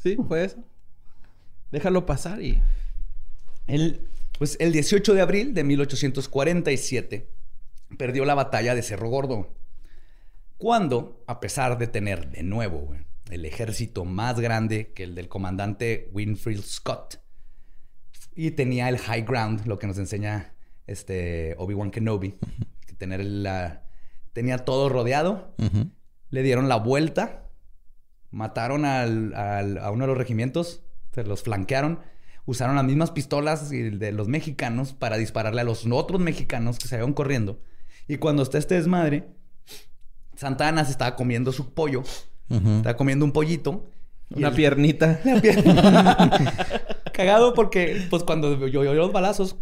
Sí, 0.00 0.16
fue 0.28 0.44
eso. 0.44 0.58
Déjalo 1.72 2.06
pasar 2.06 2.40
y... 2.40 2.62
El, 3.66 4.00
pues 4.38 4.56
el 4.60 4.72
18 4.72 5.14
de 5.14 5.20
abril 5.20 5.54
de 5.54 5.64
1847 5.64 7.28
perdió 7.98 8.24
la 8.24 8.34
batalla 8.34 8.74
de 8.74 8.82
Cerro 8.82 9.08
Gordo. 9.08 9.54
Cuando, 10.56 11.22
a 11.26 11.40
pesar 11.40 11.78
de 11.78 11.86
tener 11.86 12.30
de 12.30 12.42
nuevo 12.42 12.94
el 13.30 13.44
ejército 13.44 14.04
más 14.04 14.40
grande 14.40 14.92
que 14.92 15.04
el 15.04 15.14
del 15.14 15.28
comandante 15.28 16.08
Winfield 16.12 16.64
Scott 16.64 17.20
y 18.34 18.52
tenía 18.52 18.88
el 18.88 18.98
high 18.98 19.22
ground, 19.22 19.66
lo 19.66 19.78
que 19.78 19.86
nos 19.86 19.98
enseña 19.98 20.54
este 20.86 21.54
Obi-Wan 21.58 21.90
Kenobi, 21.90 22.38
que 22.86 22.94
tener 22.94 23.24
la 23.24 23.84
tenía 24.32 24.58
todo 24.58 24.88
rodeado, 24.88 25.54
le 26.30 26.42
dieron 26.42 26.68
la 26.68 26.76
vuelta, 26.76 27.48
mataron 28.30 28.84
al- 28.84 29.34
al- 29.34 29.78
a 29.78 29.90
uno 29.90 30.04
de 30.04 30.08
los 30.08 30.18
regimientos, 30.18 30.82
se 31.12 31.24
los 31.24 31.42
flanquearon, 31.42 32.00
usaron 32.48 32.76
las 32.76 32.84
mismas 32.86 33.10
pistolas 33.10 33.70
y 33.72 33.82
de 33.90 34.10
los 34.10 34.26
mexicanos 34.26 34.94
para 34.94 35.18
dispararle 35.18 35.60
a 35.60 35.64
los 35.64 35.84
otros 35.90 36.18
mexicanos 36.18 36.78
que 36.78 36.88
se 36.88 36.96
iban 36.96 37.12
corriendo. 37.12 37.60
Y 38.08 38.16
cuando 38.16 38.42
está 38.42 38.56
este 38.56 38.74
desmadre, 38.76 39.28
Santana 40.34 40.82
se 40.86 40.92
estaba 40.92 41.14
comiendo 41.14 41.52
su 41.52 41.74
pollo, 41.74 42.04
Ujú. 42.48 42.76
estaba 42.78 42.96
comiendo 42.96 43.26
un 43.26 43.32
pollito. 43.32 43.90
Una 44.30 44.48
el- 44.48 44.54
piernita. 44.54 45.20
la 45.24 45.40
pierna. 45.42 46.16
Cagado 47.12 47.52
porque, 47.52 48.06
pues, 48.08 48.22
cuando 48.22 48.66
yo 48.68 48.80
oyó 48.80 48.94
los 48.94 49.12
balazos, 49.12 49.56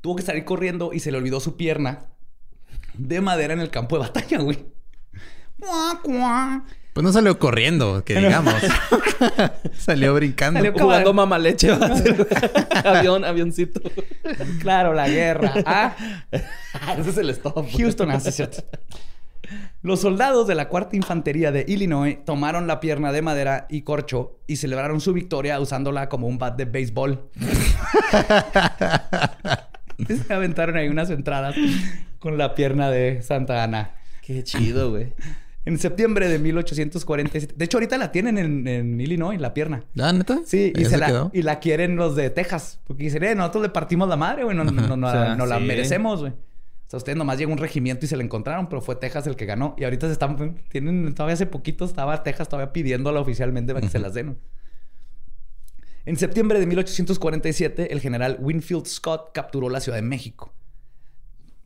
tuvo 0.00 0.16
que 0.16 0.22
salir 0.22 0.44
corriendo 0.44 0.92
y 0.92 0.98
se 0.98 1.12
le 1.12 1.18
olvidó 1.18 1.38
su 1.38 1.56
pierna 1.56 2.06
de 2.94 3.20
madera 3.20 3.54
en 3.54 3.60
el 3.60 3.70
campo 3.70 3.96
de 3.96 4.02
batalla, 4.02 4.38
güey. 4.40 4.64
Pues 6.92 7.04
no 7.04 7.12
salió 7.12 7.38
corriendo, 7.38 8.04
que 8.04 8.16
digamos. 8.16 8.54
salió 9.78 10.12
brincando. 10.14 10.58
Salió 10.58 10.72
Jugando 10.72 11.14
a 11.22 11.96
ser. 11.96 12.26
Avión, 12.84 13.24
avioncito. 13.24 13.80
Claro, 14.60 14.92
la 14.92 15.08
guerra. 15.08 15.54
Ah, 15.64 15.94
ese 16.98 17.10
es 17.10 17.18
el 17.18 17.30
stop. 17.30 17.66
Houston, 17.76 18.10
así 18.10 18.30
es 18.30 18.36
cierto. 18.36 18.64
Los 19.82 20.00
soldados 20.00 20.46
de 20.46 20.54
la 20.54 20.68
cuarta 20.68 20.96
infantería 20.96 21.52
de 21.52 21.64
Illinois 21.66 22.18
tomaron 22.24 22.66
la 22.66 22.80
pierna 22.80 23.12
de 23.12 23.22
madera 23.22 23.66
y 23.70 23.82
corcho 23.82 24.38
y 24.46 24.56
celebraron 24.56 25.00
su 25.00 25.12
victoria 25.12 25.58
usándola 25.60 26.08
como 26.08 26.26
un 26.26 26.38
bat 26.38 26.56
de 26.56 26.64
béisbol. 26.66 27.30
Se 30.06 30.32
aventaron 30.32 30.76
ahí 30.76 30.88
unas 30.88 31.10
entradas 31.10 31.54
con 32.18 32.36
la 32.36 32.54
pierna 32.54 32.90
de 32.90 33.22
Santa 33.22 33.62
Ana. 33.62 33.96
Qué 34.22 34.44
chido, 34.44 34.90
güey. 34.90 35.14
En 35.66 35.78
septiembre 35.78 36.28
de 36.28 36.38
1847. 36.38 37.54
De 37.56 37.64
hecho, 37.64 37.76
ahorita 37.76 37.98
la 37.98 38.12
tienen 38.12 38.38
en, 38.38 38.66
en 38.66 39.00
Illinois, 39.00 39.38
la 39.38 39.52
pierna. 39.52 39.84
¿Ah, 39.98 40.12
neta? 40.12 40.40
Sí, 40.46 40.72
y, 40.74 40.82
¿Ya 40.82 40.88
se 40.88 40.96
la, 40.96 41.06
quedó? 41.06 41.30
y 41.34 41.42
la 41.42 41.60
quieren 41.60 41.96
los 41.96 42.16
de 42.16 42.30
Texas. 42.30 42.80
Porque 42.86 43.04
dicen, 43.04 43.22
eh, 43.24 43.34
nosotros 43.34 43.62
le 43.64 43.68
partimos 43.68 44.08
la 44.08 44.16
madre, 44.16 44.44
güey. 44.44 44.56
No, 44.56 44.64
no, 44.64 44.72
no, 44.72 44.96
no, 44.96 45.06
O 45.06 45.10
sea, 45.10 45.34
no 45.34 45.44
la 45.44 45.58
sí. 45.58 45.64
merecemos, 45.64 46.20
güey. 46.20 46.32
O 46.32 46.90
sea, 46.90 46.96
ustedes 46.96 47.16
nomás 47.16 47.38
llegó 47.38 47.52
un 47.52 47.58
regimiento 47.58 48.06
y 48.06 48.08
se 48.08 48.16
la 48.16 48.24
encontraron, 48.24 48.68
pero 48.68 48.80
fue 48.80 48.96
Texas 48.96 49.26
el 49.26 49.36
que 49.36 49.44
ganó. 49.44 49.76
Y 49.78 49.84
ahorita 49.84 50.06
se 50.06 50.14
están... 50.14 50.56
Tienen... 50.70 51.14
Todavía 51.14 51.34
hace 51.34 51.46
poquito 51.46 51.84
estaba 51.84 52.22
Texas 52.22 52.48
todavía 52.48 52.72
pidiéndola 52.72 53.20
oficialmente 53.20 53.72
para 53.74 53.86
que 53.86 53.92
se 53.92 53.98
las 53.98 54.14
den. 54.14 54.38
En 56.06 56.16
septiembre 56.16 56.58
de 56.58 56.66
1847, 56.66 57.92
el 57.92 58.00
general 58.00 58.38
Winfield 58.40 58.86
Scott 58.86 59.30
capturó 59.32 59.68
la 59.68 59.80
Ciudad 59.80 59.98
de 59.98 60.02
México. 60.02 60.52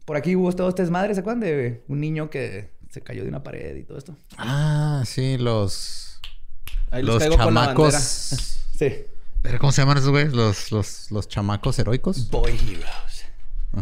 Por 0.05 0.17
aquí 0.17 0.37
hubo 0.37 0.53
todo 0.53 0.69
este 0.69 0.83
desmadre, 0.83 1.15
¿se 1.15 1.21
acuerdan 1.21 1.41
de 1.41 1.83
un 1.89 2.01
niño 2.01 2.29
que 2.29 2.74
se 2.95 3.01
cayó 3.03 3.23
de 3.25 3.29
una 3.29 3.43
pared 3.43 3.77
y 3.77 3.83
todo 3.85 3.99
esto? 3.99 4.17
Ah, 4.39 5.03
sí, 5.07 5.37
los... 5.39 6.21
Ahí 6.91 7.03
los 7.03 7.19
caigo 7.19 7.37
con 7.37 7.55
la 7.55 7.67
chamacos... 7.67 7.95
Sí. 8.79 8.93
¿Pero 9.43 9.59
¿Cómo 9.59 9.71
se 9.73 9.83
llaman 9.83 9.99
esos 9.99 10.11
güeyes? 10.11 10.33
Los, 10.33 10.73
los, 10.73 11.11
los 11.13 11.29
chamacos 11.29 11.79
heroicos. 11.79 12.31
Boy 12.31 12.53
Heroes. 12.53 13.25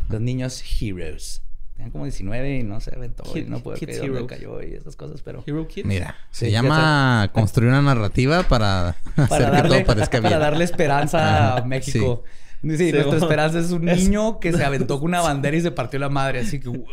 Los 0.08 0.20
niños 0.20 0.62
Heroes. 0.80 1.40
Tenían 1.76 1.90
como 1.92 2.04
19 2.04 2.58
y 2.58 2.62
no 2.62 2.80
se 2.80 2.94
aventó 2.94 3.22
y 3.34 3.40
Kid- 3.40 3.46
no 3.46 3.60
puede 3.62 3.78
Kids 3.78 3.96
creer 3.98 4.12
dónde 4.12 4.26
cayó 4.26 4.62
y 4.62 4.74
esas 4.74 4.96
cosas, 4.96 5.22
pero... 5.22 5.42
Hero 5.46 5.66
Kids. 5.68 5.86
Mira, 5.86 6.16
se 6.30 6.46
Sí, 6.46 6.52
llama 6.52 7.30
construir 7.32 7.70
una 7.70 7.80
narrativa 7.82 8.42
para 8.42 8.88
hacer 8.90 8.96
Para 9.28 9.46
que 9.46 9.52
darle, 9.56 9.76
todo 9.78 9.86
parezca 9.86 10.20
bien. 10.20 10.32
para 10.32 10.38
darle 10.44 10.64
esperanza 10.64 11.56
a 11.56 11.64
México. 11.64 12.22
Sí, 12.26 12.30
Sí, 12.62 12.68
nuestra 12.68 13.02
bueno. 13.06 13.16
esperanza 13.16 13.58
es 13.58 13.70
un 13.72 13.88
Es- 13.88 14.04
niño 14.04 14.38
que 14.38 14.52
se 14.52 14.64
aventó 14.64 14.98
con 15.00 15.08
una 15.08 15.20
bandera 15.22 15.56
y 15.56 15.60
se 15.60 15.70
partió 15.72 15.98
la 15.98 16.08
madre. 16.08 16.40
Así 16.40 16.60
que, 16.60 16.68
¿what? 16.68 16.86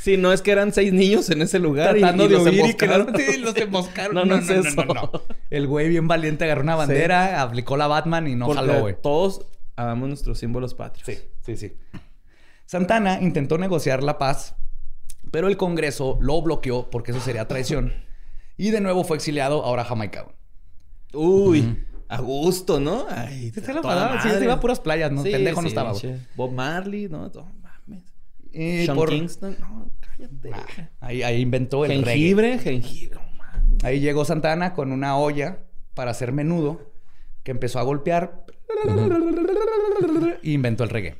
Sí, 0.00 0.16
no 0.16 0.32
es 0.32 0.42
que 0.42 0.50
eran 0.50 0.72
seis 0.72 0.92
niños 0.92 1.30
en 1.30 1.42
ese 1.42 1.58
lugar. 1.60 1.94
Tratando 1.96 2.24
y 2.24 2.28
de 2.28 2.34
los 2.34 2.42
huir 2.46 2.66
y 2.66 2.74
que 2.74 2.86
emboscaron. 2.86 3.12
no, 3.12 3.18
sí, 3.18 3.36
los 3.38 3.56
emboscaron. 3.56 4.14
No, 4.14 4.24
no 4.24 4.36
es 4.36 4.50
eso. 4.50 5.22
El 5.50 5.66
güey 5.68 5.88
bien 5.88 6.08
valiente 6.08 6.44
agarró 6.44 6.62
una 6.62 6.74
bandera, 6.76 7.40
aplicó 7.42 7.76
la 7.76 7.86
Batman 7.86 8.26
y 8.26 8.34
no 8.34 8.46
Porque 8.46 8.60
jaló, 8.60 8.80
güey. 8.80 8.96
todos 9.00 9.46
amamos 9.76 10.08
nuestros 10.08 10.38
símbolos 10.38 10.74
patrios. 10.74 11.06
Sí, 11.06 11.18
sí, 11.46 11.56
sí. 11.56 11.72
Santana 12.66 13.20
intentó 13.22 13.56
negociar 13.56 14.02
la 14.02 14.18
paz, 14.18 14.56
pero 15.30 15.46
el 15.48 15.56
Congreso 15.56 16.18
lo 16.20 16.42
bloqueó 16.42 16.90
porque 16.90 17.12
eso 17.12 17.20
sería 17.20 17.46
traición. 17.48 17.92
Y 18.56 18.70
de 18.72 18.80
nuevo 18.80 19.04
fue 19.04 19.16
exiliado 19.16 19.64
ahora 19.64 19.82
a 19.82 19.84
Jamaica. 19.84 20.26
Uy, 21.12 21.84
a 22.08 22.20
gusto, 22.20 22.80
¿no? 22.80 23.06
Ay, 23.08 23.50
Se 23.52 23.60
la 23.72 23.82
toda 23.82 24.08
pasaba, 24.10 24.22
sí, 24.22 24.44
iba 24.44 24.54
a 24.54 24.60
puras 24.60 24.80
playas, 24.80 25.12
¿no? 25.12 25.22
Sí, 25.22 25.30
Pendejo 25.30 25.62
no 25.62 25.68
estaba, 25.68 25.92
güey. 25.92 26.16
Bob 26.34 26.52
Marley, 26.52 27.08
¿no? 27.08 27.28
No 27.28 27.52
mames. 27.62 28.04
Y 28.50 28.86
Sean 28.86 28.96
por, 28.96 29.10
Kingston, 29.10 29.56
no. 29.60 29.90
Ahí, 31.00 31.22
ahí 31.22 31.40
inventó 31.40 31.84
el 31.84 32.02
reggae. 32.02 32.14
Jengibre, 32.14 32.58
jengibre. 32.58 33.20
no 33.20 33.36
mames. 33.36 33.84
Ahí 33.84 34.00
llegó 34.00 34.24
Santana 34.24 34.74
con 34.74 34.90
una 34.90 35.16
olla 35.16 35.58
para 35.94 36.10
hacer 36.10 36.32
menudo 36.32 36.92
que 37.42 37.50
empezó 37.50 37.78
a 37.78 37.82
golpear 37.82 38.44
y 40.42 40.52
inventó 40.54 40.84
el 40.84 40.90
reggae. 40.90 41.16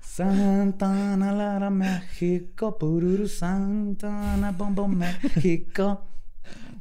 Santana, 0.00 1.32
Lara, 1.32 1.70
México, 1.70 2.76
Pururu, 2.76 3.26
Santana, 3.28 4.52
Bombo, 4.52 4.86
México. 4.88 6.09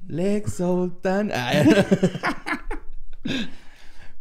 Lex 0.09 0.55
Sultan. 0.55 1.31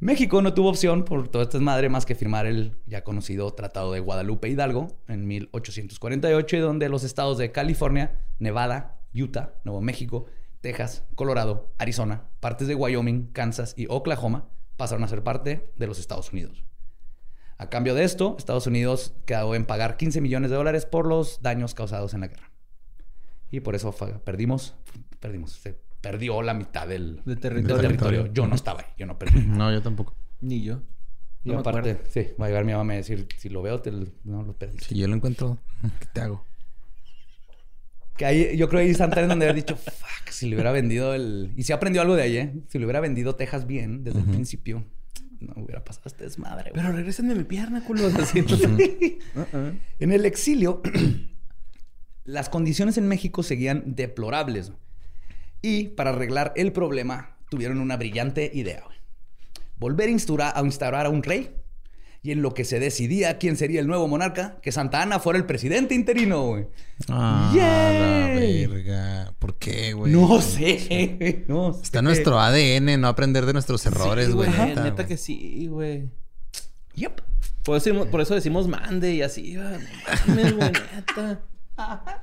México 0.01 0.43
no 0.43 0.53
tuvo 0.53 0.68
opción 0.68 1.05
por 1.05 1.28
toda 1.28 1.45
esta 1.45 1.59
madre 1.61 1.89
más 1.89 2.05
que 2.05 2.14
firmar 2.14 2.45
el 2.45 2.76
ya 2.84 3.03
conocido 3.03 3.51
Tratado 3.55 3.93
de 3.93 4.01
Guadalupe 4.01 4.51
Hidalgo 4.51 4.89
en 5.09 5.26
1848, 5.26 6.57
y 6.57 6.61
donde 6.61 6.91
los 6.91 7.05
estados 7.05 7.39
de 7.39 7.53
California, 7.53 8.20
Nevada, 8.39 9.01
Utah, 9.14 9.55
Nuevo 9.64 9.80
México, 9.80 10.26
Texas, 10.61 11.05
Colorado, 11.14 11.72
Arizona, 11.78 12.28
partes 12.41 12.68
de 12.68 12.74
Wyoming, 12.74 13.32
Kansas 13.32 13.72
y 13.76 13.86
Oklahoma 13.89 14.47
pasaron 14.76 15.05
a 15.05 15.09
ser 15.09 15.22
parte 15.22 15.72
de 15.76 15.86
los 15.86 15.99
Estados 15.99 16.34
Unidos. 16.34 16.64
A 17.57 17.70
cambio 17.70 17.95
de 17.95 18.05
esto, 18.05 18.36
Estados 18.39 18.66
Unidos 18.66 19.14
quedó 19.24 19.55
en 19.55 19.64
pagar 19.64 19.97
15 19.97 20.20
millones 20.20 20.51
de 20.51 20.57
dólares 20.57 20.84
por 20.84 21.07
los 21.07 21.41
daños 21.41 21.72
causados 21.72 22.12
en 22.12 22.20
la 22.20 22.28
guerra. 22.28 22.53
Y 23.51 23.61
por 23.61 23.74
eso 23.74 23.91
perdimos, 24.24 24.76
perdimos, 25.20 25.52
se 25.52 25.76
perdió 26.00 26.42
la 26.42 26.54
mitad 26.54 26.86
del, 26.86 27.16
De 27.16 27.22
del 27.34 27.38
territorio. 27.40 27.82
territorio. 27.82 28.32
Yo 28.32 28.46
no 28.46 28.54
estaba 28.54 28.80
ahí, 28.80 28.86
yo 28.96 29.06
no 29.06 29.18
perdí. 29.18 29.40
No, 29.40 29.72
yo 29.72 29.82
tampoco. 29.82 30.14
Ni 30.40 30.62
yo. 30.62 30.80
Y 31.44 31.50
No 31.50 31.60
aparte, 31.60 31.98
sí, 32.10 32.28
va 32.40 32.46
a 32.46 32.48
llegar 32.48 32.64
mi 32.64 32.72
mamá 32.72 32.92
a 32.92 32.96
decir, 32.96 33.26
si 33.36 33.48
lo 33.48 33.62
veo, 33.62 33.80
te 33.80 33.90
lo- 33.92 34.06
no 34.24 34.42
lo 34.42 34.52
perdí. 34.54 34.78
Si 34.80 34.96
yo 34.96 35.06
lo 35.08 35.14
encuentro, 35.14 35.58
¿qué 36.00 36.06
te 36.12 36.20
hago? 36.20 36.44
Que 38.16 38.24
ahí, 38.26 38.56
yo 38.56 38.68
creo 38.68 38.80
que 38.80 38.86
ahí 38.88 38.94
Santana 38.94 39.22
es 39.22 39.28
donde 39.28 39.46
haber 39.46 39.54
dicho, 39.56 39.76
fuck, 39.76 40.28
si 40.30 40.48
le 40.48 40.56
hubiera 40.56 40.72
vendido 40.72 41.14
el... 41.14 41.52
Y 41.56 41.62
si 41.62 41.72
aprendió 41.72 42.02
algo 42.02 42.16
de 42.16 42.22
ahí, 42.22 42.36
¿eh? 42.36 42.54
Si 42.68 42.78
le 42.78 42.84
hubiera 42.84 43.00
vendido 43.00 43.36
Texas 43.36 43.66
bien 43.66 44.02
desde 44.02 44.18
el 44.18 44.24
principio, 44.24 44.84
no 45.38 45.52
hubiera 45.62 45.84
pasado 45.84 46.04
este 46.06 46.24
desmadre, 46.24 46.70
güey. 46.72 46.82
Pero 46.82 46.96
regrésenme 46.96 47.36
mi 47.36 47.44
pierna, 47.44 47.84
culos. 47.84 48.12
Así. 48.16 48.40
Uh-uh. 49.36 49.72
En 50.00 50.12
el 50.12 50.26
exilio, 50.26 50.82
las 52.24 52.48
condiciones 52.48 52.98
en 52.98 53.06
México 53.06 53.44
seguían 53.44 53.94
deplorables. 53.94 54.72
Y 55.62 55.88
para 55.88 56.11
arreglar 56.11 56.52
el 56.56 56.72
problema, 56.72 57.36
tuvieron 57.50 57.80
una 57.80 57.96
brillante 57.96 58.50
idea. 58.54 58.82
güey. 58.84 58.96
Volver 59.76 60.09
a 60.09 60.12
instaurar, 60.12 60.52
a 60.56 60.61
instaurar 60.62 61.06
a 61.06 61.11
un 61.11 61.22
rey. 61.22 61.54
Y 62.20 62.32
en 62.32 62.42
lo 62.42 62.52
que 62.52 62.64
se 62.64 62.80
decidía 62.80 63.38
quién 63.38 63.56
sería 63.56 63.80
el 63.80 63.86
nuevo 63.86 64.09
monarca, 64.09 64.59
que 64.61 64.72
Santa 64.72 65.02
Ana 65.02 65.20
fuera 65.20 65.38
el 65.38 65.46
presidente 65.46 65.94
interino, 65.94 66.46
güey. 66.46 66.66
Ah, 67.09 67.52
la 67.54 68.34
verga. 68.40 69.32
¿Por 69.38 69.56
qué, 69.56 69.92
güey? 69.92 70.12
No 70.12 70.40
sé, 70.42 71.44
no 71.46 71.74
sé. 71.74 71.82
Está 71.84 72.00
en 72.00 72.04
nuestro 72.06 72.40
ADN, 72.40 73.00
no 73.00 73.06
aprender 73.06 73.46
de 73.46 73.52
nuestros 73.52 73.86
errores, 73.86 74.26
Sí, 74.26 74.32
güey. 74.32 74.50
Neta, 74.50 75.06
que 75.06 75.16
sí, 75.16 75.68
güey. 75.68 76.09
Yep. 76.96 77.20
Por 77.62 77.76
eso, 77.76 77.90
decimos- 77.90 78.09
por 78.09 78.20
eso 78.20 78.34
decimos 78.34 78.66
mande 78.66 79.14
y 79.14 79.22
así. 79.22 79.52
no 79.52 79.62
mames, 80.26 80.56
güey, 80.56 80.72
neta. 80.96 81.40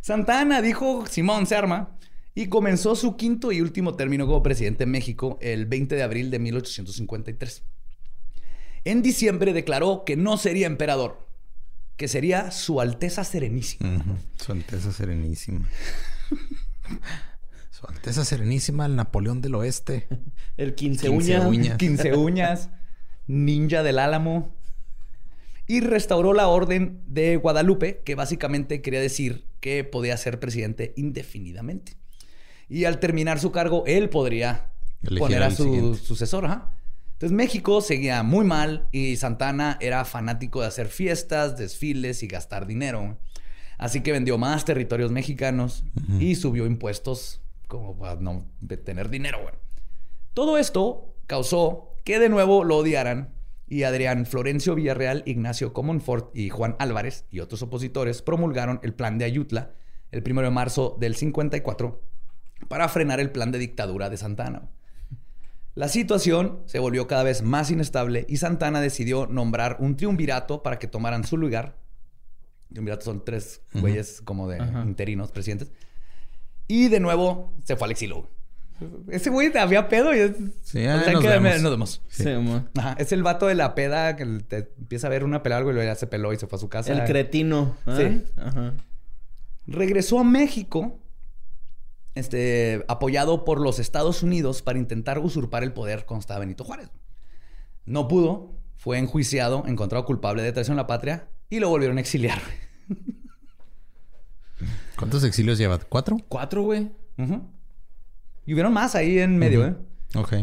Santana 0.00 0.62
dijo 0.62 1.04
Simón 1.06 1.46
se 1.46 1.56
arma 1.56 1.90
y 2.34 2.48
comenzó 2.48 2.94
su 2.94 3.16
quinto 3.16 3.52
y 3.52 3.60
último 3.60 3.94
término 3.94 4.26
como 4.26 4.42
presidente 4.42 4.84
de 4.84 4.90
México 4.90 5.38
el 5.40 5.66
20 5.66 5.96
de 5.96 6.02
abril 6.02 6.30
de 6.30 6.38
1853. 6.38 7.62
En 8.84 9.02
diciembre 9.02 9.52
declaró 9.52 10.04
que 10.06 10.16
no 10.16 10.36
sería 10.38 10.66
emperador, 10.66 11.26
que 11.96 12.08
sería 12.08 12.50
su 12.50 12.80
Alteza 12.80 13.24
Serenísima. 13.24 14.04
Su 14.36 14.52
Alteza 14.52 14.92
Serenísima. 14.92 15.68
Su 17.70 17.86
Alteza 17.86 18.24
Serenísima, 18.24 18.86
el 18.86 18.96
Napoleón 18.96 19.40
del 19.40 19.54
Oeste. 19.56 20.08
El 20.56 20.74
15, 20.74 21.08
15 21.08 21.38
uña. 21.38 21.48
uñas. 21.48 21.76
15 21.78 22.14
uñas, 22.14 22.70
ninja 23.26 23.82
del 23.82 23.98
álamo. 23.98 24.54
Y 25.66 25.80
restauró 25.80 26.34
la 26.34 26.48
orden 26.48 27.00
de 27.06 27.36
Guadalupe, 27.36 28.02
que 28.04 28.14
básicamente 28.14 28.82
quería 28.82 29.00
decir 29.00 29.46
que 29.60 29.84
podía 29.84 30.16
ser 30.16 30.40
presidente 30.40 30.92
indefinidamente. 30.96 31.99
Y 32.70 32.84
al 32.86 33.00
terminar 33.00 33.40
su 33.40 33.50
cargo, 33.50 33.82
él 33.86 34.08
podría 34.08 34.70
Elegir 35.02 35.18
poner 35.18 35.42
a 35.42 35.50
su 35.50 35.64
siguiente. 35.64 35.98
sucesor. 35.98 36.46
ajá. 36.46 36.70
Entonces 37.20 37.36
México 37.36 37.82
seguía 37.82 38.22
muy 38.22 38.46
mal 38.46 38.88
y 38.92 39.16
Santana 39.16 39.76
era 39.82 40.06
fanático 40.06 40.62
de 40.62 40.68
hacer 40.68 40.86
fiestas, 40.86 41.58
desfiles 41.58 42.22
y 42.22 42.28
gastar 42.28 42.66
dinero. 42.66 43.18
Así 43.76 44.00
que 44.00 44.12
vendió 44.12 44.38
más 44.38 44.64
territorios 44.64 45.10
mexicanos 45.10 45.84
y 46.18 46.36
subió 46.36 46.64
impuestos 46.64 47.42
como 47.66 47.98
para 47.98 48.18
no 48.18 48.46
tener 48.84 49.10
dinero. 49.10 49.38
Todo 50.32 50.56
esto 50.56 51.14
causó 51.26 51.94
que 52.04 52.18
de 52.18 52.30
nuevo 52.30 52.64
lo 52.64 52.78
odiaran 52.78 53.34
y 53.68 53.82
Adrián 53.82 54.24
Florencio 54.24 54.74
Villarreal, 54.74 55.22
Ignacio 55.26 55.74
Comonfort 55.74 56.34
y 56.34 56.48
Juan 56.48 56.74
Álvarez 56.78 57.26
y 57.30 57.40
otros 57.40 57.60
opositores 57.60 58.22
promulgaron 58.22 58.80
el 58.82 58.94
plan 58.94 59.18
de 59.18 59.26
Ayutla 59.26 59.72
el 60.10 60.22
1 60.26 60.40
de 60.40 60.50
marzo 60.50 60.96
del 60.98 61.16
54 61.16 62.09
para 62.70 62.88
frenar 62.88 63.18
el 63.18 63.32
plan 63.32 63.50
de 63.50 63.58
dictadura 63.58 64.08
de 64.10 64.16
Santana. 64.16 64.62
La 65.74 65.88
situación 65.88 66.60
se 66.66 66.78
volvió 66.78 67.08
cada 67.08 67.24
vez 67.24 67.42
más 67.42 67.68
inestable 67.68 68.24
y 68.28 68.36
Santana 68.36 68.80
decidió 68.80 69.26
nombrar 69.26 69.76
un 69.80 69.96
triunvirato 69.96 70.62
para 70.62 70.78
que 70.78 70.86
tomaran 70.86 71.24
su 71.24 71.36
lugar. 71.36 71.76
Triunvirato 72.68 73.04
son 73.04 73.24
tres 73.24 73.60
güeyes 73.74 74.20
como 74.22 74.48
de 74.48 74.58
interinos 74.86 75.32
presidentes. 75.32 75.72
Y 76.68 76.86
de 76.86 77.00
nuevo 77.00 77.52
se 77.64 77.74
fue 77.74 77.86
al 77.86 77.90
exilio. 77.90 78.28
Ese 79.08 79.30
güey 79.30 79.50
había 79.58 79.88
pedo 79.88 80.14
y 80.14 80.20
es... 80.20 80.30
Sí, 80.62 80.78
O 80.86 81.00
sea, 81.00 81.12
nos 81.12 81.22
que 81.22 81.28
vemos. 81.28 81.60
nos 81.62 81.70
vemos. 81.72 82.02
Sí, 82.08 82.28
mo. 82.36 82.68
Ajá, 82.78 82.94
es 83.00 83.10
el 83.10 83.24
vato 83.24 83.48
de 83.48 83.56
la 83.56 83.74
peda 83.74 84.14
que 84.14 84.24
te 84.46 84.70
empieza 84.78 85.08
a 85.08 85.10
ver 85.10 85.24
una 85.24 85.42
pelea 85.42 85.58
algo 85.58 85.70
y 85.70 85.74
luego 85.74 85.90
ya 85.90 85.96
se 85.96 86.06
peló 86.06 86.32
y 86.32 86.36
se 86.36 86.46
fue 86.46 86.56
a 86.56 86.60
su 86.60 86.68
casa. 86.68 86.92
El 86.92 87.02
cretino. 87.04 87.76
¿ah? 87.84 87.96
Sí. 87.98 88.24
Ajá. 88.36 88.74
Regresó 89.66 90.20
a 90.20 90.24
México, 90.24 91.00
este, 92.14 92.84
apoyado 92.88 93.44
por 93.44 93.60
los 93.60 93.78
Estados 93.78 94.22
Unidos 94.22 94.62
para 94.62 94.78
intentar 94.78 95.18
usurpar 95.18 95.62
el 95.62 95.72
poder 95.72 96.06
estaba 96.18 96.40
Benito 96.40 96.64
Juárez. 96.64 96.90
No 97.84 98.08
pudo, 98.08 98.56
fue 98.76 98.98
enjuiciado, 98.98 99.64
encontrado 99.66 100.04
culpable 100.04 100.42
de 100.42 100.52
traición 100.52 100.78
a 100.78 100.82
la 100.82 100.86
patria 100.86 101.28
y 101.48 101.60
lo 101.60 101.68
volvieron 101.68 101.98
a 101.98 102.00
exiliar. 102.00 102.40
¿Cuántos 104.96 105.24
exilios 105.24 105.58
lleva? 105.58 105.78
¿Cuatro? 105.78 106.18
Cuatro, 106.28 106.62
güey. 106.62 106.90
Y 108.46 108.52
hubieron 108.52 108.72
más 108.72 108.94
ahí 108.94 109.18
en 109.18 109.38
medio, 109.38 109.66
¿eh? 109.66 109.74
Ok. 110.14 110.34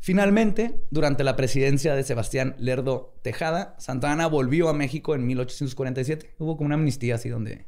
Finalmente, 0.00 0.80
durante 0.90 1.24
la 1.24 1.36
presidencia 1.36 1.94
de 1.94 2.02
Sebastián 2.02 2.54
Lerdo 2.58 3.14
Tejada, 3.22 3.74
Santana 3.78 4.26
volvió 4.26 4.68
a 4.68 4.72
México 4.72 5.14
en 5.14 5.26
1847. 5.26 6.34
Hubo 6.38 6.56
como 6.56 6.66
una 6.66 6.76
amnistía 6.76 7.16
así 7.16 7.28
donde 7.28 7.66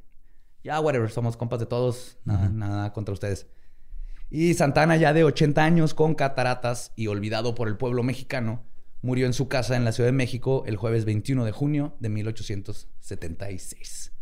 ya, 0.62 0.80
whatever, 0.80 1.10
somos 1.10 1.36
compas 1.36 1.60
de 1.60 1.66
todos, 1.66 2.18
nada, 2.24 2.48
nada 2.48 2.92
contra 2.92 3.12
ustedes. 3.12 3.46
Y 4.30 4.54
Santana, 4.54 4.96
ya 4.96 5.12
de 5.12 5.24
80 5.24 5.62
años, 5.62 5.94
con 5.94 6.14
cataratas 6.14 6.92
y 6.94 7.08
olvidado 7.08 7.54
por 7.54 7.68
el 7.68 7.76
pueblo 7.76 8.02
mexicano, 8.02 8.64
murió 9.02 9.26
en 9.26 9.32
su 9.32 9.48
casa 9.48 9.76
en 9.76 9.84
la 9.84 9.92
Ciudad 9.92 10.08
de 10.08 10.12
México 10.12 10.64
el 10.66 10.76
jueves 10.76 11.04
21 11.04 11.44
de 11.44 11.52
junio 11.52 11.96
de 11.98 12.08
1876. 12.10 14.12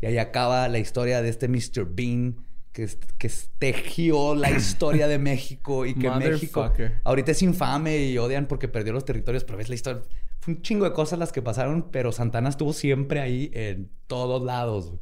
Y 0.00 0.06
ahí 0.06 0.18
acaba 0.18 0.68
la 0.68 0.78
historia 0.78 1.22
de 1.22 1.28
este 1.28 1.48
Mr. 1.48 1.86
Bean 1.90 2.46
que, 2.72 2.88
que 3.18 3.30
tejió 3.58 4.34
la 4.34 4.50
historia 4.50 5.08
de 5.08 5.18
México 5.18 5.84
y 5.84 5.94
que 5.94 6.10
México 6.10 6.72
ahorita 7.04 7.32
es 7.32 7.42
infame 7.42 7.98
y 7.98 8.18
odian 8.18 8.46
porque 8.46 8.68
perdió 8.68 8.92
los 8.92 9.04
territorios, 9.04 9.44
pero 9.44 9.58
ves 9.58 9.68
la 9.68 9.74
historia. 9.74 10.02
Fue 10.40 10.54
un 10.54 10.62
chingo 10.62 10.84
de 10.84 10.92
cosas 10.92 11.18
las 11.18 11.32
que 11.32 11.42
pasaron, 11.42 11.88
pero 11.90 12.12
Santana 12.12 12.48
estuvo 12.48 12.72
siempre 12.72 13.20
ahí 13.20 13.50
en 13.52 13.90
todos 14.06 14.42
lados. 14.42 14.92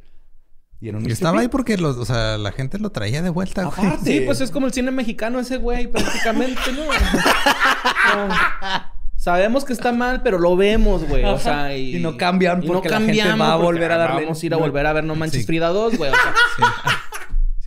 Y 0.79 0.89
un 0.89 1.07
Y 1.09 1.11
estaba 1.11 1.39
ahí 1.39 1.47
porque 1.47 1.77
los, 1.77 1.97
o 1.97 2.05
sea, 2.05 2.37
la 2.37 2.51
gente 2.51 2.77
lo 2.77 2.91
traía 2.91 3.21
de 3.23 3.29
vuelta, 3.29 3.63
güey. 3.65 3.91
Sí, 4.03 4.21
pues 4.21 4.41
es 4.41 4.51
como 4.51 4.67
el 4.67 4.73
cine 4.73 4.91
mexicano 4.91 5.39
ese 5.39 5.57
güey, 5.57 5.87
prácticamente, 5.87 6.61
¿no? 6.73 6.83
No. 6.85 8.35
Sabemos 9.15 9.65
que 9.65 9.73
está 9.73 9.91
mal, 9.91 10.21
pero 10.21 10.37
lo 10.37 10.55
vemos, 10.55 11.03
güey. 11.07 11.25
O 11.25 11.39
sea, 11.39 11.75
y... 11.75 11.95
Y 11.97 11.99
no 11.99 12.15
cambian 12.17 12.61
y 12.63 12.67
no 12.67 12.73
porque 12.73 12.89
la 12.89 12.99
gente 13.01 13.33
va 13.35 13.53
a 13.53 13.55
volver 13.55 13.91
a 13.91 13.97
darle- 13.97 14.23
Vamos 14.25 14.41
a 14.41 14.45
ir 14.45 14.53
a 14.53 14.57
volver 14.57 14.85
a 14.85 14.93
ver 14.93 15.03
No 15.03 15.15
Manches 15.15 15.41
Sí. 15.41 15.47
Frida 15.47 15.69
2, 15.69 15.97
güey. 15.97 16.11
O 16.11 16.13
sea, 16.13 16.33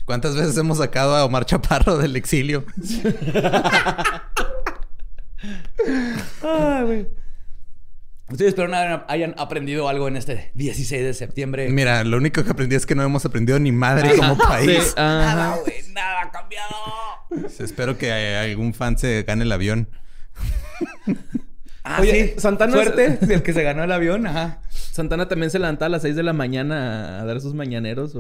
¿Cuántas 0.05 0.37
veces 0.37 0.57
hemos 0.57 0.79
sacado 0.79 1.15
a 1.17 1.25
Omar 1.25 1.45
Chaparro 1.47 1.99
del 1.99 2.15
exilio? 2.17 2.65
Ay, 6.43 6.85
güey. 6.85 7.09
Ustedes 8.31 8.51
espero 8.51 8.75
hayan, 8.75 9.05
hayan 9.09 9.35
aprendido 9.39 9.89
algo 9.89 10.07
en 10.09 10.17
este 10.17 10.53
16 10.55 11.03
de 11.03 11.15
septiembre. 11.15 11.69
Mira, 11.69 12.05
lo 12.05 12.17
único 12.17 12.45
que 12.45 12.51
aprendí 12.51 12.77
es 12.77 12.87
que 12.87 12.95
no 12.95 13.03
hemos 13.03 13.25
aprendido 13.25 13.59
ni 13.59 13.73
madre 13.73 14.17
como 14.17 14.39
país. 14.39 14.83
sí. 14.85 14.93
Nada, 14.97 15.57
güey. 15.57 15.75
Nada 15.93 16.23
ha 16.23 16.31
cambiado. 16.31 16.75
Espero 17.59 17.99
que 17.99 18.13
algún 18.13 18.73
fan 18.75 18.97
se 18.99 19.23
gane 19.25 19.43
el 19.43 19.53
avión. 19.53 19.89
Ah, 21.83 21.99
Oye, 22.01 22.35
sí. 22.35 22.41
Santana 22.41 22.77
es- 22.77 22.83
Suerte. 22.85 23.19
El 23.35 23.43
que 23.43 23.53
se 23.53 23.63
ganó 23.63 23.83
el 23.85 23.91
avión. 23.93 24.27
Ajá. 24.27 24.61
Santana 24.71 25.29
también 25.29 25.51
se 25.51 25.59
levantaba 25.59 25.87
a 25.87 25.91
las 25.91 26.03
6 26.03 26.15
de 26.15 26.23
la 26.23 26.33
mañana 26.33 27.21
a 27.21 27.25
dar 27.25 27.41
sus 27.41 27.55
mañaneros. 27.55 28.15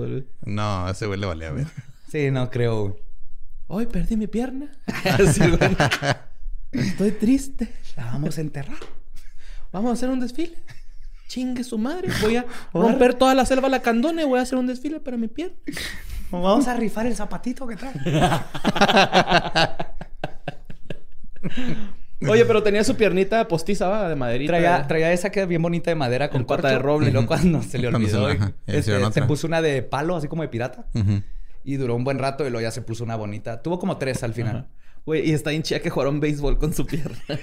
No, 0.44 0.88
ese 0.88 1.06
güey 1.06 1.20
le 1.20 1.26
valía 1.26 1.50
ver. 1.52 1.66
Sí, 2.11 2.30
no 2.30 2.50
creo. 2.50 2.82
güey. 2.88 2.94
Hoy 3.68 3.86
perdí 3.86 4.16
mi 4.16 4.26
pierna. 4.26 4.72
Así, 5.04 5.40
güey. 5.48 5.76
Estoy 6.72 7.12
triste. 7.12 7.68
La 7.96 8.06
vamos 8.06 8.38
a 8.38 8.40
enterrar. 8.40 8.78
Vamos 9.72 9.90
a 9.90 9.94
hacer 9.94 10.10
un 10.10 10.20
desfile. 10.20 10.56
Chingue 11.28 11.62
su 11.62 11.78
madre. 11.78 12.08
Voy 12.22 12.36
a 12.36 12.44
romper 12.74 13.14
toda 13.14 13.34
la 13.34 13.46
selva 13.46 13.68
lacandona 13.68 14.22
y 14.22 14.24
voy 14.24 14.38
a 14.38 14.42
hacer 14.42 14.58
un 14.58 14.66
desfile 14.66 15.00
para 15.00 15.16
mi 15.16 15.28
pierna. 15.28 15.56
Vamos 16.30 16.68
a 16.68 16.76
rifar 16.76 17.06
el 17.06 17.14
zapatito 17.14 17.66
que 17.66 17.76
trae. 17.76 17.94
Oye, 22.28 22.44
pero 22.44 22.62
tenía 22.62 22.84
su 22.84 22.96
piernita 22.96 23.48
postiza, 23.48 23.88
¿va? 23.88 24.08
De 24.08 24.14
maderita. 24.14 24.52
Traía, 24.52 24.86
traía 24.86 25.12
esa 25.12 25.30
que 25.30 25.42
es 25.42 25.48
bien 25.48 25.62
bonita 25.62 25.90
de 25.90 25.94
madera 25.94 26.28
con 26.28 26.44
pata 26.44 26.68
de 26.68 26.78
roble. 26.78 27.08
Y 27.08 27.12
luego 27.12 27.26
cuando 27.26 27.62
se 27.62 27.78
le 27.78 27.90
se 27.90 27.96
olvidó, 27.96 28.26
ajá, 28.26 28.52
este, 28.66 29.12
se 29.12 29.22
puso 29.22 29.46
una 29.46 29.62
de 29.62 29.82
palo, 29.82 30.16
así 30.16 30.28
como 30.28 30.42
de 30.42 30.48
pirata. 30.48 30.84
Y 31.64 31.76
duró 31.76 31.94
un 31.94 32.04
buen 32.04 32.18
rato 32.18 32.46
y 32.46 32.50
luego 32.50 32.62
ya 32.62 32.70
se 32.70 32.82
puso 32.82 33.04
una 33.04 33.16
bonita. 33.16 33.62
Tuvo 33.62 33.78
como 33.78 33.96
tres 33.96 34.22
al 34.22 34.34
final. 34.34 34.68
Güey, 35.11 35.28
y 35.28 35.32
está 35.32 35.50
bien 35.50 35.64
chida 35.64 35.80
que 35.80 35.90
jugaron 35.90 36.20
béisbol 36.20 36.56
con 36.56 36.72
su 36.72 36.86
pierna. 36.86 37.18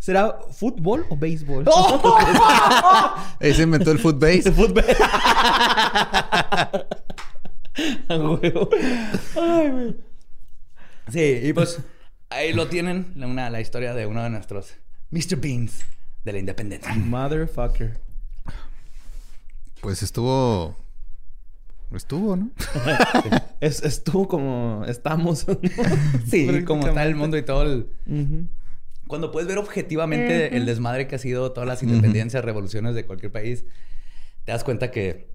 ¿Será 0.00 0.36
fútbol 0.50 1.06
o 1.10 1.16
béisbol? 1.16 1.64
Ese 3.38 3.62
inventó 3.62 3.92
el 3.92 4.00
footbase. 4.00 4.52
A 8.08 8.16
huevo. 8.16 8.68
Ay, 9.40 9.70
güey. 9.70 9.96
Sí, 11.12 11.38
y 11.44 11.52
pues 11.52 11.78
ahí 12.30 12.52
lo 12.52 12.66
tienen, 12.66 13.12
una, 13.14 13.48
la 13.48 13.60
historia 13.60 13.94
de 13.94 14.06
uno 14.06 14.24
de 14.24 14.30
nuestros 14.30 14.74
Mr. 15.12 15.36
Beans 15.36 15.84
de 16.24 16.32
la 16.32 16.40
independencia. 16.40 16.92
Motherfucker. 16.96 18.00
Pues 19.80 20.02
estuvo. 20.02 20.74
Estuvo, 21.92 22.36
¿no? 22.36 22.50
Es, 23.60 23.82
estuvo 23.82 24.28
como 24.28 24.84
estamos. 24.86 25.46
Sí, 26.26 26.64
como 26.64 26.86
está 26.86 27.04
el 27.04 27.14
mundo 27.14 27.36
y 27.36 27.42
todo 27.42 27.62
el... 27.62 28.48
Cuando 29.06 29.30
puedes 29.30 29.48
ver 29.48 29.58
objetivamente 29.58 30.56
el 30.56 30.66
desmadre 30.66 31.06
que 31.06 31.14
ha 31.14 31.18
sido 31.18 31.52
todas 31.52 31.68
las 31.68 31.82
independencias, 31.82 32.44
revoluciones 32.44 32.94
de 32.94 33.06
cualquier 33.06 33.30
país, 33.30 33.64
te 34.44 34.52
das 34.52 34.64
cuenta 34.64 34.90
que 34.90 35.30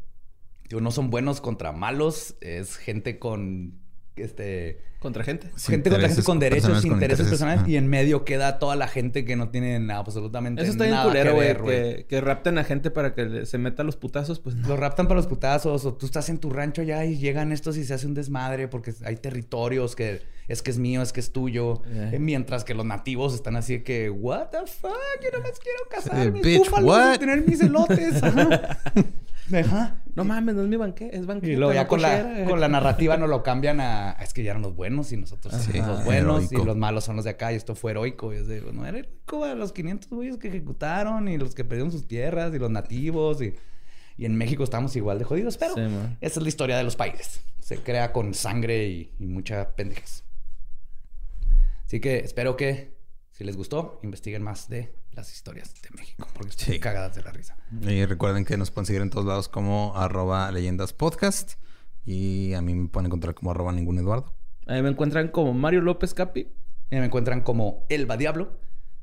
digo, 0.67 0.81
no 0.81 0.91
son 0.91 1.09
buenos 1.09 1.41
contra 1.41 1.71
malos, 1.71 2.35
es 2.41 2.77
gente 2.77 3.19
con 3.19 3.79
este 4.15 4.81
Contra 5.01 5.23
gente. 5.23 5.47
Sí, 5.55 5.71
gente 5.71 5.89
contra 5.89 6.07
gente 6.07 6.21
con 6.21 6.37
derechos, 6.37 6.69
intereses, 6.69 6.85
intereses, 6.85 7.27
personales, 7.27 7.67
y 7.67 7.75
en 7.75 7.87
medio 7.87 8.23
queda 8.23 8.59
toda 8.59 8.75
la 8.75 8.87
gente 8.87 9.25
que 9.25 9.35
no 9.35 9.49
tiene 9.49 9.91
absolutamente 9.91 10.61
Eso 10.61 10.73
está 10.73 10.83
bien 10.83 10.93
nada 10.93 11.07
culero, 11.07 11.31
que 11.39 11.53
güey. 11.55 11.95
Que, 11.95 12.05
que 12.05 12.21
rapten 12.21 12.59
a 12.59 12.63
gente 12.63 12.91
para 12.91 13.15
que 13.15 13.47
se 13.47 13.57
meta 13.57 13.81
a 13.81 13.85
los 13.85 13.95
putazos, 13.95 14.39
pues 14.39 14.55
no. 14.55 14.67
Los 14.67 14.79
raptan 14.79 15.07
para 15.07 15.17
los 15.17 15.25
putazos, 15.25 15.85
o 15.85 15.93
tú 15.95 16.05
estás 16.05 16.29
en 16.29 16.37
tu 16.37 16.51
rancho 16.51 16.83
ya 16.83 17.03
y 17.03 17.17
llegan 17.17 17.51
estos 17.51 17.77
y 17.77 17.83
se 17.83 17.95
hace 17.95 18.05
un 18.05 18.13
desmadre 18.13 18.67
porque 18.67 18.93
hay 19.03 19.15
territorios 19.15 19.95
que 19.95 20.21
es 20.47 20.61
que 20.61 20.69
es 20.69 20.77
mío, 20.77 21.01
es 21.01 21.13
que 21.13 21.19
es 21.19 21.31
tuyo. 21.31 21.81
Eh. 21.87 22.11
Eh, 22.13 22.19
Mientras 22.19 22.63
que 22.63 22.75
los 22.75 22.85
nativos 22.85 23.33
están 23.33 23.55
así 23.55 23.77
de 23.77 23.83
que, 23.83 24.11
what 24.11 24.49
the 24.49 24.67
fuck, 24.67 24.91
yo 25.23 25.35
nomás 25.35 25.59
quiero 25.59 25.79
cazar 25.89 26.27
Eh, 26.27 26.29
bitch, 26.29 26.69
what? 26.81 27.15
y 27.15 27.17
tener 27.17 27.47
mis 27.47 27.61
elotes. 27.61 28.21
Ajá. 28.23 28.75
Ajá. 29.51 30.01
No 30.13 30.25
mames, 30.25 30.55
no 30.55 30.63
es 30.63 30.67
mi 30.67 30.75
banquete, 30.75 31.15
es 31.15 31.25
banquete. 31.25 31.53
Y 31.53 31.55
luego 31.55 31.73
ya 31.73 31.83
no 31.83 31.87
con 31.87 32.01
la, 32.01 32.21
cochera. 32.21 32.45
con 32.49 32.59
la 32.59 32.67
narrativa 32.67 33.17
nos 33.17 33.29
lo 33.29 33.43
cambian 33.43 33.79
a... 33.79 34.11
Es 34.21 34.33
que 34.33 34.43
ya 34.43 34.51
eran 34.51 34.61
los 34.61 34.75
buenos 34.75 34.90
y 35.11 35.17
nosotros 35.17 35.53
somos 35.53 35.87
los 35.87 36.05
buenos 36.05 36.37
heroico. 36.45 36.61
y 36.61 36.65
los 36.65 36.75
malos 36.77 37.03
son 37.03 37.15
los 37.15 37.25
de 37.25 37.31
acá 37.31 37.51
y 37.53 37.55
esto 37.55 37.75
fue 37.75 37.91
heroico. 37.91 38.33
Y 38.33 38.37
es 38.37 38.47
de, 38.47 38.61
no 38.73 38.85
era 38.85 38.99
heroico 38.99 39.43
a 39.45 39.55
los 39.55 39.71
500 39.71 40.09
güeyes 40.09 40.37
que 40.37 40.47
ejecutaron 40.49 41.27
y 41.27 41.37
los 41.37 41.55
que 41.55 41.63
perdieron 41.63 41.91
sus 41.91 42.07
tierras 42.07 42.53
y 42.53 42.59
los 42.59 42.69
nativos 42.71 43.41
y... 43.41 43.53
Y 44.17 44.25
en 44.25 44.35
México 44.35 44.63
estamos 44.63 44.95
igual 44.95 45.17
de 45.17 45.23
jodidos, 45.23 45.57
pero 45.57 45.73
Sí, 45.73 45.81
esa 46.19 46.39
es 46.39 46.43
la 46.43 46.49
historia 46.49 46.77
de 46.77 46.83
los 46.83 46.95
países. 46.95 47.41
Se 47.59 47.77
crea 47.77 48.11
con 48.11 48.33
sangre 48.35 48.85
y, 48.87 49.15
y 49.17 49.25
mucha 49.25 49.73
pendejes. 49.75 50.23
Así 51.85 51.99
que 51.99 52.17
espero 52.19 52.55
que, 52.55 52.97
si 53.31 53.43
les 53.43 53.57
gustó, 53.57 53.99
investiguen 54.03 54.43
más 54.43 54.69
de 54.69 54.93
las 55.13 55.33
historias 55.33 55.73
de 55.81 55.89
México, 55.97 56.27
porque 56.33 56.51
Sí. 56.55 56.79
cagadas 56.79 57.15
de 57.15 57.23
la 57.23 57.31
risa. 57.31 57.57
Y 57.81 58.05
recuerden 58.05 58.45
que 58.45 58.57
nos 58.57 58.69
pueden 58.69 58.85
seguir 58.85 59.01
en 59.01 59.09
todos 59.09 59.25
lados 59.25 59.49
como 59.49 59.93
arroba 59.95 60.51
leyendas 60.51 60.93
podcast. 60.93 61.53
Y 62.05 62.53
a 62.53 62.61
mí 62.61 62.73
me 62.75 62.87
pueden 62.89 63.07
encontrar 63.07 63.33
como 63.33 63.51
arroba 63.51 63.71
ningún 63.71 63.97
Eduardo. 63.97 64.35
Ahí 64.67 64.81
me 64.81 64.89
encuentran 64.89 65.29
como 65.29 65.53
Mario 65.53 65.81
López 65.81 66.13
Capi. 66.13 66.47
Y 66.89 66.95
me 66.95 67.05
encuentran 67.05 67.41
como 67.41 67.85
Elba 67.89 68.17
Diablo. 68.17 68.59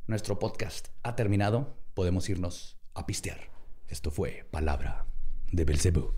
Nuestro 0.06 0.38
podcast 0.38 0.88
ha 1.02 1.16
terminado. 1.16 1.74
Podemos 1.94 2.28
irnos 2.28 2.78
a 2.94 3.06
pistear. 3.06 3.38
Esto 3.88 4.10
fue 4.10 4.46
Palabra 4.50 5.06
de 5.50 5.64
Belcebú. 5.64 6.12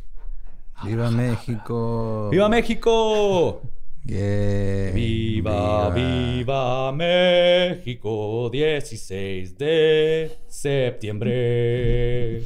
¡Viva 0.85 1.11
México! 1.11 2.29
¡Viva 2.31 2.49
México! 2.49 3.63
Yeah. 4.05 4.93
Viva, 4.93 5.91
viva 5.91 6.91
México, 6.93 8.49
16 8.51 9.59
de 9.59 10.39
septiembre. 10.49 12.43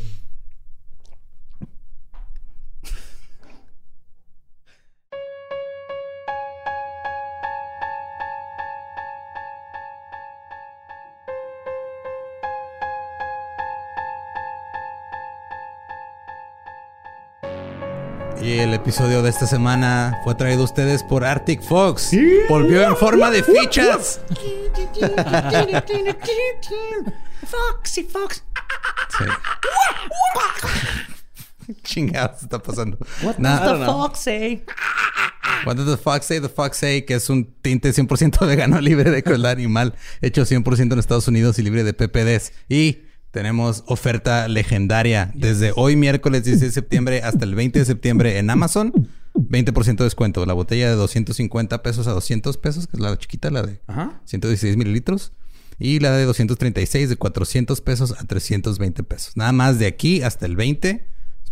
Y 18.55 18.61
el 18.61 18.73
episodio 18.73 19.21
de 19.21 19.31
esta 19.31 19.49
semana 19.49 20.21
fue 20.23 20.37
traído 20.37 20.61
a 20.63 20.65
ustedes 20.67 21.03
por 21.03 21.25
Arctic 21.25 21.61
Fox. 21.61 22.13
Volvió 22.49 22.85
en 22.85 22.97
forma 22.97 23.29
de 23.33 23.43
fichas. 23.43 24.21
Foxy 27.45 28.05
Fox. 28.05 28.45
Sí. 29.19 29.25
Chingados 31.83 32.43
está 32.43 32.63
pasando. 32.63 32.97
What 33.23 33.39
Nah, 33.39 33.59
does 33.59 33.81
the 33.81 33.87
fox 33.87 34.21
say? 34.21 34.65
What 35.67 35.75
does 35.75 35.87
the 35.87 35.97
fox 35.97 36.25
say? 36.25 36.39
The 36.39 36.49
fox 36.49 36.77
say 36.77 37.03
que 37.03 37.15
es 37.17 37.29
un 37.29 37.53
tinte 37.61 37.91
100% 37.91 38.47
vegano 38.47 38.81
libre 38.81 39.11
de 39.11 39.25
crueldad 39.25 39.51
animal, 39.51 39.97
hecho 40.21 40.43
100% 40.43 40.93
en 40.93 40.99
Estados 41.01 41.27
Unidos 41.27 41.59
y 41.59 41.63
libre 41.65 41.83
de 41.83 41.93
PPDs. 41.93 42.53
Y 42.69 42.99
tenemos 43.35 43.83
oferta 43.89 44.47
legendaria 44.47 45.33
desde 45.35 45.73
hoy 45.75 45.97
miércoles 45.97 46.45
16 46.45 46.71
de 46.71 46.73
septiembre 46.73 47.21
hasta 47.23 47.45
el 47.45 47.57
20 47.57 47.81
de 47.81 47.85
septiembre 47.85 48.39
en 48.39 48.49
Amazon. 48.49 49.09
20% 49.35 49.97
de 49.97 50.05
descuento. 50.05 50.47
La 50.47 50.53
botella 50.53 50.89
de 50.89 50.95
250 50.95 51.83
pesos 51.83 52.07
a 52.07 52.13
200 52.13 52.57
pesos, 52.59 52.87
que 52.87 52.97
es 52.97 53.01
la 53.01 53.19
chiquita, 53.19 53.51
la 53.51 53.63
de 53.63 53.81
Ajá. 53.89 54.21
116 54.27 54.77
mililitros. 54.77 55.33
Y 55.81 55.99
la 55.99 56.13
de 56.13 56.25
236 56.25 57.09
de 57.09 57.17
400 57.17 57.81
pesos 57.81 58.15
a 58.17 58.25
320 58.25 59.03
pesos. 59.03 59.37
Nada 59.37 59.51
más 59.51 59.81
de 59.81 59.87
aquí 59.89 60.23
hasta 60.23 60.47
el 60.47 60.55
20. 60.55 61.05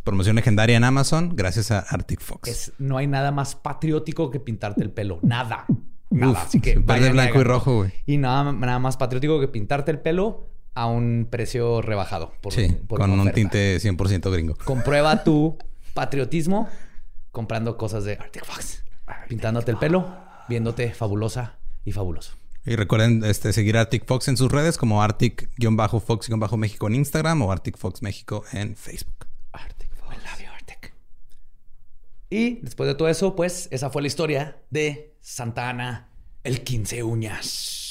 Promoción 0.04 0.36
legendaria 0.36 0.76
en 0.76 0.84
Amazon 0.84 1.34
gracias 1.34 1.72
a 1.72 1.80
Arctic 1.80 2.20
Fox. 2.20 2.48
Es, 2.48 2.72
no 2.78 2.96
hay 2.96 3.08
nada 3.08 3.32
más 3.32 3.56
patriótico 3.56 4.30
que 4.30 4.38
pintarte 4.38 4.84
el 4.84 4.92
pelo. 4.92 5.18
Nada. 5.22 5.66
Nada. 6.10 6.32
Uf, 6.32 6.38
Así 6.38 6.60
que 6.60 6.78
verde, 6.78 7.10
blanco 7.10 7.40
y 7.40 7.42
rojo, 7.42 7.76
güey. 7.78 7.92
Y 8.06 8.18
nada, 8.18 8.52
nada 8.52 8.78
más 8.78 8.96
patriótico 8.96 9.40
que 9.40 9.48
pintarte 9.48 9.90
el 9.90 9.98
pelo 9.98 10.51
a 10.74 10.86
un 10.86 11.26
precio 11.30 11.82
rebajado. 11.82 12.32
por- 12.40 12.52
Sí, 12.52 12.68
por 12.88 13.00
con 13.00 13.10
un 13.10 13.30
tinte 13.32 13.78
100% 13.80 14.30
gringo. 14.32 14.54
Comprueba 14.64 15.22
tu 15.24 15.58
patriotismo 15.94 16.68
comprando 17.30 17.76
cosas 17.76 18.04
de 18.04 18.14
Arctic 18.14 18.44
Fox. 18.44 18.84
Pintándote 19.28 19.70
el 19.70 19.78
pelo, 19.78 20.16
viéndote 20.48 20.92
fabulosa 20.94 21.58
y 21.84 21.92
fabuloso. 21.92 22.34
Y 22.64 22.76
recuerden 22.76 23.24
este, 23.24 23.52
seguir 23.52 23.76
a 23.76 23.80
Arctic 23.82 24.06
Fox 24.06 24.28
en 24.28 24.36
sus 24.36 24.50
redes 24.52 24.78
como 24.78 25.02
Arctic-Fox-México 25.02 26.86
en 26.86 26.94
Instagram 26.94 27.42
o 27.42 27.50
Arctic 27.52 27.76
Fox 27.76 28.02
México 28.02 28.44
en 28.52 28.76
Facebook. 28.76 29.26
Arctic 29.52 29.90
Fox. 29.96 30.14
I 30.16 30.18
love 30.18 30.40
you, 30.40 30.52
Arctic. 30.54 30.94
Y 32.30 32.60
después 32.62 32.86
de 32.88 32.94
todo 32.94 33.08
eso, 33.08 33.34
pues 33.34 33.68
esa 33.72 33.90
fue 33.90 34.00
la 34.02 34.08
historia 34.08 34.56
de 34.70 35.16
Santa 35.20 35.68
Ana, 35.68 36.08
el 36.44 36.62
15 36.62 37.02
uñas. 37.02 37.81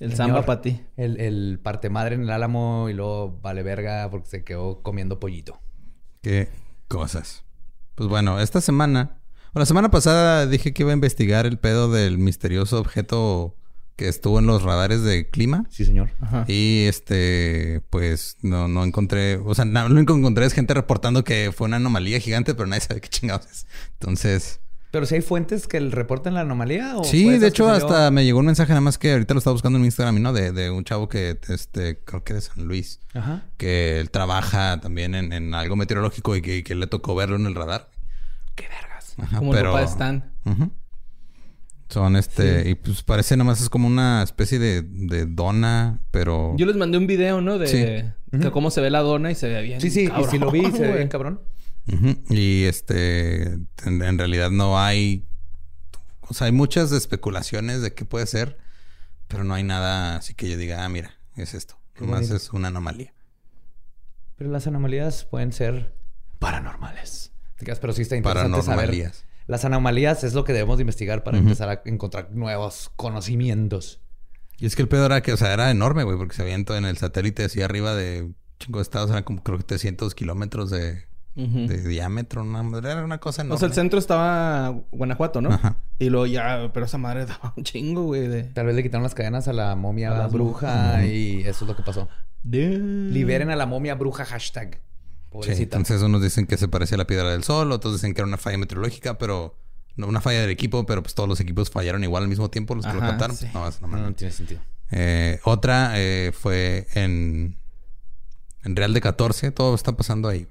El 0.00 0.10
Señor, 0.10 0.16
samba 0.16 0.46
para 0.46 0.60
ti. 0.60 0.80
El, 0.96 1.20
el 1.20 1.58
parte 1.62 1.90
madre 1.90 2.14
en 2.14 2.22
el 2.22 2.30
álamo 2.30 2.88
y 2.88 2.94
luego 2.94 3.38
vale 3.42 3.62
verga 3.62 4.08
porque 4.10 4.28
se 4.28 4.44
quedó 4.44 4.80
comiendo 4.82 5.18
pollito. 5.18 5.60
Qué 6.22 6.48
cosas. 6.88 7.44
Pues 7.94 8.08
bueno, 8.08 8.40
esta 8.40 8.60
semana... 8.60 9.20
Bueno, 9.52 9.62
la 9.62 9.66
semana 9.66 9.90
pasada 9.90 10.46
dije 10.46 10.72
que 10.72 10.82
iba 10.82 10.90
a 10.92 10.94
investigar 10.94 11.46
el 11.46 11.58
pedo 11.58 11.90
del 11.90 12.18
misterioso 12.18 12.78
objeto 12.78 13.56
que 13.96 14.06
estuvo 14.06 14.38
en 14.38 14.46
los 14.46 14.62
radares 14.62 15.02
de 15.02 15.28
clima. 15.30 15.64
Sí, 15.70 15.84
señor. 15.84 16.10
Ajá. 16.20 16.44
Y 16.46 16.84
este, 16.86 17.82
pues 17.90 18.36
no, 18.42 18.68
no 18.68 18.84
encontré, 18.84 19.38
o 19.38 19.54
sea, 19.56 19.64
na- 19.64 19.88
lo 19.88 19.94
único 19.96 20.12
que 20.14 20.20
encontré 20.20 20.44
es 20.46 20.52
gente 20.52 20.74
reportando 20.74 21.24
que 21.24 21.50
fue 21.52 21.66
una 21.66 21.78
anomalía 21.78 22.20
gigante, 22.20 22.54
pero 22.54 22.68
nadie 22.68 22.82
sabe 22.82 23.00
qué 23.00 23.08
chingados 23.08 23.46
es. 23.50 23.66
Entonces, 23.94 24.60
Pero 24.90 25.04
si 25.04 25.16
hay 25.16 25.20
fuentes 25.20 25.66
que 25.66 25.78
reporten 25.80 26.32
la 26.34 26.40
anomalía 26.40 26.96
o 26.96 27.04
Sí, 27.04 27.38
de 27.38 27.48
hecho, 27.48 27.66
salió? 27.68 27.86
hasta 27.86 28.10
me 28.10 28.24
llegó 28.24 28.38
un 28.40 28.46
mensaje, 28.46 28.70
nada 28.70 28.80
más 28.80 28.96
que 28.96 29.12
ahorita 29.12 29.34
lo 29.34 29.38
estaba 29.38 29.52
buscando 29.52 29.78
en 29.78 29.84
Instagram, 29.84 30.22
¿no? 30.22 30.32
De, 30.32 30.52
de 30.52 30.70
un 30.70 30.84
chavo 30.84 31.08
que, 31.10 31.38
este, 31.48 31.98
creo 32.04 32.24
que 32.24 32.32
de 32.34 32.40
San 32.40 32.64
Luis, 32.64 33.00
Ajá. 33.12 33.44
que 33.58 34.00
él 34.00 34.10
trabaja 34.10 34.80
también 34.80 35.14
en, 35.14 35.32
en 35.34 35.52
algo 35.54 35.76
meteorológico 35.76 36.36
y 36.36 36.40
que, 36.42 36.56
y 36.58 36.62
que 36.62 36.74
le 36.74 36.86
tocó 36.86 37.14
verlo 37.14 37.36
en 37.36 37.44
el 37.46 37.54
radar. 37.54 37.90
Qué 38.54 38.64
vergas. 38.68 39.14
Ajá, 39.18 39.38
Como 39.38 39.54
el 39.54 39.62
papá 39.64 39.80
de 39.80 39.84
Stan. 39.86 40.32
Ujú. 40.46 40.70
Son 41.90 42.16
este, 42.16 42.68
y 42.68 42.74
pues 42.74 43.02
parece 43.02 43.36
nomás 43.36 43.62
es 43.62 43.70
como 43.70 43.86
una 43.86 44.22
especie 44.22 44.58
de, 44.58 44.82
de 44.82 45.24
dona, 45.26 46.00
pero. 46.10 46.54
Yo 46.58 46.66
les 46.66 46.76
mandé 46.76 46.98
un 46.98 47.06
video, 47.06 47.40
¿no? 47.40 47.56
De, 47.58 47.66
Sí. 47.66 47.78
de 48.38 48.50
cómo 48.50 48.70
se 48.70 48.82
ve 48.82 48.90
la 48.90 49.00
dona 49.00 49.30
y 49.30 49.34
se 49.34 49.48
ve 49.48 49.62
bien. 49.62 49.80
Sí, 49.80 49.90
sí, 49.90 50.06
y 50.18 50.24
si 50.24 50.38
lo 50.38 50.50
vi, 50.50 50.70
se 50.70 50.80
ve 50.86 50.96
bien 50.96 51.08
cabrón. 51.08 51.40
Y 52.28 52.64
este, 52.64 53.54
en, 53.84 54.02
en 54.02 54.18
realidad 54.18 54.50
no 54.50 54.78
hay, 54.78 55.26
o 56.20 56.34
sea, 56.34 56.46
hay 56.46 56.52
muchas 56.52 56.92
especulaciones 56.92 57.80
de 57.80 57.94
qué 57.94 58.04
puede 58.04 58.26
ser, 58.26 58.58
pero 59.26 59.44
no 59.44 59.54
hay 59.54 59.62
nada 59.62 60.16
así 60.16 60.34
que 60.34 60.48
yo 60.50 60.56
diga, 60.56 60.84
ah, 60.84 60.88
mira, 60.88 61.18
es 61.36 61.54
esto. 61.54 61.78
Nomás 61.98 62.30
es 62.30 62.52
una 62.52 62.68
anomalía. 62.68 63.12
Pero 64.36 64.50
las 64.50 64.66
anomalías 64.66 65.24
pueden 65.24 65.52
ser 65.52 65.94
paranormales. 66.38 67.32
Pero 67.58 67.92
sí 67.92 68.02
está 68.02 68.16
interesante 68.16 68.62
saber. 68.62 69.12
Las 69.46 69.64
anomalías 69.64 70.22
es 70.24 70.34
lo 70.34 70.44
que 70.44 70.52
debemos 70.52 70.76
de 70.76 70.82
investigar 70.82 71.24
para 71.24 71.38
empezar 71.38 71.68
a 71.70 71.82
encontrar 71.86 72.30
nuevos 72.32 72.92
conocimientos. 72.96 74.00
Y 74.58 74.66
es 74.66 74.76
que 74.76 74.82
el 74.82 74.88
pedo 74.88 75.06
era 75.06 75.22
que, 75.22 75.32
o 75.32 75.36
sea, 75.36 75.52
era 75.52 75.70
enorme, 75.70 76.04
güey, 76.04 76.18
porque 76.18 76.36
se 76.36 76.42
había 76.42 76.54
en 76.54 76.84
el 76.84 76.98
satélite 76.98 77.44
así 77.44 77.62
arriba 77.62 77.94
de 77.94 78.30
chingo 78.58 78.78
de 78.78 78.82
estados, 78.82 79.10
eran 79.10 79.22
como 79.22 79.42
creo 79.42 79.56
que 79.56 79.64
300 79.64 80.14
kilómetros 80.14 80.70
de, 80.70 81.06
De 81.38 81.86
diámetro, 81.86 82.42
una 82.42 82.64
madre, 82.64 82.90
era 82.90 83.04
una 83.04 83.18
cosa 83.18 83.42
enorme. 83.42 83.54
O 83.54 83.58
sea, 83.58 83.68
el 83.68 83.74
centro 83.74 83.98
estaba 83.98 84.74
Guanajuato, 84.90 85.40
¿no? 85.40 85.50
Ajá. 85.50 85.76
Y 86.00 86.10
luego 86.10 86.26
ya, 86.26 86.70
pero 86.74 86.86
esa 86.86 86.98
madre 86.98 87.26
daba 87.26 87.54
un 87.56 87.62
chingo, 87.62 88.02
güey, 88.04 88.26
de. 88.26 88.42
Tal 88.42 88.66
vez 88.66 88.74
le 88.74 88.82
quitaron 88.82 89.04
las 89.04 89.14
cadenas 89.14 89.46
a 89.46 89.52
la 89.52 89.76
momia 89.76 90.24
A 90.24 90.26
bruja 90.26 91.04
y 91.06 91.42
eso 91.42 91.64
es 91.64 91.68
lo 91.68 91.76
que 91.76 91.82
pasó. 91.84 92.08
de... 92.42 92.78
Liberen 92.78 93.50
a 93.50 93.56
la 93.56 93.66
momia 93.66 93.94
bruja, 93.94 94.24
hashtag. 94.24 94.74
Sí, 94.74 94.80
Pobrecita. 95.30 95.76
entonces 95.76 96.02
unos 96.02 96.22
dicen 96.22 96.46
que 96.46 96.56
se 96.56 96.66
parecía 96.68 96.96
a 96.96 96.98
la 96.98 97.06
piedra 97.06 97.30
del 97.30 97.44
sol, 97.44 97.70
otros 97.70 97.92
dicen 97.92 98.14
que 98.14 98.20
era 98.22 98.26
una 98.26 98.38
falla 98.38 98.58
meteorológica, 98.58 99.18
pero 99.18 99.54
no 99.94 100.06
una 100.08 100.20
falla 100.20 100.40
del 100.40 100.50
equipo, 100.50 100.86
pero 100.86 101.02
pues 101.02 101.14
todos 101.14 101.28
los 101.28 101.38
equipos 101.38 101.70
fallaron 101.70 102.02
igual 102.02 102.22
al 102.24 102.28
mismo 102.28 102.50
tiempo, 102.50 102.74
los 102.74 102.86
que 102.86 102.94
lo 102.94 103.00
captaron. 103.00 103.36
sí. 103.36 103.46
No, 103.54 103.68
es 103.68 103.78
una 103.80 103.96
no, 103.98 104.02
no 104.08 104.14
tiene 104.14 104.32
sentido. 104.32 104.60
Eh, 104.90 105.38
otra 105.44 105.92
eh, 105.96 106.32
fue 106.32 106.86
en, 106.94 107.56
en 108.64 108.74
Real 108.76 108.94
de 108.94 109.00
14, 109.00 109.50
todo 109.52 109.74
está 109.74 109.92
pasando 109.96 110.28
ahí. 110.28 110.46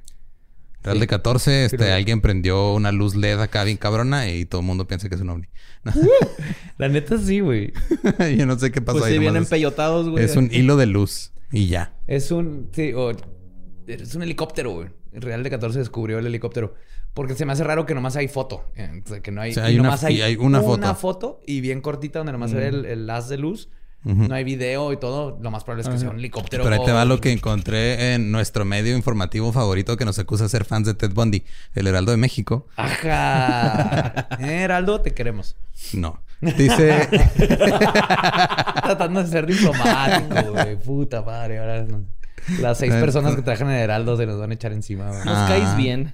Real 0.84 0.98
Sí. 0.98 1.02
de 1.02 1.08
14, 1.08 1.66
este, 1.66 1.92
alguien 1.92 2.22
prendió 2.22 2.74
una 2.74 2.92
luz 2.92 3.16
LED 3.16 3.40
acá 3.42 3.64
bien 3.64 3.78
cabrona 3.78 4.30
y 4.30 4.46
todo 4.46 4.62
el 4.62 4.68
mundo 4.68 4.88
piensa 4.88 5.10
que 5.10 5.16
es 5.16 5.22
un 5.22 5.30
ovni. 5.30 5.48
La 6.78 6.88
neta 6.90 7.18
sí, 7.18 7.40
güey. 7.40 7.74
Yo 8.38 8.46
no 8.46 8.58
sé 8.58 8.72
qué 8.72 8.82
pasó 8.82 9.00
Pues 9.00 9.12
ahí. 9.12 9.20
nomás 9.20 9.36
es- 9.36 9.42
empellotados, 9.48 10.10
güey. 10.10 10.24
es 10.24 10.36
un 10.36 10.50
hilo 10.52 10.78
de 10.78 10.86
luz 10.86 11.34
y 11.52 11.68
ya. 11.68 11.96
Es 12.08 12.32
un... 12.32 12.70
Sí, 12.74 12.94
o- 12.94 13.12
es 13.88 14.16
un 14.16 14.24
helicóptero, 14.24 14.72
güey. 14.72 14.90
Real 15.14 15.44
de 15.44 15.50
14 15.50 15.80
descubrió 15.80 16.20
el 16.20 16.28
helicóptero. 16.28 16.76
Porque 17.14 17.34
se 17.34 17.46
me 17.46 17.54
hace 17.54 17.64
raro 17.64 17.86
que 17.86 17.96
nomás 17.96 18.16
hay 18.16 18.28
foto. 18.28 18.72
eh, 18.76 19.02
que 19.24 19.32
no 19.32 19.42
hay... 19.42 19.52
O 19.52 19.54
sea, 19.56 19.66
hay 19.66 19.76
y 19.76 19.80
una- 19.80 19.90
nomás 19.90 20.04
y 20.10 20.22
hay 20.22 20.36
una 20.36 20.62
foto. 20.62 20.96
foto 20.96 21.40
y 21.48 21.62
bien 21.62 21.82
cortita 21.82 22.20
donde 22.20 22.32
nomás 22.34 22.52
se 22.52 22.58
ve 22.58 22.68
el, 22.68 22.86
el 22.86 23.10
haz 23.10 23.28
de 23.30 23.38
luz. 23.38 23.70
No 24.04 24.34
hay 24.36 24.44
video 24.46 24.94
y 24.94 24.98
todo. 24.98 25.38
Lo 25.42 25.52
más 25.52 25.64
probable 25.66 25.82
es 25.84 25.90
que 25.90 25.98
sea 26.00 26.10
un 26.10 26.20
helicóptero. 26.20 26.64
Pero 26.64 26.76
ahí 26.76 26.86
te 26.86 26.92
va 26.94 27.04
lo 27.04 27.20
que 27.20 27.32
encontré 27.34 28.14
en 28.14 28.32
nuestro 28.32 28.64
medio 28.64 28.96
informativo 28.96 29.52
favorito 29.52 29.98
que 29.98 30.06
nos 30.06 30.18
acusa 30.18 30.44
de 30.46 30.50
ser 30.50 30.64
fans 30.64 30.88
de 30.88 30.94
Ted 30.94 31.12
Bundy, 31.14 31.44
el 31.76 31.88
Heraldo 31.88 32.12
de 32.12 32.18
México. 32.18 32.68
Ajá. 32.78 34.28
Eh, 34.40 34.62
Heraldo, 34.62 35.02
te 35.02 35.14
queremos. 35.14 35.56
No. 35.94 36.22
Dice... 36.42 37.08
Tratando 38.84 39.24
de 39.24 39.28
ser 39.30 39.46
diplomático, 39.46 40.52
güey. 40.54 40.76
Puta 40.80 41.22
madre. 41.22 41.60
Ahora 41.60 41.84
no- 41.84 42.04
las 42.62 42.78
seis 42.78 42.94
personas 42.94 43.32
que 43.32 43.42
pues- 43.42 43.46
trabajan 43.58 43.70
en 43.76 43.82
Heraldo 43.82 44.16
se 44.16 44.26
nos 44.26 44.40
van 44.40 44.52
a 44.52 44.54
echar 44.54 44.72
encima, 44.72 45.08
güey. 45.10 45.26
Nos 45.26 45.36
Ah. 45.38 45.46
caes 45.50 45.76
bien. 45.76 46.14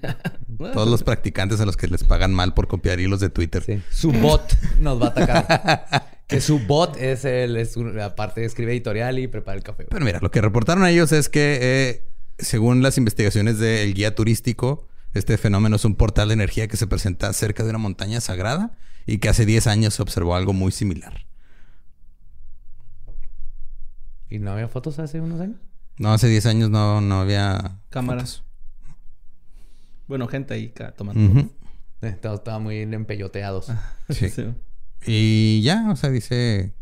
Todos 0.73 0.87
los 0.89 1.03
practicantes 1.03 1.59
a 1.61 1.65
los 1.65 1.77
que 1.77 1.87
les 1.87 2.03
pagan 2.03 2.33
mal 2.33 2.53
por 2.53 2.67
copiar 2.67 2.99
hilos 2.99 3.19
de 3.19 3.29
Twitter. 3.29 3.61
Sí. 3.63 3.81
Su 3.91 4.11
bot 4.11 4.57
nos 4.79 4.99
va 5.01 5.07
a 5.07 5.09
atacar. 5.09 6.05
Que 6.33 6.41
su 6.41 6.59
bot 6.59 6.97
es 6.97 7.25
el, 7.25 7.57
es 7.57 7.77
un- 7.77 7.99
aparte 7.99 8.43
escribe 8.45 8.71
editorial 8.73 9.19
y 9.19 9.27
prepara 9.27 9.57
el 9.57 9.63
café. 9.63 9.83
güey. 9.83 9.89
Pero 9.91 10.05
mira, 10.05 10.19
lo 10.21 10.31
que 10.31 10.41
reportaron 10.41 10.85
ellos 10.85 11.11
es 11.11 11.29
que, 11.29 11.59
eh, 11.61 12.03
según 12.39 12.81
las 12.81 12.97
investigaciones 12.97 13.59
del 13.59 13.93
guía 13.93 14.15
turístico, 14.15 14.87
este 15.13 15.37
fenómeno 15.37 15.75
es 15.75 15.85
un 15.85 15.95
portal 15.95 16.29
de 16.29 16.33
energía 16.33 16.67
que 16.67 16.77
se 16.77 16.87
presenta 16.87 17.31
cerca 17.33 17.63
de 17.63 17.69
una 17.69 17.77
montaña 17.79 18.19
sagrada 18.21 18.75
y 19.05 19.19
que 19.19 19.29
hace 19.29 19.45
10 19.45 19.67
años 19.67 19.93
se 19.93 20.01
observó 20.01 20.35
algo 20.35 20.53
muy 20.53 20.71
similar. 20.71 21.25
¿Y 24.29 24.39
no 24.39 24.51
había 24.51 24.67
fotos 24.67 24.97
hace 24.99 25.21
unos 25.21 25.39
años? 25.39 25.57
No, 25.97 26.11
hace 26.11 26.27
10 26.27 26.45
años 26.47 26.69
no, 26.69 27.01
no 27.01 27.21
había 27.21 27.79
Cámaras. 27.89 28.43
Bueno, 30.07 30.27
gente 30.27 30.53
ahí 30.55 30.73
tomando. 30.97 31.49
Todos 32.21 32.39
estaban 32.39 32.63
muy 32.63 32.79
empelloteados. 32.81 33.71
Sí. 34.09 34.29
Sí. 34.29 34.45
Y 35.05 35.61
ya, 35.63 35.89
o 35.91 35.95
sea, 35.95 36.09
dice... 36.09 36.73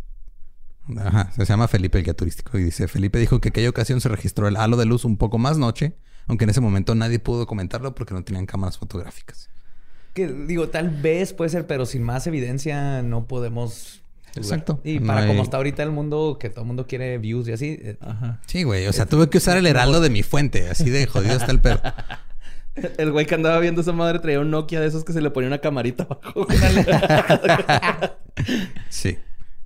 Ajá, 0.98 1.32
se 1.32 1.46
llama 1.46 1.68
Felipe 1.68 2.00
el 2.00 2.04
guía 2.04 2.14
turístico. 2.14 2.58
Y 2.58 2.64
dice, 2.64 2.88
Felipe 2.88 3.18
dijo 3.20 3.40
que 3.40 3.50
aquella 3.50 3.70
ocasión 3.70 4.02
se 4.02 4.10
registró 4.10 4.48
el 4.48 4.58
halo 4.58 4.76
de 4.78 4.86
luz 4.86 5.06
un 5.06 5.16
poco 5.18 5.38
más 5.38 5.58
noche, 5.58 5.96
aunque 6.28 6.44
en 6.44 6.50
ese 6.50 6.60
momento 6.60 6.96
nadie 6.96 7.20
pudo 7.20 7.40
documentarlo 7.40 7.96
porque 7.96 8.14
no 8.14 8.24
tenían 8.24 8.46
cámaras 8.46 8.78
fotográficas. 8.78 9.50
Que 10.14 10.28
digo, 10.28 10.68
tal 10.70 10.90
vez 10.90 11.34
puede 11.34 11.50
ser, 11.50 11.68
pero 11.68 11.86
sin 11.86 12.04
más 12.04 12.28
evidencia 12.28 13.02
no 13.04 13.26
podemos. 13.28 14.02
Exacto. 14.36 14.82
Y 14.84 15.00
No 15.00 15.08
para 15.08 15.22
hay- 15.22 15.28
como 15.28 15.44
está 15.44 15.58
ahorita 15.58 15.84
el 15.84 15.92
mundo, 15.92 16.38
que 16.40 16.50
todo 16.50 16.62
el 16.62 16.68
mundo 16.68 16.88
quiere 16.88 17.18
views 17.18 17.48
y 17.48 17.52
así. 17.54 17.78
eh, 17.82 17.98
Ajá. 18.02 18.42
Sí, 18.48 18.64
güey. 18.64 18.88
O 18.88 18.94
sea, 18.94 19.06
tuve 19.06 19.30
que 19.30 19.38
usar 19.38 19.58
el 19.58 19.68
heraldo 19.68 20.02
de 20.02 20.10
mi 20.10 20.24
fuente. 20.24 20.70
Así 20.70 20.90
de 20.90 21.06
jodido 21.08 21.36
está 21.38 21.52
el 21.52 21.62
pedo. 21.62 21.80
El 22.98 23.12
güey 23.12 23.26
que 23.26 23.36
andaba 23.36 23.60
viendo 23.60 23.82
esa 23.82 23.92
madre 23.92 24.20
traía 24.20 24.40
un 24.40 24.50
Nokia 24.52 24.80
de 24.80 24.88
esos 24.88 25.04
que 25.04 25.12
se 25.14 25.22
le 25.22 25.30
ponía 25.32 25.48
una 25.48 25.60
camarita 25.60 26.04
abajo. 26.04 26.48
Sí. 28.90 29.18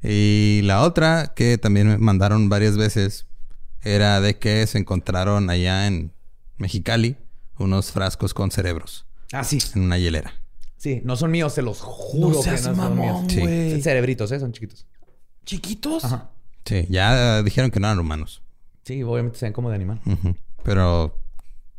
Y 0.01 0.61
la 0.63 0.81
otra 0.83 1.33
que 1.35 1.57
también 1.57 1.87
me 1.87 1.97
mandaron 1.97 2.49
varias 2.49 2.77
veces 2.77 3.25
era 3.83 4.21
de 4.21 4.37
que 4.37 4.65
se 4.67 4.77
encontraron 4.77 5.49
allá 5.49 5.87
en 5.87 6.13
Mexicali 6.57 7.17
unos 7.57 7.91
frascos 7.91 8.33
con 8.33 8.51
cerebros 8.51 9.05
Ah, 9.31 9.43
sí. 9.43 9.59
en 9.75 9.81
una 9.83 9.97
hielera. 9.97 10.33
Sí, 10.77 11.01
no 11.03 11.15
son 11.15 11.31
míos, 11.31 11.53
se 11.53 11.61
los 11.61 11.81
juro 11.81 12.41
que 12.41 12.51
no 12.51 12.57
son 12.57 12.99
míos. 12.99 13.21
Sí. 13.29 13.71
Son 13.71 13.81
Cerebritos, 13.81 14.31
¿eh? 14.31 14.39
Son 14.39 14.51
chiquitos. 14.51 14.85
¿Chiquitos? 15.45 16.05
Ajá. 16.05 16.29
Sí, 16.65 16.85
ya 16.89 17.41
dijeron 17.43 17.71
que 17.71 17.79
no 17.79 17.87
eran 17.87 17.99
humanos. 17.99 18.41
Sí, 18.83 19.01
obviamente 19.03 19.39
se 19.39 19.45
ven 19.45 19.53
como 19.53 19.69
de 19.69 19.75
animal. 19.75 20.01
Pero, 20.63 21.17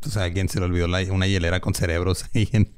o 0.06 0.10
sea, 0.10 0.22
a 0.22 0.24
alguien 0.26 0.48
se 0.48 0.58
le 0.60 0.66
olvidó 0.66 0.86
la- 0.88 1.02
una 1.12 1.26
hielera 1.26 1.60
con 1.60 1.74
cerebros 1.74 2.24
ahí 2.34 2.48
en... 2.52 2.74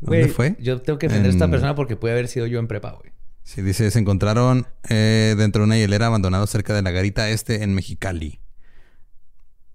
¿Dónde 0.00 0.28
fue? 0.28 0.56
Yo 0.60 0.80
tengo 0.80 0.98
que 0.98 1.08
defender 1.08 1.30
a 1.30 1.32
esta 1.34 1.50
persona 1.50 1.74
porque 1.74 1.96
puede 1.96 2.12
haber 2.14 2.28
sido 2.28 2.46
yo 2.46 2.58
en 2.58 2.66
prepa, 2.68 2.92
güey. 2.92 3.12
Sí, 3.42 3.62
dice, 3.62 3.90
se 3.90 3.98
encontraron 3.98 4.66
eh, 4.88 5.34
dentro 5.36 5.62
de 5.62 5.66
una 5.66 5.76
hielera 5.76 6.06
abandonado 6.06 6.46
cerca 6.46 6.74
de 6.74 6.82
la 6.82 6.90
garita 6.90 7.28
este 7.30 7.62
en 7.64 7.74
Mexicali. 7.74 8.40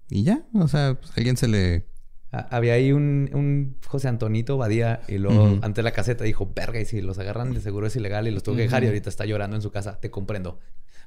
Y 0.08 0.22
ya, 0.22 0.46
o 0.54 0.68
sea, 0.68 0.94
pues, 1.00 1.12
alguien 1.16 1.36
se 1.36 1.48
le... 1.48 1.86
Ah, 2.32 2.46
Había 2.50 2.74
ahí 2.74 2.92
un, 2.92 3.28
un 3.32 3.76
José 3.86 4.08
Antonito 4.08 4.56
Badía 4.56 5.00
y 5.08 5.18
luego 5.18 5.56
de 5.56 5.82
la 5.82 5.92
caseta 5.92 6.24
dijo, 6.24 6.52
verga, 6.54 6.80
y 6.80 6.84
si 6.84 7.00
los 7.00 7.18
agarran 7.18 7.52
de 7.54 7.60
seguro 7.60 7.86
es 7.86 7.96
ilegal 7.96 8.26
y 8.28 8.30
los 8.30 8.42
tuvo 8.42 8.56
que 8.56 8.62
dejar 8.62 8.82
y 8.84 8.86
ahorita 8.86 9.08
está 9.08 9.26
llorando 9.26 9.56
en 9.56 9.62
su 9.62 9.70
casa. 9.70 9.98
Te 10.00 10.10
comprendo. 10.10 10.58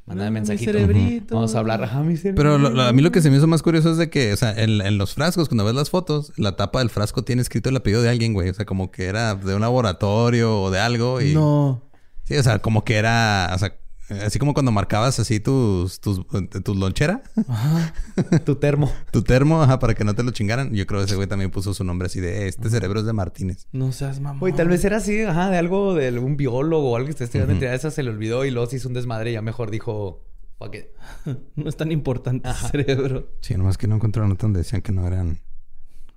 Manda 0.09 0.25
Ah, 0.25 0.29
mi 0.29 0.33
mensajito. 0.33 0.71
cerebrito. 0.71 1.35
Vamos 1.35 1.55
a 1.55 1.59
hablar. 1.59 1.83
Ajá, 1.83 2.01
mi 2.01 2.15
Pero 2.17 2.57
lo- 2.57 2.69
lo- 2.71 2.81
a 2.81 2.91
mí 2.91 3.01
lo 3.01 3.11
que 3.11 3.21
se 3.21 3.29
me 3.29 3.37
hizo 3.37 3.47
más 3.47 3.61
curioso 3.61 3.91
es 3.91 3.97
de 3.97 4.09
que, 4.09 4.33
o 4.33 4.37
sea, 4.37 4.51
en, 4.51 4.81
en 4.81 4.97
los 4.97 5.13
frascos, 5.13 5.47
cuando 5.47 5.63
ves 5.65 5.75
las 5.75 5.89
fotos, 5.91 6.33
la 6.35 6.55
tapa 6.55 6.79
del 6.79 6.89
frasco 6.89 7.23
tiene 7.23 7.41
escrito 7.43 7.69
el 7.69 7.77
apellido 7.77 8.01
de 8.01 8.09
alguien, 8.09 8.33
güey. 8.33 8.49
O 8.49 8.53
sea, 8.53 8.65
como 8.65 8.91
que 8.91 9.05
era 9.05 9.35
de 9.35 9.53
un 9.55 9.61
laboratorio 9.61 10.61
o 10.61 10.71
de 10.71 10.79
algo. 10.79 11.21
Y... 11.21 11.33
No. 11.33 11.83
Sí, 12.25 12.35
o 12.35 12.43
sea, 12.43 12.59
como 12.59 12.83
que 12.83 12.95
era... 12.97 13.49
O 13.55 13.57
sea, 13.59 13.75
así 14.09 14.39
como 14.39 14.53
cuando 14.53 14.71
marcabas 14.71 15.19
así 15.19 15.39
tus... 15.39 15.99
tus, 15.99 16.21
tus 16.63 16.75
lonchera, 16.77 17.23
Tu 18.45 18.55
termo. 18.55 18.91
tu 19.11 19.21
termo, 19.23 19.61
ajá, 19.61 19.79
para 19.79 19.93
que 19.95 20.03
no 20.03 20.13
te 20.15 20.23
lo 20.23 20.31
chingaran. 20.31 20.73
Yo 20.73 20.85
creo 20.87 20.99
que 21.01 21.05
ese 21.05 21.15
güey 21.15 21.27
también 21.27 21.51
puso 21.51 21.73
su 21.73 21.83
nombre 21.83 22.07
así 22.07 22.19
de... 22.19 22.47
Este 22.47 22.69
cerebro 22.69 22.99
es 22.99 23.05
de 23.05 23.13
Martínez. 23.13 23.67
No 23.71 23.91
seas 23.91 24.19
mamón. 24.19 24.39
Güey, 24.39 24.53
tal 24.53 24.67
vez 24.67 24.83
era 24.85 24.97
así, 24.97 25.21
ajá, 25.21 25.49
de 25.49 25.57
algo 25.57 25.93
de 25.93 26.17
un 26.19 26.37
biólogo 26.37 26.91
o 26.91 26.95
algo 26.95 27.05
que 27.05 27.11
esté 27.11 27.23
estudiando 27.25 27.53
mentira 27.53 27.73
esa 27.73 27.91
se 27.91 28.03
le 28.03 28.09
olvidó 28.09 28.45
y 28.45 28.51
luego 28.51 28.69
se 28.69 28.77
hizo 28.77 28.87
un 28.87 28.93
desmadre 28.93 29.31
y 29.31 29.33
ya 29.33 29.41
mejor 29.41 29.71
dijo, 29.71 30.23
fuck 30.57 30.75
it. 30.75 30.85
No 31.55 31.69
es 31.69 31.77
tan 31.77 31.91
importante 31.91 32.49
el 32.49 32.55
cerebro. 32.55 33.27
Sí, 33.41 33.55
nomás 33.55 33.77
que 33.77 33.87
no 33.87 33.95
encontré 33.95 34.21
la 34.21 34.27
nota 34.27 34.43
donde 34.43 34.59
decían 34.59 34.81
que 34.81 34.91
no 34.91 35.05
eran... 35.07 35.39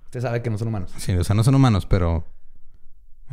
Usted 0.05 0.21
sabe 0.21 0.41
que 0.41 0.49
no 0.49 0.57
son 0.57 0.67
humanos. 0.67 0.91
Sí, 0.97 1.11
o 1.13 1.23
sea, 1.23 1.35
no 1.35 1.43
son 1.43 1.55
humanos, 1.55 1.85
pero... 1.85 2.25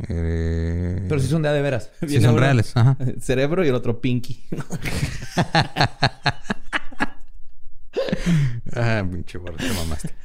eh, 0.07 1.05
Pero 1.07 1.21
sí 1.21 1.27
son 1.27 1.41
de 1.41 1.49
a 1.49 1.53
de 1.53 1.61
veras. 1.61 1.91
sí 1.99 2.05
Viene 2.07 2.25
son 2.25 2.37
reales, 2.37 2.75
ajá. 2.75 2.97
Cerebro 3.19 3.63
y 3.65 3.69
el 3.69 3.75
otro 3.75 4.01
Pinky. 4.01 4.43
Ah, 8.73 9.05
pinche 9.09 9.37
borra, 9.37 9.57
te 9.57 9.73
mamaste. 9.73 10.15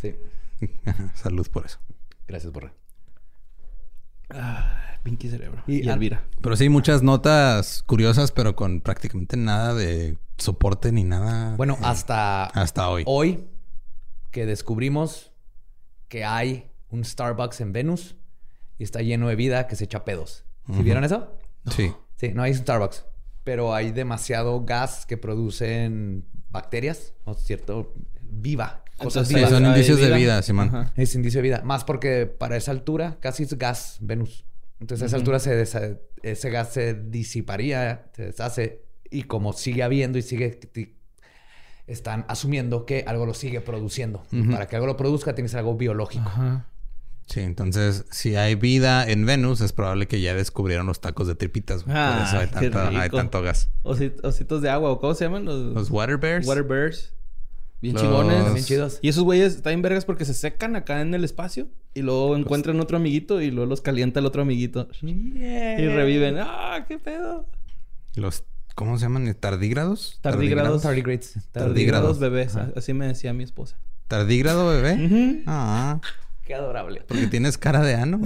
Sí. 0.00 0.14
Salud 1.14 1.46
por 1.48 1.66
eso. 1.66 1.78
Gracias, 2.28 2.52
Borre. 2.52 2.72
Pinky 5.02 5.28
Cerebro. 5.28 5.64
Y 5.66 5.84
Y, 5.84 5.88
Elvira. 5.88 6.24
Pero 6.40 6.56
sí, 6.56 6.68
muchas 6.68 7.02
notas 7.02 7.82
curiosas, 7.86 8.30
pero 8.30 8.54
con 8.54 8.80
prácticamente 8.80 9.36
nada 9.36 9.74
de 9.74 10.16
soporte 10.38 10.92
ni 10.92 11.04
nada. 11.04 11.56
Bueno, 11.56 11.74
eh, 11.74 11.82
hasta, 11.82 12.44
hasta 12.44 12.88
hoy. 12.88 13.02
hoy 13.06 13.44
que 14.30 14.46
descubrimos 14.46 15.32
que 16.08 16.24
hay 16.24 16.70
un 16.90 17.04
Starbucks 17.04 17.60
en 17.60 17.72
Venus 17.72 18.16
y 18.80 18.84
está 18.84 19.02
lleno 19.02 19.28
de 19.28 19.36
vida 19.36 19.66
que 19.66 19.76
se 19.76 19.84
echa 19.84 20.04
pedos. 20.06 20.44
¿Sí 20.74 20.82
vieron 20.82 21.04
eso? 21.04 21.36
Sí. 21.76 21.92
Sí, 22.16 22.32
no 22.32 22.42
hay 22.42 22.54
Starbucks, 22.54 23.04
pero 23.44 23.74
hay 23.74 23.92
demasiado 23.92 24.64
gas 24.64 25.04
que 25.04 25.16
producen 25.18 26.24
bacterias, 26.48 27.12
o 27.24 27.34
cierto, 27.34 27.92
viva, 28.22 28.82
cosas 28.96 29.28
Sí, 29.28 29.34
vivas. 29.34 29.50
son 29.50 29.64
hay 29.64 29.70
indicios 29.72 30.00
de 30.00 30.10
vida, 30.16 30.40
Simón. 30.42 30.68
Ajá. 30.68 30.92
Es 30.96 31.14
indicio 31.14 31.38
de 31.38 31.42
vida. 31.42 31.62
Más 31.62 31.84
porque 31.84 32.24
para 32.26 32.56
esa 32.56 32.70
altura 32.70 33.18
casi 33.20 33.42
es 33.42 33.58
gas 33.58 33.98
Venus. 34.00 34.46
Entonces 34.80 35.02
a 35.02 35.06
esa 35.08 35.16
altura 35.16 35.38
se 35.40 35.62
desa- 35.62 35.98
ese 36.22 36.48
gas 36.50 36.72
se 36.72 36.94
disiparía, 36.94 38.06
se 38.16 38.26
deshace. 38.26 38.82
Y 39.10 39.24
como 39.24 39.52
sigue 39.52 39.82
habiendo 39.82 40.16
y 40.18 40.22
sigue... 40.22 40.58
Están 41.86 42.24
asumiendo 42.28 42.86
que 42.86 43.04
algo 43.06 43.26
lo 43.26 43.34
sigue 43.34 43.60
produciendo. 43.60 44.22
Para 44.50 44.68
que 44.68 44.76
algo 44.76 44.86
lo 44.86 44.96
produzca 44.96 45.34
tiene 45.34 45.46
que 45.46 45.50
ser 45.50 45.58
algo 45.58 45.74
biológico. 45.76 46.24
Ajá. 46.28 46.66
Sí, 47.30 47.40
entonces, 47.40 48.04
si 48.10 48.34
hay 48.34 48.56
vida 48.56 49.08
en 49.08 49.24
Venus, 49.24 49.60
es 49.60 49.72
probable 49.72 50.08
que 50.08 50.20
ya 50.20 50.34
descubrieron 50.34 50.86
los 50.86 51.00
tacos 51.00 51.28
de 51.28 51.36
tripitas. 51.36 51.84
güey. 51.84 51.94
Por 51.94 52.02
Ah, 52.04 52.24
eso 52.26 52.38
hay 52.38 52.46
qué 52.48 52.70
tanto, 52.70 52.98
hay 52.98 53.08
tanto 53.10 53.40
gas. 53.42 53.68
Osit- 53.84 54.18
ositos 54.24 54.62
de 54.62 54.68
agua, 54.70 54.90
¿o 54.90 54.98
cómo 55.00 55.14
se 55.14 55.24
llaman? 55.26 55.44
Los, 55.44 55.72
Los 55.74 55.90
water 55.90 56.16
bears. 56.18 56.46
Water 56.46 56.64
Bears. 56.64 57.12
Bien 57.80 57.94
Los- 57.94 58.02
chingones. 58.02 58.52
Bien 58.52 58.64
chidos. 58.66 58.98
Y 59.00 59.08
esos 59.10 59.22
güeyes 59.22 59.54
están 59.54 59.74
en 59.74 59.82
vergas 59.82 60.04
porque 60.04 60.24
se 60.24 60.34
secan 60.34 60.74
acá 60.76 61.00
en 61.02 61.14
el 61.14 61.22
espacio 61.24 61.68
y 61.94 62.02
luego 62.02 62.36
encuentran 62.36 62.78
otro 62.80 62.96
amiguito 62.96 63.40
y 63.40 63.50
luego 63.52 63.68
los 63.70 63.80
calienta 63.80 64.18
el 64.20 64.26
otro 64.26 64.42
amiguito. 64.42 64.88
Y 65.00 65.86
reviven. 65.86 66.36
¡Ah, 66.40 66.84
qué 66.88 66.98
pedo! 66.98 67.46
Los, 68.16 68.42
¿cómo 68.74 68.98
se 68.98 69.04
llaman? 69.04 69.32
¿Tardígrados? 69.38 70.18
Tardígrados. 70.20 70.82
Tardígrados 70.82 71.42
Tardígrados. 71.52 72.18
bebés. 72.18 72.56
Ajá. 72.56 72.70
Así 72.76 72.92
me 72.92 73.06
decía 73.06 73.32
mi 73.32 73.44
esposa. 73.44 73.76
¿Tardígrado, 74.08 74.68
bebé? 74.68 75.44
Ah, 75.46 76.00
Qué 76.50 76.54
adorable. 76.56 77.04
porque 77.06 77.28
tienes 77.28 77.56
cara 77.58 77.80
de 77.80 77.94
ano. 77.94 78.20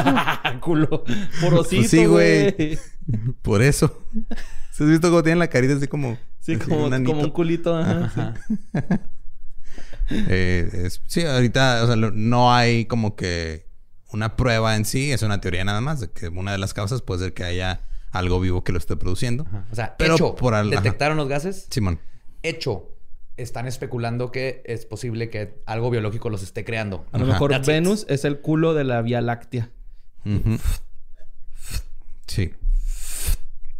Culo. 0.60 1.04
Porosito, 1.40 1.76
Pues 1.82 1.90
sí, 1.90 2.06
güey. 2.06 2.76
Por 3.40 3.62
eso. 3.62 4.02
¿Has 4.72 4.80
visto 4.88 5.10
cómo 5.10 5.22
tienen 5.22 5.38
la 5.38 5.46
carita 5.46 5.74
así 5.74 5.86
como... 5.86 6.18
Sí, 6.40 6.54
así, 6.54 6.68
como, 6.68 6.86
un 6.86 7.04
como 7.04 7.20
un 7.22 7.30
culito. 7.30 7.76
Ajá. 7.76 8.04
Ajá. 8.06 8.34
Eh, 10.10 10.68
es- 10.86 11.00
sí, 11.06 11.22
ahorita, 11.22 11.84
o 11.84 11.86
sea, 11.86 11.94
no 11.96 12.52
hay 12.52 12.84
como 12.86 13.14
que 13.16 13.66
una 14.12 14.36
prueba 14.36 14.74
en 14.76 14.84
sí, 14.84 15.12
es 15.12 15.22
una 15.22 15.40
teoría 15.40 15.64
nada 15.64 15.80
más, 15.80 16.00
de 16.00 16.10
que 16.10 16.28
una 16.28 16.50
de 16.52 16.58
las 16.58 16.74
causas 16.74 17.00
puede 17.00 17.20
ser 17.20 17.34
que 17.34 17.44
haya 17.44 17.86
algo 18.10 18.40
vivo 18.40 18.62
que 18.64 18.72
lo 18.72 18.78
esté 18.78 18.96
produciendo. 18.96 19.44
Ajá. 19.48 19.66
O 19.70 19.74
sea, 19.74 19.96
Pero 19.96 20.14
hecho, 20.16 20.34
por 20.34 20.54
al- 20.54 20.68
detectaron 20.70 21.16
los 21.16 21.28
gases. 21.28 21.66
Simón. 21.70 22.00
Hecho, 22.42 22.91
están 23.42 23.66
especulando 23.66 24.30
que 24.30 24.62
es 24.64 24.86
posible 24.86 25.30
que 25.30 25.60
algo 25.66 25.90
biológico 25.90 26.30
los 26.30 26.42
esté 26.42 26.64
creando. 26.64 27.06
A 27.12 27.18
lo 27.18 27.24
Ajá. 27.24 27.32
mejor 27.34 27.50
That's 27.50 27.68
it. 27.68 27.74
Venus 27.74 28.06
es 28.08 28.24
el 28.24 28.40
culo 28.40 28.74
de 28.74 28.84
la 28.84 29.02
Vía 29.02 29.20
Láctea. 29.20 29.70
Sí. 32.26 32.52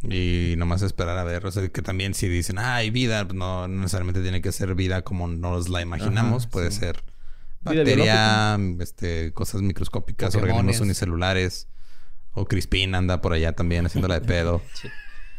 Y 0.03 0.55
nomás 0.57 0.83
esperar 0.83 1.17
a 1.17 1.25
ver, 1.25 1.47
o 1.47 1.53
sea, 1.53 1.69
que 1.69 1.81
también 1.81 2.15
si 2.15 2.29
dicen, 2.29 2.59
ah, 2.59 2.77
hay 2.77 2.91
vida, 2.91 3.25
pues 3.25 3.37
no, 3.39 3.69
no 3.69 3.83
necesariamente 3.83 4.21
tiene 4.21 4.43
que 4.43 4.51
ser 4.51 4.75
vida 4.75 5.03
como 5.03 5.29
nos 5.29 5.69
la 5.69 5.81
imaginamos, 5.81 6.45
Ajá, 6.45 6.51
puede 6.51 6.71
sí. 6.73 6.81
ser 6.81 7.05
bacteria, 7.61 8.59
este, 8.81 9.33
cosas 9.33 9.63
microscópicas, 9.63 10.35
Pokémones. 10.35 10.57
organismos 10.57 10.81
unicelulares, 10.81 11.69
o 12.33 12.47
Crispin 12.47 12.97
anda 12.97 13.21
por 13.21 13.33
allá 13.33 13.53
también 13.53 13.87
haciéndola 13.87 14.19
de 14.19 14.27
pedo. 14.27 14.61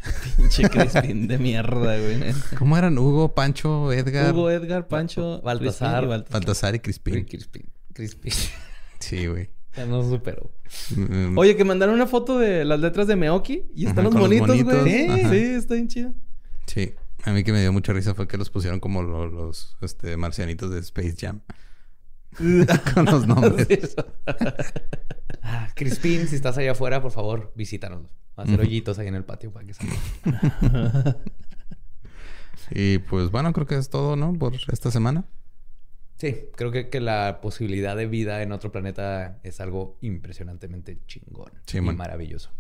Pinche 0.38 0.70
Crispin 0.70 1.28
de 1.28 1.38
mierda, 1.38 1.98
güey. 1.98 2.34
¿Cómo 2.58 2.78
eran? 2.78 2.98
Hugo, 2.98 3.34
Pancho, 3.34 3.92
Edgar, 3.94 4.34
Hugo, 4.34 4.50
Edgar, 4.50 4.88
Pancho, 4.88 5.42
Baltasar. 5.42 5.90
Crispin 6.02 6.10
Baltasar. 6.10 6.34
Baltasar 6.34 6.76
y 6.76 6.80
Crispin. 6.80 7.26
Crispy. 7.26 7.66
Crispy. 7.94 8.30
Sí, 9.00 9.28
güey. 9.28 9.50
ya 9.76 9.86
no 9.86 10.04
supero. 10.08 10.52
Mm, 10.96 11.38
Oye, 11.38 11.56
que 11.56 11.64
mandaron 11.64 11.96
una 11.96 12.08
foto 12.08 12.38
de 12.40 12.66
las 12.66 12.80
letras 12.80 13.08
de 13.08 13.16
Meoki 13.16 13.66
y 13.76 13.86
están 13.86 14.06
Ajá, 14.06 14.06
los 14.06 14.14
los 14.14 14.22
bonitos, 14.24 14.48
monitos. 14.50 14.82
güey. 14.82 15.08
Ajá. 15.08 15.30
Sí, 15.30 15.38
está 15.38 15.74
bien 15.76 15.88
chido. 15.88 16.14
Sí. 16.68 16.94
A 17.26 17.32
mí 17.32 17.44
que 17.44 17.52
me 17.54 17.62
dio 17.62 17.72
mucha 17.72 17.94
risa 17.94 18.14
fue 18.16 18.28
que 18.28 18.38
los 18.38 18.50
pusieron 18.50 18.80
como 18.82 19.02
lo- 19.02 19.28
los, 19.28 19.78
este, 19.82 20.18
marcianitos 20.18 20.72
de 20.72 20.80
Space 20.80 21.16
Jam. 21.20 21.40
Con 22.94 23.06
los 23.06 23.28
nombres. 23.28 23.96
Ah, 25.42 25.68
Crispin, 25.76 26.28
si 26.28 26.36
estás 26.36 26.58
allá 26.58 26.72
afuera, 26.72 27.02
por 27.02 27.12
favor, 27.12 27.52
visítanos. 27.56 28.12
Va 28.38 28.44
a 28.44 28.46
hacer 28.46 28.60
hoyitos 28.60 28.98
ahí 29.00 29.08
en 29.08 29.16
el 29.16 29.24
patio 29.26 29.52
para 29.52 29.66
que 29.66 29.74
salga. 29.74 31.18
Y 32.72 33.00
pues 33.00 33.30
bueno, 33.30 33.52
creo 33.54 33.68
que 33.68 33.76
es 33.76 33.90
todo, 33.90 34.16
¿no? 34.16 34.34
Por 34.34 34.54
esta 34.72 34.90
semana. 34.90 35.26
Sí, 36.18 36.46
creo 36.56 36.72
que, 36.72 36.90
que 36.90 37.02
la 37.02 37.40
posibilidad 37.42 37.96
de 37.96 38.08
vida 38.08 38.42
en 38.42 38.52
otro 38.52 38.72
planeta 38.72 39.40
es 39.44 39.60
algo 39.60 39.98
impresionantemente 40.02 41.00
chingón 41.06 41.52
Sí, 41.66 41.80
y 41.80 41.82
man. 41.82 41.98
maravilloso. 41.98 42.52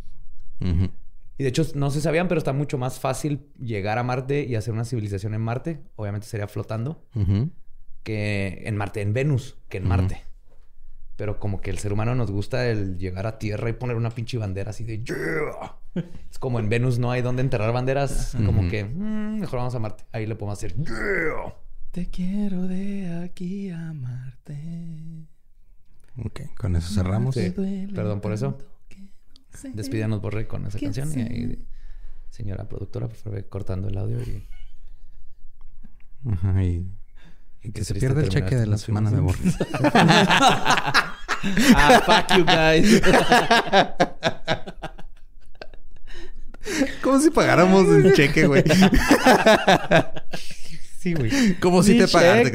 Y 0.60 1.44
de 1.44 1.50
hecho, 1.50 1.66
no 1.76 1.90
se 1.90 2.02
sabían, 2.02 2.28
pero 2.28 2.38
está 2.38 2.54
mucho 2.54 2.78
más 2.78 3.00
fácil 3.00 3.48
llegar 3.60 3.98
a 3.98 4.04
Marte 4.04 4.44
y 4.46 4.56
hacer 4.56 4.74
una 4.74 4.86
civilización 4.86 5.34
en 5.34 5.42
Marte. 5.42 5.82
Obviamente 5.96 6.28
sería 6.28 6.48
flotando. 6.48 7.06
Ujú. 7.16 7.50
Que 8.04 8.64
en 8.66 8.76
Marte, 8.78 9.02
en 9.02 9.14
Venus, 9.14 9.58
que 9.70 9.78
en. 9.78 9.88
Marte. 9.88 10.22
Pero 11.16 11.40
como 11.40 11.62
que 11.62 11.70
el 11.70 11.78
ser 11.78 11.94
humano 11.94 12.16
nos 12.16 12.32
gusta 12.32 12.68
el 12.68 12.98
llegar 12.98 13.28
a 13.28 13.38
Tierra 13.38 13.70
y 13.70 13.74
poner 13.74 13.96
una 13.96 14.10
pinche 14.10 14.38
bandera 14.38 14.72
así 14.72 14.84
de 14.84 15.04
"Yeah". 15.04 15.78
Es 16.30 16.40
como 16.40 16.60
en 16.60 16.70
Venus 16.70 16.98
no 17.00 17.12
hay 17.12 17.22
donde 17.22 17.44
enterrar 17.44 17.72
banderas, 17.72 18.36
como 18.46 18.68
que 18.70 18.84
"Mm, 18.84 19.40
mejor 19.40 19.60
vamos 19.60 19.76
a 19.76 19.80
Marte. 19.80 20.04
Ahí 20.12 20.26
le 20.26 20.36
podemos 20.36 20.58
hacer 20.58 20.76
"Yeah". 20.76 21.56
Te 21.92 22.10
quiero 22.10 22.64
de 22.68 23.24
aquí 23.24 23.70
a 23.70 23.90
amarte. 23.90 25.28
Ok, 26.26 26.42
con 26.58 26.76
eso 26.76 26.92
cerramos. 26.94 27.36
Sí. 27.36 27.54
Perdón 27.94 28.20
por 28.20 28.34
eso. 28.34 28.58
Despídanos 29.74 30.20
Borre 30.20 30.48
con 30.48 30.66
esa 30.66 30.80
¿Qué 30.80 30.86
canción 30.88 31.12
y 31.18 31.22
ahí 31.22 31.66
señora 32.32 32.68
productora, 32.68 33.08
por 33.08 33.16
favor, 33.16 33.38
ve 33.40 33.48
cortando 33.48 33.88
el 33.88 33.98
audio 34.00 34.20
y 34.24 34.48
Ajá, 36.28 36.64
y, 36.64 36.88
y 37.64 37.72
que 37.72 37.84
se 37.84 37.96
pierda 37.96 38.22
el 38.22 38.30
cheque 38.30 38.56
de 38.56 38.68
la 38.68 38.78
semana 38.78 39.10
de. 39.12 39.20
Borre. 39.20 39.40
Ah, 41.76 42.02
fuck 42.06 42.38
you 42.38 42.46
guys. 42.46 43.02
Como 47.02 47.20
si 47.20 47.32
pagáramos 47.32 47.86
un 47.86 48.14
cheque, 48.14 48.48
güey. 48.48 48.64
Sí, 51.00 51.14
güey. 51.14 51.60
Como 51.60 51.84
si 51.84 51.98
te 51.98 52.08
pagaran. 52.08 52.44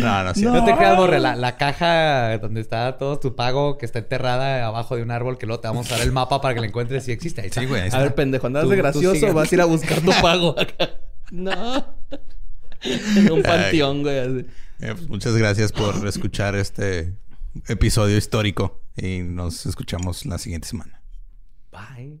no, 0.00 0.24
no, 0.24 0.34
sí. 0.34 0.42
No 0.42 0.64
te 0.64 0.74
creas, 0.74 0.96
Borre, 0.96 1.20
la, 1.20 1.36
la 1.36 1.56
caja 1.56 2.36
donde 2.38 2.60
está 2.60 2.98
todo 2.98 3.20
tu 3.20 3.36
pago 3.36 3.78
que 3.78 3.86
está 3.86 4.00
enterrada 4.00 4.66
abajo 4.66 4.96
de 4.96 5.02
un 5.02 5.12
árbol 5.12 5.38
que 5.38 5.46
luego 5.46 5.60
te 5.60 5.68
vamos 5.68 5.86
a 5.92 5.96
dar 5.96 6.04
el 6.04 6.10
mapa 6.10 6.40
para 6.40 6.54
que 6.54 6.60
la 6.60 6.66
encuentres 6.66 7.04
si 7.04 7.12
existe. 7.12 7.42
Ahí 7.42 7.46
está. 7.46 7.60
Sí, 7.60 7.68
güey. 7.68 7.82
ahí 7.82 7.90
A 7.92 8.00
ver, 8.00 8.16
pendejo, 8.16 8.48
andas 8.48 8.68
de 8.68 8.74
gracioso 8.76 9.32
vas 9.32 9.52
a 9.52 9.54
ir 9.54 9.60
a 9.60 9.66
buscar 9.66 10.00
tu 10.00 10.10
pago 10.20 10.58
acá. 10.58 10.93
No. 11.34 11.96
En 12.82 13.32
un 13.32 13.42
panteón, 13.42 14.02
güey. 14.02 14.18
así. 14.18 14.46
Eh, 14.80 14.92
pues, 14.92 15.08
muchas 15.08 15.36
gracias 15.36 15.72
por 15.72 16.06
escuchar 16.06 16.54
este 16.54 17.14
episodio 17.66 18.16
histórico 18.16 18.82
y 18.96 19.20
nos 19.20 19.66
escuchamos 19.66 20.26
la 20.26 20.38
siguiente 20.38 20.68
semana. 20.68 21.00
Bye. 21.72 22.20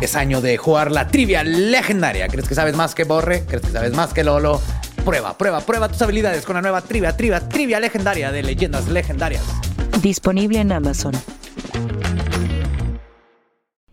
Es 0.00 0.14
año 0.14 0.40
de 0.40 0.56
jugar 0.56 0.90
la 0.90 1.08
trivia 1.08 1.44
legendaria. 1.44 2.28
¿Crees 2.28 2.48
que 2.48 2.54
sabes 2.54 2.74
más 2.74 2.94
que 2.94 3.04
Borre? 3.04 3.44
¿Crees 3.46 3.62
que 3.62 3.72
sabes 3.72 3.92
más 3.92 4.14
que 4.14 4.24
Lolo? 4.24 4.60
Prueba, 5.04 5.36
prueba, 5.36 5.60
prueba 5.60 5.88
tus 5.88 6.00
habilidades 6.02 6.44
con 6.44 6.54
la 6.54 6.62
nueva 6.62 6.80
trivia, 6.80 7.16
trivia, 7.16 7.46
trivia 7.46 7.78
legendaria 7.80 8.32
de 8.32 8.42
leyendas 8.42 8.88
legendarias. 8.88 9.44
Disponible 10.00 10.60
en 10.60 10.72
Amazon. 10.72 11.12